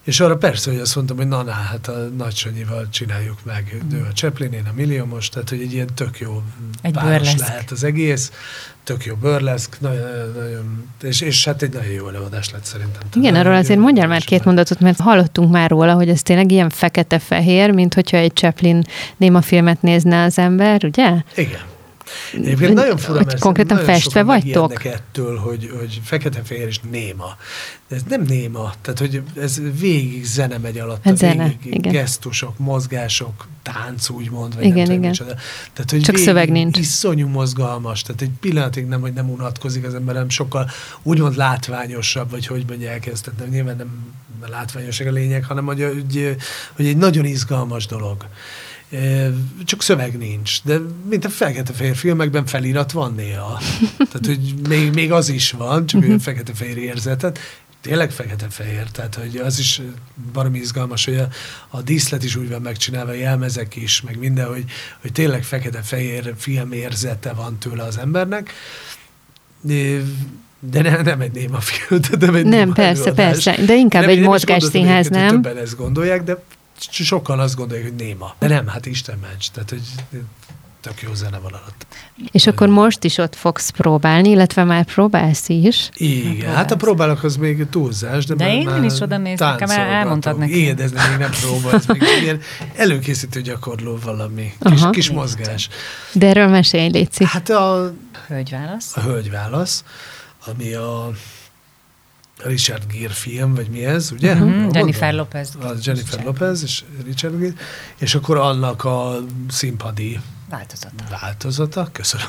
És 0.02 0.20
arra 0.20 0.36
persze, 0.36 0.70
hogy 0.70 0.80
azt 0.80 0.94
mondtam, 0.94 1.16
hogy 1.16 1.28
na, 1.28 1.42
na 1.42 1.50
hát 1.50 1.88
a 1.88 1.98
Nagy 2.16 2.34
Sanyival 2.36 2.88
csináljuk 2.88 3.44
meg. 3.44 3.76
Mm. 3.84 3.92
Ő 3.96 4.06
a 4.10 4.12
Chaplin, 4.12 4.52
én 4.52 4.66
a 4.70 4.72
milliómos, 4.74 5.28
tehát 5.28 5.48
hogy 5.48 5.60
egy 5.60 5.72
ilyen 5.72 5.88
tök 5.94 6.18
jó 6.20 6.42
Egy 6.82 6.92
páros 6.92 7.36
lehet 7.36 7.70
az 7.70 7.84
egész. 7.84 8.32
Tök 8.86 9.04
jó 9.04 9.14
burleszk, 9.14 9.80
nagyon, 9.80 10.32
nagyon, 10.34 10.92
és, 11.02 11.20
és 11.20 11.44
hát 11.44 11.62
egy 11.62 11.72
nagyon 11.72 11.92
jó 11.92 12.08
előadás 12.08 12.50
lett 12.50 12.64
szerintem. 12.64 13.00
igen, 13.14 13.34
arról 13.34 13.54
azért 13.54 13.78
mondjál 13.78 14.06
már 14.06 14.24
két 14.24 14.44
mondatot, 14.44 14.80
mert 14.80 15.00
hallottunk 15.00 15.50
már 15.50 15.70
róla, 15.70 15.94
hogy 15.94 16.08
ez 16.08 16.22
tényleg 16.22 16.50
ilyen 16.50 16.70
fekete-fehér, 16.70 17.70
mint 17.70 17.94
hogyha 17.94 18.16
egy 18.16 18.32
Chaplin 18.34 18.82
némafilmet 19.16 19.82
nézne 19.82 20.22
az 20.22 20.38
ember, 20.38 20.84
ugye? 20.84 21.12
Igen. 21.36 21.60
Egyébként 22.34 22.74
nagyon 22.74 22.96
fura, 22.96 23.16
Hogy 23.16 23.26
mert 23.26 23.38
konkrétan 23.38 23.78
festve 23.78 24.22
vagytok? 24.22 24.84
ettől, 24.84 25.36
hogy, 25.36 25.70
hogy 25.78 26.00
fekete-fehér 26.04 26.66
és 26.66 26.80
néma. 26.90 27.36
De 27.88 27.96
ez 27.96 28.02
nem 28.08 28.22
néma, 28.22 28.72
tehát 28.80 28.98
hogy 28.98 29.22
ez 29.40 29.60
végig 29.78 30.24
zene 30.24 30.58
megy 30.58 30.78
alatt, 30.78 31.04
Hát 31.04 31.16
zene, 31.16 31.44
végig 31.44 31.74
igen. 31.74 31.92
gesztusok, 31.92 32.58
mozgások, 32.58 33.46
tánc 33.62 34.08
úgymond, 34.08 34.54
vagy 34.54 34.64
Igen, 34.64 34.76
nem 34.76 34.84
tudom 34.84 34.98
igen. 34.98 35.10
micsoda. 35.10 35.34
Tehát, 35.72 35.90
hogy 35.90 36.00
Csak 36.00 36.16
szöveg 36.16 36.50
nincs. 36.50 36.78
Iszonyú 36.78 37.28
mozgalmas, 37.28 38.02
tehát 38.02 38.22
egy 38.22 38.30
pillanatig 38.40 38.86
nem, 38.86 39.00
hogy 39.00 39.12
nem 39.12 39.30
unatkozik 39.30 39.84
az 39.86 39.94
ember, 39.94 40.14
hanem 40.14 40.28
sokkal 40.28 40.70
úgymond 41.02 41.36
látványosabb, 41.36 42.30
vagy 42.30 42.46
hogy 42.46 42.64
mondják 42.68 43.06
ezt, 43.06 43.24
tehát 43.24 43.40
nem, 43.40 43.48
nyilván 43.48 43.76
nem 43.76 44.14
a 44.40 44.48
látványosság 44.48 45.06
a 45.06 45.10
lényeg, 45.10 45.44
hanem 45.44 45.64
hogy, 45.64 45.82
hogy, 45.82 46.36
hogy 46.76 46.86
egy 46.86 46.96
nagyon 46.96 47.24
izgalmas 47.24 47.86
dolog. 47.86 48.26
Csak 49.64 49.82
szöveg 49.82 50.18
nincs, 50.18 50.62
de 50.62 50.78
mint 51.08 51.24
a 51.24 51.28
fekete-fehér 51.28 51.96
filmekben 51.96 52.46
felirat 52.46 52.92
van 52.92 53.14
néha. 53.14 53.60
Tehát, 53.96 54.26
hogy 54.26 54.54
még, 54.68 54.92
még 54.92 55.12
az 55.12 55.28
is 55.28 55.50
van, 55.50 55.86
csak 55.86 56.02
olyan 56.02 56.18
fekete-fehér 56.18 56.76
érzetet. 56.76 57.38
Tényleg 57.80 58.10
fekete-fehér, 58.10 58.90
tehát 58.90 59.14
hogy 59.14 59.36
az 59.36 59.58
is 59.58 59.80
baromi 60.32 60.58
izgalmas, 60.58 61.04
hogy 61.04 61.16
a, 61.16 61.28
a 61.68 61.82
díszlet 61.82 62.24
is 62.24 62.36
úgy 62.36 62.48
van 62.48 62.60
megcsinálva, 62.60 63.10
a 63.10 63.14
jelmezek 63.14 63.76
is, 63.76 64.00
meg 64.00 64.18
minden, 64.18 64.46
hogy, 64.46 64.64
hogy 65.00 65.12
tényleg 65.12 65.44
fekete-fehér 65.44 66.34
filmérzete 66.36 67.32
van 67.32 67.58
tőle 67.58 67.82
az 67.82 67.98
embernek. 67.98 68.52
De 70.60 70.82
ne, 70.82 71.02
nem 71.02 71.20
egy 71.20 71.32
néma 71.32 71.60
film, 71.60 72.00
de 72.18 72.26
nem 72.26 72.34
egy 72.34 72.44
Nem, 72.44 72.72
persze, 72.72 73.00
előadás. 73.02 73.44
persze, 73.44 73.64
de 73.64 73.74
inkább 73.74 74.02
Nem, 74.02 74.10
egy 74.10 74.20
nem 74.20 74.28
mozgásszínház, 74.28 75.08
nem? 75.08 75.28
Többen 75.28 75.56
ezt 75.56 75.76
gondolják, 75.76 76.22
de 76.22 76.42
sokan 76.78 77.38
azt 77.38 77.56
gondolják, 77.56 77.86
hogy 77.88 77.96
néma. 77.96 78.34
De 78.38 78.48
nem, 78.48 78.66
hát 78.66 78.86
Isten 78.86 79.18
ments. 79.18 79.50
Tehát, 79.50 79.70
hogy 79.70 79.82
tök 80.80 81.02
jó 81.02 81.14
zene 81.14 81.38
van 81.38 81.52
alatt. 81.52 81.86
És 82.30 82.46
akkor 82.46 82.68
most 82.68 83.04
is 83.04 83.18
ott 83.18 83.34
fogsz 83.34 83.70
próbálni, 83.70 84.28
illetve 84.28 84.64
már 84.64 84.84
próbálsz 84.84 85.48
is. 85.48 85.88
Igen, 85.94 86.54
hát 86.54 86.70
a 86.70 86.76
próbálok 86.76 87.22
az 87.22 87.36
még 87.36 87.66
túlzás, 87.70 88.24
de, 88.24 88.34
De 88.34 88.44
már- 88.44 88.54
én 88.54 88.64
már 88.64 88.84
is 88.84 89.00
oda 89.00 89.18
mész, 89.18 89.38
nekem 89.38 89.70
elmondtad 89.70 90.38
neki. 90.38 90.60
Igen, 90.60 90.76
de 90.76 90.82
ez 90.82 90.90
még 90.92 91.18
nem 91.18 91.30
próba, 91.30 91.72
ez 91.72 91.86
még 91.86 92.02
ilyen 92.22 92.40
előkészítő 92.76 93.40
gyakorló 93.40 93.98
valami. 94.04 94.52
Kis, 94.60 94.80
Aha. 94.80 94.90
kis 94.90 95.10
mozgás. 95.10 95.68
De 96.12 96.26
erről 96.26 96.48
mesélj, 96.48 96.88
Léci. 96.88 97.24
Hát 97.24 97.48
a, 97.50 97.92
Hölgy 98.28 98.50
válasz. 98.50 98.96
a 98.96 99.00
Hölgy 99.00 99.30
válasz, 99.30 99.84
ami 100.46 100.72
a 100.74 101.10
Richard 102.44 102.82
Gere 102.92 103.12
film, 103.12 103.54
vagy 103.54 103.68
mi 103.68 103.84
ez, 103.84 104.12
ugye? 104.12 104.34
Mondom? 104.34 104.70
Jennifer 104.72 105.14
Lopez. 105.14 105.54
A 105.60 105.74
Jennifer 105.82 106.24
Lopez 106.24 106.62
és 106.62 106.84
Richard 107.04 107.38
Gere, 107.38 107.54
és 107.98 108.14
akkor 108.14 108.36
annak 108.36 108.84
a 108.84 109.18
színpadi 109.48 110.20
Változata. 110.50 111.04
változata, 111.20 111.88
köszönöm. 111.92 112.26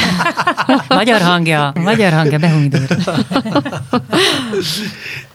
Magyar 0.88 1.20
hangja, 1.20 1.72
magyar 1.74 2.12
hangja, 2.12 2.38
behumidőr. 2.38 2.96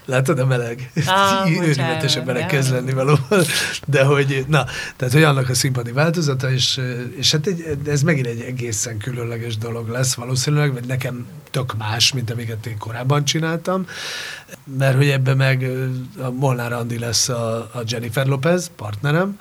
Látod 0.05 0.39
a 0.39 0.45
meleg? 0.45 0.91
Á, 1.05 1.43
Őrületesen 1.47 2.23
meleg 2.25 2.45
kezd 2.45 2.71
lenni 2.71 2.91
valóban. 2.93 3.43
De 3.87 4.03
hogy, 4.03 4.45
na, 4.47 4.65
tehát 4.95 5.13
hogy 5.13 5.23
annak 5.23 5.49
a 5.49 5.53
színpadi 5.53 5.91
változata, 5.91 6.51
és, 6.51 6.79
és 7.17 7.31
hát 7.31 7.47
egy, 7.47 7.77
ez 7.85 8.01
megint 8.01 8.27
egy 8.27 8.41
egészen 8.41 8.97
különleges 8.97 9.57
dolog 9.57 9.89
lesz 9.89 10.13
valószínűleg, 10.13 10.73
vagy 10.73 10.85
nekem 10.85 11.27
tök 11.51 11.77
más, 11.77 12.13
mint 12.13 12.31
amiket 12.31 12.65
én 12.65 12.77
korábban 12.77 13.25
csináltam, 13.25 13.85
mert 14.77 14.95
hogy 14.95 15.09
ebben 15.09 15.37
meg 15.37 15.69
a 16.21 16.29
Molnár 16.29 16.73
Andi 16.73 16.99
lesz 16.99 17.29
a, 17.29 17.57
a 17.57 17.81
Jennifer 17.85 18.25
Lopez, 18.25 18.71
partnerem, 18.75 19.37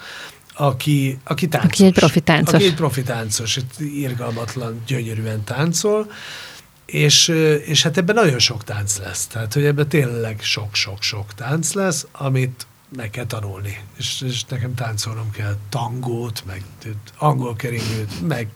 aki, 0.61 1.19
aki 1.25 1.49
táncos. 1.49 1.71
Aki 1.73 1.85
egy 1.85 1.93
profi 1.93 2.21
táncos. 2.21 2.55
Aki 2.55 2.65
egy 2.65 2.75
profi 2.75 3.03
táncos, 3.03 3.59
irgalmatlan, 3.79 4.83
gyönyörűen 4.87 5.45
táncol, 5.45 6.11
és, 6.87 7.29
és 7.65 7.83
hát 7.83 7.97
ebben 7.97 8.15
nagyon 8.15 8.39
sok 8.39 8.65
tánc 8.65 8.99
lesz. 8.99 9.27
Tehát, 9.27 9.53
hogy 9.53 9.65
ebben 9.65 9.89
tényleg 9.89 10.41
sok-sok-sok 10.43 11.35
tánc 11.35 11.73
lesz, 11.73 12.07
amit 12.13 12.67
meg 12.97 13.11
kell 13.11 13.27
tanulni. 13.27 13.81
És, 13.97 14.21
és 14.27 14.45
nekem 14.45 14.75
táncolnom 14.75 15.31
kell 15.31 15.57
tangót, 15.69 16.43
meg 16.47 16.63
angol 17.19 17.57
keringőt, 17.57 18.29
meg... 18.29 18.49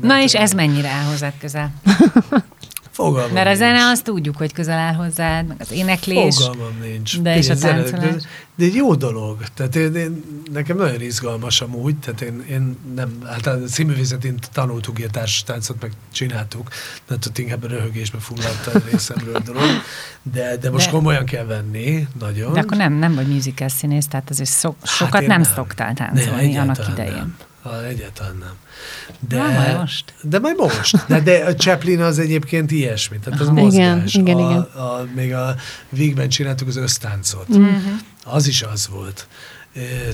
Na 0.00 0.22
és 0.22 0.34
ez 0.34 0.52
mennyire 0.52 0.88
áll 0.88 1.04
hozzád 1.04 1.34
közel? 1.38 1.72
Fogalmam 2.98 3.32
Mert 3.32 3.48
a 3.48 3.54
zene 3.54 3.70
nincs. 3.72 3.84
azt 3.84 4.04
tudjuk, 4.04 4.36
hogy 4.36 4.52
közel 4.52 4.78
áll 4.78 4.94
hozzád, 4.94 5.46
meg 5.46 5.56
az 5.60 5.72
éneklés. 5.72 6.36
Fogalmam 6.36 6.78
nincs. 6.80 7.20
De 7.20 7.36
és 7.36 7.48
a 7.48 7.56
táncolás? 7.56 8.14
De, 8.14 8.28
de 8.54 8.64
egy 8.64 8.74
jó 8.74 8.94
dolog. 8.94 9.38
Tehát 9.54 9.76
én, 9.76 9.94
én, 9.94 10.24
nekem 10.52 10.76
nagyon 10.76 11.00
izgalmas 11.00 11.60
amúgy, 11.60 11.96
tehát 11.96 12.20
én, 12.20 12.44
én 12.50 12.76
nem, 12.94 13.22
hát 13.26 13.46
a 13.46 13.58
színművészetén 13.68 14.38
tanultuk 14.52 14.98
ilyen 14.98 15.10
társastáncot, 15.10 15.80
meg 15.80 15.92
csináltuk, 16.12 16.68
de 17.08 17.14
ott 17.14 17.38
inkább 17.38 17.64
a 17.64 17.68
röhögésbe 17.68 18.18
fulladt 18.18 18.66
a 18.66 18.80
részemről 18.90 19.34
a 19.34 19.40
dolog, 19.40 19.68
de, 20.22 20.56
de 20.56 20.70
most 20.70 20.84
De- 20.84 20.90
komolyan 20.92 21.24
kell 21.24 21.44
venni, 21.44 22.08
nagyon. 22.18 22.52
De 22.52 22.60
akkor 22.60 22.76
nem, 22.76 22.92
nem 22.92 23.14
vagy 23.14 23.26
musical 23.26 23.68
színész, 23.68 24.06
tehát 24.06 24.30
azért 24.30 24.50
szok, 24.50 24.76
sokat 24.82 25.12
Hát 25.12 25.22
én 25.22 25.28
nem, 25.28 25.42
szoktál 25.42 25.94
táncolni 25.94 26.52
nem, 26.52 26.62
annak 26.62 26.88
idején. 26.92 27.12
Nem. 27.12 27.36
Ha, 27.62 27.84
egyáltalán 27.86 28.36
nem. 28.36 28.52
De, 29.28 29.36
Na, 29.36 29.50
majd 29.50 29.76
most. 29.78 30.14
De 30.22 30.38
majd 30.38 30.56
most. 30.56 31.06
De, 31.06 31.20
de 31.20 31.44
a 31.44 31.54
Chaplin 31.54 32.00
az 32.00 32.18
egyébként 32.18 32.70
ilyesmi, 32.70 33.18
tehát 33.18 33.40
az 33.40 33.48
mozgás. 33.48 34.14
Igen, 34.14 34.26
igen, 34.26 34.46
a, 34.46 34.50
igen. 34.50 34.60
A, 34.60 35.06
még 35.14 35.34
a 35.34 35.54
Vigben 35.88 36.28
csináltuk 36.28 36.68
az 36.68 36.76
ösztáncot. 36.76 37.48
Mhm. 37.48 37.76
Az 38.24 38.46
is 38.46 38.62
az 38.62 38.88
volt. 38.88 39.26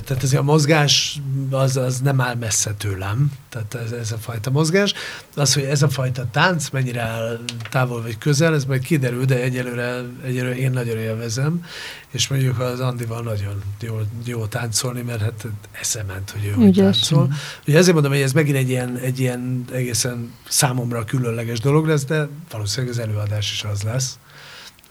Tehát 0.03 0.23
ez 0.23 0.33
a 0.33 0.43
mozgás 0.43 1.19
az, 1.49 1.77
az 1.77 1.99
nem 1.99 2.21
áll 2.21 2.35
messze 2.35 2.73
tőlem, 2.73 3.31
tehát 3.49 3.73
ez, 3.73 3.91
ez 3.91 4.11
a 4.11 4.17
fajta 4.17 4.49
mozgás. 4.49 4.93
Az, 5.35 5.53
hogy 5.53 5.63
ez 5.63 5.81
a 5.81 5.89
fajta 5.89 6.27
tánc 6.31 6.69
mennyire 6.69 7.01
áll 7.01 7.39
távol 7.69 8.01
vagy 8.01 8.17
közel, 8.17 8.53
ez 8.53 8.65
majd 8.65 8.83
kiderül, 8.83 9.25
de 9.25 9.41
egyelőre, 9.41 10.01
egyelőre 10.23 10.57
én 10.57 10.71
nagyon 10.71 10.97
élvezem, 10.97 11.65
és 12.11 12.27
mondjuk 12.27 12.59
az 12.59 12.79
Andival 12.79 13.21
nagyon 13.21 13.61
jó, 13.81 14.01
jó 14.25 14.45
táncolni, 14.45 15.01
mert 15.01 15.21
hát 15.21 15.45
eszement, 15.71 16.31
hogy 16.31 16.45
ő 16.45 16.65
Ügyes. 16.65 16.99
táncol. 16.99 17.33
Ugye 17.67 17.77
ezért 17.77 17.93
mondom, 17.93 18.11
hogy 18.11 18.21
ez 18.21 18.33
megint 18.33 18.57
egy 18.57 18.69
ilyen, 18.69 18.97
egy 18.97 19.19
ilyen 19.19 19.65
egészen 19.71 20.33
számomra 20.47 21.03
különleges 21.03 21.59
dolog 21.59 21.87
lesz, 21.87 22.05
de 22.05 22.27
valószínűleg 22.51 22.95
az 22.95 23.01
előadás 23.01 23.51
is 23.51 23.63
az 23.63 23.81
lesz. 23.81 24.19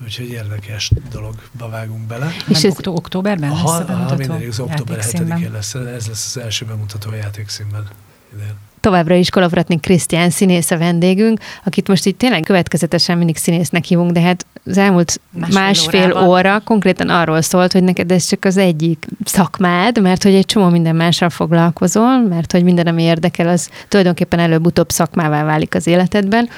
Úgyhogy 0.04 0.28
érdekes 0.28 0.90
dologba 1.10 1.68
vágunk 1.70 2.06
bele. 2.06 2.30
És 2.48 2.56
ez- 2.56 2.64
ez 2.78 2.86
októberben 2.86 3.50
lesz 3.50 3.60
Ha, 3.60 3.68
a 3.68 3.72
ha 3.72 3.84
bemutató? 3.84 4.16
mindenki 4.16 4.46
az 4.46 4.60
október 4.60 4.96
játékszínben? 4.96 5.38
7-én 5.38 5.52
lesz, 5.52 5.74
ez 5.74 6.06
lesz 6.06 6.36
az 6.36 6.42
első 6.42 6.64
bemutató 6.64 7.10
a 7.10 7.14
játékszínben. 7.14 7.86
idén. 8.34 8.52
Továbbra 8.80 9.14
is 9.14 9.30
Kolovratnik 9.30 9.80
Krisztián 9.80 10.30
színész 10.30 10.70
a 10.70 10.78
vendégünk, 10.78 11.40
akit 11.64 11.88
most 11.88 12.06
így 12.06 12.16
tényleg 12.16 12.42
következetesen 12.42 13.18
mindig 13.18 13.36
színésznek 13.36 13.84
hívunk, 13.84 14.10
de 14.10 14.20
hát 14.20 14.46
az 14.64 14.78
elmúlt 14.78 15.20
másfél, 15.30 15.60
Másfél 15.60 16.00
másfél 16.00 16.10
órában. 16.12 16.28
óra 16.28 16.60
konkrétan 16.60 17.08
arról 17.08 17.42
szólt, 17.42 17.72
hogy 17.72 17.82
neked 17.84 18.10
ez 18.10 18.26
csak 18.26 18.44
az 18.44 18.56
egyik 18.56 19.06
szakmád, 19.24 20.00
mert 20.00 20.22
hogy 20.22 20.34
egy 20.34 20.46
csomó 20.46 20.68
minden 20.68 20.96
mással 20.96 21.30
foglalkozol, 21.30 22.18
mert 22.28 22.52
hogy 22.52 22.62
minden, 22.64 22.86
ami 22.86 23.02
érdekel, 23.02 23.48
az 23.48 23.70
tulajdonképpen 23.88 24.38
előbb-utóbb 24.38 24.90
szakmává 24.90 25.44
válik 25.44 25.74
az 25.74 25.86
életedben. 25.86 26.48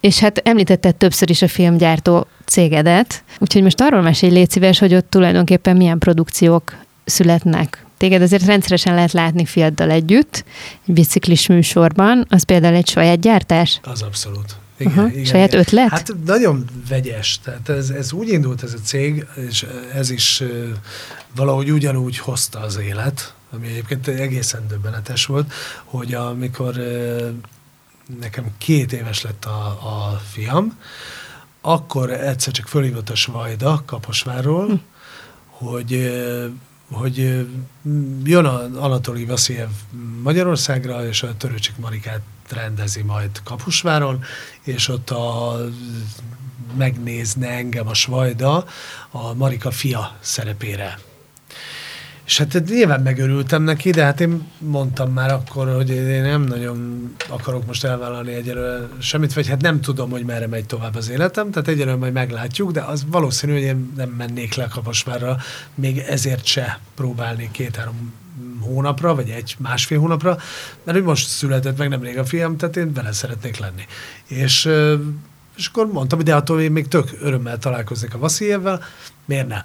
És 0.00 0.18
hát 0.18 0.38
említetted 0.44 0.96
többször 0.96 1.30
is 1.30 1.42
a 1.42 1.48
filmgyártó 1.48 2.26
cégedet, 2.44 3.24
úgyhogy 3.38 3.62
most 3.62 3.80
arról 3.80 4.02
mesélj, 4.02 4.32
légy 4.32 4.50
szíves, 4.50 4.78
hogy 4.78 4.94
ott 4.94 5.10
tulajdonképpen 5.10 5.76
milyen 5.76 5.98
produkciók 5.98 6.76
születnek. 7.04 7.84
Téged 7.96 8.22
azért 8.22 8.46
rendszeresen 8.46 8.94
lehet 8.94 9.12
látni 9.12 9.44
fiaddal 9.44 9.90
együtt, 9.90 10.44
egy 10.86 10.94
biciklis 10.94 11.46
műsorban, 11.46 12.26
az 12.28 12.42
például 12.42 12.74
egy 12.74 12.88
saját 12.88 13.20
gyártás? 13.20 13.80
Az 13.82 14.02
abszolút. 14.02 14.56
Igen, 14.78 14.98
Aha, 14.98 15.08
igen, 15.08 15.24
saját 15.24 15.48
igen. 15.48 15.60
ötlet? 15.60 15.88
Hát 15.88 16.12
nagyon 16.24 16.64
vegyes. 16.88 17.40
Tehát 17.44 17.68
ez, 17.68 17.90
ez 17.90 18.12
úgy 18.12 18.28
indult 18.28 18.62
ez 18.62 18.72
a 18.72 18.78
cég, 18.84 19.26
és 19.48 19.66
ez 19.94 20.10
is 20.10 20.42
valahogy 21.34 21.70
ugyanúgy 21.72 22.18
hozta 22.18 22.60
az 22.60 22.78
élet, 22.88 23.34
ami 23.52 23.66
egyébként 23.66 24.08
egészen 24.08 24.66
döbbenetes 24.68 25.26
volt, 25.26 25.52
hogy 25.84 26.14
amikor 26.14 26.74
nekem 28.20 28.54
két 28.58 28.92
éves 28.92 29.22
lett 29.22 29.44
a, 29.44 29.66
a 29.66 30.20
fiam, 30.32 30.78
akkor 31.60 32.10
egyszer 32.10 32.52
csak 32.52 32.66
fölhívott 32.66 33.10
a 33.10 33.14
Svajda 33.14 33.82
Kaposvárról, 33.86 34.80
hogy, 35.46 35.92
ö, 35.92 36.46
hogy 36.90 37.20
ö, 37.20 37.42
jön 38.24 38.44
a 38.44 38.84
Anatoli 38.84 39.24
Vasziljev 39.24 39.70
Magyarországra, 40.22 41.06
és 41.06 41.22
a 41.22 41.36
Törőcsik 41.36 41.76
Marikát 41.76 42.20
rendezi 42.48 43.02
majd 43.02 43.42
Kapusváron, 43.44 44.24
és 44.62 44.88
ott 44.88 45.10
a, 45.10 45.56
megnézne 46.76 47.48
engem 47.48 47.88
a 47.88 47.94
Svajda 47.94 48.66
a 49.10 49.34
Marika 49.34 49.70
fia 49.70 50.16
szerepére. 50.20 50.98
És 52.26 52.38
hát 52.38 52.62
nyilván 52.68 53.00
megörültem 53.00 53.62
neki, 53.62 53.90
de 53.90 54.04
hát 54.04 54.20
én 54.20 54.48
mondtam 54.58 55.12
már 55.12 55.32
akkor, 55.32 55.74
hogy 55.74 55.90
én 55.90 56.22
nem 56.22 56.42
nagyon 56.42 57.10
akarok 57.28 57.66
most 57.66 57.84
elvállalni 57.84 58.32
egyelőre 58.32 58.88
semmit, 58.98 59.32
vagy 59.32 59.48
hát 59.48 59.60
nem 59.60 59.80
tudom, 59.80 60.10
hogy 60.10 60.24
merre 60.24 60.46
megy 60.46 60.66
tovább 60.66 60.94
az 60.94 61.10
életem, 61.10 61.50
tehát 61.50 61.68
egyelőre 61.68 61.96
majd 61.96 62.12
meglátjuk, 62.12 62.70
de 62.70 62.80
az 62.80 63.04
valószínű, 63.10 63.52
hogy 63.52 63.62
én 63.62 63.92
nem 63.96 64.08
mennék 64.08 64.54
le 64.54 64.66
Kaposvárra, 64.66 65.36
még 65.74 65.98
ezért 65.98 66.44
se 66.44 66.78
próbálni 66.94 67.48
két-három 67.52 68.12
hónapra, 68.60 69.14
vagy 69.14 69.28
egy 69.28 69.54
másfél 69.58 69.98
hónapra, 69.98 70.38
mert 70.82 70.98
ő 70.98 71.02
most 71.02 71.28
született 71.28 71.78
meg 71.78 71.88
nemrég 71.88 72.18
a 72.18 72.24
fiam, 72.24 72.56
tehát 72.56 72.76
én 72.76 72.92
vele 72.92 73.12
szeretnék 73.12 73.58
lenni. 73.58 73.86
És, 74.26 74.68
és 75.56 75.66
akkor 75.66 75.86
mondtam, 75.86 76.18
hogy 76.18 76.26
de 76.26 76.34
attól 76.34 76.60
én 76.60 76.72
még 76.72 76.88
tök 76.88 77.10
örömmel 77.20 77.58
találkoznék 77.58 78.14
a 78.14 78.18
Vaszíjevvel, 78.18 78.82
miért 79.26 79.48
ne? 79.48 79.64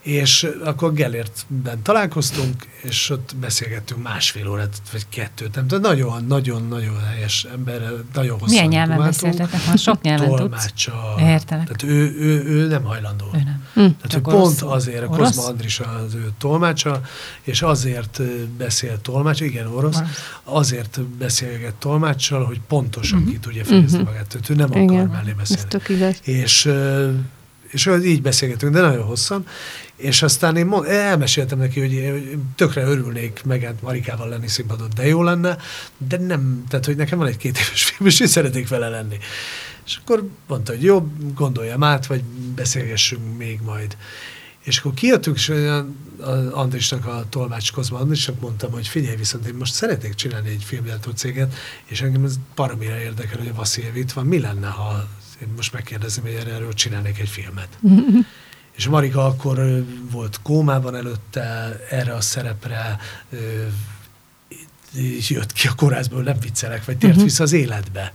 És 0.00 0.46
akkor 0.64 0.92
Gellértben 0.92 1.82
találkoztunk, 1.82 2.66
és 2.82 3.10
ott 3.10 3.36
beszélgettünk 3.40 4.02
másfél 4.02 4.48
órát, 4.48 4.80
vagy 4.92 5.06
kettőt, 5.08 5.54
nem 5.54 5.66
tudom, 5.66 5.90
nagyon, 5.90 6.24
nagyon, 6.24 6.68
nagyon 6.68 7.00
helyes 7.04 7.46
ember, 7.52 7.92
nagyon 8.14 8.38
hosszan 8.38 8.48
Milyen 8.48 8.66
nyelven 8.68 8.98
beszéltetek? 8.98 9.60
Ha 9.64 9.76
sok 9.76 10.02
nyelven 10.02 10.26
tudsz. 10.28 10.38
Tolmácsa. 10.38 11.14
Értelek. 11.20 11.64
Tehát 11.64 11.82
ő, 11.82 12.16
ő, 12.18 12.44
ő 12.44 12.66
nem 12.68 12.82
hajlandó. 12.84 13.24
Ő 13.34 13.36
nem. 13.38 13.66
Hm. 13.74 13.80
Tehát 13.80 14.06
Csak 14.06 14.28
ő 14.28 14.30
pont 14.30 14.60
azért, 14.62 15.02
a 15.02 15.06
Orosz? 15.06 15.26
Kozma 15.26 15.44
Andris 15.50 15.80
az 15.80 16.14
ő 16.14 16.30
tolmácsa, 16.38 17.00
és 17.42 17.62
azért 17.62 18.20
beszél 18.58 19.00
tolmács, 19.00 19.40
igen, 19.40 19.66
orosz, 19.66 19.96
Orosz. 19.96 20.08
azért 20.44 21.00
beszélget 21.02 21.74
tolmáccsal, 21.74 22.44
hogy 22.44 22.60
pontosan 22.68 23.24
ki 23.26 23.38
tudja 23.38 23.64
fejezni 23.64 23.96
Mhm. 23.98 24.06
magát. 24.06 24.26
Tehát 24.26 24.50
ő 24.50 24.54
nem 24.54 24.70
akar 24.70 24.82
Igen, 24.82 25.06
mellé 25.06 25.30
ez 25.30 25.36
beszélni. 25.36 25.68
tök 25.68 25.88
igaz. 25.88 26.16
És, 26.22 26.70
és 27.68 27.86
olyan 27.86 28.04
így 28.04 28.22
beszélgetünk, 28.22 28.72
de 28.72 28.80
nagyon 28.80 29.04
hosszan, 29.04 29.46
és 29.96 30.22
aztán 30.22 30.56
én 30.56 30.66
mond, 30.66 30.86
elmeséltem 30.86 31.58
neki, 31.58 31.80
hogy 31.80 32.22
tökre 32.56 32.82
örülnék 32.82 33.42
megent 33.44 33.82
Marikával 33.82 34.28
lenni 34.28 34.48
színpadon, 34.48 34.88
de 34.94 35.06
jó 35.06 35.22
lenne, 35.22 35.56
de 36.08 36.18
nem, 36.18 36.64
tehát 36.68 36.86
hogy 36.86 36.96
nekem 36.96 37.18
van 37.18 37.26
egy 37.26 37.36
két 37.36 37.56
éves 37.56 37.84
film, 37.84 38.08
és 38.08 38.20
én 38.20 38.26
szeretnék 38.26 38.68
vele 38.68 38.88
lenni. 38.88 39.16
És 39.86 39.98
akkor 40.02 40.28
mondta, 40.46 40.72
hogy 40.72 40.82
jó, 40.82 41.08
gondoljam 41.34 41.82
át, 41.82 42.06
vagy 42.06 42.22
beszélgessünk 42.54 43.36
még 43.38 43.60
majd. 43.60 43.96
És 44.60 44.78
akkor 44.78 44.94
kijöttünk, 44.94 45.36
és 45.36 45.52
Andrisnak, 46.50 47.06
a 47.06 47.24
tolmács 47.28 47.72
Kozma 47.72 47.98
Andrisnak 47.98 48.40
mondtam, 48.40 48.70
hogy 48.70 48.88
figyelj, 48.88 49.16
viszont 49.16 49.46
én 49.46 49.54
most 49.54 49.74
szeretnék 49.74 50.14
csinálni 50.14 50.48
egy 50.48 50.62
filmgyártó 50.64 51.10
céget, 51.10 51.54
és 51.84 52.00
engem 52.00 52.24
ez 52.24 52.34
paramire 52.54 53.02
érdekel, 53.02 53.38
hogy 53.38 53.48
a 53.48 53.54
Vassziljev 53.54 53.96
itt 53.96 54.12
van. 54.12 54.26
Mi 54.26 54.38
lenne, 54.38 54.68
ha 54.68 55.08
én 55.42 55.48
most 55.56 55.72
megkérdezem, 55.72 56.24
hogy 56.24 56.32
erről 56.32 56.72
csinálnék 56.72 57.18
egy 57.18 57.28
filmet? 57.28 57.78
és 58.76 58.88
Marika 58.88 59.26
akkor 59.26 59.84
volt 60.10 60.40
kómában 60.42 60.94
előtte, 60.94 61.76
erre 61.90 62.14
a 62.14 62.20
szerepre 62.20 62.98
jött 65.28 65.52
ki 65.52 65.68
a 65.68 65.74
kórházból, 65.74 66.22
nem 66.22 66.38
viccelek, 66.40 66.84
vagy 66.84 66.98
tért 66.98 67.12
uh-huh. 67.12 67.28
vissza 67.28 67.42
az 67.42 67.52
életbe. 67.52 68.12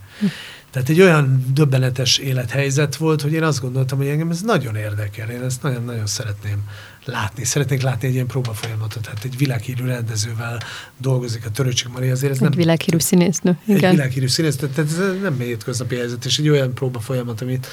Tehát 0.70 0.88
egy 0.88 1.00
olyan 1.00 1.44
döbbenetes 1.52 2.18
élethelyzet 2.18 2.96
volt, 2.96 3.22
hogy 3.22 3.32
én 3.32 3.42
azt 3.42 3.60
gondoltam, 3.60 3.98
hogy 3.98 4.06
engem 4.06 4.30
ez 4.30 4.40
nagyon 4.40 4.76
érdekel, 4.76 5.30
én 5.30 5.42
ezt 5.42 5.62
nagyon-nagyon 5.62 6.06
szeretném 6.06 6.68
látni. 7.04 7.44
Szeretnék 7.44 7.82
látni 7.82 8.08
egy 8.08 8.14
ilyen 8.14 8.26
próbafolyamatot. 8.26 9.02
Tehát 9.02 9.24
egy 9.24 9.36
világhírű 9.36 9.84
rendezővel 9.84 10.60
dolgozik 10.98 11.46
a 11.46 11.50
Töröcsik 11.50 11.88
Maria, 11.88 12.12
azért 12.12 12.32
ez 12.32 12.36
egy 12.36 12.42
nem... 12.42 12.52
világhírű 12.52 12.98
színésznő. 12.98 13.58
Igen. 13.66 13.84
Egy 13.84 13.96
világhírű 13.96 14.28
színésznő, 14.28 14.68
tehát 14.68 14.90
ez 14.90 15.20
nem 15.22 15.38
hétköznapi 15.38 15.96
helyzet, 15.96 16.24
és 16.24 16.38
egy 16.38 16.48
olyan 16.48 16.74
próbafolyamat, 16.74 17.40
amit 17.40 17.66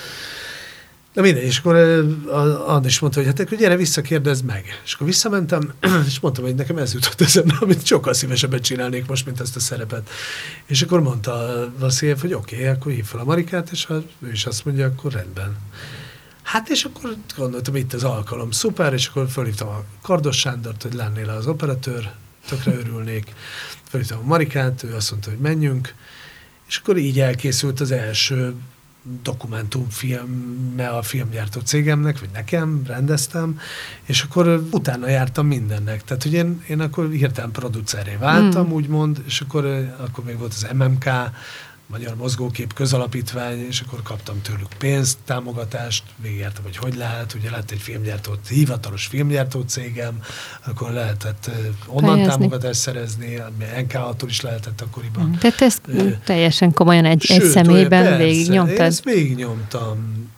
Na 1.13 1.21
mindegy, 1.21 1.43
és 1.43 1.57
akkor 1.57 1.75
Andris 2.67 2.99
mondta, 2.99 3.19
hogy 3.19 3.27
hát 3.27 3.39
akkor 3.39 3.57
gyere 3.57 3.75
vissza, 3.75 4.01
kérdezd 4.01 4.45
meg. 4.45 4.65
És 4.83 4.93
akkor 4.93 5.07
visszamentem, 5.07 5.73
és 6.07 6.19
mondtam, 6.19 6.43
hogy 6.43 6.55
nekem 6.55 6.77
ez 6.77 6.93
jutott 6.93 7.21
eszembe, 7.21 7.55
amit 7.61 7.85
sokkal 7.85 8.13
szívesebben 8.13 8.61
csinálnék 8.61 9.07
most, 9.07 9.25
mint 9.25 9.39
ezt 9.39 9.55
a 9.55 9.59
szerepet. 9.59 10.09
És 10.65 10.81
akkor 10.81 11.01
mondta 11.01 11.65
Vassziljev, 11.79 12.19
hogy 12.19 12.33
oké, 12.33 12.55
okay, 12.55 12.67
akkor 12.67 12.91
hív 12.91 13.05
fel 13.05 13.19
a 13.19 13.23
Marikát, 13.23 13.69
és 13.71 13.85
ha 13.85 14.03
ő 14.19 14.31
is 14.31 14.45
azt 14.45 14.65
mondja, 14.65 14.85
akkor 14.85 15.11
rendben. 15.11 15.57
Hát 16.51 16.69
és 16.69 16.83
akkor 16.83 17.15
gondoltam, 17.37 17.75
itt 17.75 17.93
az 17.93 18.03
alkalom, 18.03 18.51
szuper, 18.51 18.93
és 18.93 19.07
akkor 19.07 19.29
fölhívtam 19.29 19.67
a 19.67 19.83
Kardos 20.01 20.37
Sándort, 20.37 20.81
hogy 20.81 20.93
lennél 20.93 21.29
az 21.29 21.47
operatőr, 21.47 22.11
tökre 22.47 22.73
örülnék. 22.73 23.33
Fölhívtam 23.89 24.19
a 24.19 24.25
Marikát, 24.25 24.83
ő 24.83 24.95
azt 24.95 25.11
mondta, 25.11 25.29
hogy 25.29 25.39
menjünk, 25.39 25.93
és 26.67 26.77
akkor 26.77 26.97
így 26.97 27.19
elkészült 27.19 27.79
az 27.79 27.91
első 27.91 28.55
dokumentumfilme 29.21 30.87
a 30.87 31.01
filmgyártó 31.01 31.59
cégemnek, 31.59 32.19
vagy 32.19 32.29
nekem, 32.33 32.81
rendeztem, 32.85 33.59
és 34.05 34.21
akkor 34.21 34.63
utána 34.71 35.09
jártam 35.09 35.47
mindennek. 35.47 36.03
Tehát, 36.03 36.23
hogy 36.23 36.33
én, 36.33 36.63
én 36.67 36.79
akkor 36.79 37.09
hirtelen 37.09 37.51
produceré 37.51 38.15
váltam, 38.19 38.67
mm. 38.67 38.71
úgymond, 38.71 39.23
és 39.25 39.41
akkor, 39.41 39.65
akkor 39.97 40.23
még 40.23 40.37
volt 40.37 40.53
az 40.53 40.67
MMK, 40.73 41.09
Magyar 41.91 42.15
Mozgókép 42.15 42.73
Közalapítvány, 42.73 43.65
és 43.67 43.79
akkor 43.79 44.01
kaptam 44.03 44.41
tőlük 44.41 44.67
pénzt, 44.77 45.17
támogatást, 45.25 46.03
végigjártam, 46.21 46.63
hogy 46.63 46.77
hogy 46.77 46.95
lehet, 46.95 47.33
ugye 47.33 47.49
lett 47.49 47.71
egy 47.71 47.79
filmgyártó, 47.79 48.31
hivatalos 48.49 49.05
filmgyártó 49.05 49.61
cégem, 49.61 50.23
akkor 50.67 50.91
lehetett 50.91 51.49
onnan 51.87 52.11
Pályázni. 52.11 52.31
támogatást 52.31 52.79
szerezni, 52.79 53.41
NK-tól 53.81 54.29
is 54.29 54.41
lehetett 54.41 54.81
akkoriban. 54.81 55.25
Mm. 55.25 55.33
Tehát 55.33 55.61
ezt 55.61 55.81
teljesen 56.23 56.73
komolyan 56.73 57.05
egy, 57.05 57.21
Sőt, 57.21 57.41
egy 57.41 57.49
személyben 57.49 58.17
végignyomtad? 58.17 58.75
Én 58.75 58.81
ezt 58.81 59.03
végignyomtam. 59.03 60.29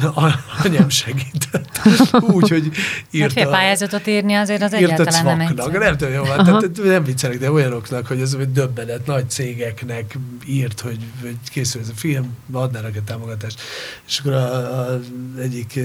A... 0.00 0.34
Anyám 0.64 0.88
segített. 0.88 1.80
Úgy, 2.20 2.48
hogy 2.48 2.70
írta... 3.10 3.34
Mert 3.34 3.50
pályázatot 3.50 4.06
írni 4.06 4.34
azért 4.34 4.62
az 4.62 4.72
egyáltalán 4.72 5.24
nem 5.24 5.40
egyszerű. 5.40 5.78
Nem 5.78 5.96
tudom, 5.96 6.12
jó, 6.12 6.22
tehát, 6.24 6.82
nem 6.84 7.04
viccelek, 7.04 7.38
de 7.38 7.50
olyanoknak, 7.50 8.06
hogy 8.06 8.20
ez 8.20 8.36
egy 8.40 8.52
döbbenet, 8.52 9.06
nagy 9.06 9.30
cégeknek 9.30 10.18
írt, 10.46 10.80
hogy, 10.80 10.98
hogy 11.20 11.36
készül 11.50 11.80
ez 11.80 11.88
a 11.88 11.94
film, 11.94 12.36
adnának 12.52 12.96
egy 12.96 13.02
támogatást. 13.02 13.60
És 14.06 14.18
akkor 14.18 14.32
a, 14.32 14.90
a, 14.92 15.00
egyik 15.40 15.80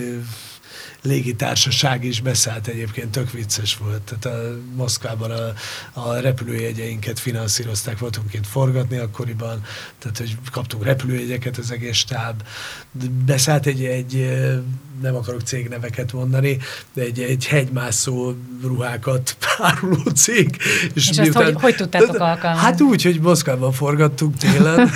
légitársaság 1.02 2.04
is 2.04 2.22
beszállt 2.22 2.68
egyébként, 2.68 3.12
tök 3.12 3.32
vicces 3.32 3.78
volt. 3.78 4.02
Tehát 4.02 4.38
a 4.38 4.58
Moszkvában 4.76 5.32
a, 5.32 5.54
a 6.00 6.20
repülőjegyeinket 6.20 7.20
finanszírozták, 7.20 8.00
voltunk 8.00 8.30
kint 8.30 8.48
forgatni 8.48 8.98
akkoriban, 8.98 9.64
tehát 10.00 10.18
hogy 10.18 10.38
kaptunk 10.52 10.84
repülőjegyeket 10.84 11.58
az 11.58 11.72
egész 11.72 11.98
stáb. 11.98 12.44
Beszállt 13.26 13.66
egy, 13.66 13.84
egy 13.84 14.30
nem 15.02 15.16
akarok 15.16 15.42
cégneveket 15.42 16.14
mondani, 16.14 16.58
de 16.94 17.02
egy, 17.02 17.20
egy 17.20 17.48
hegymászó 17.48 18.34
ruhákat 18.64 19.36
áruló 19.58 20.04
cég. 20.16 20.58
És, 20.94 21.10
és 21.10 21.18
miután, 21.18 21.44
azt 21.44 21.54
hogy, 21.54 21.62
hogy 21.62 21.76
tudtátok 21.76 22.20
alkalmazni? 22.20 22.66
Hát 22.66 22.82
úgy, 22.82 23.04
hogy 23.04 23.20
Moszkvában 23.20 23.72
forgattunk 23.72 24.38
télen. 24.38 24.78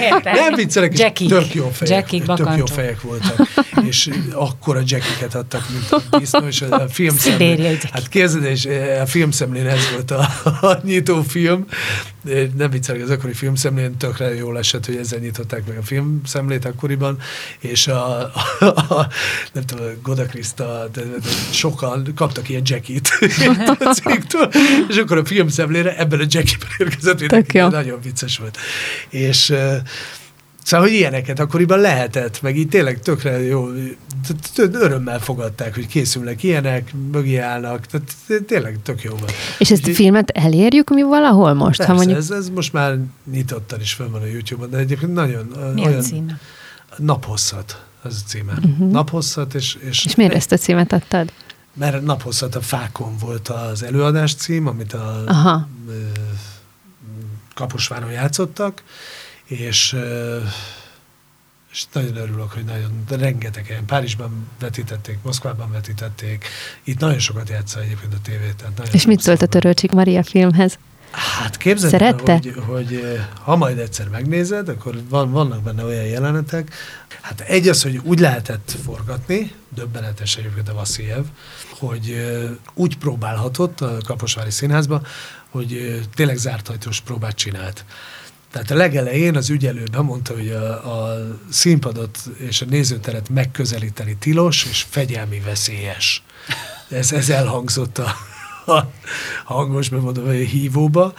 ja, 0.00 0.20
nem 0.22 0.54
viccelek, 0.54 0.98
Jackik. 0.98 1.28
tök 1.28 1.54
jó 1.54 1.68
fejek, 1.68 2.12
Jackik, 2.12 2.34
tök 2.34 2.56
jó 2.56 2.66
fejek 2.66 3.00
voltak. 3.00 3.48
és 3.88 4.10
akkora 4.32 4.80
jackiket 4.84 5.34
adtak, 5.42 5.64
mint 5.70 5.90
a 5.90 6.18
disznó, 6.18 6.46
és 6.46 6.62
a 6.62 6.88
filmszemlén. 6.88 7.78
Hát 7.90 8.08
képzeld, 8.08 8.44
és 8.44 8.68
a 9.00 9.06
filmszemlén 9.06 9.66
ez 9.66 9.90
volt 9.92 10.10
a, 10.10 10.28
a 10.70 10.80
nyitó 10.82 11.22
film. 11.22 11.66
Nem 12.56 12.70
viccelek, 12.70 13.02
az 13.02 13.10
akkori 13.10 13.32
filmszemlén 13.32 13.96
tökre 13.96 14.34
jól 14.34 14.58
esett, 14.58 14.86
hogy 14.86 14.96
ezzel 14.96 15.18
nyitották 15.18 15.66
meg 15.66 15.76
a 15.76 15.82
filmszemlét 15.82 16.64
akkoriban, 16.64 17.18
és 17.58 17.86
a, 17.86 18.18
a, 18.18 18.32
a 18.98 19.08
nem 19.52 19.64
tudom, 19.64 19.86
Goda 20.02 20.26
Krista, 20.26 20.88
de, 20.92 21.02
de 21.02 21.28
sokan 21.50 22.12
kaptak 22.14 22.48
ilyen 22.48 22.62
jackit 22.64 23.08
a 23.80 23.94
cégtől, 24.02 24.50
és 24.88 24.96
akkor 24.96 25.18
a 25.18 25.24
filmszemlére 25.24 25.96
ebben 25.96 26.20
a 26.20 26.24
jackiben 26.28 26.68
érkezett 26.78 27.20
mindenki, 27.20 27.58
nagyon 27.58 28.00
vicces 28.02 28.38
volt. 28.38 28.58
És 29.08 29.54
Szóval, 30.62 30.86
hogy 30.86 30.96
ilyeneket 30.96 31.38
akkoriban 31.38 31.78
lehetett, 31.78 32.42
meg 32.42 32.56
így 32.56 32.68
tényleg 32.68 33.00
tökre 33.00 33.42
jó, 33.42 33.68
örömmel 34.56 35.20
fogadták, 35.20 35.74
hogy 35.74 35.86
készülnek 35.86 36.42
ilyenek, 36.42 36.94
mögé 37.12 37.36
állnak, 37.36 37.86
tehát 37.86 38.44
tényleg 38.46 38.78
tök 38.82 39.02
jó 39.02 39.10
volt. 39.10 39.32
És 39.58 39.70
ezt 39.70 39.86
a 39.86 39.92
filmet 39.92 40.30
elérjük 40.30 40.90
mi 40.90 41.02
valahol 41.02 41.54
most? 41.54 41.76
Persze, 41.76 41.92
ha 41.92 41.98
mondjuk... 41.98 42.18
ez, 42.18 42.30
ez 42.30 42.48
most 42.48 42.72
már 42.72 42.98
nyitottan 43.30 43.80
is 43.80 43.92
fönn 43.92 44.10
van 44.10 44.22
a 44.22 44.26
YouTube-on, 44.26 44.70
de 44.70 44.78
egyébként 44.78 45.12
nagyon... 45.12 45.72
Mi 45.74 45.86
olyan, 45.86 45.98
a 45.98 46.02
címe? 46.02 46.38
Naphosszat, 46.96 47.84
az 48.02 48.22
a 48.24 48.28
címe. 48.28 48.52
Uh-huh. 48.52 48.90
Naphosszat, 48.90 49.54
és... 49.54 49.78
És, 49.88 50.04
és 50.04 50.14
miért 50.14 50.34
ezt 50.34 50.52
a 50.52 50.56
címet 50.56 50.92
adtad? 50.92 51.32
Mert 51.74 52.02
naphosszat 52.02 52.54
a 52.54 52.60
fákon 52.60 53.16
volt 53.20 53.48
az 53.48 53.82
előadás 53.82 54.34
cím, 54.34 54.66
amit 54.66 54.92
a 54.92 55.22
Aha. 55.26 55.68
Kaposváron 57.54 58.10
játszottak, 58.10 58.82
és, 59.44 59.96
és 61.72 61.84
nagyon 61.92 62.16
örülök, 62.16 62.52
hogy 62.52 62.64
nagyon, 62.64 63.04
de 63.08 63.16
rengeteg 63.16 63.66
helyen. 63.66 63.84
Párizsban 63.84 64.48
vetítették, 64.60 65.18
Moszkvában 65.22 65.72
vetítették. 65.72 66.46
Itt 66.84 66.98
nagyon 66.98 67.18
sokat 67.18 67.48
játsza 67.48 67.80
egyébként 67.80 68.14
a 68.14 68.18
tévét. 68.22 68.56
Tehát 68.56 68.94
és 68.94 69.06
mit 69.06 69.20
szólt 69.20 69.42
a 69.42 69.46
Törölcsik 69.46 69.92
Maria 69.92 70.22
filmhez? 70.22 70.78
Hát 71.12 71.56
képzeld 71.56 71.92
Szerette? 71.92 72.32
hogy, 72.32 72.54
hogy 72.66 73.18
ha 73.42 73.56
majd 73.56 73.78
egyszer 73.78 74.08
megnézed, 74.08 74.68
akkor 74.68 75.02
van, 75.08 75.30
vannak 75.30 75.62
benne 75.62 75.84
olyan 75.84 76.04
jelenetek. 76.04 76.74
Hát 77.20 77.40
egy 77.40 77.68
az, 77.68 77.82
hogy 77.82 78.00
úgy 78.02 78.18
lehetett 78.18 78.76
forgatni, 78.84 79.52
döbbenetes 79.68 80.36
egyébként 80.36 80.68
a 80.68 80.74
Vassziljev, 80.74 81.24
hogy 81.78 82.26
úgy 82.74 82.98
próbálhatott 82.98 83.80
a 83.80 83.96
Kaposvári 84.06 84.50
Színházba, 84.50 85.02
hogy 85.50 86.00
tényleg 86.14 86.36
zártajtós 86.36 87.00
próbát 87.00 87.36
csinált. 87.36 87.84
Tehát 88.52 88.70
a 88.70 88.74
legelején 88.74 89.36
az 89.36 89.50
ügyelő 89.50 89.84
bemondta, 89.92 90.34
hogy 90.34 90.48
a, 90.48 90.72
a 90.94 91.26
színpadot 91.50 92.18
és 92.38 92.60
a 92.60 92.64
nézőteret 92.64 93.28
megközelíteni 93.28 94.16
tilos 94.16 94.64
és 94.64 94.86
fegyelmi 94.88 95.40
veszélyes. 95.40 96.22
Ez, 96.88 97.12
ez 97.12 97.28
elhangzott 97.28 97.98
a, 97.98 98.14
a 98.72 98.84
hangos, 99.44 99.88
bemondom, 99.88 100.26
a 100.26 100.30
hívóba, 100.30 101.14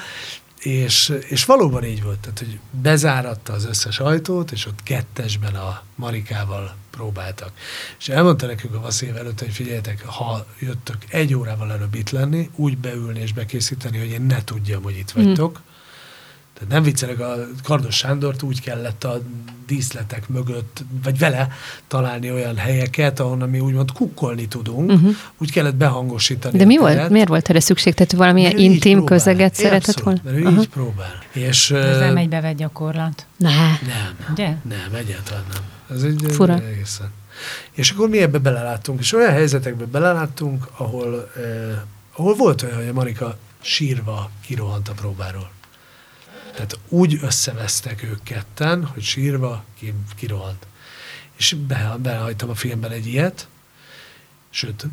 és, 0.60 1.14
és 1.28 1.46
valóban 1.46 1.84
így 1.84 2.04
volt, 2.04 2.20
tehát, 2.20 2.40
hogy 2.40 2.60
bezáratta 2.82 3.54
az 3.54 3.66
összes 3.66 4.00
ajtót, 4.00 4.52
és 4.52 4.66
ott 4.66 4.84
kettesben 4.84 5.56
a 5.56 5.82
Marikával 5.96 6.76
próbáltak. 6.92 7.52
És 8.00 8.10
elmondta 8.10 8.46
nekünk 8.46 8.76
a 8.76 8.82
Vaszév 8.82 9.16
előtt, 9.16 9.40
hogy 9.40 9.52
figyeljetek, 9.52 10.06
ha 10.06 10.46
jöttök 10.60 10.98
egy 11.08 11.34
órával 11.34 11.72
előbb 11.72 11.96
itt 11.96 12.10
lenni, 12.10 12.50
úgy 12.56 12.78
beülni 12.78 13.20
és 13.20 13.34
bekészíteni, 13.34 13.98
hogy 13.98 14.10
én 14.10 14.22
ne 14.22 14.44
tudjam, 14.44 14.84
hogy 14.84 14.98
itt 14.98 15.12
vagytok, 15.12 15.60
mm 15.60 15.72
nem 16.70 16.84
viccelek, 16.84 17.20
a 17.20 17.36
Kardos 17.64 17.96
Sándort 17.96 18.42
úgy 18.42 18.62
kellett 18.62 19.04
a 19.04 19.22
díszletek 19.68 20.30
mögött, 20.30 20.84
vagy 21.04 21.18
vele 21.18 21.48
találni 21.88 22.32
olyan 22.32 22.58
helyeket, 22.58 23.20
ahonnan 23.20 23.50
mi 23.50 23.60
úgymond 23.60 23.92
kukkolni 23.92 24.48
tudunk, 24.48 24.92
uh-huh. 24.92 25.16
úgy 25.38 25.52
kellett 25.52 25.76
behangosítani. 25.76 26.58
De 26.58 26.66
mi 26.66 26.78
volt? 26.78 27.10
Miért 27.10 27.28
volt 27.28 27.50
erre 27.50 27.60
szükség? 27.60 27.94
Tehát 27.94 28.12
valamilyen 28.12 28.58
intim 28.58 28.98
próbál. 28.98 29.18
közeget 29.18 29.56
szeretett 29.56 30.00
volna? 30.00 30.20
Mert 30.24 30.38
ő 30.38 30.42
uh-huh. 30.42 30.60
így 30.60 30.70
próbál. 30.70 31.24
És, 31.32 31.72
Ez 31.72 32.00
nem 32.00 32.18
egy 32.18 32.30
bevett 32.30 32.56
gyakorlat. 32.58 33.26
Ne. 33.38 33.50
Nem. 33.50 34.18
Ugye? 34.32 34.48
Nem, 34.62 34.94
egyáltalán 34.94 35.44
nem. 35.54 35.62
Ez 35.98 36.04
egy 36.04 36.26
Fura. 36.32 36.62
egészen. 36.62 37.12
És 37.72 37.92
akkor 37.92 38.10
mi 38.10 38.22
ebbe 38.22 38.38
beleláttunk, 38.38 39.00
és 39.00 39.14
olyan 39.14 39.32
helyzetekbe 39.32 39.86
beleláttunk, 39.86 40.68
ahol, 40.78 41.32
eh, 41.36 41.44
ahol 42.16 42.36
volt 42.36 42.62
olyan, 42.62 42.76
hogy 42.76 42.88
a 42.88 42.94
Marika 42.94 43.38
sírva 43.62 44.30
kirohant 44.46 44.90
a 44.90 44.94
próbáról. 44.94 45.52
Tehát 46.54 46.80
úgy 46.90 47.20
összevesztek 47.22 48.04
ők 48.04 48.24
ketten, 48.24 48.86
hogy 48.86 49.04
sírva 49.04 49.64
ki, 49.80 49.94
kirohant. 50.16 50.66
És 51.36 51.56
be, 51.68 51.96
behajtam 52.00 52.50
a 52.50 52.56
filmben 52.56 52.92
egy 52.92 53.08
ilyet, 53.08 53.48
sőt, 54.50 54.86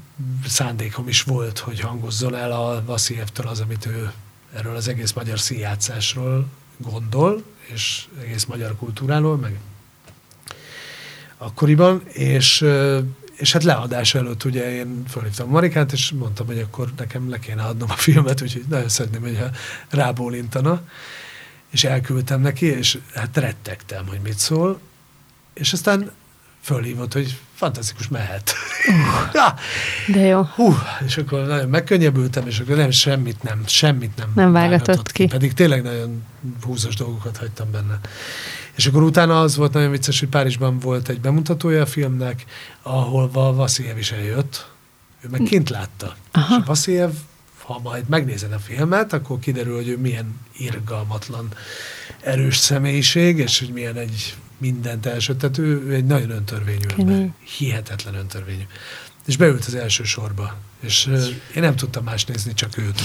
szándékom 0.47 1.09
is 1.09 1.23
volt, 1.23 1.59
hogy 1.59 1.81
hangozzon 1.81 2.35
el 2.35 2.53
a 2.53 2.83
Vaszilievtől 2.85 3.47
az, 3.47 3.61
amit 3.61 3.87
ő 3.87 4.13
erről 4.55 4.77
az 4.77 4.89
egész 4.89 5.13
magyar 5.13 5.41
színjátszásról 5.41 6.47
gondol, 6.77 7.43
és 7.67 8.07
egész 8.21 8.45
magyar 8.45 8.77
kultúráról, 8.77 9.37
meg 9.37 9.59
akkoriban, 11.39 12.03
és, 12.09 12.65
és 13.37 13.53
hát 13.53 13.65
leadás 13.65 14.15
előtt 14.15 14.45
ugye 14.45 14.71
én 14.71 15.05
fölhívtam 15.09 15.49
Marikát, 15.49 15.93
és 15.93 16.11
mondtam, 16.11 16.47
hogy 16.47 16.59
akkor 16.59 16.93
nekem 16.97 17.31
le 17.31 17.39
kéne 17.39 17.63
adnom 17.63 17.91
a 17.91 17.95
filmet, 17.95 18.43
úgyhogy 18.43 18.65
nagyon 18.69 18.89
szeretném, 18.89 19.21
hogyha 19.23 19.51
rábólintana, 19.89 20.83
és 21.71 21.85
elküldtem 21.85 22.41
neki, 22.41 22.67
és 22.67 22.99
hát 23.15 23.37
rettegtem, 23.37 24.07
hogy 24.07 24.21
mit 24.23 24.39
szól, 24.39 24.81
és 25.55 25.73
aztán 25.73 26.11
fölhívott, 26.63 27.13
hogy 27.13 27.39
fantasztikus, 27.55 28.09
mehet. 28.09 28.53
Uh, 28.89 29.31
ja. 29.33 29.55
De 30.07 30.21
jó. 30.21 30.43
Hú, 30.43 30.75
és 31.07 31.17
akkor 31.17 31.47
nagyon 31.47 31.69
megkönnyebbültem, 31.69 32.47
és 32.47 32.59
akkor 32.59 32.77
nem, 32.77 32.91
semmit 32.91 33.43
nem, 33.43 33.63
semmit 33.67 34.17
nem, 34.17 34.33
nem 34.35 34.53
vágatott 34.53 35.13
ki. 35.13 35.23
ki. 35.23 35.29
Pedig 35.29 35.53
tényleg 35.53 35.83
nagyon 35.83 36.23
húzos 36.63 36.97
dolgokat 36.97 37.37
hagytam 37.37 37.71
benne. 37.71 37.99
És 38.75 38.87
akkor 38.87 39.03
utána 39.03 39.41
az 39.41 39.57
volt 39.57 39.73
nagyon 39.73 39.91
vicces, 39.91 40.21
hogy 40.21 40.29
Párizsban 40.29 40.79
volt 40.79 41.09
egy 41.09 41.21
bemutatója 41.21 41.83
a 41.83 41.87
filmnek, 41.87 42.45
ahol 42.83 43.31
Vasiljev 43.31 43.99
is 43.99 44.13
eljött, 44.13 44.71
ő 45.21 45.29
meg 45.29 45.41
kint 45.41 45.71
látta. 45.71 46.15
Aha. 46.31 46.57
És 46.57 46.63
a 46.63 46.67
Vasiljev, 46.67 47.11
ha 47.73 47.79
majd 47.79 48.09
megnézed 48.09 48.53
a 48.53 48.59
filmet, 48.59 49.13
akkor 49.13 49.39
kiderül, 49.39 49.75
hogy 49.75 49.89
ő 49.89 49.99
milyen 49.99 50.41
irgalmatlan, 50.57 51.49
erős 52.21 52.57
személyiség, 52.57 53.39
és 53.39 53.59
hogy 53.59 53.73
milyen 53.73 53.97
egy 53.97 54.37
mindent 54.59 55.07
első. 55.07 55.35
Tehát 55.35 55.59
ő, 55.59 55.95
egy 55.95 56.05
nagyon 56.05 56.31
öntörvényű 56.31 56.87
ember. 56.99 57.29
Hihetetlen 57.59 58.15
öntörvényű. 58.15 58.67
És 59.27 59.37
beült 59.37 59.65
az 59.65 59.75
első 59.75 60.05
sorba. 60.05 60.57
És 60.81 61.07
uh, 61.07 61.27
én 61.55 61.63
nem 61.63 61.77
tudtam 61.77 62.05
más 62.05 62.25
nézni, 62.25 62.55
csak 62.55 62.79
őt 62.79 63.01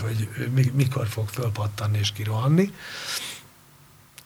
hogy 0.00 0.28
ő 0.38 0.70
mikor 0.74 1.06
fog 1.08 1.28
fölpattanni 1.28 1.98
és 1.98 2.12
kirohanni. 2.12 2.72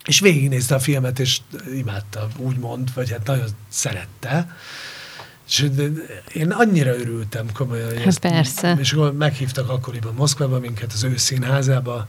És 0.05 0.21
végignézte 0.21 0.75
a 0.75 0.79
filmet, 0.81 1.19
és 1.19 1.39
imádta, 1.75 2.29
úgymond, 2.37 2.95
vagy 2.95 3.11
hát 3.11 3.27
nagyon 3.27 3.49
szerette. 3.69 4.57
És 5.47 5.71
én 6.33 6.51
annyira 6.51 6.99
örültem 6.99 7.47
komolyan. 7.53 7.89
Hogy 7.89 7.97
hát 7.97 8.07
ezt, 8.07 8.19
persze. 8.19 8.77
És 8.81 8.93
akkor 8.93 9.13
meghívtak 9.13 9.69
akkoriban 9.69 10.15
Moszkvába 10.15 10.59
minket, 10.59 10.93
az 10.93 11.05
ő 11.05 11.17
színházába, 11.17 12.09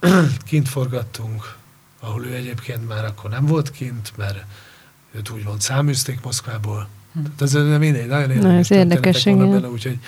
kint 0.48 0.68
forgattunk, 0.68 1.56
ahol 2.00 2.26
ő 2.26 2.34
egyébként 2.34 2.88
már 2.88 3.04
akkor 3.04 3.30
nem 3.30 3.46
volt 3.46 3.70
kint, 3.70 4.12
mert 4.16 4.44
őt 5.14 5.30
úgymond 5.30 5.60
száműzték 5.60 6.20
Moszkvából. 6.22 6.88
Hm. 7.12 7.20
Tehát 7.36 7.54
ez 7.54 7.78
mindegy, 7.78 8.06
nagyon 8.06 8.30
érdekes. 8.30 8.42
Na, 8.42 8.58
ez 8.58 8.70
érdekes, 8.70 9.26
igen. 9.26 9.50
Benne, 9.50 9.68
úgyhogy 9.68 9.98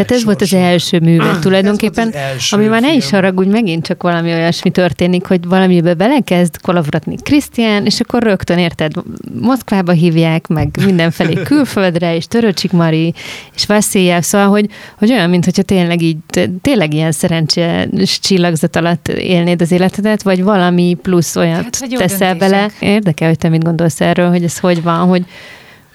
tehát 0.00 0.16
ez 0.16 0.24
volt 0.24 0.42
az 0.42 0.54
első 0.54 0.98
művet 0.98 1.40
tulajdonképpen, 1.40 2.08
az 2.08 2.14
első 2.14 2.56
ami 2.56 2.66
már 2.66 2.80
ne 2.80 2.94
is 2.94 3.10
haragudj, 3.10 3.50
megint 3.50 3.86
csak 3.86 4.02
valami 4.02 4.32
olyasmi 4.32 4.70
történik, 4.70 5.26
hogy 5.26 5.44
valamibe 5.44 5.94
belekezd 5.94 6.60
kolavratni 6.60 7.16
Krisztián, 7.22 7.84
és 7.84 8.00
akkor 8.00 8.22
rögtön 8.22 8.58
érted, 8.58 8.92
Moszkvába 9.40 9.92
hívják, 9.92 10.46
meg 10.46 10.68
mindenfelé 10.84 11.34
külföldre, 11.50 12.14
és 12.14 12.26
Töröcsik 12.26 12.72
Mari, 12.72 13.14
és 13.54 13.66
Vasziljev, 13.66 14.22
szóval, 14.22 14.48
hogy, 14.48 14.66
hogy 14.98 15.10
olyan, 15.10 15.30
mintha 15.30 15.62
tényleg 15.62 16.02
így, 16.02 16.16
tényleg 16.62 16.94
ilyen 16.94 17.12
szerencsés 17.12 18.18
csillagzat 18.20 18.76
alatt 18.76 19.08
élnéd 19.08 19.60
az 19.60 19.72
életedet, 19.72 20.22
vagy 20.22 20.42
valami 20.42 20.96
plusz 21.02 21.36
olyat 21.36 21.78
hát, 21.80 21.88
teszel 21.96 22.34
bele. 22.34 22.70
Érdekel, 22.80 23.28
hogy 23.28 23.38
te 23.38 23.48
mit 23.48 23.64
gondolsz 23.64 24.00
erről, 24.00 24.28
hogy 24.28 24.44
ez 24.44 24.58
hogy 24.58 24.82
van, 24.82 25.08
hogy 25.08 25.24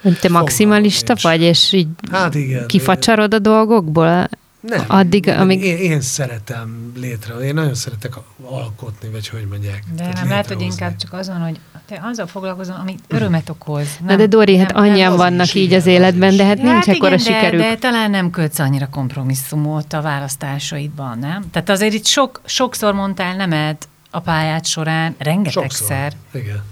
hogy 0.08 0.18
te 0.18 0.28
maximalista 0.28 1.14
vagy, 1.22 1.40
és 1.40 1.72
így 1.72 1.88
hát 2.12 2.34
igen, 2.34 2.66
kifacsarod 2.66 3.34
a 3.34 3.38
dolgokból? 3.38 4.28
Nem, 4.60 4.84
addig, 4.86 5.28
amíg... 5.28 5.62
én, 5.62 5.76
én 5.76 6.00
szeretem 6.00 6.92
létre, 6.96 7.34
én 7.34 7.54
nagyon 7.54 7.74
szeretek 7.74 8.14
alkotni, 8.42 9.08
vagy 9.08 9.28
hogy 9.28 9.46
mondják. 9.50 9.84
De 9.96 10.10
nem 10.14 10.28
lehet, 10.28 10.46
hogy 10.46 10.60
inkább 10.60 10.96
csak 10.96 11.12
azon, 11.12 11.36
hogy 11.36 11.60
te 11.86 12.00
azzal 12.02 12.26
foglalkozom, 12.26 12.76
ami 12.80 12.94
örömet 13.08 13.48
okoz. 13.48 13.88
Nem, 13.98 14.08
Na 14.08 14.16
de 14.16 14.26
Dori, 14.26 14.56
hát 14.56 14.72
annyian 14.72 15.08
nem, 15.08 15.16
vannak 15.16 15.54
így 15.54 15.72
az 15.72 15.86
életben, 15.86 16.36
de 16.36 16.44
hát 16.44 16.56
nincs 16.56 16.84
hát 16.84 16.88
ekkora 16.88 17.18
sikerük. 17.18 17.60
De, 17.60 17.68
de 17.68 17.76
talán 17.76 18.10
nem 18.10 18.30
kötsz 18.30 18.58
annyira 18.58 18.88
kompromisszumot 18.88 19.92
a 19.92 20.00
választásaidban, 20.00 21.18
nem? 21.18 21.44
Tehát 21.50 21.68
azért 21.68 21.92
itt 21.92 22.06
sok, 22.06 22.40
sokszor 22.44 22.94
mondtál 22.94 23.36
nemet 23.36 23.88
a 24.10 24.20
pályát 24.20 24.66
során, 24.66 25.14
rengetegszer. 25.18 26.12
Sokszor, 26.12 26.40
igen. 26.42 26.62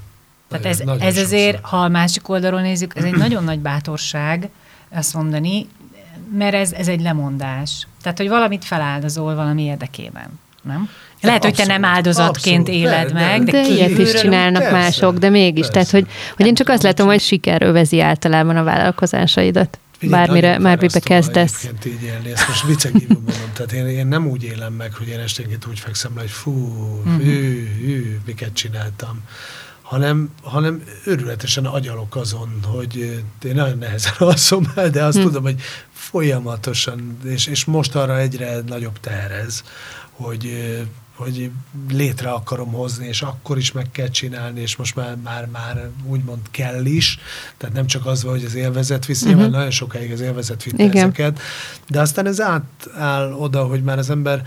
Tehát 0.48 0.66
ez, 0.66 0.82
ez 0.98 1.16
azért, 1.16 1.64
ha 1.64 1.76
a 1.76 1.88
másik 1.88 2.28
oldalról 2.28 2.60
nézzük, 2.60 2.92
ez 2.96 3.04
egy 3.04 3.16
nagyon 3.16 3.44
nagy 3.44 3.58
bátorság 3.58 4.48
azt 4.90 5.14
mondani, 5.14 5.66
mert 6.36 6.54
ez, 6.54 6.72
ez 6.72 6.88
egy 6.88 7.00
lemondás. 7.00 7.86
Tehát, 8.02 8.18
hogy 8.18 8.28
valamit 8.28 8.64
feláldozol 8.64 9.34
valami 9.34 9.62
érdekében, 9.62 10.40
nem? 10.62 10.88
Lehet, 11.20 11.44
abszolút, 11.44 11.56
hogy 11.56 11.66
te 11.66 11.72
nem 11.72 11.84
áldozatként 11.94 12.68
abszolút, 12.68 12.80
éled 12.80 13.06
de, 13.06 13.12
meg, 13.12 13.44
de, 13.44 13.52
de 13.52 13.68
ilyet 13.68 13.98
is 13.98 14.12
csinálnak 14.12 14.62
persze, 14.62 14.76
mások, 14.76 15.18
de 15.18 15.28
mégis. 15.30 15.66
Persze. 15.66 15.72
Tehát, 15.72 15.90
hogy, 15.90 16.06
hogy 16.36 16.46
én 16.46 16.54
csak 16.54 16.68
azt 16.68 16.82
látom, 16.82 17.06
hogy 17.06 17.20
siker 17.20 17.62
övezi 17.62 18.00
általában 18.00 18.56
a 18.56 18.64
vállalkozásaidat. 18.64 19.78
Figyelj, 19.98 20.24
bármire, 20.24 20.58
bármibe 20.58 21.00
kezdesz. 21.00 21.68
így 21.86 22.02
élni, 22.02 22.30
ezt 22.30 22.48
most 22.48 22.66
viccegívül 22.66 23.20
mondom. 23.24 23.52
Tehát 23.52 23.72
én, 23.72 23.86
én, 23.86 24.06
nem 24.06 24.26
úgy 24.26 24.42
élem 24.42 24.72
meg, 24.72 24.94
hogy 24.94 25.08
én 25.08 25.18
esténként 25.18 25.66
úgy 25.66 25.78
fekszem 25.78 26.12
le, 26.14 26.20
hogy 26.20 26.30
fú, 26.30 26.50
uh-huh. 27.04 27.22
hű, 27.22 27.68
hű, 27.80 28.20
miket 28.26 28.52
csináltam 28.52 29.22
hanem, 29.84 30.30
hanem 30.42 30.82
őrületesen 31.04 31.66
agyalok 31.66 32.16
azon, 32.16 32.60
hogy 32.64 33.22
én 33.44 33.54
nagyon 33.54 33.78
nehezen 33.78 34.12
alszom 34.30 34.72
el, 34.74 34.90
de 34.90 35.04
azt 35.04 35.16
hm. 35.16 35.22
tudom, 35.22 35.42
hogy 35.42 35.60
folyamatosan, 35.92 37.18
és, 37.24 37.46
és 37.46 37.64
most 37.64 37.94
arra 37.94 38.18
egyre 38.18 38.60
nagyobb 38.66 39.00
teherez, 39.00 39.62
hogy, 40.10 40.74
hogy 41.16 41.50
létre 41.88 42.30
akarom 42.30 42.72
hozni, 42.72 43.06
és 43.06 43.22
akkor 43.22 43.58
is 43.58 43.72
meg 43.72 43.90
kell 43.90 44.08
csinálni, 44.08 44.60
és 44.60 44.76
most 44.76 44.96
már, 44.96 45.16
már, 45.22 45.46
már 45.46 45.90
úgymond 46.06 46.40
kell 46.50 46.84
is, 46.84 47.18
tehát 47.56 47.74
nem 47.74 47.86
csak 47.86 48.06
az 48.06 48.22
van, 48.22 48.32
hogy 48.32 48.44
az 48.44 48.54
élvezet 48.54 49.06
viszi, 49.06 49.24
uh-huh. 49.24 49.40
mert 49.40 49.52
nagyon 49.52 49.70
sokáig 49.70 50.12
az 50.12 50.20
élvezet 50.20 50.62
vitte 50.62 50.90
ezeket, 50.90 51.40
de 51.88 52.00
aztán 52.00 52.26
ez 52.26 52.40
átáll 52.40 53.32
oda, 53.32 53.64
hogy 53.64 53.82
már 53.82 53.98
az 53.98 54.10
ember 54.10 54.42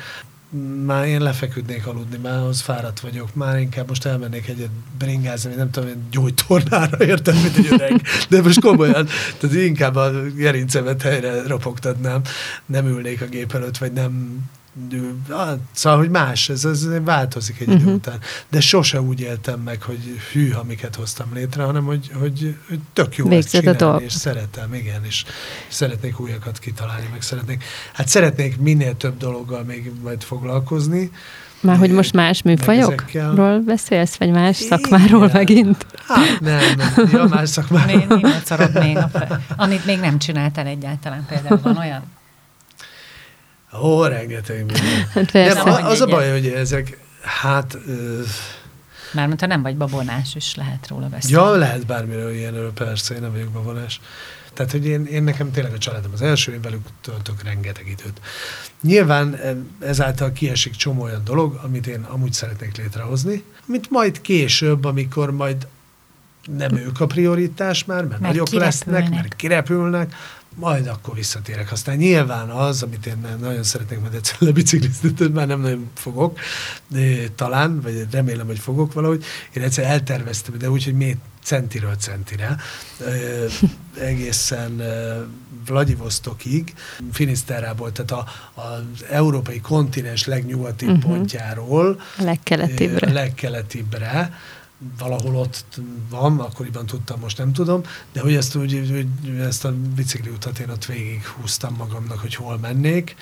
már 0.86 1.07
én 1.07 1.22
lefeküdnék 1.22 1.88
aludni, 1.88 2.18
már 2.18 2.38
ahhoz 2.38 2.61
fáradt 2.61 2.99
vagyok, 2.99 3.36
már 3.36 3.60
inkább 3.60 3.88
most 3.88 4.06
elmennék 4.06 4.48
egyet 4.48 4.69
bringázni, 4.98 5.53
nem 5.56 5.72
tudom, 5.72 5.90
egy 5.90 6.10
gyógytornára 6.11 7.06
értem, 7.06 7.36
mint 7.36 7.57
egy 7.57 7.68
öreg, 7.72 8.02
de 8.30 8.41
most 8.41 8.61
komolyan, 8.61 9.07
tehát 9.38 9.56
inkább 9.56 9.95
a 9.95 10.11
gerincemet 10.36 11.02
helyre 11.02 11.48
ropogtatnám, 11.48 12.22
nem 12.65 12.88
ülnék 12.88 13.22
a 13.22 13.26
gép 13.26 13.53
előtt, 13.53 13.78
vagy 13.78 13.91
nem 13.91 14.40
Szóval, 15.72 15.98
hogy 15.99 16.10
más, 16.10 16.49
ez, 16.49 16.66
ez 16.66 16.88
változik 17.04 17.60
egy 17.60 17.68
uh-huh. 17.68 17.82
idő 17.82 17.90
mhm. 17.90 17.95
után. 17.95 18.20
De 18.49 18.60
sose 18.60 19.02
úgy 19.02 19.20
éltem 19.20 19.60
meg, 19.60 19.82
hogy 19.82 19.99
hű, 20.32 20.52
amiket 20.52 20.95
hoztam 20.95 21.34
létre, 21.34 21.64
hanem 21.64 21.86
hogy, 21.86 22.12
hogy, 22.20 22.56
hogy 22.68 22.80
tök 22.94 23.16
jó 23.16 23.28
Végzed 23.28 23.68
ezt 23.68 23.78
csinálni, 23.78 24.04
és 24.04 24.14
szeretem, 24.14 24.74
igen, 24.74 25.06
és 25.06 25.24
szeretnék 25.68 26.20
újakat 26.20 26.60
kitalálni, 26.60 27.08
meg 27.12 27.22
szeretnék, 27.22 27.64
hát 27.94 28.08
minél 28.60 28.98
több 28.98 29.18
dologgal 29.18 29.64
még 29.64 29.91
majd 30.04 30.24
foglalkozni, 30.24 31.12
már 31.60 31.78
hogy 31.78 31.91
most 31.91 32.14
más 32.14 32.41
műfajokról 32.41 33.60
beszélsz, 33.60 34.16
vagy 34.16 34.32
más 34.32 34.56
szakmáról 34.56 35.24
Igen. 35.24 35.36
megint? 35.36 35.86
Hát 36.08 36.40
nem, 36.40 36.62
nem. 36.78 37.10
Ja, 37.12 37.26
más 37.26 37.49
szakmáról. 37.60 37.95
Még, 37.95 38.24
még 38.74 38.98
a 38.98 39.08
fe... 39.08 39.41
Amit 39.56 39.86
még 39.86 39.99
nem 39.99 40.18
csináltál 40.18 40.66
egyáltalán, 40.66 41.26
például 41.30 41.60
van 41.64 41.78
olyan? 41.78 42.04
Ó, 43.73 44.06
rengeteg 44.06 44.65
minden. 44.65 45.07
Hát 45.14 45.34
nem, 45.34 45.85
az 45.85 46.02
a 46.02 46.06
baj, 46.06 46.31
hogy 46.31 46.48
ezek, 46.48 46.99
hát... 47.22 47.77
Mármint, 49.14 49.39
ha 49.39 49.48
nem 49.48 49.61
vagy 49.61 49.77
babonás, 49.77 50.35
és 50.35 50.56
lehet 50.56 50.88
róla 50.88 51.07
beszélni. 51.07 51.45
Ja, 51.45 51.56
lehet 51.56 51.85
bármiről 51.85 52.31
ilyenről, 52.31 52.73
persze, 52.73 53.15
én 53.15 53.22
nem 53.22 53.31
vagyok 53.31 53.49
babonás. 53.49 53.99
Tehát, 54.53 54.72
hogy 54.72 54.85
én, 54.85 55.06
én 55.06 55.23
nekem 55.23 55.52
tényleg 55.52 55.73
a 55.73 55.77
családom 55.77 56.11
az 56.14 56.22
első, 56.22 56.53
én 56.53 56.61
velük 56.61 56.88
töltök 57.02 57.44
rengeteg 57.44 57.88
időt. 57.88 58.22
Nyilván 58.81 59.39
ezáltal 59.80 60.31
kiesik 60.31 60.76
csomó 60.76 61.02
olyan 61.02 61.22
dolog, 61.23 61.60
amit 61.64 61.88
én 61.88 62.02
amúgy 62.02 62.34
szeretnék 62.34 62.77
létrehozni, 62.77 63.44
amit 63.68 63.89
majd 63.89 64.22
később, 64.22 64.85
amikor 64.85 65.31
majd 65.31 65.68
nem 66.57 66.76
ők 66.76 66.99
a 66.99 67.06
prioritás 67.06 67.85
már, 67.85 67.98
mert, 67.98 68.10
mert 68.10 68.22
nagyok 68.22 68.45
kirepülnek. 68.45 68.85
lesznek, 68.85 69.10
mert 69.10 69.35
kirepülnek, 69.35 70.14
majd 70.60 70.88
akkor 70.88 71.16
visszatérek. 71.16 71.72
Aztán 71.72 71.96
nyilván 71.96 72.50
az, 72.50 72.84
amit 72.84 73.06
én 73.06 73.38
nagyon 73.40 73.64
szeretnék 73.64 74.00
majd 74.00 74.14
egyszer 74.14 74.36
lebiciklizni, 74.40 75.14
már 75.34 75.48
nem 75.48 75.62
nagyon 75.62 75.90
fogok, 75.94 76.40
de 76.88 77.30
talán, 77.36 77.82
vagy 77.82 78.08
remélem, 78.12 78.46
hogy 78.46 78.60
fogok 78.60 78.94
valahogy. 78.94 79.24
Én 79.54 79.64
egyszer 79.64 79.86
elterveztem, 79.86 80.58
de 80.58 80.70
úgy, 80.70 80.84
hogy 80.84 80.94
még 80.94 81.18
centiről 81.44 81.96
centire, 81.96 82.56
egészen 84.00 84.82
Vladivostokig, 85.66 86.74
Finiszterából, 87.12 87.92
tehát 87.92 88.12
a, 88.12 88.26
az 88.62 89.06
európai 89.10 89.62
kontinens 89.62 90.26
legnyugatibb 90.26 90.90
uh-huh. 90.90 91.12
pontjáról. 91.12 92.02
Legkeletibbre. 92.18 93.12
legkeletibbre 93.12 94.32
valahol 94.98 95.36
ott 95.36 95.80
van, 96.10 96.40
akkoriban 96.40 96.86
tudtam, 96.86 97.20
most 97.20 97.38
nem 97.38 97.54
tudom, 97.54 97.82
de 98.12 98.22
hogy 98.22 98.36
ezt, 98.36 98.56
úgy, 98.56 98.90
hogy 98.91 99.38
ezt 99.40 99.66
a 99.66 99.74
bicikliutat 99.95 100.60
én 100.60 100.70
ott 100.70 100.86
végig 100.86 101.26
húztam 101.26 101.76
magamnak, 101.76 102.20
hogy 102.20 102.36
hol 102.36 102.58
mennék. 102.58 103.16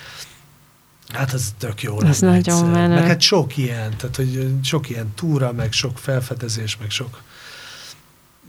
Hát 1.08 1.32
ez 1.32 1.54
tök 1.58 1.82
jó 1.82 2.02
Ez 2.02 2.20
nagyon 2.20 2.70
menő. 2.70 2.94
Meg 2.94 3.06
hát 3.06 3.20
sok 3.20 3.56
ilyen, 3.56 3.96
tehát 3.96 4.16
hogy 4.16 4.50
sok 4.62 4.88
ilyen 4.88 5.12
túra, 5.14 5.52
meg 5.52 5.72
sok 5.72 5.98
felfedezés, 5.98 6.76
meg 6.76 6.90
sok 6.90 7.22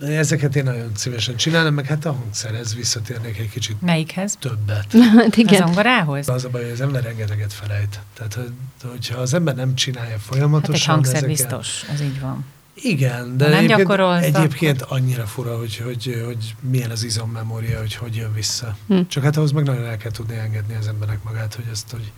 Ezeket 0.02 0.56
én 0.56 0.64
nagyon 0.64 0.92
szívesen 0.96 1.36
csinálom, 1.36 1.74
meg 1.74 1.86
hát 1.86 2.06
a 2.06 2.12
hangszerhez 2.12 2.76
visszatérnék 2.76 3.38
egy 3.38 3.50
kicsit. 3.50 3.82
Melyikhez? 3.82 4.38
Többet. 4.40 4.92
hát 5.18 5.36
igen. 5.36 5.62
A 5.62 5.66
zongorához? 5.66 6.30
Az 6.30 6.46
a 6.46 6.50
baj, 6.50 6.62
hogy 6.62 6.72
az 6.72 6.82
ember 6.82 7.04
rengeteget 7.04 7.54
felejt. 7.54 8.00
Tehát, 8.14 8.40
hogyha 8.84 9.20
az 9.20 9.34
ember 9.34 9.56
nem 9.56 9.76
csinálja 9.76 10.18
folyamatosan... 10.18 10.74
Hát 10.74 10.80
egy 10.80 10.86
hangszer 10.86 11.16
ezeket, 11.16 11.30
biztos, 11.30 11.86
az 11.94 12.02
így 12.02 12.20
van. 12.20 12.46
Igen, 12.82 13.38
de 13.38 13.50
nem 13.50 13.64
egyébként, 13.64 14.36
egyébként 14.36 14.82
annyira 14.82 15.26
fura, 15.26 15.58
hogy, 15.58 15.78
hogy, 15.78 16.22
hogy 16.26 16.56
milyen 16.70 16.92
az 16.92 17.04
izommemória, 17.04 17.80
hogy 17.80 17.96
hogy 17.96 18.16
jön 18.16 18.34
vissza. 18.34 18.78
Hm. 18.88 19.00
Csak 19.08 19.24
hát 19.24 19.38
ahhoz 19.38 19.52
meg 19.52 19.64
nagyon 19.64 19.86
el 19.86 19.98
kell 19.98 20.12
tudni 20.12 20.36
engedni 20.36 20.76
az 20.76 20.88
embernek 20.88 21.24
magát, 21.24 21.56
hogy 21.56 21.66
ezt, 21.72 21.92
hogy 21.92 22.12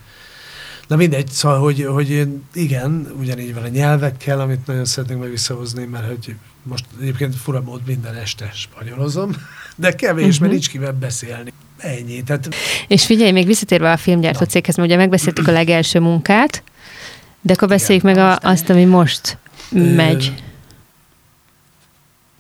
Na 0.89 0.95
mindegy, 0.95 1.27
szóval, 1.27 1.59
hogy, 1.59 1.85
hogy 1.85 2.27
igen, 2.53 3.13
ugyanígy 3.19 3.53
van 3.53 3.63
a 3.63 3.67
nyelvekkel, 3.67 4.39
amit 4.39 4.67
nagyon 4.67 4.85
szeretnénk 4.85 5.21
meg 5.21 5.29
visszahozni, 5.29 5.85
mert 5.85 6.07
hogy 6.07 6.35
most 6.63 6.85
egyébként 7.01 7.35
fura 7.35 7.61
mód 7.61 7.81
minden 7.85 8.15
este 8.15 8.51
spanyolozom, 8.53 9.31
de 9.75 9.95
kevés, 9.95 10.25
uh-huh. 10.25 10.39
mert 10.39 10.39
mhm. 10.39 10.51
nincs 10.51 10.69
kivel 10.69 10.91
beszélni. 10.91 11.53
Ennyi. 11.77 12.23
Tehát... 12.23 12.49
És 12.87 13.05
figyelj, 13.05 13.31
még 13.31 13.45
visszatérve 13.45 13.91
a 13.91 13.97
filmgyártó 13.97 14.45
céghez, 14.45 14.75
mert 14.75 14.87
ugye 14.87 14.97
megbeszéltük 14.97 15.47
a 15.47 15.51
legelső 15.51 15.99
munkát, 15.99 16.63
de 17.41 17.53
akkor 17.53 17.67
beszéljük 17.67 18.03
igen, 18.03 18.15
meg 18.15 18.25
a, 18.41 18.49
azt, 18.49 18.69
ami 18.69 18.85
most 18.85 19.37
megy. 19.71 20.33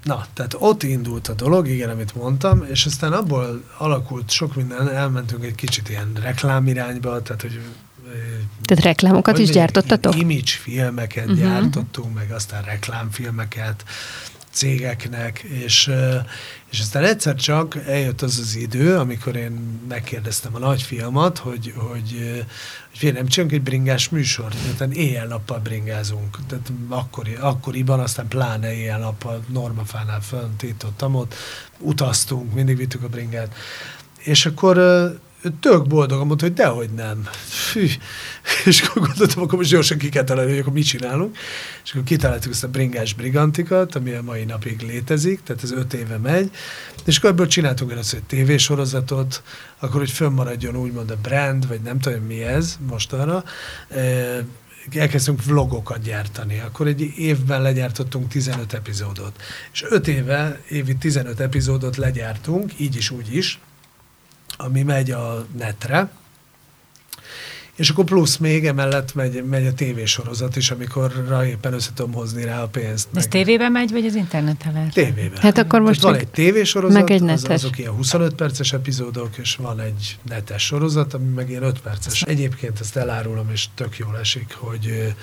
Na, 0.03 0.25
tehát 0.33 0.55
ott 0.59 0.83
indult 0.83 1.27
a 1.27 1.33
dolog, 1.33 1.67
igen, 1.67 1.89
amit 1.89 2.15
mondtam, 2.15 2.63
és 2.69 2.85
aztán 2.85 3.13
abból 3.13 3.63
alakult 3.77 4.29
sok 4.29 4.55
minden, 4.55 4.89
elmentünk 4.89 5.43
egy 5.43 5.55
kicsit 5.55 5.89
ilyen 5.89 6.11
reklámirányba, 6.21 7.21
tehát 7.21 7.41
hogy 7.41 7.59
tehát 8.61 8.83
reklámokat 8.83 9.37
is 9.37 9.49
gyártottatok? 9.49 10.15
Image 10.15 10.51
filmeket 10.61 11.25
uh-huh. 11.25 11.39
gyártottunk, 11.39 12.13
meg 12.13 12.31
aztán 12.31 12.63
reklámfilmeket 12.63 13.83
cégeknek, 14.51 15.39
és, 15.39 15.91
és 16.71 16.79
aztán 16.79 17.03
egyszer 17.03 17.35
csak 17.35 17.75
eljött 17.75 18.21
az 18.21 18.39
az 18.39 18.55
idő, 18.55 18.97
amikor 18.97 19.35
én 19.35 19.79
megkérdeztem 19.87 20.55
a 20.55 20.59
nagyfiamat, 20.59 21.37
hogy, 21.37 21.73
hogy, 21.75 22.43
hogy 22.99 23.13
nem 23.13 23.27
csinálunk 23.27 23.55
egy 23.55 23.63
bringás 23.63 24.09
műsort, 24.09 24.55
tehát 24.77 24.93
éjjel-nappal 24.93 25.59
bringázunk. 25.59 26.37
Tehát 26.47 26.71
akkori, 26.89 27.35
akkoriban, 27.35 27.99
aztán 27.99 28.27
pláne 28.27 28.73
éjjel-nappal 28.73 29.43
Normafánál 29.47 30.21
fönt, 30.21 30.63
itt 30.63 30.85
ott, 30.85 31.03
ott 31.13 31.35
utaztunk, 31.77 32.53
mindig 32.53 32.77
vittük 32.77 33.03
a 33.03 33.07
bringát. 33.07 33.55
És 34.17 34.45
akkor 34.45 34.77
tök 35.59 35.87
boldog, 35.87 36.25
mondta, 36.25 36.45
hogy 36.45 36.53
dehogy 36.53 36.89
nem. 36.89 37.29
Fű. 37.47 37.87
És 38.65 38.81
akkor 38.81 39.01
gondoltam, 39.07 39.43
akkor 39.43 39.57
most 39.57 39.69
gyorsan 39.69 39.97
ki 39.97 40.09
hogy 40.25 40.59
akkor 40.59 40.73
mit 40.73 40.85
csinálunk. 40.85 41.37
És 41.83 41.91
akkor 41.91 42.03
kitaláltuk 42.03 42.51
ezt 42.51 42.63
a 42.63 42.67
bringás 42.67 43.13
brigantikat, 43.13 43.95
ami 43.95 44.11
a 44.11 44.21
mai 44.21 44.43
napig 44.43 44.81
létezik, 44.81 45.43
tehát 45.43 45.63
ez 45.63 45.71
öt 45.71 45.93
éve 45.93 46.17
megy. 46.17 46.51
És 47.05 47.17
akkor 47.17 47.29
ebből 47.29 47.47
csináltunk 47.47 47.91
ezt 47.91 48.13
egy 48.13 48.23
tévésorozatot, 48.23 49.43
akkor 49.79 49.99
hogy 49.99 50.11
fönnmaradjon 50.11 50.75
úgymond 50.75 51.11
a 51.11 51.15
brand, 51.21 51.67
vagy 51.67 51.81
nem 51.81 51.99
tudom 51.99 52.21
mi 52.21 52.43
ez 52.43 52.77
mostanra. 52.87 53.43
Elkezdtünk 54.91 55.43
vlogokat 55.45 56.01
gyártani. 56.01 56.59
Akkor 56.59 56.87
egy 56.87 57.01
évben 57.01 57.61
legyártottunk 57.61 58.27
15 58.27 58.73
epizódot. 58.73 59.41
És 59.71 59.83
öt 59.89 60.07
éve, 60.07 60.61
évi 60.69 60.95
15 60.95 61.39
epizódot 61.39 61.97
legyártunk, 61.97 62.71
így 62.79 62.95
is, 62.95 63.09
úgy 63.09 63.35
is 63.35 63.59
ami 64.61 64.81
megy 64.81 65.11
a 65.11 65.45
netre, 65.57 66.09
és 67.75 67.89
akkor 67.89 68.05
plusz 68.05 68.37
még 68.37 68.65
emellett 68.65 69.13
megy, 69.13 69.43
megy 69.43 69.65
a 69.65 69.73
tévésorozat 69.73 70.55
is, 70.55 70.71
amikor 70.71 71.25
rá 71.27 71.45
éppen 71.45 71.73
össze 71.73 71.89
tudom 71.93 72.13
hozni 72.13 72.43
rá 72.43 72.61
a 72.61 72.67
pénzt. 72.67 73.07
Ez 73.07 73.23
meg. 73.23 73.27
tévében 73.27 73.71
megy, 73.71 73.91
vagy 73.91 74.05
az 74.05 74.15
interneten 74.15 74.73
lehet? 74.73 74.93
Tévében. 74.93 75.41
Hát 75.41 75.57
akkor 75.57 75.79
most 75.81 76.01
van 76.01 76.15
egy 76.15 76.27
tévésorozat, 76.27 76.99
meg 76.99 77.11
egy 77.11 77.21
netes. 77.21 77.43
Az, 77.43 77.49
azok 77.49 77.77
ilyen 77.77 77.91
25 77.91 78.33
perces 78.33 78.73
epizódok, 78.73 79.37
és 79.37 79.55
van 79.55 79.79
egy 79.79 80.17
netes 80.29 80.65
sorozat, 80.65 81.13
ami 81.13 81.33
meg 81.33 81.49
ilyen 81.49 81.63
5 81.63 81.81
perces. 81.81 82.21
Egyébként 82.21 82.79
ezt 82.79 82.95
elárulom, 82.95 83.49
és 83.51 83.65
tök 83.75 83.97
jól 83.97 84.17
esik, 84.17 84.53
hogy 84.57 85.13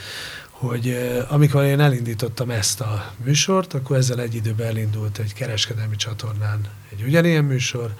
hogy 0.50 0.98
amikor 1.28 1.64
én 1.64 1.80
elindítottam 1.80 2.50
ezt 2.50 2.80
a 2.80 3.12
műsort, 3.24 3.74
akkor 3.74 3.96
ezzel 3.96 4.20
egy 4.20 4.34
időben 4.34 4.66
elindult 4.66 5.18
egy 5.18 5.32
kereskedelmi 5.34 5.96
csatornán 5.96 6.60
egy 6.92 7.02
ugyanilyen 7.02 7.44
műsor, 7.44 7.94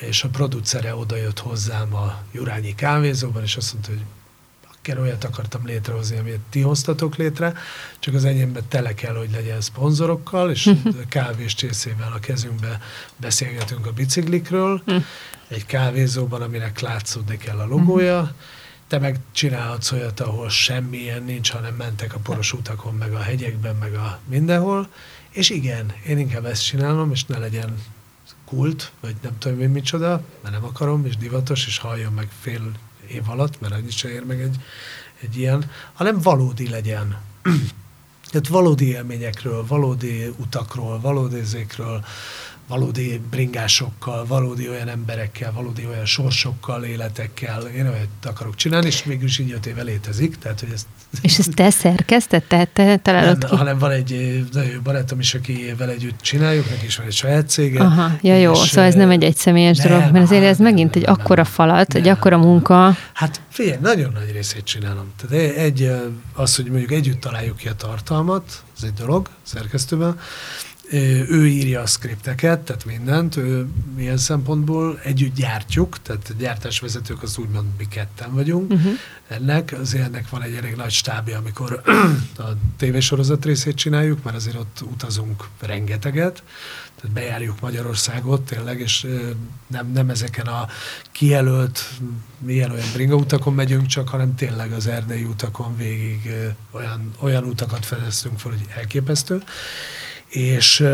és 0.00 0.22
a 0.22 0.28
producere 0.28 0.94
odajött 0.94 1.38
hozzám 1.38 1.94
a 1.94 2.22
Jurányi 2.32 2.74
kávézóban, 2.74 3.42
és 3.42 3.56
azt 3.56 3.72
mondta, 3.72 3.90
hogy 3.90 4.02
kell 4.84 4.98
olyat 4.98 5.24
akartam 5.24 5.66
létrehozni, 5.66 6.18
amit 6.18 6.38
ti 6.50 6.60
hoztatok 6.60 7.16
létre, 7.16 7.54
csak 7.98 8.14
az 8.14 8.24
enyémben 8.24 8.62
tele 8.68 8.94
kell, 8.94 9.14
hogy 9.14 9.30
legyen 9.30 9.60
szponzorokkal, 9.60 10.50
és 10.50 10.70
kávés 11.08 11.54
csészével 11.54 12.12
a 12.12 12.18
kezünkbe 12.18 12.80
beszélgetünk 13.16 13.86
a 13.86 13.92
biciklikről, 13.92 14.82
hm. 14.86 14.96
egy 15.48 15.66
kávézóban, 15.66 16.42
aminek 16.42 16.80
látszódni 16.80 17.36
kell 17.36 17.58
a 17.58 17.66
logója, 17.66 18.34
te 18.88 18.98
meg 18.98 19.18
csinálhatsz 19.32 19.92
olyat, 19.92 20.20
ahol 20.20 20.48
semmilyen 20.48 21.22
nincs, 21.22 21.50
hanem 21.50 21.74
mentek 21.74 22.14
a 22.14 22.18
poros 22.18 22.52
utakon, 22.52 22.94
meg 22.94 23.12
a 23.12 23.20
hegyekben, 23.20 23.76
meg 23.76 23.94
a 23.94 24.18
mindenhol, 24.28 24.88
és 25.30 25.50
igen, 25.50 25.92
én 26.06 26.18
inkább 26.18 26.44
ezt 26.44 26.64
csinálom, 26.64 27.10
és 27.10 27.24
ne 27.24 27.38
legyen 27.38 27.74
kult, 28.44 28.92
vagy 29.00 29.14
nem 29.22 29.38
tudom 29.38 29.60
én 29.60 29.70
micsoda, 29.70 30.22
mert 30.42 30.54
nem 30.54 30.64
akarom, 30.64 31.06
és 31.06 31.16
divatos, 31.16 31.66
és 31.66 31.78
halljon 31.78 32.12
meg 32.12 32.28
fél 32.40 32.72
év 33.08 33.28
alatt, 33.28 33.60
mert 33.60 33.74
annyit 33.74 33.90
se 33.90 34.08
ér 34.08 34.24
meg 34.24 34.40
egy, 34.40 34.56
egy 35.20 35.36
ilyen, 35.36 35.70
hanem 35.92 36.20
valódi 36.20 36.68
legyen. 36.68 37.16
Tehát 38.30 38.48
valódi 38.48 38.88
élményekről, 38.88 39.66
valódi 39.66 40.26
utakról, 40.36 41.00
valódi 41.00 41.44
zékről, 41.44 42.04
valódi 42.68 43.20
bringásokkal, 43.30 44.26
valódi 44.26 44.68
olyan 44.68 44.88
emberekkel, 44.88 45.52
valódi 45.52 45.86
olyan 45.86 46.06
sorsokkal, 46.06 46.84
életekkel. 46.84 47.62
Én 47.62 47.86
olyat 47.86 48.08
akarok 48.22 48.54
csinálni, 48.54 48.86
és 48.86 49.04
mégis 49.04 49.38
így 49.38 49.52
öt 49.52 49.66
éve 49.66 49.82
létezik. 49.82 50.38
Tehát, 50.38 50.60
hogy 50.60 50.70
ezt 50.72 50.86
és 51.22 51.38
ezt 51.38 51.54
te 51.54 51.70
szerkeszted? 51.70 52.42
Tehát 52.42 52.68
te 52.68 52.96
találod 52.96 53.38
nem, 53.38 53.50
ki? 53.50 53.56
hanem 53.56 53.78
van 53.78 53.90
egy 53.90 54.44
nagyon 54.52 54.70
jó 54.70 54.80
barátom 54.80 55.20
is, 55.20 55.34
aki 55.34 55.74
vele 55.78 55.92
együtt 55.92 56.20
csináljuk, 56.20 56.70
neki 56.70 56.86
is 56.86 56.96
van 56.96 57.06
egy 57.06 57.12
saját 57.12 57.48
cége. 57.48 57.80
Aha, 57.80 58.10
ja 58.20 58.36
jó, 58.36 58.52
és, 58.52 58.58
szóval 58.58 58.84
ez 58.84 58.94
nem 58.94 59.10
egy 59.10 59.22
egyszemélyes 59.22 59.78
nem, 59.78 59.88
dolog, 59.88 60.12
mert 60.12 60.24
azért 60.24 60.44
ez 60.44 60.56
nem, 60.56 60.66
megint 60.66 60.96
egy 60.96 61.02
nem, 61.02 61.14
akkora 61.14 61.44
falat, 61.44 61.92
nem, 61.92 62.02
egy 62.02 62.08
akkora 62.08 62.38
munka. 62.38 62.96
Hát 63.12 63.40
figyelj, 63.48 63.78
nagyon 63.80 64.12
nagy 64.12 64.32
részét 64.32 64.64
csinálom. 64.64 65.12
Tehát 65.16 65.56
egy, 65.56 65.90
az, 66.34 66.56
hogy 66.56 66.64
mondjuk 66.64 66.92
együtt 66.92 67.20
találjuk 67.20 67.56
ki 67.56 67.68
a 67.68 67.74
tartalmat, 67.74 68.62
ez 68.76 68.82
egy 68.82 68.92
dolog 68.92 69.28
szerkesztőben, 69.42 70.18
ő 71.28 71.46
írja 71.46 71.80
a 71.80 71.86
skripteket, 71.86 72.60
tehát 72.60 72.84
mindent, 72.84 73.36
ő 73.36 73.66
milyen 73.96 74.16
szempontból 74.16 75.00
együtt 75.02 75.34
gyártjuk, 75.34 76.02
tehát 76.02 76.36
gyártásvezetők 76.38 77.22
az 77.22 77.38
úgymond 77.38 77.66
mi 77.78 77.88
ketten 77.88 78.32
vagyunk. 78.32 78.72
Uh-huh. 78.72 78.92
Ennek 79.28 79.74
azért 79.80 80.04
ennek 80.04 80.28
van 80.28 80.42
egy 80.42 80.54
elég 80.54 80.74
nagy 80.74 80.90
stábja, 80.90 81.38
amikor 81.38 81.82
a 82.38 82.42
tévésorozat 82.76 83.44
részét 83.44 83.74
csináljuk, 83.74 84.22
mert 84.22 84.36
azért 84.36 84.56
ott 84.56 84.82
utazunk 84.92 85.48
rengeteget, 85.60 86.42
tehát 87.00 87.14
bejárjuk 87.14 87.60
Magyarországot 87.60 88.42
tényleg, 88.42 88.80
és 88.80 89.06
nem, 89.66 89.92
nem 89.92 90.10
ezeken 90.10 90.46
a 90.46 90.66
kijelölt, 91.12 91.90
milyen 92.38 92.70
olyan 92.70 92.88
bringa 92.92 93.14
utakon 93.14 93.54
megyünk 93.54 93.86
csak, 93.86 94.08
hanem 94.08 94.34
tényleg 94.34 94.72
az 94.72 94.86
erdei 94.86 95.24
utakon 95.24 95.76
végig 95.76 96.34
olyan, 96.70 97.10
olyan 97.18 97.44
utakat 97.44 97.86
fedeztünk 97.86 98.38
fel, 98.38 98.50
hogy 98.50 98.66
elképesztő 98.76 99.42
és 100.34 100.84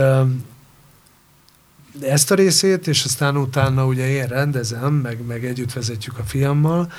ezt 2.01 2.31
a 2.31 2.35
részét, 2.35 2.87
és 2.87 3.05
aztán 3.05 3.37
utána 3.37 3.87
ugye 3.87 4.09
én 4.09 4.27
rendezem, 4.27 4.93
meg, 4.95 5.27
meg 5.27 5.45
együtt 5.45 5.73
vezetjük 5.73 6.19
a 6.19 6.23
fiammal, 6.25 6.93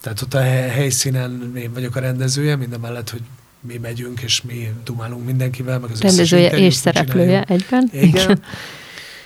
tehát 0.00 0.20
ott 0.20 0.34
a 0.34 0.40
helyszínen 0.40 1.52
én 1.56 1.72
vagyok 1.72 1.96
a 1.96 2.00
rendezője, 2.00 2.56
minden 2.56 2.80
mellett, 2.80 3.10
hogy 3.10 3.22
mi 3.60 3.76
megyünk, 3.76 4.20
és 4.20 4.42
mi 4.42 4.72
dumálunk 4.84 5.24
mindenkivel, 5.24 5.78
meg 5.78 5.90
az 5.90 6.00
Rendezője 6.00 6.50
és 6.50 6.74
szereplője 6.74 7.42
egyben. 7.42 7.88
Igen. 7.92 8.42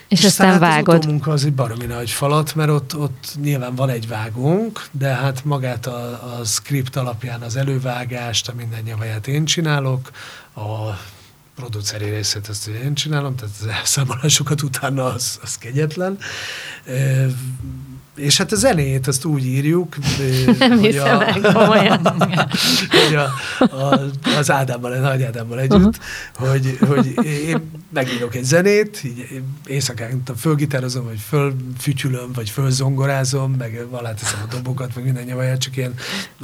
És, 0.09 0.19
és 0.19 0.24
aztán 0.24 0.59
vágod. 0.59 0.99
Az 0.99 1.05
munka 1.05 1.31
az 1.31 1.44
egy 1.44 1.53
baromi 1.53 1.86
nagy 1.86 2.11
falat, 2.11 2.55
mert 2.55 2.70
ott, 2.70 2.97
ott 2.97 3.36
nyilván 3.43 3.74
van 3.74 3.89
egy 3.89 4.09
vágónk, 4.09 4.86
de 4.90 5.09
hát 5.09 5.44
magát 5.44 5.86
a, 5.86 6.39
a 6.39 6.44
script 6.44 6.97
alapján 6.97 7.40
az 7.40 7.57
elővágást, 7.57 8.49
a 8.49 8.55
minden 8.57 8.82
nyavaját 8.82 9.27
én 9.27 9.44
csinálok, 9.44 10.11
a 10.55 10.99
produceri 11.54 12.04
részét 12.04 12.48
ezt 12.48 12.66
én 12.66 12.94
csinálom, 12.94 13.36
tehát 13.36 13.54
az 13.60 13.66
elszámolásokat 13.66 14.62
utána 14.62 15.04
az, 15.04 15.38
az 15.42 15.58
kegyetlen. 15.58 16.18
És 18.14 18.36
hát 18.36 18.52
a 18.52 18.56
zenét 18.56 19.06
azt 19.06 19.24
úgy 19.24 19.44
írjuk, 19.44 19.96
Nem 20.58 20.78
hogy, 20.78 20.96
a, 20.96 21.32
hogy 23.06 23.14
a, 23.14 23.30
a, 23.64 24.00
az 24.38 24.50
Ádámmal, 24.50 24.92
a 24.92 24.98
Nagy 24.98 25.22
Ádámmal 25.22 25.60
együtt, 25.60 25.98
uh-huh. 26.34 26.48
hogy, 26.50 26.78
hogy 26.88 27.24
én 27.24 27.81
megírok 27.93 28.35
egy 28.35 28.44
zenét, 28.44 29.01
így 29.05 29.43
éjszakánta 29.66 30.35
fölgitározom, 30.35 31.05
vagy 31.05 31.19
fölfütyülöm, 31.28 32.31
vagy 32.35 32.51
fölzongorázom, 32.51 33.52
meg 33.52 33.86
teszem 34.20 34.40
a 34.43 34.55
dobokat, 34.55 34.94
meg 34.94 35.05
minden 35.05 35.24
nyavaját, 35.24 35.59
csak 35.59 35.77
ilyen 35.77 35.94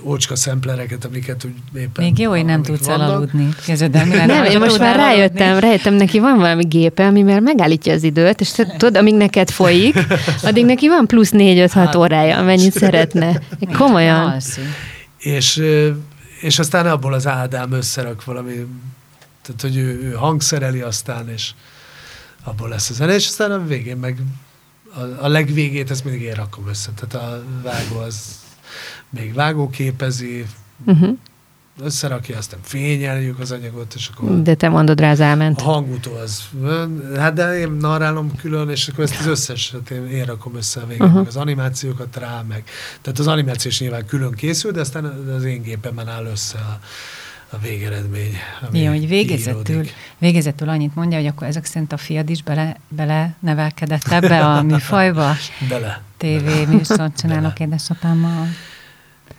ócska 0.02 0.36
szemplereket, 0.36 1.04
amiket 1.04 1.44
úgy 1.44 1.80
éppen... 1.80 2.04
Még 2.04 2.18
jó, 2.18 2.30
hogy 2.30 2.44
nem 2.44 2.62
tudsz 2.62 2.86
vannak. 2.86 3.08
elaludni. 3.08 3.48
Kezdődem, 3.66 4.08
nem, 4.08 4.44
én 4.44 4.58
most 4.58 4.78
már 4.78 4.96
rájöttem, 4.96 5.58
rájöttem, 5.58 5.94
neki 5.94 6.18
van 6.18 6.36
valami 6.38 6.64
gépe, 6.64 7.06
ami 7.06 7.22
már 7.22 7.40
megállítja 7.40 7.92
az 7.92 8.02
időt, 8.02 8.40
és 8.40 8.50
tudod, 8.50 8.96
amíg 8.96 9.14
neked 9.14 9.50
folyik, 9.50 9.96
addig 10.42 10.64
neki 10.64 10.88
van 10.88 11.06
plusz 11.06 11.30
négy 11.30 11.48
4-5-6 11.58 11.70
hát, 11.72 11.94
órája, 11.94 12.36
amennyit 12.36 12.72
szeretne. 12.72 13.40
Komolyan. 13.72 14.40
És, 15.18 15.62
és 16.40 16.58
aztán 16.58 16.86
abból 16.86 17.12
az 17.12 17.26
Ádám 17.26 17.72
összerak 17.72 18.24
valami, 18.24 18.66
tehát 19.48 19.60
hogy 19.60 19.76
ő, 19.76 20.02
ő 20.02 20.12
hangszereli 20.12 20.80
aztán, 20.80 21.28
és 21.28 21.50
abból 22.44 22.68
lesz 22.68 22.90
a 22.90 22.94
zene, 22.94 23.14
és 23.14 23.26
aztán 23.26 23.50
a 23.50 23.66
végén 23.66 23.96
meg 23.96 24.22
a, 24.94 25.24
a 25.24 25.28
legvégét 25.28 25.90
ezt 25.90 26.04
mindig 26.04 26.22
én 26.22 26.34
rakom 26.34 26.68
össze. 26.68 26.90
Tehát 26.90 27.26
a 27.26 27.42
vágó 27.62 27.98
az 27.98 28.40
még 29.10 29.34
vágóképezi, 29.34 30.46
uh-huh 30.84 31.18
összerakja, 31.82 32.36
aztán 32.36 32.60
fényeljük 32.62 33.38
az 33.38 33.50
anyagot, 33.50 33.94
és 33.94 34.10
akkor... 34.14 34.42
De 34.42 34.54
te 34.54 34.68
mondod 34.68 35.00
rá 35.00 35.10
az 35.10 35.20
elment. 35.20 35.60
A 35.60 35.64
hangutó 35.64 36.12
az... 36.14 36.42
Hát 37.16 37.32
de 37.32 37.58
én 37.58 37.70
narrálom 37.70 38.36
külön, 38.36 38.68
és 38.68 38.88
akkor 38.88 39.04
ezt 39.04 39.18
az 39.20 39.26
összeset 39.26 39.90
én, 39.90 40.06
én 40.06 40.24
rakom 40.24 40.56
össze 40.56 40.80
a 40.80 40.86
végén, 40.86 41.02
uh-huh. 41.02 41.18
meg 41.18 41.28
az 41.28 41.36
animációkat 41.36 42.16
rá, 42.16 42.44
meg... 42.48 42.64
Tehát 43.02 43.18
az 43.18 43.26
animáció 43.26 43.70
is 43.70 43.80
nyilván 43.80 44.06
külön 44.06 44.32
készül, 44.32 44.70
de 44.70 44.80
aztán 44.80 45.04
az 45.36 45.44
én 45.44 45.62
gépemen 45.62 46.08
áll 46.08 46.24
össze 46.24 46.58
a, 46.58 46.78
a 47.50 47.58
végeredmény. 47.58 48.36
Jó, 48.72 48.88
hogy 48.90 49.08
végezetül, 49.08 49.86
végezetül 50.18 50.68
annyit 50.68 50.94
mondja, 50.94 51.18
hogy 51.18 51.26
akkor 51.26 51.46
ezek 51.46 51.64
szerint 51.64 51.92
a 51.92 51.96
fiad 51.96 52.30
is 52.30 52.42
bele, 52.42 52.80
bele 52.88 53.34
nevelkedett 53.40 54.06
ebbe 54.06 54.44
a 54.44 54.62
műfajba? 54.72 55.34
Bele. 55.68 56.02
TV 56.16 56.68
műsort 56.68 57.16
csinálok 57.20 57.60
édesapámmal. 57.60 58.46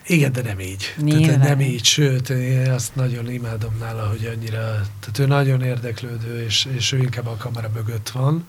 Igen, 0.05 0.31
de 0.31 0.41
nem 0.41 0.59
így. 0.59 0.95
Tehát 1.05 1.43
nem 1.43 1.59
így, 1.59 1.83
sőt, 1.83 2.29
én 2.29 2.71
azt 2.71 2.95
nagyon 2.95 3.31
imádom 3.31 3.77
nála, 3.79 4.07
hogy 4.07 4.31
annyira, 4.35 4.61
tehát 4.99 5.19
ő 5.19 5.25
nagyon 5.25 5.61
érdeklődő, 5.61 6.43
és, 6.43 6.67
és 6.75 6.91
ő 6.91 6.97
inkább 6.97 7.27
a 7.27 7.35
kamera 7.35 7.69
mögött 7.73 8.09
van. 8.09 8.45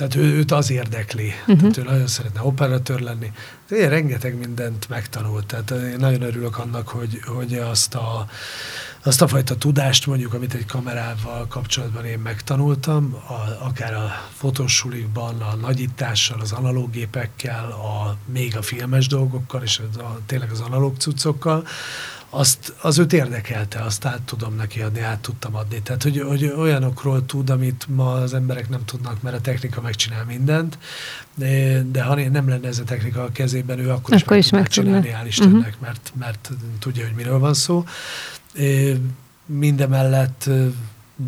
Tehát 0.00 0.14
ő, 0.14 0.36
őt 0.36 0.52
az 0.52 0.70
érdekli. 0.70 1.32
Uh-huh. 1.40 1.56
Tehát 1.56 1.76
ő 1.76 1.82
nagyon 1.82 2.06
szeretne 2.06 2.42
operatőr 2.42 3.00
lenni. 3.00 3.32
Én 3.70 3.88
rengeteg 3.88 4.38
mindent 4.38 4.88
megtanult. 4.88 5.46
Tehát 5.46 5.70
én 5.70 5.96
nagyon 5.98 6.22
örülök 6.22 6.58
annak, 6.58 6.88
hogy, 6.88 7.20
hogy 7.26 7.54
azt 7.54 7.94
a 7.94 8.26
azt 9.02 9.22
a 9.22 9.28
fajta 9.28 9.56
tudást 9.56 10.06
mondjuk, 10.06 10.34
amit 10.34 10.54
egy 10.54 10.66
kamerával 10.66 11.46
kapcsolatban 11.46 12.04
én 12.04 12.18
megtanultam, 12.18 13.14
a, 13.28 13.64
akár 13.66 13.94
a 13.94 14.10
fotósulikban, 14.34 15.40
a 15.40 15.54
nagyítással, 15.54 16.40
az 16.40 16.52
analóg 16.52 16.90
gépekkel, 16.90 17.70
a, 17.70 18.16
még 18.32 18.56
a 18.56 18.62
filmes 18.62 19.06
dolgokkal, 19.06 19.62
és 19.62 19.80
a, 19.96 20.00
a, 20.00 20.18
tényleg 20.26 20.50
az 20.50 20.60
analóg 20.60 20.96
cuccokkal, 20.96 21.66
azt, 22.30 22.74
az 22.80 22.98
őt 22.98 23.12
érdekelte, 23.12 23.82
azt 23.82 24.04
át 24.04 24.22
tudom 24.22 24.56
neki 24.56 24.80
adni, 24.80 25.00
át 25.00 25.18
tudtam 25.18 25.54
adni. 25.54 25.82
Tehát, 25.82 26.02
hogy, 26.02 26.20
hogy 26.20 26.44
olyanokról 26.44 27.26
tud, 27.26 27.50
amit 27.50 27.86
ma 27.88 28.12
az 28.12 28.34
emberek 28.34 28.68
nem 28.68 28.84
tudnak, 28.84 29.22
mert 29.22 29.36
a 29.36 29.40
technika 29.40 29.80
megcsinál 29.80 30.24
mindent, 30.24 30.78
de, 31.34 32.02
ha 32.02 32.14
nem 32.14 32.48
lenne 32.48 32.68
ez 32.68 32.78
a 32.78 32.84
technika 32.84 33.22
a 33.22 33.32
kezében, 33.32 33.78
ő 33.78 33.90
akkor, 33.90 34.14
akkor 34.14 34.36
is 34.36 34.50
meg 34.50 34.68
tudná 34.68 35.00
csinálni, 35.00 35.22
hál' 35.22 35.26
Istennek, 35.26 35.54
uh-huh. 35.54 35.80
mert, 35.80 36.12
mert 36.18 36.50
tudja, 36.78 37.04
hogy 37.04 37.14
miről 37.14 37.38
van 37.38 37.54
szó. 37.54 37.84
Mindemellett 39.46 40.50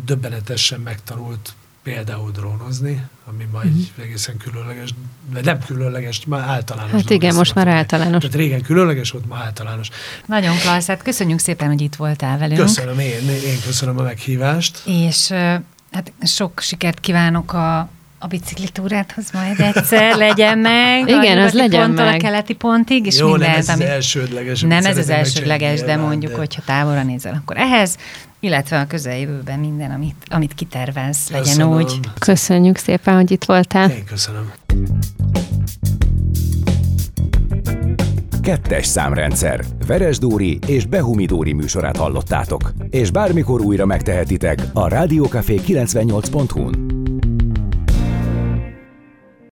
döbbenetesen 0.05 0.79
megtanult 0.79 1.53
például 1.83 2.31
drónozni, 2.31 3.07
ami 3.25 3.47
ma 3.51 3.61
egy 3.61 3.67
uh-huh. 3.67 4.05
egészen 4.05 4.37
különleges, 4.37 4.89
vagy 5.33 5.45
nem 5.45 5.59
különleges, 5.59 6.25
már 6.25 6.41
általános. 6.41 6.91
Hát 6.91 7.09
igen, 7.09 7.35
most 7.35 7.55
már 7.55 7.67
általános. 7.67 8.21
Tehát 8.21 8.35
régen 8.35 8.61
különleges 8.61 9.11
volt, 9.11 9.27
ma 9.27 9.35
általános. 9.35 9.89
Nagyon 10.25 10.57
klassz, 10.57 10.87
hát 10.87 11.01
köszönjük 11.01 11.39
szépen, 11.39 11.67
hogy 11.67 11.81
itt 11.81 11.95
voltál 11.95 12.37
velünk. 12.37 12.59
Köszönöm, 12.59 12.99
én, 12.99 13.29
én 13.29 13.61
köszönöm 13.65 13.99
a 13.99 14.01
meghívást. 14.01 14.81
És 14.85 15.29
hát 15.91 16.11
sok 16.21 16.59
sikert 16.59 16.99
kívánok 16.99 17.53
a 17.53 17.89
a 18.23 18.27
biciklitúráthoz 18.27 19.31
majd 19.33 19.59
egyszer 19.59 20.15
legyen 20.15 20.57
meg. 20.57 21.09
Igen, 21.09 21.37
az 21.37 21.53
legyen 21.53 21.89
meg. 21.89 22.15
a 22.15 22.17
keleti 22.17 22.53
pontig, 22.53 23.05
és 23.05 23.17
Jó, 23.17 23.31
mindent, 23.31 23.51
nem 23.51 23.59
ez 23.59 23.69
ami... 23.69 23.83
az 23.83 23.89
elsődleges. 23.89 24.61
Nem 24.61 24.85
ez 24.85 24.97
az 24.97 25.09
elsődleges, 25.09 25.81
de 25.81 25.95
mondjuk, 25.95 26.31
de... 26.31 26.37
hogyha 26.37 26.61
távolra 26.65 27.03
nézel, 27.03 27.41
akkor 27.43 27.57
ehhez, 27.57 27.97
illetve 28.43 28.79
a 28.79 28.87
közeljövőben 28.87 29.59
minden, 29.59 29.91
amit, 29.91 30.15
amit 30.29 30.53
kitervelsz, 30.53 31.29
legyen 31.29 31.63
úgy. 31.73 31.99
Köszönjük 32.19 32.77
szépen, 32.77 33.15
hogy 33.15 33.31
itt 33.31 33.43
voltál. 33.43 33.89
Én 33.89 34.05
köszönöm. 34.05 34.51
Kettes 38.41 38.85
számrendszer. 38.85 39.65
Veres 39.87 40.17
Dóri 40.17 40.59
és 40.67 40.85
Behumi 40.85 41.25
Dóri 41.25 41.53
műsorát 41.53 41.97
hallottátok. 41.97 42.73
És 42.89 43.11
bármikor 43.11 43.61
újra 43.61 43.85
megtehetitek 43.85 44.59
a 44.73 44.87
Rádiókafé 44.87 45.59
98.hu-n. 45.67 47.32